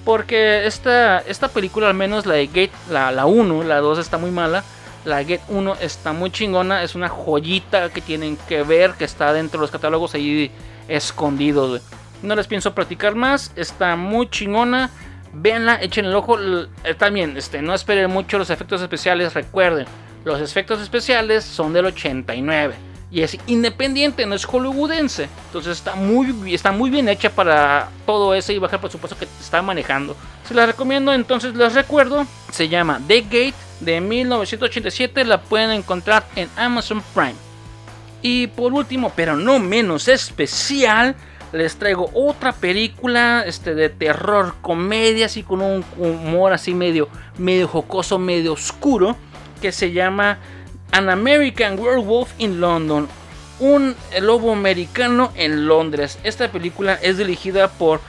Porque 0.08 0.66
esta, 0.66 1.18
esta 1.18 1.48
película, 1.48 1.86
al 1.88 1.92
menos 1.92 2.24
la 2.24 2.32
de 2.32 2.46
Gate, 2.46 2.72
la, 2.90 3.12
la 3.12 3.26
1, 3.26 3.62
la 3.64 3.76
2 3.76 3.98
está 3.98 4.16
muy 4.16 4.30
mala. 4.30 4.64
La 5.04 5.20
Gate 5.20 5.42
1 5.48 5.76
está 5.82 6.14
muy 6.14 6.30
chingona, 6.30 6.82
es 6.82 6.94
una 6.94 7.10
joyita 7.10 7.90
que 7.90 8.00
tienen 8.00 8.38
que 8.48 8.62
ver, 8.62 8.92
que 8.92 9.04
está 9.04 9.34
dentro 9.34 9.60
de 9.60 9.64
los 9.64 9.70
catálogos 9.70 10.14
ahí 10.14 10.50
escondidos. 10.88 11.82
No 12.22 12.34
les 12.36 12.46
pienso 12.46 12.74
platicar 12.74 13.16
más, 13.16 13.52
está 13.54 13.96
muy 13.96 14.30
chingona. 14.30 14.88
Véanla, 15.34 15.78
echen 15.82 16.06
el 16.06 16.14
ojo. 16.14 16.38
Eh, 16.40 16.94
también, 16.96 17.36
este, 17.36 17.60
no 17.60 17.74
esperen 17.74 18.10
mucho 18.10 18.38
los 18.38 18.48
efectos 18.48 18.80
especiales. 18.80 19.34
Recuerden, 19.34 19.84
los 20.24 20.40
efectos 20.40 20.80
especiales 20.80 21.44
son 21.44 21.74
del 21.74 21.84
89 21.84 22.76
y 23.10 23.22
es 23.22 23.38
independiente, 23.46 24.26
no 24.26 24.34
es 24.34 24.44
hollywoodense. 24.44 25.28
Entonces 25.46 25.78
está 25.78 25.94
muy, 25.94 26.54
está 26.54 26.72
muy 26.72 26.90
bien 26.90 27.08
hecha 27.08 27.30
para 27.30 27.88
todo 28.04 28.34
ese 28.34 28.52
y 28.52 28.58
baja 28.58 28.76
el 28.76 28.80
presupuesto 28.80 29.18
que 29.18 29.26
está 29.40 29.62
manejando. 29.62 30.16
Se 30.46 30.54
la 30.54 30.66
recomiendo, 30.66 31.12
entonces 31.12 31.54
les 31.54 31.74
recuerdo, 31.74 32.26
se 32.50 32.68
llama 32.68 33.00
The 33.06 33.22
Gate 33.22 33.54
de 33.80 34.00
1987, 34.00 35.24
la 35.24 35.40
pueden 35.40 35.70
encontrar 35.70 36.26
en 36.36 36.48
Amazon 36.56 37.02
Prime. 37.14 37.34
Y 38.20 38.48
por 38.48 38.72
último, 38.72 39.12
pero 39.14 39.36
no 39.36 39.58
menos 39.58 40.08
especial, 40.08 41.14
les 41.52 41.76
traigo 41.76 42.10
otra 42.12 42.52
película 42.52 43.44
este, 43.46 43.74
de 43.74 43.88
terror, 43.88 44.56
comedia, 44.60 45.26
así 45.26 45.42
con 45.42 45.62
un 45.62 45.84
humor 45.96 46.52
así 46.52 46.74
medio, 46.74 47.08
medio 47.38 47.68
jocoso, 47.68 48.18
medio 48.18 48.52
oscuro, 48.52 49.16
que 49.62 49.72
se 49.72 49.92
llama 49.92 50.38
An 50.92 51.08
American 51.08 51.78
Werewolf 51.78 52.32
in 52.38 52.60
London. 52.60 53.08
Un 53.60 53.94
lobo 54.20 54.52
americano 54.52 55.32
en 55.34 55.66
Londres. 55.66 56.18
Esta 56.24 56.50
película 56.50 56.94
es 56.94 57.18
dirigida 57.18 57.68
por 57.68 58.00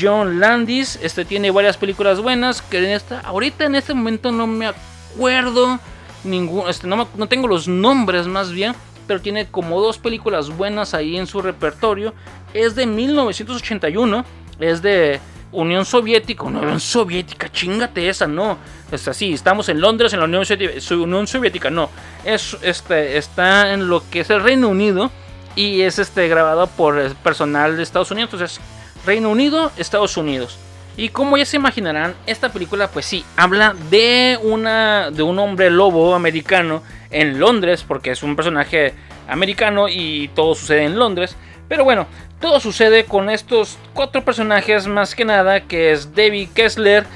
John 0.00 0.40
Landis. 0.40 0.98
Este 1.02 1.24
tiene 1.24 1.50
varias 1.50 1.76
películas 1.76 2.20
buenas. 2.20 2.62
Que 2.62 2.78
en 2.78 2.90
esta, 2.90 3.20
ahorita 3.20 3.66
en 3.66 3.74
este 3.74 3.94
momento 3.94 4.32
no 4.32 4.46
me 4.46 4.66
acuerdo 4.66 5.78
ningún, 6.24 6.68
este, 6.68 6.86
no, 6.86 7.08
no 7.14 7.28
tengo 7.28 7.46
los 7.46 7.68
nombres 7.68 8.26
más 8.26 8.52
bien. 8.52 8.74
Pero 9.06 9.20
tiene 9.20 9.46
como 9.46 9.80
dos 9.80 9.98
películas 9.98 10.48
buenas 10.56 10.94
ahí 10.94 11.16
en 11.16 11.26
su 11.26 11.40
repertorio. 11.40 12.14
Es 12.54 12.74
de 12.74 12.86
1981. 12.86 14.24
Es 14.58 14.82
de 14.82 15.20
Unión 15.56 15.84
Soviética, 15.84 16.44
Unión 16.44 16.80
Soviética, 16.80 17.50
chingate 17.50 18.08
esa, 18.08 18.26
no. 18.26 18.58
Es 18.92 19.08
así, 19.08 19.32
estamos 19.32 19.68
en 19.68 19.80
Londres, 19.80 20.12
en 20.12 20.20
la 20.20 20.26
Unión 20.26 20.44
Soviética, 20.44 20.94
Unión 20.94 21.26
Soviética 21.26 21.70
no. 21.70 21.90
Es, 22.24 22.56
este, 22.62 23.16
está 23.16 23.72
en 23.72 23.88
lo 23.88 24.08
que 24.10 24.20
es 24.20 24.30
el 24.30 24.42
Reino 24.42 24.68
Unido 24.68 25.10
y 25.54 25.80
es 25.80 25.98
este, 25.98 26.28
grabado 26.28 26.66
por 26.66 27.14
personal 27.16 27.76
de 27.76 27.82
Estados 27.82 28.10
Unidos. 28.10 28.30
Entonces, 28.32 28.60
Reino 29.06 29.30
Unido, 29.30 29.72
Estados 29.78 30.16
Unidos. 30.16 30.58
Y 30.98 31.08
como 31.08 31.36
ya 31.36 31.44
se 31.46 31.56
imaginarán, 31.56 32.14
esta 32.26 32.50
película, 32.50 32.88
pues 32.88 33.06
sí, 33.06 33.24
habla 33.36 33.74
de, 33.90 34.38
una, 34.42 35.10
de 35.10 35.22
un 35.22 35.38
hombre 35.38 35.70
lobo 35.70 36.14
americano 36.14 36.82
en 37.10 37.38
Londres, 37.38 37.84
porque 37.86 38.10
es 38.10 38.22
un 38.22 38.36
personaje 38.36 38.94
americano 39.28 39.88
y 39.88 40.28
todo 40.28 40.54
sucede 40.54 40.84
en 40.84 40.98
Londres. 40.98 41.36
Pero 41.68 41.84
bueno, 41.84 42.06
todo 42.40 42.60
sucede 42.60 43.04
con 43.04 43.30
estos 43.30 43.78
cuatro 43.92 44.24
personajes 44.24 44.86
más 44.86 45.14
que 45.14 45.24
nada, 45.24 45.60
que 45.60 45.92
es 45.92 46.14
Debbie 46.14 46.48
Kessler, 46.54 47.06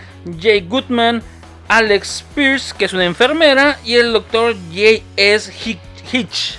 Jay 0.41 0.61
Goodman, 0.61 1.23
Alex 1.69 2.25
Pierce, 2.35 2.75
que 2.77 2.87
es 2.87 2.93
una 2.93 3.05
enfermera, 3.05 3.79
y 3.85 3.95
el 3.95 4.13
doctor 4.13 4.55
J.S. 4.73 5.53
Hitch. 6.13 6.59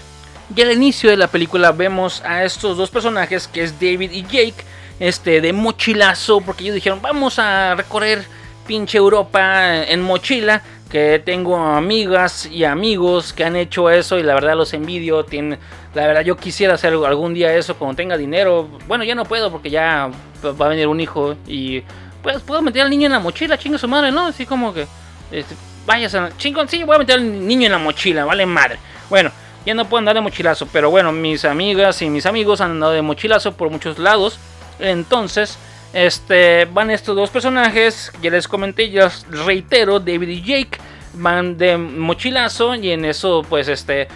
Y 0.56 0.62
al 0.62 0.72
inicio 0.72 1.10
de 1.10 1.18
la 1.18 1.28
película 1.28 1.72
vemos 1.72 2.22
a 2.24 2.44
estos 2.44 2.78
dos 2.78 2.90
personajes, 2.90 3.48
que 3.48 3.64
es 3.64 3.80
David 3.80 4.12
y 4.12 4.24
Jake, 4.24 4.64
este, 5.00 5.42
de 5.42 5.52
mochilazo, 5.52 6.42
porque 6.42 6.64
ellos 6.64 6.76
dijeron, 6.76 7.02
vamos 7.02 7.40
a 7.40 7.76
recorrer 7.76 8.26
pinche 8.68 8.98
Europa 8.98 9.84
en 9.84 10.02
mochila, 10.02 10.62
que 10.92 11.22
tengo 11.24 11.58
amigas 11.58 12.46
y 12.48 12.66
amigos 12.66 13.32
que 13.32 13.46
han 13.46 13.56
hecho 13.56 13.90
eso 13.90 14.20
y 14.20 14.24
la 14.24 14.34
verdad 14.34 14.56
los 14.56 14.74
envidio. 14.74 15.24
Tienen, 15.24 15.58
la 15.96 16.06
verdad 16.06 16.22
yo 16.22 16.36
quisiera 16.36 16.74
hacer 16.74 16.94
algún 16.94 17.34
día 17.34 17.56
eso 17.56 17.76
cuando 17.78 17.96
tenga 17.96 18.18
dinero. 18.18 18.68
Bueno, 18.88 19.06
ya 19.06 19.16
no 19.16 19.24
puedo 19.24 19.50
porque 19.50 19.70
ya 19.70 20.12
va 20.44 20.66
a 20.66 20.70
venir 20.70 20.88
un 20.88 21.00
hijo 21.00 21.36
y 21.48 21.82
pues 22.22 22.42
puedo 22.42 22.62
meter 22.62 22.82
al 22.82 22.90
niño 22.90 23.06
en 23.06 23.14
la 23.14 23.20
mochila, 23.20 23.58
chinga 23.58 23.78
su 23.78 23.88
madre, 23.88 24.12
¿no? 24.12 24.28
Así 24.28 24.46
como 24.46 24.74
que 24.74 24.86
este, 25.32 25.56
vayas 25.86 26.14
a 26.14 26.36
chingón, 26.38 26.68
sí, 26.68 26.84
voy 26.84 26.96
a 26.96 27.00
meter 27.00 27.16
al 27.16 27.48
niño 27.48 27.68
en 27.68 27.72
la 27.72 27.80
mochila, 27.80 28.26
vale 28.26 28.46
madre. 28.46 28.78
Bueno, 29.10 29.32
ya 29.66 29.74
no 29.74 29.86
puedo 29.86 30.00
andar 30.00 30.16
de 30.16 30.22
mochilazo, 30.22 30.68
pero 30.68 30.92
bueno, 30.92 31.14
mis 31.14 31.46
amigas 31.46 32.02
y 32.02 32.10
mis 32.10 32.26
amigos 32.26 32.60
han 32.60 32.72
andado 32.72 32.92
de 32.92 33.02
mochilazo 33.02 33.54
por 33.54 33.70
muchos 33.70 33.98
lados. 33.98 34.40
Entonces, 34.80 35.58
este, 35.94 36.66
van 36.66 36.90
estos 36.90 37.16
dos 37.16 37.30
personajes, 37.30 38.12
ya 38.22 38.32
les 38.32 38.48
comenté, 38.48 38.90
ya 38.90 39.12
reitero, 39.30 40.00
David 40.00 40.30
y 40.30 40.42
Jake 40.42 40.78
van 41.14 41.58
de 41.58 41.78
mochilazo 41.78 42.76
y 42.76 42.92
en 42.92 43.06
eso 43.06 43.46
pues 43.48 43.68
este 43.68 44.08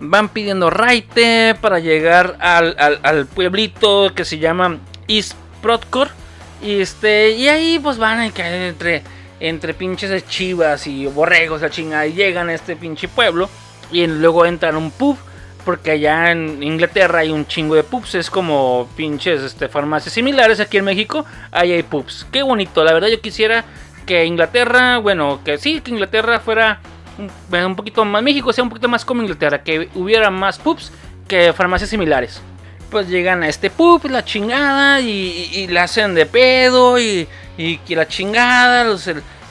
van 0.00 0.28
pidiendo 0.28 0.70
raite 0.70 1.56
para 1.60 1.78
llegar 1.78 2.36
al, 2.40 3.26
pueblito 3.26 4.12
que 4.14 4.24
se 4.24 4.38
llama 4.38 4.78
East 5.08 5.34
Protcor 5.62 6.08
y 6.62 6.80
este 6.80 7.30
y 7.32 7.48
ahí 7.48 7.78
pues 7.82 7.98
van 7.98 8.20
a 8.20 8.30
caer 8.30 8.70
entre 8.70 9.02
entre 9.40 9.74
pinches 9.74 10.26
chivas 10.28 10.86
y 10.86 11.06
borregos 11.06 11.62
la 11.62 11.70
chingada 11.70 12.06
y 12.06 12.12
llegan 12.12 12.48
a 12.48 12.54
este 12.54 12.76
pinche 12.76 13.08
pueblo 13.08 13.48
y 13.90 14.06
luego 14.06 14.46
entran 14.46 14.76
a 14.76 14.78
un 14.78 14.90
pub 14.90 15.18
porque 15.64 15.92
allá 15.92 16.30
en 16.30 16.62
Inglaterra 16.62 17.20
hay 17.20 17.30
un 17.30 17.46
chingo 17.46 17.74
de 17.74 17.82
pubs, 17.82 18.14
es 18.14 18.30
como 18.30 18.88
pinches 18.96 19.42
este, 19.42 19.68
farmacias 19.68 20.12
similares 20.14 20.60
aquí 20.60 20.76
en 20.76 20.84
México, 20.84 21.24
ahí 21.50 21.72
hay 21.72 21.82
pubs. 21.82 22.26
Qué 22.30 22.42
bonito, 22.42 22.84
la 22.84 22.92
verdad 22.92 23.08
yo 23.08 23.20
quisiera 23.20 23.64
que 24.06 24.24
Inglaterra, 24.24 24.98
bueno, 24.98 25.40
que 25.44 25.58
sí, 25.58 25.80
que 25.80 25.90
Inglaterra 25.90 26.40
fuera 26.40 26.80
un, 27.18 27.76
poquito 27.76 28.04
más, 28.04 28.22
México 28.22 28.52
sea 28.52 28.64
un 28.64 28.70
poquito 28.70 28.88
más 28.88 29.04
como 29.04 29.22
Inglaterra, 29.22 29.62
que 29.62 29.88
hubiera 29.94 30.30
más 30.30 30.58
pubs 30.58 30.92
que 31.26 31.52
farmacias 31.52 31.90
similares. 31.90 32.42
Pues 32.90 33.08
llegan 33.08 33.42
a 33.42 33.48
este 33.48 33.70
pub, 33.70 34.04
la 34.08 34.24
chingada, 34.24 35.00
y, 35.00 35.66
la 35.68 35.84
hacen 35.84 36.14
de 36.14 36.26
pedo, 36.26 36.98
y, 36.98 37.26
y, 37.56 37.78
la 37.94 38.06
chingada, 38.06 38.84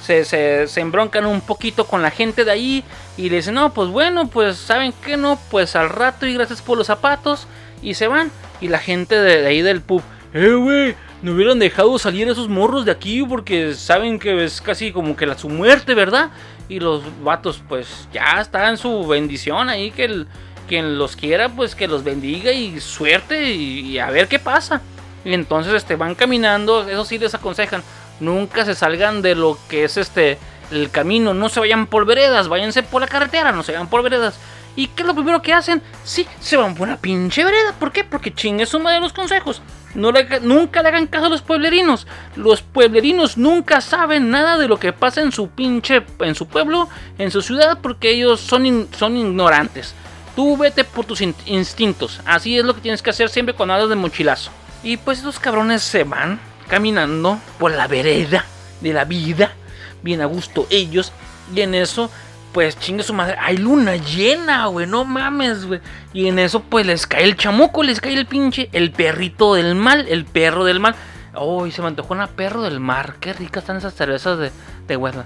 se, 0.03 0.25
se, 0.25 0.67
se, 0.67 0.81
embroncan 0.81 1.25
un 1.25 1.41
poquito 1.41 1.85
con 1.85 2.01
la 2.01 2.11
gente 2.11 2.45
de 2.45 2.51
ahí, 2.51 2.83
y 3.17 3.29
le 3.29 3.37
dicen, 3.37 3.55
no, 3.55 3.73
pues 3.73 3.89
bueno, 3.89 4.27
pues 4.27 4.57
saben 4.57 4.93
que 5.03 5.17
no, 5.17 5.39
pues 5.49 5.75
al 5.75 5.89
rato 5.89 6.25
y 6.25 6.33
gracias 6.33 6.61
por 6.61 6.77
los 6.77 6.87
zapatos, 6.87 7.47
y 7.81 7.93
se 7.95 8.07
van, 8.07 8.31
y 8.61 8.67
la 8.67 8.79
gente 8.79 9.15
de, 9.15 9.45
ahí 9.45 9.61
del 9.61 9.81
pub, 9.81 10.01
eh, 10.33 10.53
güey, 10.53 10.95
no 11.21 11.33
hubieran 11.33 11.59
dejado 11.59 11.97
salir 11.99 12.27
esos 12.27 12.49
morros 12.49 12.85
de 12.85 12.91
aquí 12.91 13.23
porque 13.23 13.73
saben 13.75 14.19
que 14.19 14.43
es 14.43 14.61
casi 14.61 14.91
como 14.91 15.15
que 15.15 15.25
la, 15.25 15.37
su 15.37 15.47
muerte, 15.47 15.93
¿verdad? 15.93 16.31
Y 16.67 16.79
los 16.79 17.03
vatos, 17.23 17.61
pues 17.69 18.07
ya 18.11 18.41
está 18.41 18.69
en 18.69 18.77
su 18.77 19.07
bendición 19.07 19.69
ahí, 19.69 19.91
que 19.91 20.05
el, 20.05 20.27
quien 20.67 20.97
los 20.97 21.15
quiera, 21.15 21.49
pues 21.49 21.75
que 21.75 21.87
los 21.87 22.03
bendiga 22.03 22.51
y 22.51 22.79
suerte 22.79 23.51
y, 23.53 23.99
a 23.99 24.09
ver 24.09 24.27
qué 24.27 24.39
pasa. 24.39 24.81
Y 25.23 25.33
entonces 25.33 25.73
este, 25.73 25.95
van 25.95 26.15
caminando, 26.15 26.87
eso 26.89 27.05
sí 27.05 27.17
les 27.17 27.33
aconsejan, 27.33 27.83
nunca 28.19 28.65
se 28.65 28.75
salgan 28.75 29.21
de 29.21 29.35
lo 29.35 29.57
que 29.69 29.83
es 29.83 29.97
este 29.97 30.37
el 30.71 30.89
camino, 30.89 31.33
no 31.33 31.49
se 31.49 31.59
vayan 31.59 31.87
por 31.87 32.05
veredas, 32.05 32.47
váyanse 32.47 32.83
por 32.83 33.01
la 33.01 33.07
carretera, 33.07 33.51
no 33.51 33.63
se 33.63 33.73
vayan 33.73 33.89
por 33.89 34.03
veredas. 34.03 34.39
¿Y 34.75 34.87
qué 34.87 35.03
es 35.03 35.07
lo 35.07 35.13
primero 35.13 35.41
que 35.41 35.53
hacen? 35.53 35.81
Sí, 36.03 36.27
se 36.39 36.57
van 36.57 36.73
por 36.73 36.87
una 36.87 36.97
pinche 36.97 37.43
vereda. 37.43 37.73
¿Por 37.79 37.91
qué? 37.91 38.03
Porque 38.03 38.33
chingue 38.33 38.65
suma 38.65 38.91
de 38.91 38.99
los 38.99 39.13
consejos. 39.13 39.61
No 39.93 40.11
nunca 40.41 40.81
le 40.81 40.87
hagan 40.87 41.05
caso 41.05 41.27
a 41.27 41.29
los 41.29 41.43
pueblerinos. 41.43 42.07
Los 42.35 42.61
pueblerinos 42.61 43.37
nunca 43.37 43.81
saben 43.81 44.31
nada 44.31 44.57
de 44.57 44.67
lo 44.67 44.79
que 44.79 44.91
pasa 44.91 45.21
en 45.21 45.31
su 45.31 45.49
pinche, 45.49 46.03
en 46.19 46.33
su 46.33 46.47
pueblo, 46.47 46.89
en 47.19 47.29
su 47.29 47.43
ciudad, 47.43 47.77
porque 47.81 48.09
ellos 48.09 48.39
son, 48.39 48.87
son 48.97 49.15
ignorantes. 49.15 49.93
Tú 50.35 50.57
vete 50.57 50.83
por 50.83 51.05
tus 51.05 51.21
instintos. 51.21 52.19
Así 52.25 52.57
es 52.57 52.65
lo 52.65 52.73
que 52.73 52.81
tienes 52.81 53.03
que 53.03 53.11
hacer 53.11 53.29
siempre 53.29 53.53
cuando 53.53 53.75
hablas 53.75 53.89
de 53.89 53.95
mochilazo. 53.95 54.49
Y 54.81 54.97
pues 54.97 55.19
estos 55.19 55.39
cabrones 55.39 55.83
se 55.83 56.03
van 56.03 56.39
caminando 56.63 57.39
por 57.59 57.71
la 57.71 57.87
vereda 57.87 58.45
de 58.81 58.93
la 58.93 59.05
vida. 59.05 59.53
Bien 60.01 60.21
a 60.21 60.25
gusto 60.25 60.67
ellos. 60.69 61.11
Y 61.53 61.61
en 61.61 61.75
eso 61.75 62.09
pues 62.53 62.77
chingue 62.77 63.03
su 63.03 63.13
madre, 63.13 63.35
hay 63.41 63.57
luna 63.57 63.95
llena, 63.95 64.67
güey, 64.67 64.85
no 64.85 65.03
mames, 65.03 65.65
güey. 65.65 65.81
Y 66.13 66.27
en 66.27 66.37
eso, 66.37 66.61
pues 66.61 66.85
les 66.85 67.07
cae 67.07 67.23
el 67.23 67.35
chamuco, 67.35 67.81
les 67.81 67.99
cae 67.99 68.13
el 68.13 68.27
pinche, 68.27 68.69
el 68.71 68.91
perrito 68.91 69.55
del 69.55 69.73
mal, 69.73 70.05
el 70.07 70.25
perro 70.25 70.63
del 70.63 70.79
mal. 70.79 70.95
Uy, 71.35 71.71
se 71.71 71.81
me 71.81 71.91
una 72.09 72.27
perro 72.27 72.61
del 72.61 72.79
mar, 72.79 73.15
qué 73.19 73.33
ricas 73.33 73.63
están 73.63 73.77
esas 73.77 73.95
cervezas 73.95 74.37
de, 74.37 74.51
de 74.87 75.23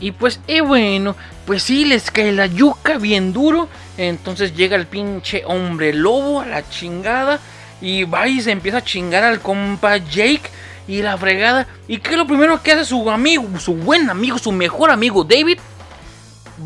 Y 0.00 0.10
pues, 0.10 0.40
eh, 0.48 0.62
bueno, 0.62 1.14
pues 1.46 1.62
sí, 1.62 1.84
les 1.84 2.10
cae 2.10 2.32
la 2.32 2.46
yuca 2.46 2.98
bien 2.98 3.32
duro. 3.32 3.68
Entonces 3.96 4.56
llega 4.56 4.74
el 4.74 4.86
pinche 4.86 5.44
hombre 5.46 5.92
lobo 5.92 6.40
a 6.40 6.46
la 6.46 6.68
chingada. 6.68 7.38
Y 7.80 8.04
va 8.04 8.26
y 8.26 8.40
se 8.40 8.50
empieza 8.50 8.78
a 8.78 8.84
chingar 8.84 9.22
al 9.22 9.40
compa 9.40 9.98
Jake 9.98 10.50
y 10.86 11.02
la 11.02 11.16
fregada. 11.16 11.66
¿Y 11.88 11.98
qué 11.98 12.12
es 12.12 12.16
lo 12.16 12.26
primero 12.26 12.62
que 12.62 12.72
hace 12.72 12.84
su 12.84 13.10
amigo, 13.10 13.46
su 13.58 13.74
buen 13.74 14.10
amigo, 14.10 14.38
su 14.38 14.52
mejor 14.52 14.90
amigo 14.90 15.24
David? 15.24 15.58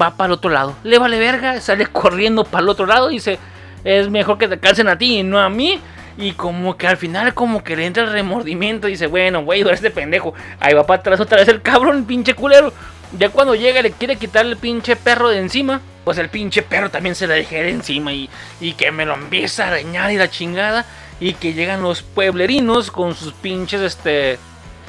va 0.01 0.17
para 0.17 0.27
el 0.27 0.33
otro 0.33 0.51
lado. 0.51 0.77
Le 0.83 0.99
vale 0.99 1.19
verga, 1.19 1.61
sale 1.61 1.87
corriendo 1.93 2.45
para 2.45 2.63
el 2.63 2.69
otro 2.69 2.87
lado 2.87 3.11
y 3.11 3.15
dice, 3.15 3.39
es 3.85 4.11
mejor 4.11 4.39
que 4.39 4.49
te 4.49 4.59
calcen 4.59 4.89
a 4.89 4.99
ti 4.99 5.19
y 5.19 5.23
no 5.23 5.39
a 5.39 5.49
mí. 5.49 5.81
Y 6.17 6.33
como 6.33 6.77
que 6.77 6.89
al 6.89 6.97
final 6.97 7.33
como 7.33 7.63
que 7.63 7.77
le 7.77 7.87
entra 7.87 8.03
el 8.03 8.11
remordimiento 8.11 8.89
y 8.89 8.93
dice, 8.93 9.07
bueno, 9.07 9.45
güey, 9.45 9.63
este 9.69 9.91
pendejo. 9.91 10.35
Ahí 10.59 10.75
va 10.75 10.85
para 10.85 11.01
atrás 11.01 11.21
otra 11.21 11.39
vez 11.39 11.49
el 11.49 11.63
cabrón, 11.63 12.05
pinche 12.05 12.35
culero. 12.35 12.73
Ya 13.17 13.29
cuando 13.31 13.55
llega 13.55 13.81
le 13.81 13.93
quiere 13.93 14.17
quitar 14.17 14.45
el 14.45 14.57
pinche 14.57 14.97
perro 14.97 15.29
de 15.29 15.39
encima. 15.39 15.81
Pues 16.05 16.19
el 16.19 16.29
pinche 16.29 16.63
perro 16.63 16.91
también 16.91 17.15
se 17.15 17.27
la 17.27 17.35
deja 17.35 17.57
de 17.57 17.71
encima 17.71 18.13
y, 18.13 18.29
y 18.61 18.73
que 18.73 18.91
me 18.91 19.05
lo 19.05 19.15
empieza 19.15 19.65
a 19.65 19.69
arañar 19.69 20.11
y 20.11 20.17
la 20.17 20.29
chingada. 20.29 20.85
Y 21.21 21.35
que 21.35 21.53
llegan 21.53 21.83
los 21.83 22.03
pueblerinos 22.03 22.91
con 22.91 23.15
sus 23.15 23.33
pinches, 23.33 23.81
este, 23.81 24.39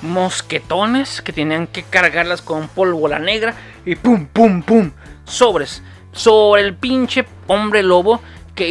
mosquetones 0.01 1.21
que 1.21 1.33
tenían 1.33 1.67
que 1.67 1.83
cargarlas 1.83 2.41
con 2.41 2.67
pólvora 2.67 3.19
negra 3.19 3.55
y 3.85 3.95
pum, 3.95 4.25
pum, 4.25 4.61
pum, 4.61 4.91
sobres, 5.25 5.83
sobre 6.11 6.61
el 6.61 6.75
pinche 6.75 7.25
hombre 7.47 7.83
lobo 7.83 8.21
que 8.55 8.67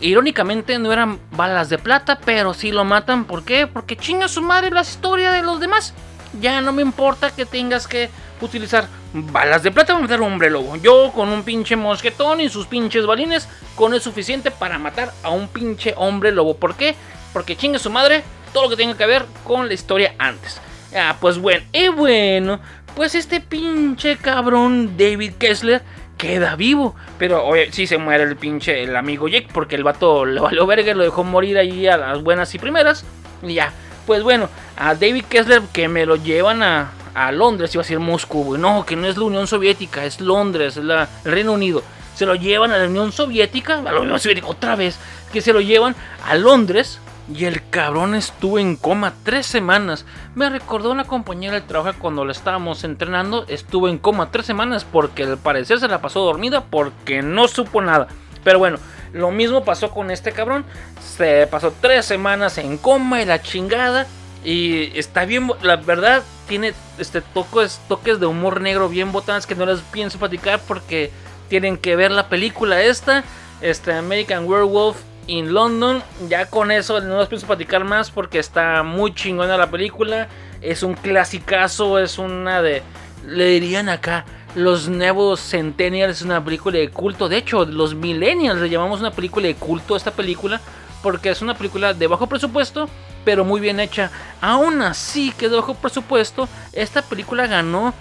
irónicamente 0.00 0.78
no 0.78 0.94
eran 0.94 1.18
balas 1.32 1.68
de 1.68 1.76
plata, 1.76 2.18
pero 2.24 2.54
sí 2.54 2.72
lo 2.72 2.86
matan. 2.86 3.26
¿Por 3.26 3.44
qué? 3.44 3.66
Porque 3.66 3.94
chinga 3.94 4.28
su 4.28 4.40
madre 4.40 4.70
la 4.70 4.80
historia 4.80 5.30
de 5.30 5.42
los 5.42 5.60
demás. 5.60 5.92
Ya 6.40 6.60
no 6.60 6.72
me 6.72 6.82
importa 6.82 7.30
que 7.30 7.46
tengas 7.46 7.86
que 7.86 8.10
utilizar 8.40 8.88
balas 9.12 9.62
de 9.62 9.70
plata 9.70 9.92
para 9.92 10.02
matar 10.02 10.18
a 10.18 10.22
un 10.22 10.32
hombre 10.32 10.50
lobo. 10.50 10.76
Yo 10.76 11.12
con 11.14 11.28
un 11.28 11.42
pinche 11.42 11.76
mosquetón 11.76 12.40
y 12.40 12.48
sus 12.48 12.66
pinches 12.66 13.06
balines, 13.06 13.48
con 13.74 13.94
es 13.94 14.02
suficiente 14.02 14.50
para 14.50 14.78
matar 14.78 15.12
a 15.22 15.30
un 15.30 15.48
pinche 15.48 15.94
hombre 15.96 16.32
lobo. 16.32 16.56
¿Por 16.56 16.74
qué? 16.74 16.94
Porque 17.32 17.56
chinga 17.56 17.78
su 17.78 17.90
madre 17.90 18.22
todo 18.52 18.64
lo 18.64 18.70
que 18.70 18.76
tenga 18.76 18.96
que 18.96 19.06
ver 19.06 19.26
con 19.44 19.68
la 19.68 19.74
historia 19.74 20.14
antes. 20.18 20.60
Ah, 20.94 21.16
pues 21.20 21.38
bueno, 21.38 21.64
y 21.72 21.88
bueno, 21.88 22.60
pues 22.94 23.14
este 23.14 23.40
pinche 23.40 24.16
cabrón 24.16 24.96
David 24.96 25.34
Kessler 25.38 25.82
queda 26.16 26.56
vivo. 26.56 26.94
Pero 27.18 27.44
oye, 27.44 27.70
sí 27.72 27.86
se 27.86 27.98
muere 27.98 28.24
el 28.24 28.36
pinche 28.36 28.82
el 28.82 28.96
amigo 28.96 29.28
Jake 29.28 29.48
porque 29.52 29.76
el 29.76 29.84
vato 29.84 30.24
le 30.24 30.40
valió 30.40 30.66
verga, 30.66 30.94
lo 30.94 31.04
dejó 31.04 31.24
morir 31.24 31.58
ahí 31.58 31.86
a 31.86 31.96
las 31.96 32.22
buenas 32.22 32.54
y 32.54 32.58
primeras. 32.58 33.04
Y 33.42 33.54
ya, 33.54 33.72
pues 34.06 34.22
bueno, 34.22 34.48
a 34.76 34.94
David 34.94 35.24
Kessler 35.24 35.62
que 35.72 35.88
me 35.88 36.06
lo 36.06 36.16
llevan 36.16 36.62
a, 36.62 36.92
a 37.14 37.32
Londres, 37.32 37.74
iba 37.74 37.82
a 37.82 37.84
decir 37.84 37.98
Moscú, 37.98 38.56
no, 38.56 38.86
que 38.86 38.96
no 38.96 39.06
es 39.06 39.16
la 39.16 39.24
Unión 39.24 39.46
Soviética, 39.46 40.04
es 40.04 40.20
Londres, 40.20 40.76
es 40.76 40.84
la, 40.84 41.08
el 41.24 41.32
Reino 41.32 41.52
Unido. 41.52 41.82
Se 42.14 42.24
lo 42.24 42.34
llevan 42.34 42.72
a 42.72 42.78
la 42.78 42.86
Unión 42.86 43.12
Soviética, 43.12 43.78
a 43.78 43.92
la 43.92 44.00
Unión 44.00 44.18
Soviética 44.18 44.46
otra 44.46 44.76
vez, 44.76 44.98
que 45.32 45.40
se 45.42 45.52
lo 45.52 45.60
llevan 45.60 45.94
a 46.24 46.34
Londres 46.34 46.98
y 47.34 47.44
el 47.44 47.68
cabrón 47.70 48.14
estuvo 48.14 48.58
en 48.58 48.76
coma 48.76 49.12
tres 49.24 49.46
semanas. 49.46 50.04
Me 50.34 50.48
recordó 50.48 50.92
una 50.92 51.04
compañera 51.04 51.54
de 51.54 51.60
trabajo 51.60 51.98
cuando 51.98 52.24
lo 52.24 52.30
estábamos 52.30 52.84
entrenando. 52.84 53.44
Estuvo 53.48 53.88
en 53.88 53.98
coma 53.98 54.30
tres 54.30 54.46
semanas 54.46 54.84
porque 54.84 55.24
al 55.24 55.38
parecer 55.38 55.80
se 55.80 55.88
la 55.88 56.00
pasó 56.00 56.20
dormida 56.20 56.64
porque 56.64 57.22
no 57.22 57.48
supo 57.48 57.82
nada. 57.82 58.06
Pero 58.46 58.60
bueno, 58.60 58.78
lo 59.12 59.32
mismo 59.32 59.64
pasó 59.64 59.90
con 59.90 60.12
este 60.12 60.30
cabrón. 60.30 60.64
Se 61.00 61.48
pasó 61.48 61.74
tres 61.80 62.04
semanas 62.04 62.58
en 62.58 62.78
coma 62.78 63.20
y 63.20 63.24
la 63.24 63.42
chingada. 63.42 64.06
Y 64.44 64.96
está 64.96 65.24
bien, 65.24 65.50
la 65.62 65.74
verdad, 65.74 66.22
tiene 66.46 66.72
este 66.96 67.22
toques, 67.22 67.80
toques 67.88 68.20
de 68.20 68.26
humor 68.26 68.60
negro 68.60 68.88
bien 68.88 69.10
botanas 69.10 69.48
que 69.48 69.56
no 69.56 69.66
les 69.66 69.80
pienso 69.80 70.20
platicar 70.20 70.60
porque 70.60 71.10
tienen 71.48 71.76
que 71.76 71.96
ver 71.96 72.12
la 72.12 72.28
película 72.28 72.80
esta. 72.82 73.24
Este 73.62 73.92
American 73.92 74.44
Werewolf 74.46 74.98
in 75.26 75.52
London. 75.52 76.00
Ya 76.28 76.46
con 76.46 76.70
eso 76.70 77.00
no 77.00 77.18
les 77.18 77.26
pienso 77.26 77.48
platicar 77.48 77.82
más 77.82 78.12
porque 78.12 78.38
está 78.38 78.84
muy 78.84 79.12
chingona 79.12 79.56
la 79.56 79.72
película. 79.72 80.28
Es 80.60 80.84
un 80.84 80.94
clasicazo, 80.94 81.98
es 81.98 82.16
una 82.16 82.62
de... 82.62 82.84
Le 83.26 83.46
dirían 83.46 83.88
acá, 83.88 84.24
los 84.56 84.88
nuevos 84.88 85.40
Centennials 85.40 86.16
es 86.16 86.22
una 86.22 86.42
película 86.42 86.78
de 86.78 86.88
culto. 86.88 87.28
De 87.28 87.36
hecho, 87.36 87.66
los 87.66 87.94
Millennials 87.94 88.58
le 88.58 88.70
llamamos 88.70 89.00
una 89.00 89.10
película 89.10 89.46
de 89.46 89.54
culto 89.54 89.92
a 89.94 89.98
esta 89.98 90.10
película. 90.10 90.60
Porque 91.02 91.28
es 91.30 91.42
una 91.42 91.54
película 91.54 91.92
de 91.92 92.06
bajo 92.06 92.26
presupuesto, 92.26 92.88
pero 93.24 93.44
muy 93.44 93.60
bien 93.60 93.78
hecha. 93.78 94.10
Aún 94.40 94.80
así 94.80 95.30
que 95.30 95.50
de 95.50 95.56
bajo 95.56 95.74
presupuesto, 95.74 96.48
esta 96.72 97.02
película 97.02 97.46
ganó 97.46 97.92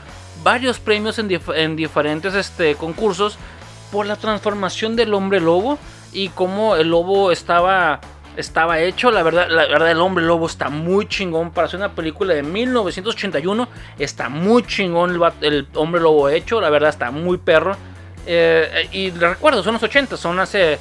varios 0.43 0.79
premios 0.79 1.19
en, 1.19 1.29
en 1.55 1.75
diferentes 1.75 2.33
este, 2.33 2.75
concursos 2.75 3.37
por 3.91 4.05
la 4.05 4.15
transformación 4.15 4.95
del 4.95 5.13
hombre 5.13 5.41
lobo 5.41 5.77
y 6.13 6.29
cómo 6.29 6.77
el 6.77 6.89
lobo 6.89 7.31
estaba 7.31 7.99
estaba 8.37 8.79
hecho. 8.79 9.11
La 9.11 9.23
verdad, 9.23 9.47
la 9.49 9.67
verdad, 9.67 9.91
el 9.91 9.99
hombre 9.99 10.25
lobo 10.25 10.47
está 10.47 10.69
muy 10.69 11.07
chingón. 11.07 11.51
Para 11.51 11.67
hacer 11.67 11.79
una 11.79 11.93
película 11.93 12.33
de 12.33 12.43
1981, 12.43 13.67
está 13.99 14.29
muy 14.29 14.63
chingón 14.63 15.19
el, 15.41 15.67
hombre 15.75 16.01
lobo 16.01 16.29
hecho. 16.29 16.61
La 16.61 16.69
verdad, 16.69 16.89
está 16.89 17.11
muy 17.11 17.37
perro. 17.37 17.75
Eh, 18.27 18.89
y 18.91 19.11
recuerdo, 19.11 19.63
son 19.63 19.73
los 19.73 19.83
80, 19.83 20.17
son 20.17 20.39
hace 20.39 20.79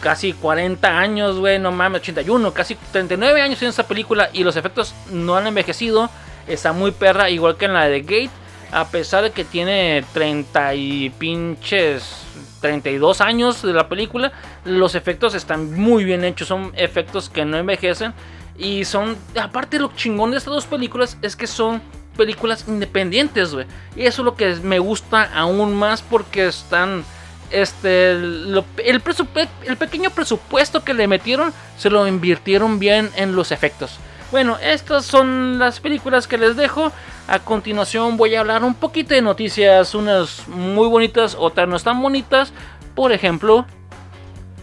casi 0.00 0.32
40 0.34 0.98
años, 0.98 1.38
güey, 1.38 1.58
no 1.58 1.72
mames, 1.72 2.02
81, 2.02 2.52
casi 2.52 2.76
39 2.92 3.40
años 3.40 3.62
en 3.62 3.68
esa 3.68 3.86
película. 3.86 4.30
Y 4.32 4.44
los 4.44 4.56
efectos 4.56 4.94
no 5.10 5.36
han 5.36 5.46
envejecido. 5.46 6.10
Está 6.46 6.72
muy 6.72 6.90
perra, 6.90 7.30
igual 7.30 7.56
que 7.56 7.64
en 7.64 7.72
la 7.72 7.88
de 7.88 8.02
Gate. 8.02 8.43
A 8.74 8.88
pesar 8.88 9.22
de 9.22 9.30
que 9.30 9.44
tiene 9.44 10.04
30 10.14 10.74
y 10.74 11.10
pinches 11.10 12.24
32 12.60 13.20
años 13.20 13.62
de 13.62 13.72
la 13.72 13.88
película, 13.88 14.32
los 14.64 14.96
efectos 14.96 15.36
están 15.36 15.74
muy 15.74 16.02
bien 16.02 16.24
hechos, 16.24 16.48
son 16.48 16.72
efectos 16.74 17.30
que 17.30 17.44
no 17.44 17.56
envejecen 17.56 18.12
y 18.58 18.84
son, 18.84 19.16
aparte 19.40 19.78
lo 19.78 19.92
chingón 19.94 20.32
de 20.32 20.38
estas 20.38 20.54
dos 20.54 20.66
películas 20.66 21.16
es 21.22 21.36
que 21.36 21.46
son 21.46 21.82
películas 22.16 22.64
independientes, 22.66 23.54
güey. 23.54 23.66
Y 23.94 24.06
eso 24.06 24.22
es 24.22 24.26
lo 24.26 24.34
que 24.34 24.56
me 24.56 24.80
gusta 24.80 25.22
aún 25.32 25.76
más 25.76 26.02
porque 26.02 26.48
están 26.48 27.04
este 27.52 28.10
el, 28.10 28.64
el 28.84 29.76
pequeño 29.76 30.10
presupuesto 30.10 30.82
que 30.82 30.94
le 30.94 31.06
metieron 31.06 31.52
se 31.78 31.90
lo 31.90 32.08
invirtieron 32.08 32.80
bien 32.80 33.08
en 33.14 33.36
los 33.36 33.52
efectos. 33.52 34.00
Bueno, 34.34 34.58
estas 34.60 35.04
son 35.04 35.60
las 35.60 35.78
películas 35.78 36.26
que 36.26 36.36
les 36.36 36.56
dejo. 36.56 36.90
A 37.28 37.38
continuación 37.38 38.16
voy 38.16 38.34
a 38.34 38.40
hablar 38.40 38.64
un 38.64 38.74
poquito 38.74 39.14
de 39.14 39.22
noticias, 39.22 39.94
unas 39.94 40.48
muy 40.48 40.88
bonitas, 40.88 41.36
otras 41.38 41.68
no 41.68 41.78
tan 41.78 42.02
bonitas. 42.02 42.52
Por 42.96 43.12
ejemplo, 43.12 43.64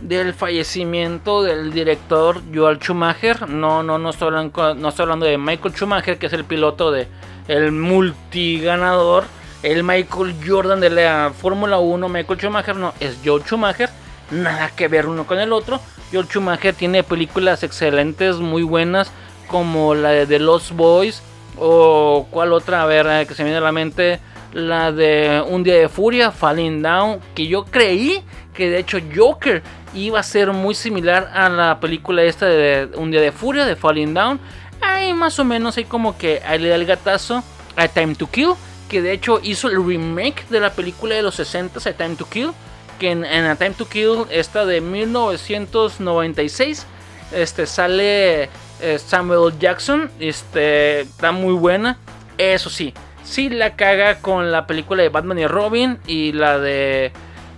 del 0.02 0.34
fallecimiento 0.34 1.42
del 1.42 1.72
director 1.72 2.42
Joel 2.54 2.80
Schumacher. 2.80 3.48
No, 3.48 3.82
no, 3.82 3.98
no 3.98 4.10
estoy 4.10 4.28
hablando, 4.28 4.76
no 4.76 4.90
estoy 4.90 5.04
hablando 5.04 5.26
de 5.26 5.38
Michael 5.38 5.74
Schumacher, 5.74 6.18
que 6.18 6.26
es 6.26 6.34
el 6.34 6.44
piloto 6.44 6.92
de 6.92 7.08
el 7.48 7.72
multiganador. 7.72 9.24
El 9.64 9.86
Michael 9.86 10.36
Jordan 10.46 10.82
de 10.82 10.90
la 10.90 11.32
Fórmula 11.34 11.80
1, 11.80 12.10
Michael 12.10 12.40
Schumacher, 12.42 12.76
no, 12.76 12.94
es 13.00 13.20
Joel 13.24 13.44
Schumacher. 13.44 13.90
Nada 14.32 14.70
que 14.76 14.90
ver 14.90 15.08
uno 15.08 15.26
con 15.26 15.40
el 15.40 15.54
otro. 15.54 15.80
Joel 16.12 16.28
Schumacher 16.28 16.76
tiene 16.76 17.04
películas 17.04 17.64
excelentes, 17.64 18.36
muy 18.36 18.64
buenas 18.64 19.14
como 19.52 19.94
la 19.94 20.10
de 20.12 20.26
The 20.26 20.40
Lost 20.40 20.72
Boys 20.72 21.22
o 21.60 22.26
cuál 22.32 22.54
otra, 22.54 22.84
a 22.84 22.86
ver, 22.86 23.06
eh, 23.08 23.26
que 23.28 23.36
se 23.36 23.44
viene 23.44 23.58
a 23.58 23.62
la 23.62 23.74
mente, 23.74 24.22
la 24.54 24.94
de 24.94 25.44
Un 25.46 25.64
Día 25.64 25.76
de 25.76 25.90
Furia, 25.90 26.32
Falling 26.32 26.82
Down, 26.82 27.20
que 27.36 27.48
yo 27.48 27.66
creí 27.66 28.24
que 28.54 28.70
de 28.70 28.80
hecho 28.80 28.98
Joker 29.14 29.62
iba 29.94 30.22
a 30.22 30.24
ser 30.24 30.54
muy 30.54 30.74
similar 30.74 31.30
a 31.34 31.50
la 31.50 31.82
película 31.82 32.24
esta 32.24 32.46
de 32.46 32.92
Un 32.96 33.12
Día 33.12 33.20
de 33.20 33.34
Furia, 33.34 33.66
de 33.66 33.76
Falling 33.76 34.14
Down. 34.14 34.40
ahí 34.80 35.14
más 35.14 35.38
o 35.38 35.44
menos 35.44 35.76
hay 35.78 35.84
como 35.84 36.18
que 36.18 36.42
le 36.60 36.70
da 36.70 36.76
el 36.76 36.86
gatazo 36.86 37.44
a 37.76 37.90
Time 37.90 38.16
to 38.16 38.30
Kill, 38.32 38.54
que 38.90 39.02
de 39.02 39.12
hecho 39.12 39.42
hizo 39.44 39.68
el 39.68 39.86
remake 39.86 40.48
de 40.50 40.62
la 40.62 40.72
película 40.72 41.16
de 41.16 41.24
los 41.24 41.36
60 41.36 41.90
A 41.90 41.94
Time 41.94 42.16
to 42.16 42.26
Kill, 42.26 42.52
que 43.00 43.12
en, 43.12 43.26
A 43.26 43.58
Time 43.58 43.72
to 43.72 43.86
Kill, 43.88 44.28
esta 44.30 44.66
de 44.66 44.80
1996, 44.80 46.86
este, 47.34 47.66
sale 47.66 48.50
Samuel 48.98 49.58
Jackson, 49.60 50.10
este, 50.20 51.02
está 51.02 51.32
muy 51.32 51.54
buena, 51.54 51.98
eso 52.38 52.70
sí, 52.70 52.94
sí 53.24 53.50
la 53.50 53.76
caga 53.76 54.20
con 54.20 54.52
la 54.52 54.68
película 54.68 55.04
de 55.04 55.10
Batman 55.10 55.40
y 55.40 55.48
Robin 55.48 56.00
y 56.08 56.32
la 56.34 56.60
de... 56.60 57.12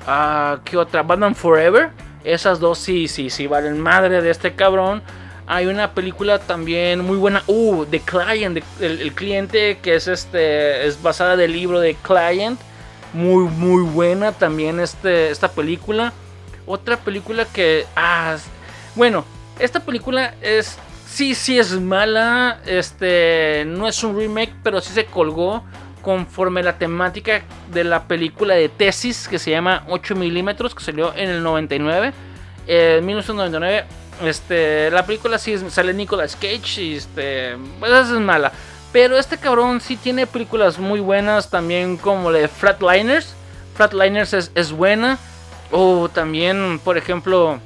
Uh, 0.08 0.58
¿Qué 0.66 0.76
otra? 0.78 1.04
Batman 1.04 1.36
Forever. 1.36 1.90
Esas 2.24 2.60
dos 2.60 2.78
sí, 2.78 3.08
sí, 3.08 3.30
sí, 3.30 3.48
valen 3.48 3.80
madre 3.80 4.22
de 4.22 4.30
este 4.30 4.54
cabrón. 4.54 5.02
Hay 5.46 5.66
una 5.66 5.92
película 5.94 6.40
también 6.40 7.02
muy 7.02 7.18
buena. 7.18 7.44
Uh, 7.48 7.86
The 7.86 8.00
Client, 8.00 8.64
el, 8.80 9.14
cliente 9.14 9.78
que 9.82 9.96
es 9.96 10.08
este. 10.08 10.88
Es 10.88 11.02
basada 11.02 11.36
del 11.36 11.52
libro 11.52 11.80
de 11.80 11.96
Client. 11.96 12.60
Muy, 13.14 13.50
muy 13.50 13.84
buena 13.84 14.32
también 14.32 14.80
este, 14.80 15.30
esta 15.32 15.52
película. 15.52 16.14
Otra 16.66 16.98
película 16.98 17.46
que. 17.46 17.86
Ah, 17.96 18.38
bueno, 18.96 19.26
esta 19.60 19.82
película 19.82 20.34
es. 20.42 20.78
Sí, 21.14 21.36
sí 21.36 21.60
es 21.60 21.80
mala. 21.80 22.60
Este. 22.66 23.66
No 23.68 23.88
es 23.88 24.04
un 24.04 24.18
remake, 24.18 24.56
pero 24.64 24.82
sí 24.82 24.92
se 24.94 25.06
colgó 25.06 25.64
conforme 26.02 26.64
la 26.64 26.80
temática 26.80 27.44
de 27.72 27.84
la 27.84 28.08
película 28.08 28.56
de 28.56 28.68
tesis 28.68 29.28
que 29.28 29.38
se 29.38 29.52
llama 29.52 29.84
8 29.90 30.16
milímetros, 30.16 30.74
que 30.74 30.84
salió 30.84 31.14
en 31.16 31.30
el 31.30 31.44
99. 31.44 32.14
En 32.66 33.06
1999 33.06 33.86
este, 34.24 34.90
la 34.90 35.06
película 35.06 35.38
sí 35.38 35.56
sale 35.70 35.94
Nicolas 35.94 36.36
Cage 36.36 36.82
y 36.82 36.96
este, 36.96 37.58
pues 37.80 37.92
es 37.92 38.10
mala. 38.20 38.52
Pero 38.92 39.16
este 39.16 39.38
cabrón 39.38 39.82
sí 39.82 39.98
tiene 39.98 40.26
películas 40.26 40.80
muy 40.80 41.00
buenas 41.00 41.52
también 41.52 41.96
como 41.96 42.32
la 42.32 42.40
de 42.40 42.48
Flatliners. 42.48 43.36
Flatliners 43.76 44.34
es 44.34 44.72
buena. 44.72 45.20
O 45.70 46.10
también, 46.10 46.80
por 46.84 46.98
ejemplo, 46.98 47.60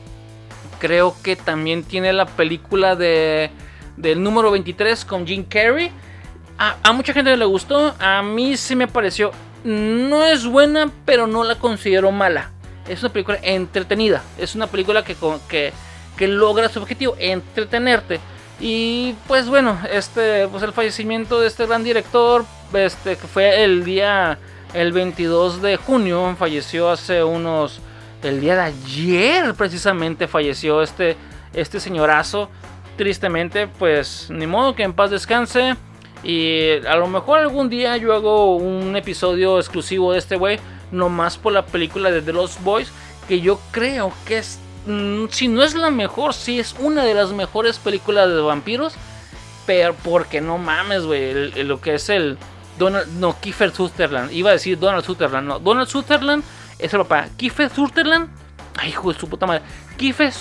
creo 0.79 1.15
que 1.23 1.35
también 1.35 1.83
tiene 1.83 2.13
la 2.13 2.25
película 2.25 2.95
de 2.95 3.51
del 3.97 4.21
número 4.21 4.51
23 4.51 5.03
con 5.03 5.27
Jim 5.27 5.43
Carrey. 5.43 5.91
A, 6.59 6.91
mucha 6.93 7.13
gente 7.13 7.35
le 7.35 7.45
gustó, 7.45 7.93
a 7.99 8.23
mí 8.23 8.57
sí 8.57 8.75
me 8.75 8.87
pareció. 8.87 9.31
No 9.63 10.23
es 10.23 10.45
buena, 10.45 10.89
pero 11.05 11.27
no 11.27 11.43
la 11.43 11.55
considero 11.55 12.11
mala. 12.11 12.51
Es 12.87 13.03
una 13.03 13.11
película 13.11 13.39
entretenida. 13.43 14.23
Es 14.37 14.55
una 14.55 14.67
película 14.67 15.03
que, 15.03 15.15
que, 15.49 15.73
que 16.15 16.27
logra 16.27 16.69
su 16.69 16.79
objetivo, 16.79 17.15
entretenerte. 17.19 18.19
Y 18.59 19.13
pues 19.27 19.47
bueno, 19.49 19.77
este, 19.91 20.47
pues 20.47 20.63
el 20.63 20.73
fallecimiento 20.73 21.39
de 21.39 21.47
este 21.47 21.67
gran 21.67 21.83
director, 21.83 22.43
este, 22.73 23.17
que 23.17 23.27
fue 23.27 23.63
el 23.63 23.83
día, 23.83 24.39
el 24.73 24.93
22 24.93 25.61
de 25.61 25.77
junio, 25.77 26.35
falleció 26.39 26.89
hace 26.89 27.23
unos, 27.23 27.81
el 28.23 28.41
día 28.41 28.55
de 28.55 28.61
ayer 28.61 29.53
precisamente 29.53 30.27
falleció 30.27 30.81
este, 30.81 31.15
este 31.53 31.79
señorazo. 31.79 32.49
Tristemente, 32.97 33.67
pues 33.67 34.27
ni 34.29 34.47
modo 34.47 34.75
que 34.75 34.83
en 34.83 34.93
paz 34.93 35.11
descanse. 35.11 35.75
Y 36.23 36.85
a 36.87 36.95
lo 36.95 37.07
mejor 37.07 37.39
algún 37.39 37.69
día 37.69 37.95
yo 37.97 38.13
hago 38.13 38.55
un 38.55 38.95
episodio 38.95 39.59
exclusivo 39.59 40.13
de 40.13 40.19
este 40.19 40.35
güey, 40.35 40.59
nomás 40.91 41.37
por 41.37 41.53
la 41.53 41.65
película 41.65 42.09
de 42.09 42.21
The 42.21 42.33
Lost 42.33 42.63
Boys, 42.63 42.91
que 43.27 43.39
yo 43.39 43.59
creo 43.71 44.11
que 44.25 44.39
es 44.39 44.59
Mm, 44.87 45.25
si 45.31 45.49
no 45.49 45.63
es 45.63 45.75
la 45.75 45.91
mejor, 45.91 46.33
sí 46.33 46.59
es 46.59 46.73
una 46.79 47.03
de 47.03 47.13
las 47.13 47.31
mejores 47.33 47.77
películas 47.77 48.29
de 48.29 48.39
vampiros. 48.39 48.93
Pero 49.65 49.93
porque 49.95 50.39
no 50.39 50.57
mames, 50.57 51.03
güey. 51.03 51.51
Lo 51.63 51.81
que 51.81 51.95
es 51.95 52.09
el 52.09 52.37
Donald. 52.79 53.07
No, 53.19 53.37
Kiefer 53.39 53.73
Sutherland. 53.73 54.31
Iba 54.31 54.51
a 54.51 54.53
decir 54.53 54.79
Donald 54.79 55.03
Sutherland. 55.03 55.47
No, 55.47 55.59
Donald 55.59 55.89
Sutherland 55.89 56.43
es 56.79 56.93
el 56.93 56.99
papá. 56.99 57.27
Kiefer 57.37 57.69
Sutherland. 57.69 58.29
Ay, 58.77 58.89
hijo 58.89 59.11
de 59.11 59.19
su 59.19 59.27
puta 59.27 59.45
madre. 59.45 59.63
Kiefer. 59.97 60.33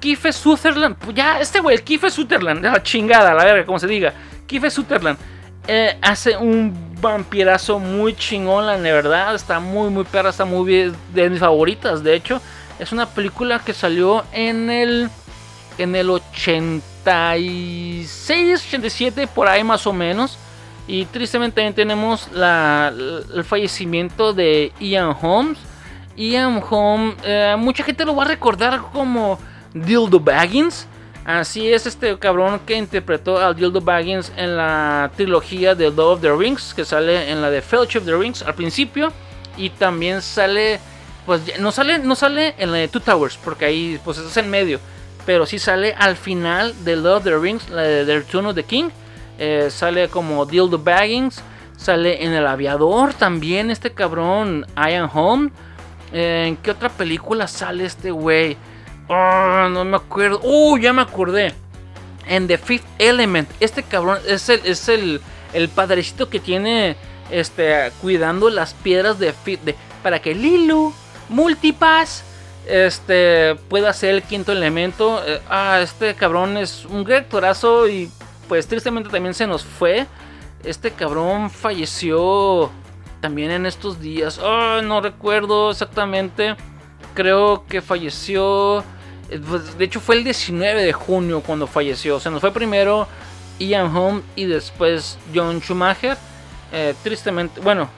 Kiefer 0.00 0.32
Sutherland. 0.32 0.96
Pues 0.96 1.14
ya, 1.14 1.40
este 1.40 1.60
güey, 1.60 1.76
el 1.76 1.82
Kiefer 1.82 2.10
Sutherland. 2.10 2.64
La 2.64 2.82
chingada, 2.82 3.34
la 3.34 3.44
verga, 3.44 3.66
como 3.66 3.78
se 3.78 3.86
diga. 3.86 4.12
Kiefer 4.46 4.70
Sutherland. 4.70 5.18
Eh, 5.66 5.98
hace 6.02 6.36
un 6.36 6.94
vampirazo 7.00 7.78
muy 7.78 8.14
chingón, 8.14 8.66
la 8.66 8.76
verdad. 8.76 9.34
Está 9.34 9.60
muy, 9.60 9.90
muy 9.90 10.04
perra. 10.04 10.30
Está 10.30 10.44
muy 10.44 10.66
bien. 10.66 10.94
De 11.14 11.30
mis 11.30 11.40
favoritas, 11.40 12.02
de 12.02 12.14
hecho. 12.14 12.40
Es 12.78 12.92
una 12.92 13.06
película 13.06 13.58
que 13.58 13.74
salió 13.74 14.24
en 14.32 14.70
el 14.70 15.10
en 15.78 15.96
el 15.96 16.10
86, 16.10 18.64
87 18.68 19.26
por 19.28 19.48
ahí 19.48 19.64
más 19.64 19.86
o 19.86 19.92
menos. 19.92 20.38
Y 20.90 21.04
tristemente 21.04 21.54
también 21.54 21.74
tenemos 21.74 22.26
el 22.34 23.44
fallecimiento 23.44 24.32
de 24.32 24.72
Ian 24.80 25.14
Holmes. 25.22 25.56
Ian 26.16 26.60
Holmes, 26.68 27.14
eh, 27.22 27.54
mucha 27.56 27.84
gente 27.84 28.04
lo 28.04 28.16
va 28.16 28.24
a 28.24 28.26
recordar 28.26 28.80
como 28.92 29.38
Dildo 29.72 30.18
Baggins. 30.18 30.88
Así 31.24 31.72
es 31.72 31.86
este 31.86 32.18
cabrón 32.18 32.60
que 32.66 32.74
interpretó 32.74 33.38
al 33.38 33.54
Dildo 33.54 33.80
Baggins 33.80 34.32
en 34.36 34.56
la 34.56 35.12
trilogía 35.14 35.76
de 35.76 35.92
Lord 35.92 36.14
of 36.14 36.20
the 36.22 36.32
Rings, 36.32 36.74
que 36.74 36.84
sale 36.84 37.30
en 37.30 37.40
la 37.40 37.50
de 37.50 37.62
Fellowship 37.62 38.00
of 38.00 38.06
the 38.06 38.16
Rings 38.16 38.42
al 38.42 38.56
principio. 38.56 39.12
Y 39.56 39.70
también 39.70 40.20
sale 40.20 40.80
pues 41.24 41.60
no 41.60 41.70
sale, 41.70 42.00
no 42.00 42.16
sale 42.16 42.56
en 42.58 42.72
la 42.72 42.78
de 42.78 42.88
Two 42.88 43.00
Towers, 43.00 43.36
porque 43.36 43.66
ahí 43.66 44.00
pues 44.04 44.18
es 44.18 44.36
en 44.36 44.50
medio. 44.50 44.80
Pero 45.24 45.46
sí 45.46 45.60
sale 45.60 45.94
al 45.96 46.16
final 46.16 46.74
de 46.84 46.96
Lord 46.96 47.18
of 47.18 47.24
the 47.24 47.38
Rings, 47.38 47.70
la 47.70 47.82
de 47.82 48.04
The 48.04 48.18
Return 48.18 48.46
of 48.46 48.56
the 48.56 48.64
King. 48.64 48.90
Eh, 49.40 49.68
sale 49.70 50.08
como 50.08 50.44
Dildo 50.46 50.78
Baggins. 50.78 51.42
Sale 51.76 52.22
en 52.22 52.34
El 52.34 52.46
Aviador 52.46 53.14
también 53.14 53.70
este 53.70 53.92
cabrón, 53.92 54.66
Ian 54.76 55.08
Holm. 55.12 55.50
Eh, 56.12 56.44
¿En 56.48 56.56
qué 56.58 56.72
otra 56.72 56.90
película 56.90 57.48
sale 57.48 57.86
este 57.86 58.10
güey? 58.10 58.58
Oh, 59.08 59.66
no 59.70 59.84
me 59.86 59.96
acuerdo. 59.96 60.40
¡Uh! 60.42 60.76
Ya 60.76 60.92
me 60.92 61.00
acordé. 61.00 61.54
En 62.28 62.46
The 62.46 62.58
Fifth 62.58 62.84
Element. 62.98 63.48
Este 63.60 63.82
cabrón 63.82 64.18
es 64.28 64.50
el, 64.50 64.60
es 64.64 64.90
el, 64.90 65.22
el 65.54 65.70
padrecito 65.70 66.28
que 66.28 66.38
tiene 66.38 66.96
este, 67.30 67.90
cuidando 68.02 68.50
las 68.50 68.74
piedras 68.74 69.18
de, 69.18 69.32
de 69.64 69.74
para 70.02 70.20
que 70.20 70.34
Lilu 70.34 70.92
Multipass 71.30 72.24
este 72.66 73.54
pueda 73.68 73.92
ser 73.94 74.16
el 74.16 74.22
quinto 74.22 74.52
elemento. 74.52 75.22
Eh, 75.26 75.40
ah, 75.48 75.80
este 75.82 76.14
cabrón 76.14 76.58
es 76.58 76.84
un 76.84 77.04
directorazo 77.04 77.88
y 77.88 78.10
pues 78.50 78.66
tristemente 78.66 79.10
también 79.10 79.32
se 79.32 79.46
nos 79.46 79.62
fue. 79.62 80.08
Este 80.64 80.90
cabrón 80.90 81.50
falleció 81.50 82.68
también 83.20 83.52
en 83.52 83.64
estos 83.64 84.00
días. 84.00 84.40
Ah, 84.42 84.80
no 84.82 85.00
recuerdo 85.00 85.70
exactamente. 85.70 86.56
Creo 87.14 87.64
que 87.68 87.80
falleció. 87.80 88.80
Eh, 89.30 89.40
pues, 89.48 89.78
de 89.78 89.84
hecho 89.84 90.00
fue 90.00 90.16
el 90.16 90.24
19 90.24 90.82
de 90.82 90.92
junio 90.92 91.44
cuando 91.46 91.68
falleció. 91.68 92.18
Se 92.18 92.28
nos 92.28 92.40
fue 92.40 92.50
primero 92.50 93.06
Ian 93.60 93.96
Holm 93.96 94.20
y 94.34 94.46
después 94.46 95.16
John 95.32 95.60
Schumacher. 95.60 96.18
Eh, 96.72 96.96
tristemente, 97.04 97.60
bueno, 97.60 97.88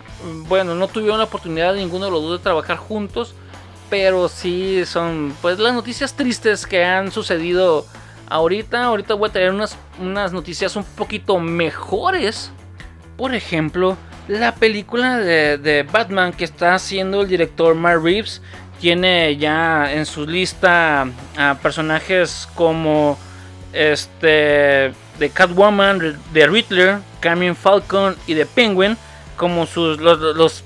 bueno, 0.48 0.74
no 0.74 0.86
tuvieron 0.86 1.16
la 1.16 1.24
oportunidad 1.24 1.72
de 1.72 1.80
ninguno 1.80 2.04
de 2.04 2.10
los 2.10 2.22
dos 2.24 2.38
de 2.38 2.42
trabajar 2.42 2.76
juntos, 2.76 3.34
pero 3.88 4.28
sí 4.28 4.84
son 4.84 5.34
pues 5.40 5.58
las 5.58 5.72
noticias 5.72 6.12
tristes 6.12 6.66
que 6.66 6.84
han 6.84 7.10
sucedido 7.10 7.86
ahorita. 8.32 8.84
Ahorita 8.84 9.14
voy 9.14 9.28
a 9.28 9.32
traer 9.32 9.50
unas, 9.50 9.76
unas 10.00 10.32
noticias 10.32 10.74
un 10.76 10.84
poquito 10.84 11.38
mejores. 11.38 12.50
Por 13.16 13.34
ejemplo, 13.34 13.96
la 14.28 14.54
película 14.54 15.18
de, 15.18 15.86
Batman 15.90 16.32
que 16.32 16.44
está 16.44 16.74
haciendo 16.74 17.22
el 17.22 17.28
director 17.28 17.74
Mark 17.74 18.02
Reeves 18.02 18.40
tiene 18.80 19.36
ya 19.36 19.92
en 19.92 20.06
su 20.06 20.26
lista 20.26 21.06
a 21.36 21.54
personajes 21.62 22.48
como 22.54 23.18
este 23.72 24.92
de 25.18 25.30
Catwoman, 25.32 26.18
de 26.32 26.46
Riddler, 26.46 26.98
Carmine 27.20 27.54
Falcon 27.54 28.16
y 28.26 28.34
de 28.34 28.46
Penguin 28.46 28.96
como 29.36 29.66
sus, 29.66 29.98
los, 29.98 30.18
los, 30.18 30.64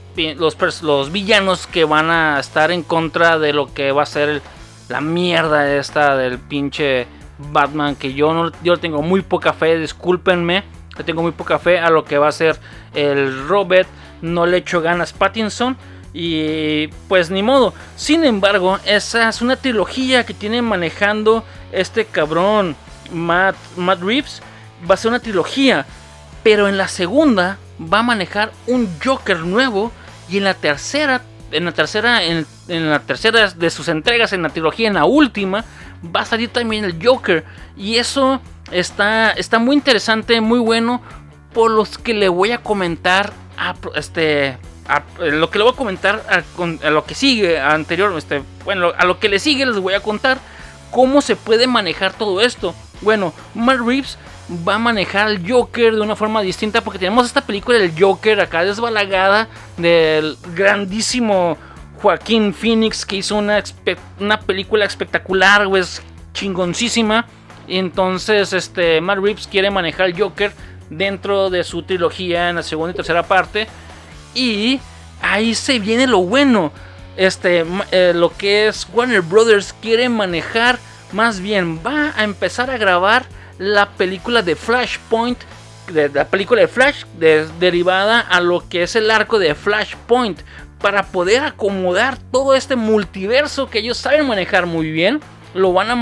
los, 0.83 1.13
villanos 1.13 1.67
que 1.67 1.85
van 1.85 2.11
a 2.11 2.39
estar 2.41 2.71
en 2.71 2.83
contra 2.83 3.39
de 3.39 3.53
lo 3.53 3.73
que 3.73 3.93
va 3.93 4.03
a 4.03 4.07
ser 4.07 4.43
la 4.89 5.01
mierda 5.01 5.77
esta 5.77 6.17
del 6.17 6.39
pinche 6.39 7.07
Batman. 7.39 7.97
Que 7.97 8.15
yo 8.15 8.33
no 8.33 8.53
yo 8.63 8.77
tengo 8.77 9.03
muy 9.03 9.23
poca 9.23 9.53
fe, 9.53 9.79
discúlpenme. 9.79 10.65
Le 10.97 11.05
tengo 11.05 11.23
muy 11.23 11.33
poca 11.33 11.59
fe 11.59 11.79
a 11.79 11.91
lo 11.91 12.05
que 12.05 12.19
va 12.19 12.29
a 12.29 12.33
ser 12.33 12.59
el 12.95 13.47
Robert. 13.49 13.89
No 14.23 14.47
le 14.47 14.59
echo 14.59 14.81
ganas 14.81 15.13
Pattinson. 15.13 15.77
Y 16.13 16.89
pues 17.09 17.31
ni 17.31 17.43
modo. 17.43 17.75
Sin 17.97 18.25
embargo, 18.25 18.79
esa 18.87 19.29
es 19.29 19.43
una 19.43 19.57
trilogía 19.57 20.25
que 20.25 20.33
tiene 20.33 20.63
manejando 20.63 21.45
este 21.73 22.07
cabrón 22.07 22.75
Matt, 23.13 23.57
Matt 23.77 24.01
Reeves. 24.01 24.43
Va 24.89 24.95
a 24.95 24.97
ser 24.97 25.11
una 25.11 25.21
trilogía. 25.21 25.85
Pero 26.43 26.69
en 26.69 26.79
la 26.79 26.89
segunda 26.89 27.59
va 27.81 28.01
a 28.01 28.03
manejar 28.03 28.53
un 28.67 28.89
Joker 29.05 29.41
nuevo 29.41 29.93
y 30.29 30.39
en 30.39 30.45
la 30.45 30.55
tercera, 30.55 31.23
en 31.51 31.65
la 31.65 31.73
tercera, 31.73 32.23
en, 32.25 32.47
la 32.69 33.01
tercera 33.01 33.51
de 33.51 33.71
sus 33.71 33.89
entregas 33.89 34.33
en 34.33 34.43
la 34.43 34.49
trilogía, 34.49 34.89
en 34.89 34.95
la 34.95 35.05
última, 35.05 35.65
va 36.05 36.21
a 36.21 36.25
salir 36.25 36.49
también 36.51 36.85
el 36.85 36.99
Joker. 37.05 37.45
Y 37.77 37.97
eso 37.97 38.41
está, 38.71 39.31
está 39.33 39.59
muy 39.59 39.77
interesante, 39.77 40.41
muy 40.41 40.59
bueno. 40.59 41.03
Por 41.53 41.71
los 41.71 41.97
que 41.97 42.13
le 42.13 42.29
voy 42.29 42.53
a 42.53 42.59
comentar 42.59 43.33
a, 43.57 43.75
este, 43.95 44.59
lo 45.19 45.51
que 45.51 45.59
le 45.59 45.65
voy 45.65 45.73
a 45.73 45.77
comentar 45.77 46.23
a, 46.29 46.91
lo 46.91 47.05
que 47.05 47.15
sigue 47.15 47.59
anterior, 47.59 48.13
este, 48.17 48.43
bueno, 48.65 48.93
a 48.97 49.05
lo 49.05 49.19
que 49.19 49.29
le 49.29 49.39
sigue 49.39 49.65
les 49.65 49.79
voy 49.79 49.95
a 49.95 50.01
contar 50.01 50.39
cómo 50.91 51.21
se 51.23 51.35
puede 51.35 51.67
manejar 51.67 52.13
todo 52.13 52.41
esto. 52.41 52.75
Bueno, 53.01 53.33
Matt 53.55 53.81
Reeves 53.81 54.19
va 54.67 54.77
a 54.77 54.79
manejar 54.79 55.27
al 55.27 55.51
Joker 55.51 55.95
de 55.95 56.01
una 56.01 56.17
forma 56.17 56.41
distinta 56.43 56.81
porque 56.81 56.99
tenemos 56.99 57.27
esta 57.27 57.41
película 57.41 57.79
del 57.79 57.93
Joker 57.99 58.41
acá 58.41 58.65
desbalagada 58.65 59.49
del 59.77 60.37
grandísimo 60.55 61.59
Joaquín 62.01 62.55
Phoenix 62.55 63.05
que 63.05 63.17
hizo 63.17 63.37
una, 63.37 63.63
una 64.21 64.41
película 64.41 64.85
espectacular, 64.85 65.69
pues 65.69 66.03
chingoncísima. 66.33 67.27
Entonces, 67.69 68.53
este, 68.53 69.01
Matt 69.01 69.19
Reeves 69.19 69.47
quiere 69.47 69.71
manejar 69.71 70.07
al 70.07 70.19
Joker 70.19 70.53
dentro 70.91 71.51
de 71.51 71.65
su 71.65 71.83
trilogía 71.83 72.51
en 72.51 72.57
la 72.57 72.63
segunda 72.63 72.93
y 72.93 72.97
tercera 72.97 73.23
parte. 73.23 73.67
Y 74.35 74.81
ahí 75.21 75.55
se 75.55 75.79
viene 75.79 76.07
lo 76.07 76.21
bueno. 76.23 76.73
Este, 77.17 77.65
eh, 77.91 78.13
lo 78.15 78.37
que 78.37 78.69
es 78.69 78.87
Warner 78.93 79.23
Brothers 79.23 79.75
quiere 79.81 80.09
manejar, 80.09 80.79
más 81.13 81.41
bien 81.41 81.81
va 81.85 82.13
a 82.15 82.25
empezar 82.25 82.71
a 82.71 82.77
grabar 82.77 83.25
la 83.59 83.89
película 83.89 84.43
de 84.43 84.55
Flashpoint, 84.55 85.39
la 85.89 86.27
película 86.27 86.61
de 86.61 86.69
Flash, 86.69 87.05
derivada 87.59 88.21
a 88.21 88.41
lo 88.41 88.69
que 88.69 88.83
es 88.83 88.97
el 88.97 89.11
arco 89.11 89.39
de 89.39 89.55
Flashpoint, 89.55 90.41
para 90.81 91.05
poder 91.05 91.43
acomodar 91.43 92.19
todo 92.31 92.55
este 92.55 92.77
multiverso 92.77 93.69
que 93.69 93.79
ellos 93.79 93.97
saben 93.97 94.27
manejar 94.27 94.67
muy 94.67 94.91
bien. 94.91 95.21
Lo 95.55 95.73
van 95.73 95.91
a, 95.91 95.95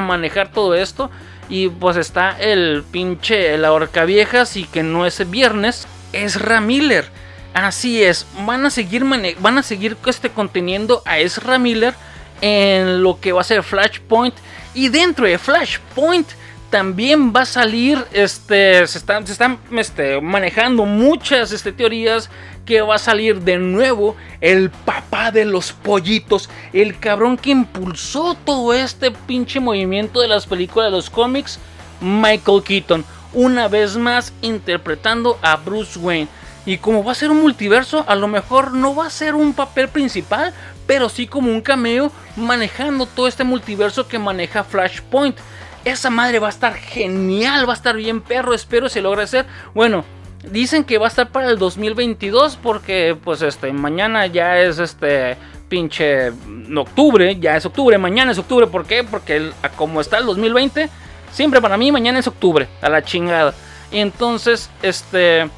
manejar, 0.00 0.50
todo 0.52 0.74
esto. 0.74 1.10
Y 1.48 1.68
pues 1.68 1.96
está 1.96 2.38
el 2.40 2.84
pinche, 2.90 3.58
la 3.58 3.72
horca 3.72 4.04
viejas 4.06 4.56
y 4.56 4.64
que 4.64 4.82
no 4.82 5.04
es 5.04 5.30
viernes, 5.30 5.86
es 6.12 6.38
Miller. 6.62 7.08
Así 7.52 8.02
es, 8.02 8.26
van 8.46 8.66
a 8.66 8.70
seguir, 8.70 9.04
van 9.38 9.58
a 9.58 9.62
seguir 9.62 9.96
este, 10.06 10.30
conteniendo 10.30 11.02
a 11.04 11.18
Ezra 11.18 11.58
Miller 11.58 11.94
en 12.40 13.02
lo 13.02 13.20
que 13.20 13.32
va 13.32 13.42
a 13.42 13.44
ser 13.44 13.62
Flashpoint. 13.62 14.34
Y 14.74 14.88
dentro 14.88 15.26
de 15.26 15.38
Flashpoint 15.38 16.28
también 16.74 17.32
va 17.32 17.42
a 17.42 17.46
salir, 17.46 18.04
este, 18.12 18.84
se 18.88 18.98
están, 18.98 19.24
se 19.24 19.32
están 19.32 19.60
este, 19.78 20.20
manejando 20.20 20.84
muchas 20.84 21.52
este, 21.52 21.70
teorías 21.70 22.30
que 22.66 22.80
va 22.80 22.96
a 22.96 22.98
salir 22.98 23.42
de 23.42 23.58
nuevo 23.58 24.16
el 24.40 24.70
papá 24.70 25.30
de 25.30 25.44
los 25.44 25.72
pollitos, 25.72 26.50
el 26.72 26.98
cabrón 26.98 27.36
que 27.36 27.50
impulsó 27.50 28.36
todo 28.44 28.74
este 28.74 29.12
pinche 29.12 29.60
movimiento 29.60 30.20
de 30.20 30.26
las 30.26 30.46
películas 30.46 30.88
de 30.88 30.96
los 30.96 31.10
cómics, 31.10 31.60
Michael 32.00 32.64
Keaton, 32.64 33.04
una 33.34 33.68
vez 33.68 33.96
más 33.96 34.32
interpretando 34.42 35.38
a 35.42 35.54
Bruce 35.54 35.96
Wayne. 35.96 36.26
Y 36.66 36.78
como 36.78 37.04
va 37.04 37.12
a 37.12 37.14
ser 37.14 37.30
un 37.30 37.40
multiverso, 37.40 38.04
a 38.08 38.16
lo 38.16 38.26
mejor 38.26 38.72
no 38.72 38.96
va 38.96 39.06
a 39.06 39.10
ser 39.10 39.36
un 39.36 39.54
papel 39.54 39.86
principal, 39.86 40.52
pero 40.88 41.08
sí 41.08 41.28
como 41.28 41.52
un 41.52 41.60
cameo 41.60 42.10
manejando 42.34 43.06
todo 43.06 43.28
este 43.28 43.44
multiverso 43.44 44.08
que 44.08 44.18
maneja 44.18 44.64
Flashpoint. 44.64 45.36
Esa 45.84 46.10
madre 46.10 46.38
va 46.38 46.46
a 46.46 46.50
estar 46.50 46.74
genial, 46.74 47.68
va 47.68 47.72
a 47.72 47.76
estar 47.76 47.96
bien 47.96 48.20
perro, 48.20 48.54
espero 48.54 48.88
se 48.88 49.02
logre 49.02 49.22
hacer. 49.22 49.46
Bueno, 49.74 50.04
dicen 50.50 50.84
que 50.84 50.98
va 50.98 51.06
a 51.06 51.08
estar 51.08 51.30
para 51.30 51.50
el 51.50 51.58
2022 51.58 52.56
porque 52.62 53.16
pues 53.22 53.42
este 53.42 53.72
mañana 53.72 54.26
ya 54.26 54.60
es 54.60 54.78
este 54.78 55.36
pinche 55.68 56.32
octubre, 56.76 57.38
ya 57.38 57.56
es 57.56 57.66
octubre, 57.66 57.98
mañana 57.98 58.32
es 58.32 58.38
octubre, 58.38 58.66
¿por 58.66 58.86
qué? 58.86 59.04
Porque 59.04 59.50
como 59.76 60.00
está 60.00 60.18
el 60.18 60.26
2020, 60.26 60.88
siempre 61.32 61.60
para 61.60 61.76
mí 61.76 61.92
mañana 61.92 62.18
es 62.18 62.26
octubre, 62.26 62.68
a 62.80 62.88
la 62.88 63.02
chingada. 63.02 63.54
Entonces, 63.90 64.70
este 64.82 65.48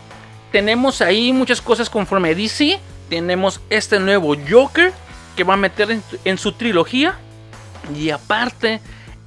tenemos 0.53 1.03
ahí 1.03 1.33
muchas 1.33 1.61
cosas 1.61 1.91
conforme 1.91 2.35
DC. 2.35 2.81
Tenemos 3.11 3.61
este 3.71 4.01
nuevo 4.01 4.35
Joker 4.49 4.93
que 5.37 5.45
va 5.45 5.55
a 5.55 5.59
meter 5.59 6.01
en, 6.25 6.39
su 6.39 6.53
trilogía. 6.53 7.15
Y 7.95 8.11
aparte, 8.11 8.81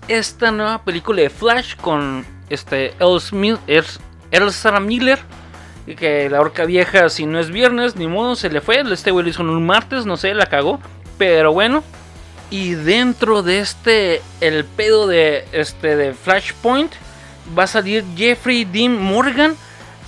esta 0.10 0.52
nueva 0.52 0.84
película 0.84 1.22
de 1.22 1.30
Flash 1.30 1.76
con 1.76 2.26
este 2.50 2.94
Elsa 3.00 4.80
Miller. 4.80 5.20
Que 5.98 6.30
la 6.30 6.42
horca 6.42 6.66
vieja, 6.66 7.10
si 7.10 7.26
no 7.26 7.40
es 7.40 7.50
viernes, 7.50 7.96
ni 7.96 8.08
modo, 8.08 8.36
se 8.36 8.50
le 8.50 8.62
fue. 8.62 8.82
Este 8.92 9.12
güey 9.12 9.24
lo 9.24 9.30
hizo 9.30 9.42
un 9.42 9.66
martes, 9.66 10.06
no 10.06 10.18
sé, 10.18 10.34
la 10.34 10.46
cagó. 10.46 10.80
Pero 11.18 11.54
bueno. 11.54 11.84
Y 12.52 12.74
dentro 12.74 13.44
de 13.44 13.60
este, 13.60 14.22
el 14.42 14.66
pedo 14.66 15.08
de, 15.08 15.46
este, 15.52 15.96
de 15.96 16.14
Flashpoint, 16.14 16.92
va 17.58 17.64
a 17.64 17.68
salir 17.68 18.04
Jeffrey 18.16 18.66
Dean 18.66 19.02
Morgan 19.02 19.56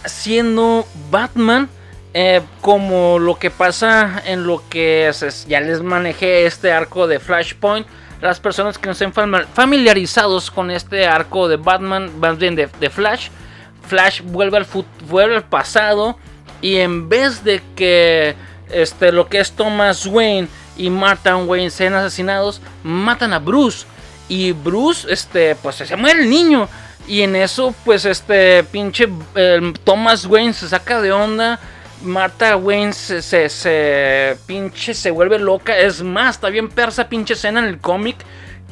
siendo 0.06 0.86
Batman. 1.10 1.70
Eh, 2.14 2.42
como 2.60 3.20
lo 3.20 3.40
que 3.40 3.50
pasa 3.52 4.22
en 4.26 4.46
lo 4.46 4.62
que 4.70 5.10
ya 5.48 5.62
les 5.62 5.82
manejé 5.82 6.46
este 6.46 6.72
arco 6.72 7.08
de 7.08 7.20
Flashpoint. 7.20 7.88
Las 8.22 8.40
personas 8.40 8.78
que 8.78 8.86
no 8.86 8.92
estén 8.92 9.12
familiarizados 9.12 10.52
con 10.52 10.70
este 10.70 11.08
arco 11.08 11.48
de 11.48 11.58
Batman, 11.58 12.12
más 12.20 12.38
bien 12.38 12.56
de, 12.56 12.68
Flash, 12.90 13.30
Flash 13.88 14.22
vuelve 14.22 14.58
al, 14.58 14.68
vuelve 15.10 15.36
al 15.38 15.44
pasado 15.44 16.18
y 16.62 16.78
en 16.78 17.10
vez 17.10 17.44
de 17.44 17.62
que 17.76 18.36
este, 18.70 19.12
lo 19.12 19.28
que 19.28 19.40
es 19.40 19.52
Thomas 19.52 20.06
Wayne 20.06 20.48
y 20.78 20.90
Martha 20.90 21.36
Wayne 21.36 21.72
sean 21.72 21.94
asesinados, 21.94 22.62
matan 22.84 23.34
a 23.34 23.40
Bruce. 23.40 23.86
Y 24.30 24.54
Bruce, 24.54 25.12
este, 25.12 25.56
pues 25.56 25.76
se 25.76 25.96
muere 25.96 26.22
el 26.22 26.30
niño. 26.30 26.70
Y 27.08 27.22
en 27.22 27.36
eso, 27.36 27.74
pues 27.84 28.06
este 28.06 28.64
pinche 28.64 29.10
Thomas 29.84 30.26
Wayne 30.26 30.54
se 30.54 30.70
saca 30.70 31.02
de 31.02 31.12
onda. 31.12 31.60
Martha 32.04 32.56
Wayne 32.56 32.94
se, 32.94 33.22
se, 33.22 34.38
pinche 34.46 34.94
se 34.94 35.12
vuelve 35.12 35.40
loca. 35.40 35.78
Es 35.78 36.02
más, 36.02 36.36
está 36.36 36.50
bien 36.50 36.70
persa 36.70 37.10
pinche 37.10 37.34
escena 37.34 37.60
en 37.60 37.66
el 37.66 37.80
cómic. 37.80 38.18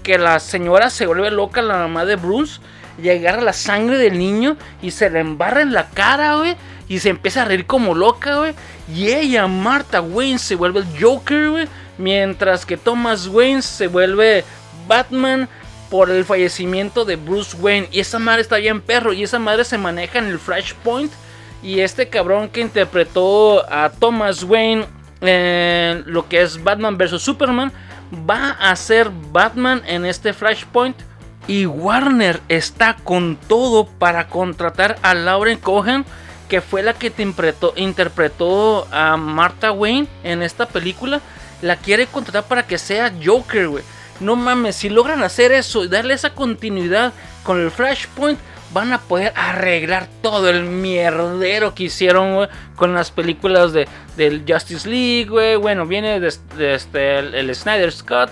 Que 0.04 0.18
la 0.18 0.40
señora 0.40 0.90
se 0.90 1.06
vuelve 1.06 1.30
loca, 1.30 1.62
la 1.62 1.78
mamá 1.78 2.06
de 2.06 2.16
Bruce. 2.16 2.60
Y 3.02 3.10
agarra 3.10 3.42
la 3.42 3.54
sangre 3.54 3.98
del 3.98 4.18
niño 4.18 4.58
y 4.82 4.92
se 4.92 5.10
le 5.10 5.20
embarra 5.20 5.62
en 5.62 5.74
la 5.74 5.90
cara, 5.90 6.36
güey. 6.36 6.56
Y 6.88 7.00
se 7.00 7.10
empieza 7.10 7.44
a 7.44 7.46
reír 7.46 7.66
como 7.66 7.94
loca, 7.94 8.38
güey. 8.38 8.54
Y 8.94 9.10
ella, 9.10 9.48
Martha 9.48 10.02
Wayne, 10.02 10.40
se 10.40 10.56
vuelve 10.56 10.80
el 10.80 10.88
Joker, 11.00 11.50
güey. 11.50 11.68
Mientras 11.98 12.66
que 12.66 12.78
Thomas 12.78 13.28
Wayne 13.28 13.62
se 13.62 13.88
vuelve 13.88 14.44
Batman 14.88 15.48
por 15.90 16.10
el 16.10 16.26
fallecimiento 16.26 17.06
de 17.06 17.16
Bruce 17.16 17.56
Wayne. 17.58 17.90
Y 17.92 18.00
esa 18.00 18.20
madre 18.20 18.42
está 18.42 18.58
bien 18.58 18.82
perro. 18.82 19.14
Y 19.14 19.24
esa 19.24 19.40
madre 19.40 19.64
se 19.66 19.78
maneja 19.78 20.20
en 20.20 20.26
el 20.26 20.40
Flashpoint. 20.40 21.12
Y 21.62 21.82
este 21.82 22.10
cabrón 22.10 22.50
que 22.50 22.62
interpretó 22.62 23.66
a 23.72 23.90
Thomas 23.90 24.44
Wayne 24.44 24.86
en 25.22 26.04
lo 26.08 26.28
que 26.28 26.42
es 26.42 26.64
Batman 26.64 26.98
vs. 26.98 27.22
Superman. 27.22 27.72
Va 28.30 28.52
a 28.52 28.76
ser 28.76 29.12
Batman 29.32 29.82
en 29.86 30.06
este 30.06 30.34
Flashpoint. 30.34 30.98
Y 31.48 31.66
Warner 31.66 32.42
está 32.48 32.96
con 33.04 33.36
todo 33.36 33.88
para 33.88 34.28
contratar 34.28 34.98
a 35.02 35.14
Lauren 35.14 35.58
Cohen. 35.58 36.06
Que 36.48 36.62
fue 36.62 36.82
la 36.82 36.94
que 36.94 37.14
interpretó, 37.76 38.88
a 38.92 39.18
Martha 39.18 39.72
Wayne 39.72 40.08
en 40.24 40.42
esta 40.42 40.66
película. 40.66 41.22
La 41.62 41.76
quiere 41.76 42.08
contratar 42.08 42.46
para 42.46 42.66
que 42.66 42.78
sea 42.78 43.14
Joker, 43.24 43.68
güey. 43.68 43.84
No 44.20 44.36
mames, 44.36 44.76
si 44.76 44.90
logran 44.90 45.24
hacer 45.24 45.52
eso 45.52 45.84
y 45.84 45.88
darle 45.88 46.14
esa 46.14 46.34
continuidad 46.34 47.14
con 47.44 47.62
el 47.62 47.72
Flashpoint, 47.72 48.40
van 48.74 48.94
a 48.94 49.00
poder 49.00 49.34
arreglar 49.36 50.08
todo 50.22 50.50
el 50.50 50.64
mierdero 50.64 51.74
que 51.74 51.84
hicieron 51.84 52.48
con 52.76 52.94
las 52.94 53.12
películas 53.12 53.74
de, 53.74 53.88
del 54.18 54.44
Justice 54.48 54.88
League. 54.88 55.56
Bueno, 55.58 55.86
viene 55.86 56.20
de, 56.20 56.28
este, 56.28 57.20
el, 57.20 57.56
Snyder 57.56 57.92
Scott. 57.92 58.30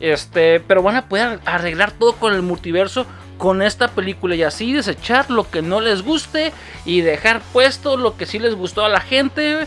Este, 0.00 0.60
pero 0.60 0.82
van 0.82 0.96
a 0.96 1.08
poder 1.08 1.40
arreglar 1.44 1.90
todo 1.92 2.14
con 2.14 2.32
el 2.32 2.42
multiverso 2.42 3.06
con 3.36 3.62
esta 3.62 3.88
película 3.88 4.34
y 4.34 4.42
así 4.42 4.72
desechar 4.72 5.30
lo 5.30 5.48
que 5.48 5.62
no 5.62 5.80
les 5.80 6.02
guste 6.02 6.52
y 6.84 7.00
dejar 7.00 7.40
puesto 7.52 7.96
lo 7.96 8.16
que 8.16 8.26
sí 8.26 8.38
les 8.38 8.54
gustó 8.54 8.84
a 8.84 8.88
la 8.88 9.00
gente 9.00 9.66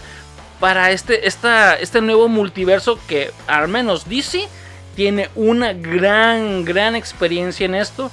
para 0.60 0.92
este, 0.92 1.28
esta, 1.28 1.76
este 1.76 2.02
nuevo 2.02 2.28
multiverso 2.28 3.00
que 3.08 3.32
al 3.48 3.68
menos 3.68 4.08
DC 4.08 4.48
tiene 4.96 5.30
una 5.36 5.74
gran, 5.74 6.64
gran 6.66 6.96
experiencia 6.96 7.66
en 7.66 7.76
esto. 7.76 8.12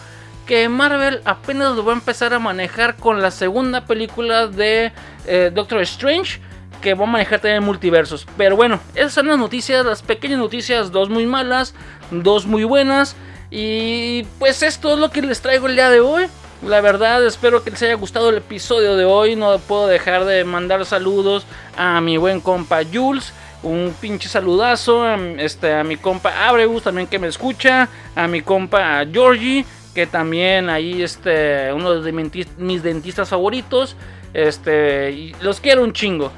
Que 0.49 0.66
Marvel 0.70 1.20
apenas 1.27 1.77
lo 1.77 1.85
va 1.85 1.93
a 1.93 1.97
empezar 1.97 2.33
a 2.33 2.39
manejar 2.39 2.97
con 2.97 3.20
la 3.20 3.31
segunda 3.31 3.85
película 3.85 4.47
de 4.47 4.93
eh, 5.27 5.51
Doctor 5.55 5.83
Strange. 5.83 6.41
Que 6.81 6.95
va 6.95 7.05
a 7.05 7.07
manejar 7.07 7.41
también 7.41 7.62
multiversos. 7.62 8.27
Pero 8.39 8.57
bueno, 8.57 8.81
esas 8.95 9.12
son 9.12 9.27
las 9.27 9.37
noticias, 9.37 9.85
las 9.85 10.01
pequeñas 10.01 10.39
noticias. 10.39 10.91
Dos 10.91 11.11
muy 11.11 11.27
malas, 11.27 11.75
dos 12.11 12.47
muy 12.47 12.65
buenas. 12.65 13.15
Y 13.51 14.25
pues 14.39 14.62
esto 14.62 14.95
es 14.95 14.99
lo 14.99 15.11
que 15.11 15.20
les 15.20 15.43
traigo 15.43 15.66
el 15.66 15.75
día 15.75 15.91
de 15.91 16.01
hoy. 16.01 16.29
La 16.66 16.81
verdad, 16.81 17.25
espero 17.27 17.62
que 17.62 17.70
les 17.70 17.83
haya 17.83 17.95
gustado 17.95 18.31
el 18.31 18.39
episodio 18.39 18.97
de 18.97 19.05
hoy. 19.05 19.37
No 19.37 19.59
puedo 19.59 19.87
dejar 19.87 20.25
de 20.25 20.45
mandar 20.45 20.87
saludos 20.87 21.45
a 21.77 22.01
mi 22.01 22.16
buen 22.16 22.41
compa 22.41 22.81
Jules 22.91 23.35
un 23.62 23.95
pinche 24.01 24.29
saludazo 24.29 25.03
a, 25.03 25.16
este, 25.39 25.75
a 25.75 25.85
mi 25.85 25.97
compa 25.97 26.49
Abreus 26.49 26.83
también 26.83 27.07
que 27.07 27.19
me 27.19 27.27
escucha, 27.27 27.89
a 28.15 28.29
mi 28.29 28.43
compa 28.43 29.05
Georgie, 29.11 29.65
que 29.99 30.07
también 30.07 30.70
ahí 30.70 31.03
este, 31.03 31.73
uno 31.73 32.01
de 32.01 32.12
mis 32.12 32.83
dentistas 32.85 33.29
favoritos, 33.29 33.97
este, 34.33 35.35
los 35.41 35.59
quiero 35.61 35.83
un 35.83 35.93
chingo. 35.93 36.31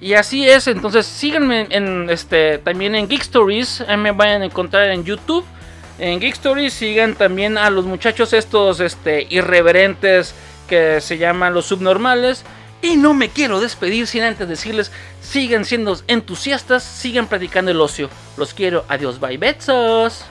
Y 0.00 0.14
así 0.14 0.48
es, 0.48 0.66
entonces 0.66 1.06
síganme 1.06 1.68
en, 1.70 2.10
este, 2.10 2.58
también 2.58 2.96
en 2.96 3.06
Geek 3.06 3.20
Stories, 3.20 3.84
me 3.96 4.10
vayan 4.10 4.42
a 4.42 4.46
encontrar 4.46 4.90
en 4.90 5.04
YouTube. 5.04 5.44
En 6.00 6.18
Geek 6.18 6.34
Stories 6.34 6.72
sigan 6.72 7.14
también 7.14 7.56
a 7.56 7.70
los 7.70 7.84
muchachos 7.84 8.32
estos 8.32 8.80
este, 8.80 9.28
irreverentes 9.30 10.34
que 10.68 11.00
se 11.00 11.18
llaman 11.18 11.54
los 11.54 11.66
subnormales. 11.66 12.44
Y 12.82 12.96
no 12.96 13.14
me 13.14 13.28
quiero 13.28 13.60
despedir 13.60 14.08
sin 14.08 14.24
antes 14.24 14.48
decirles, 14.48 14.90
sigan 15.20 15.64
siendo 15.64 15.96
entusiastas, 16.08 16.82
sigan 16.82 17.28
practicando 17.28 17.70
el 17.70 17.80
ocio. 17.80 18.10
Los 18.36 18.54
quiero, 18.54 18.84
adiós, 18.88 19.20
bye, 19.20 19.38
besos. 19.38 20.24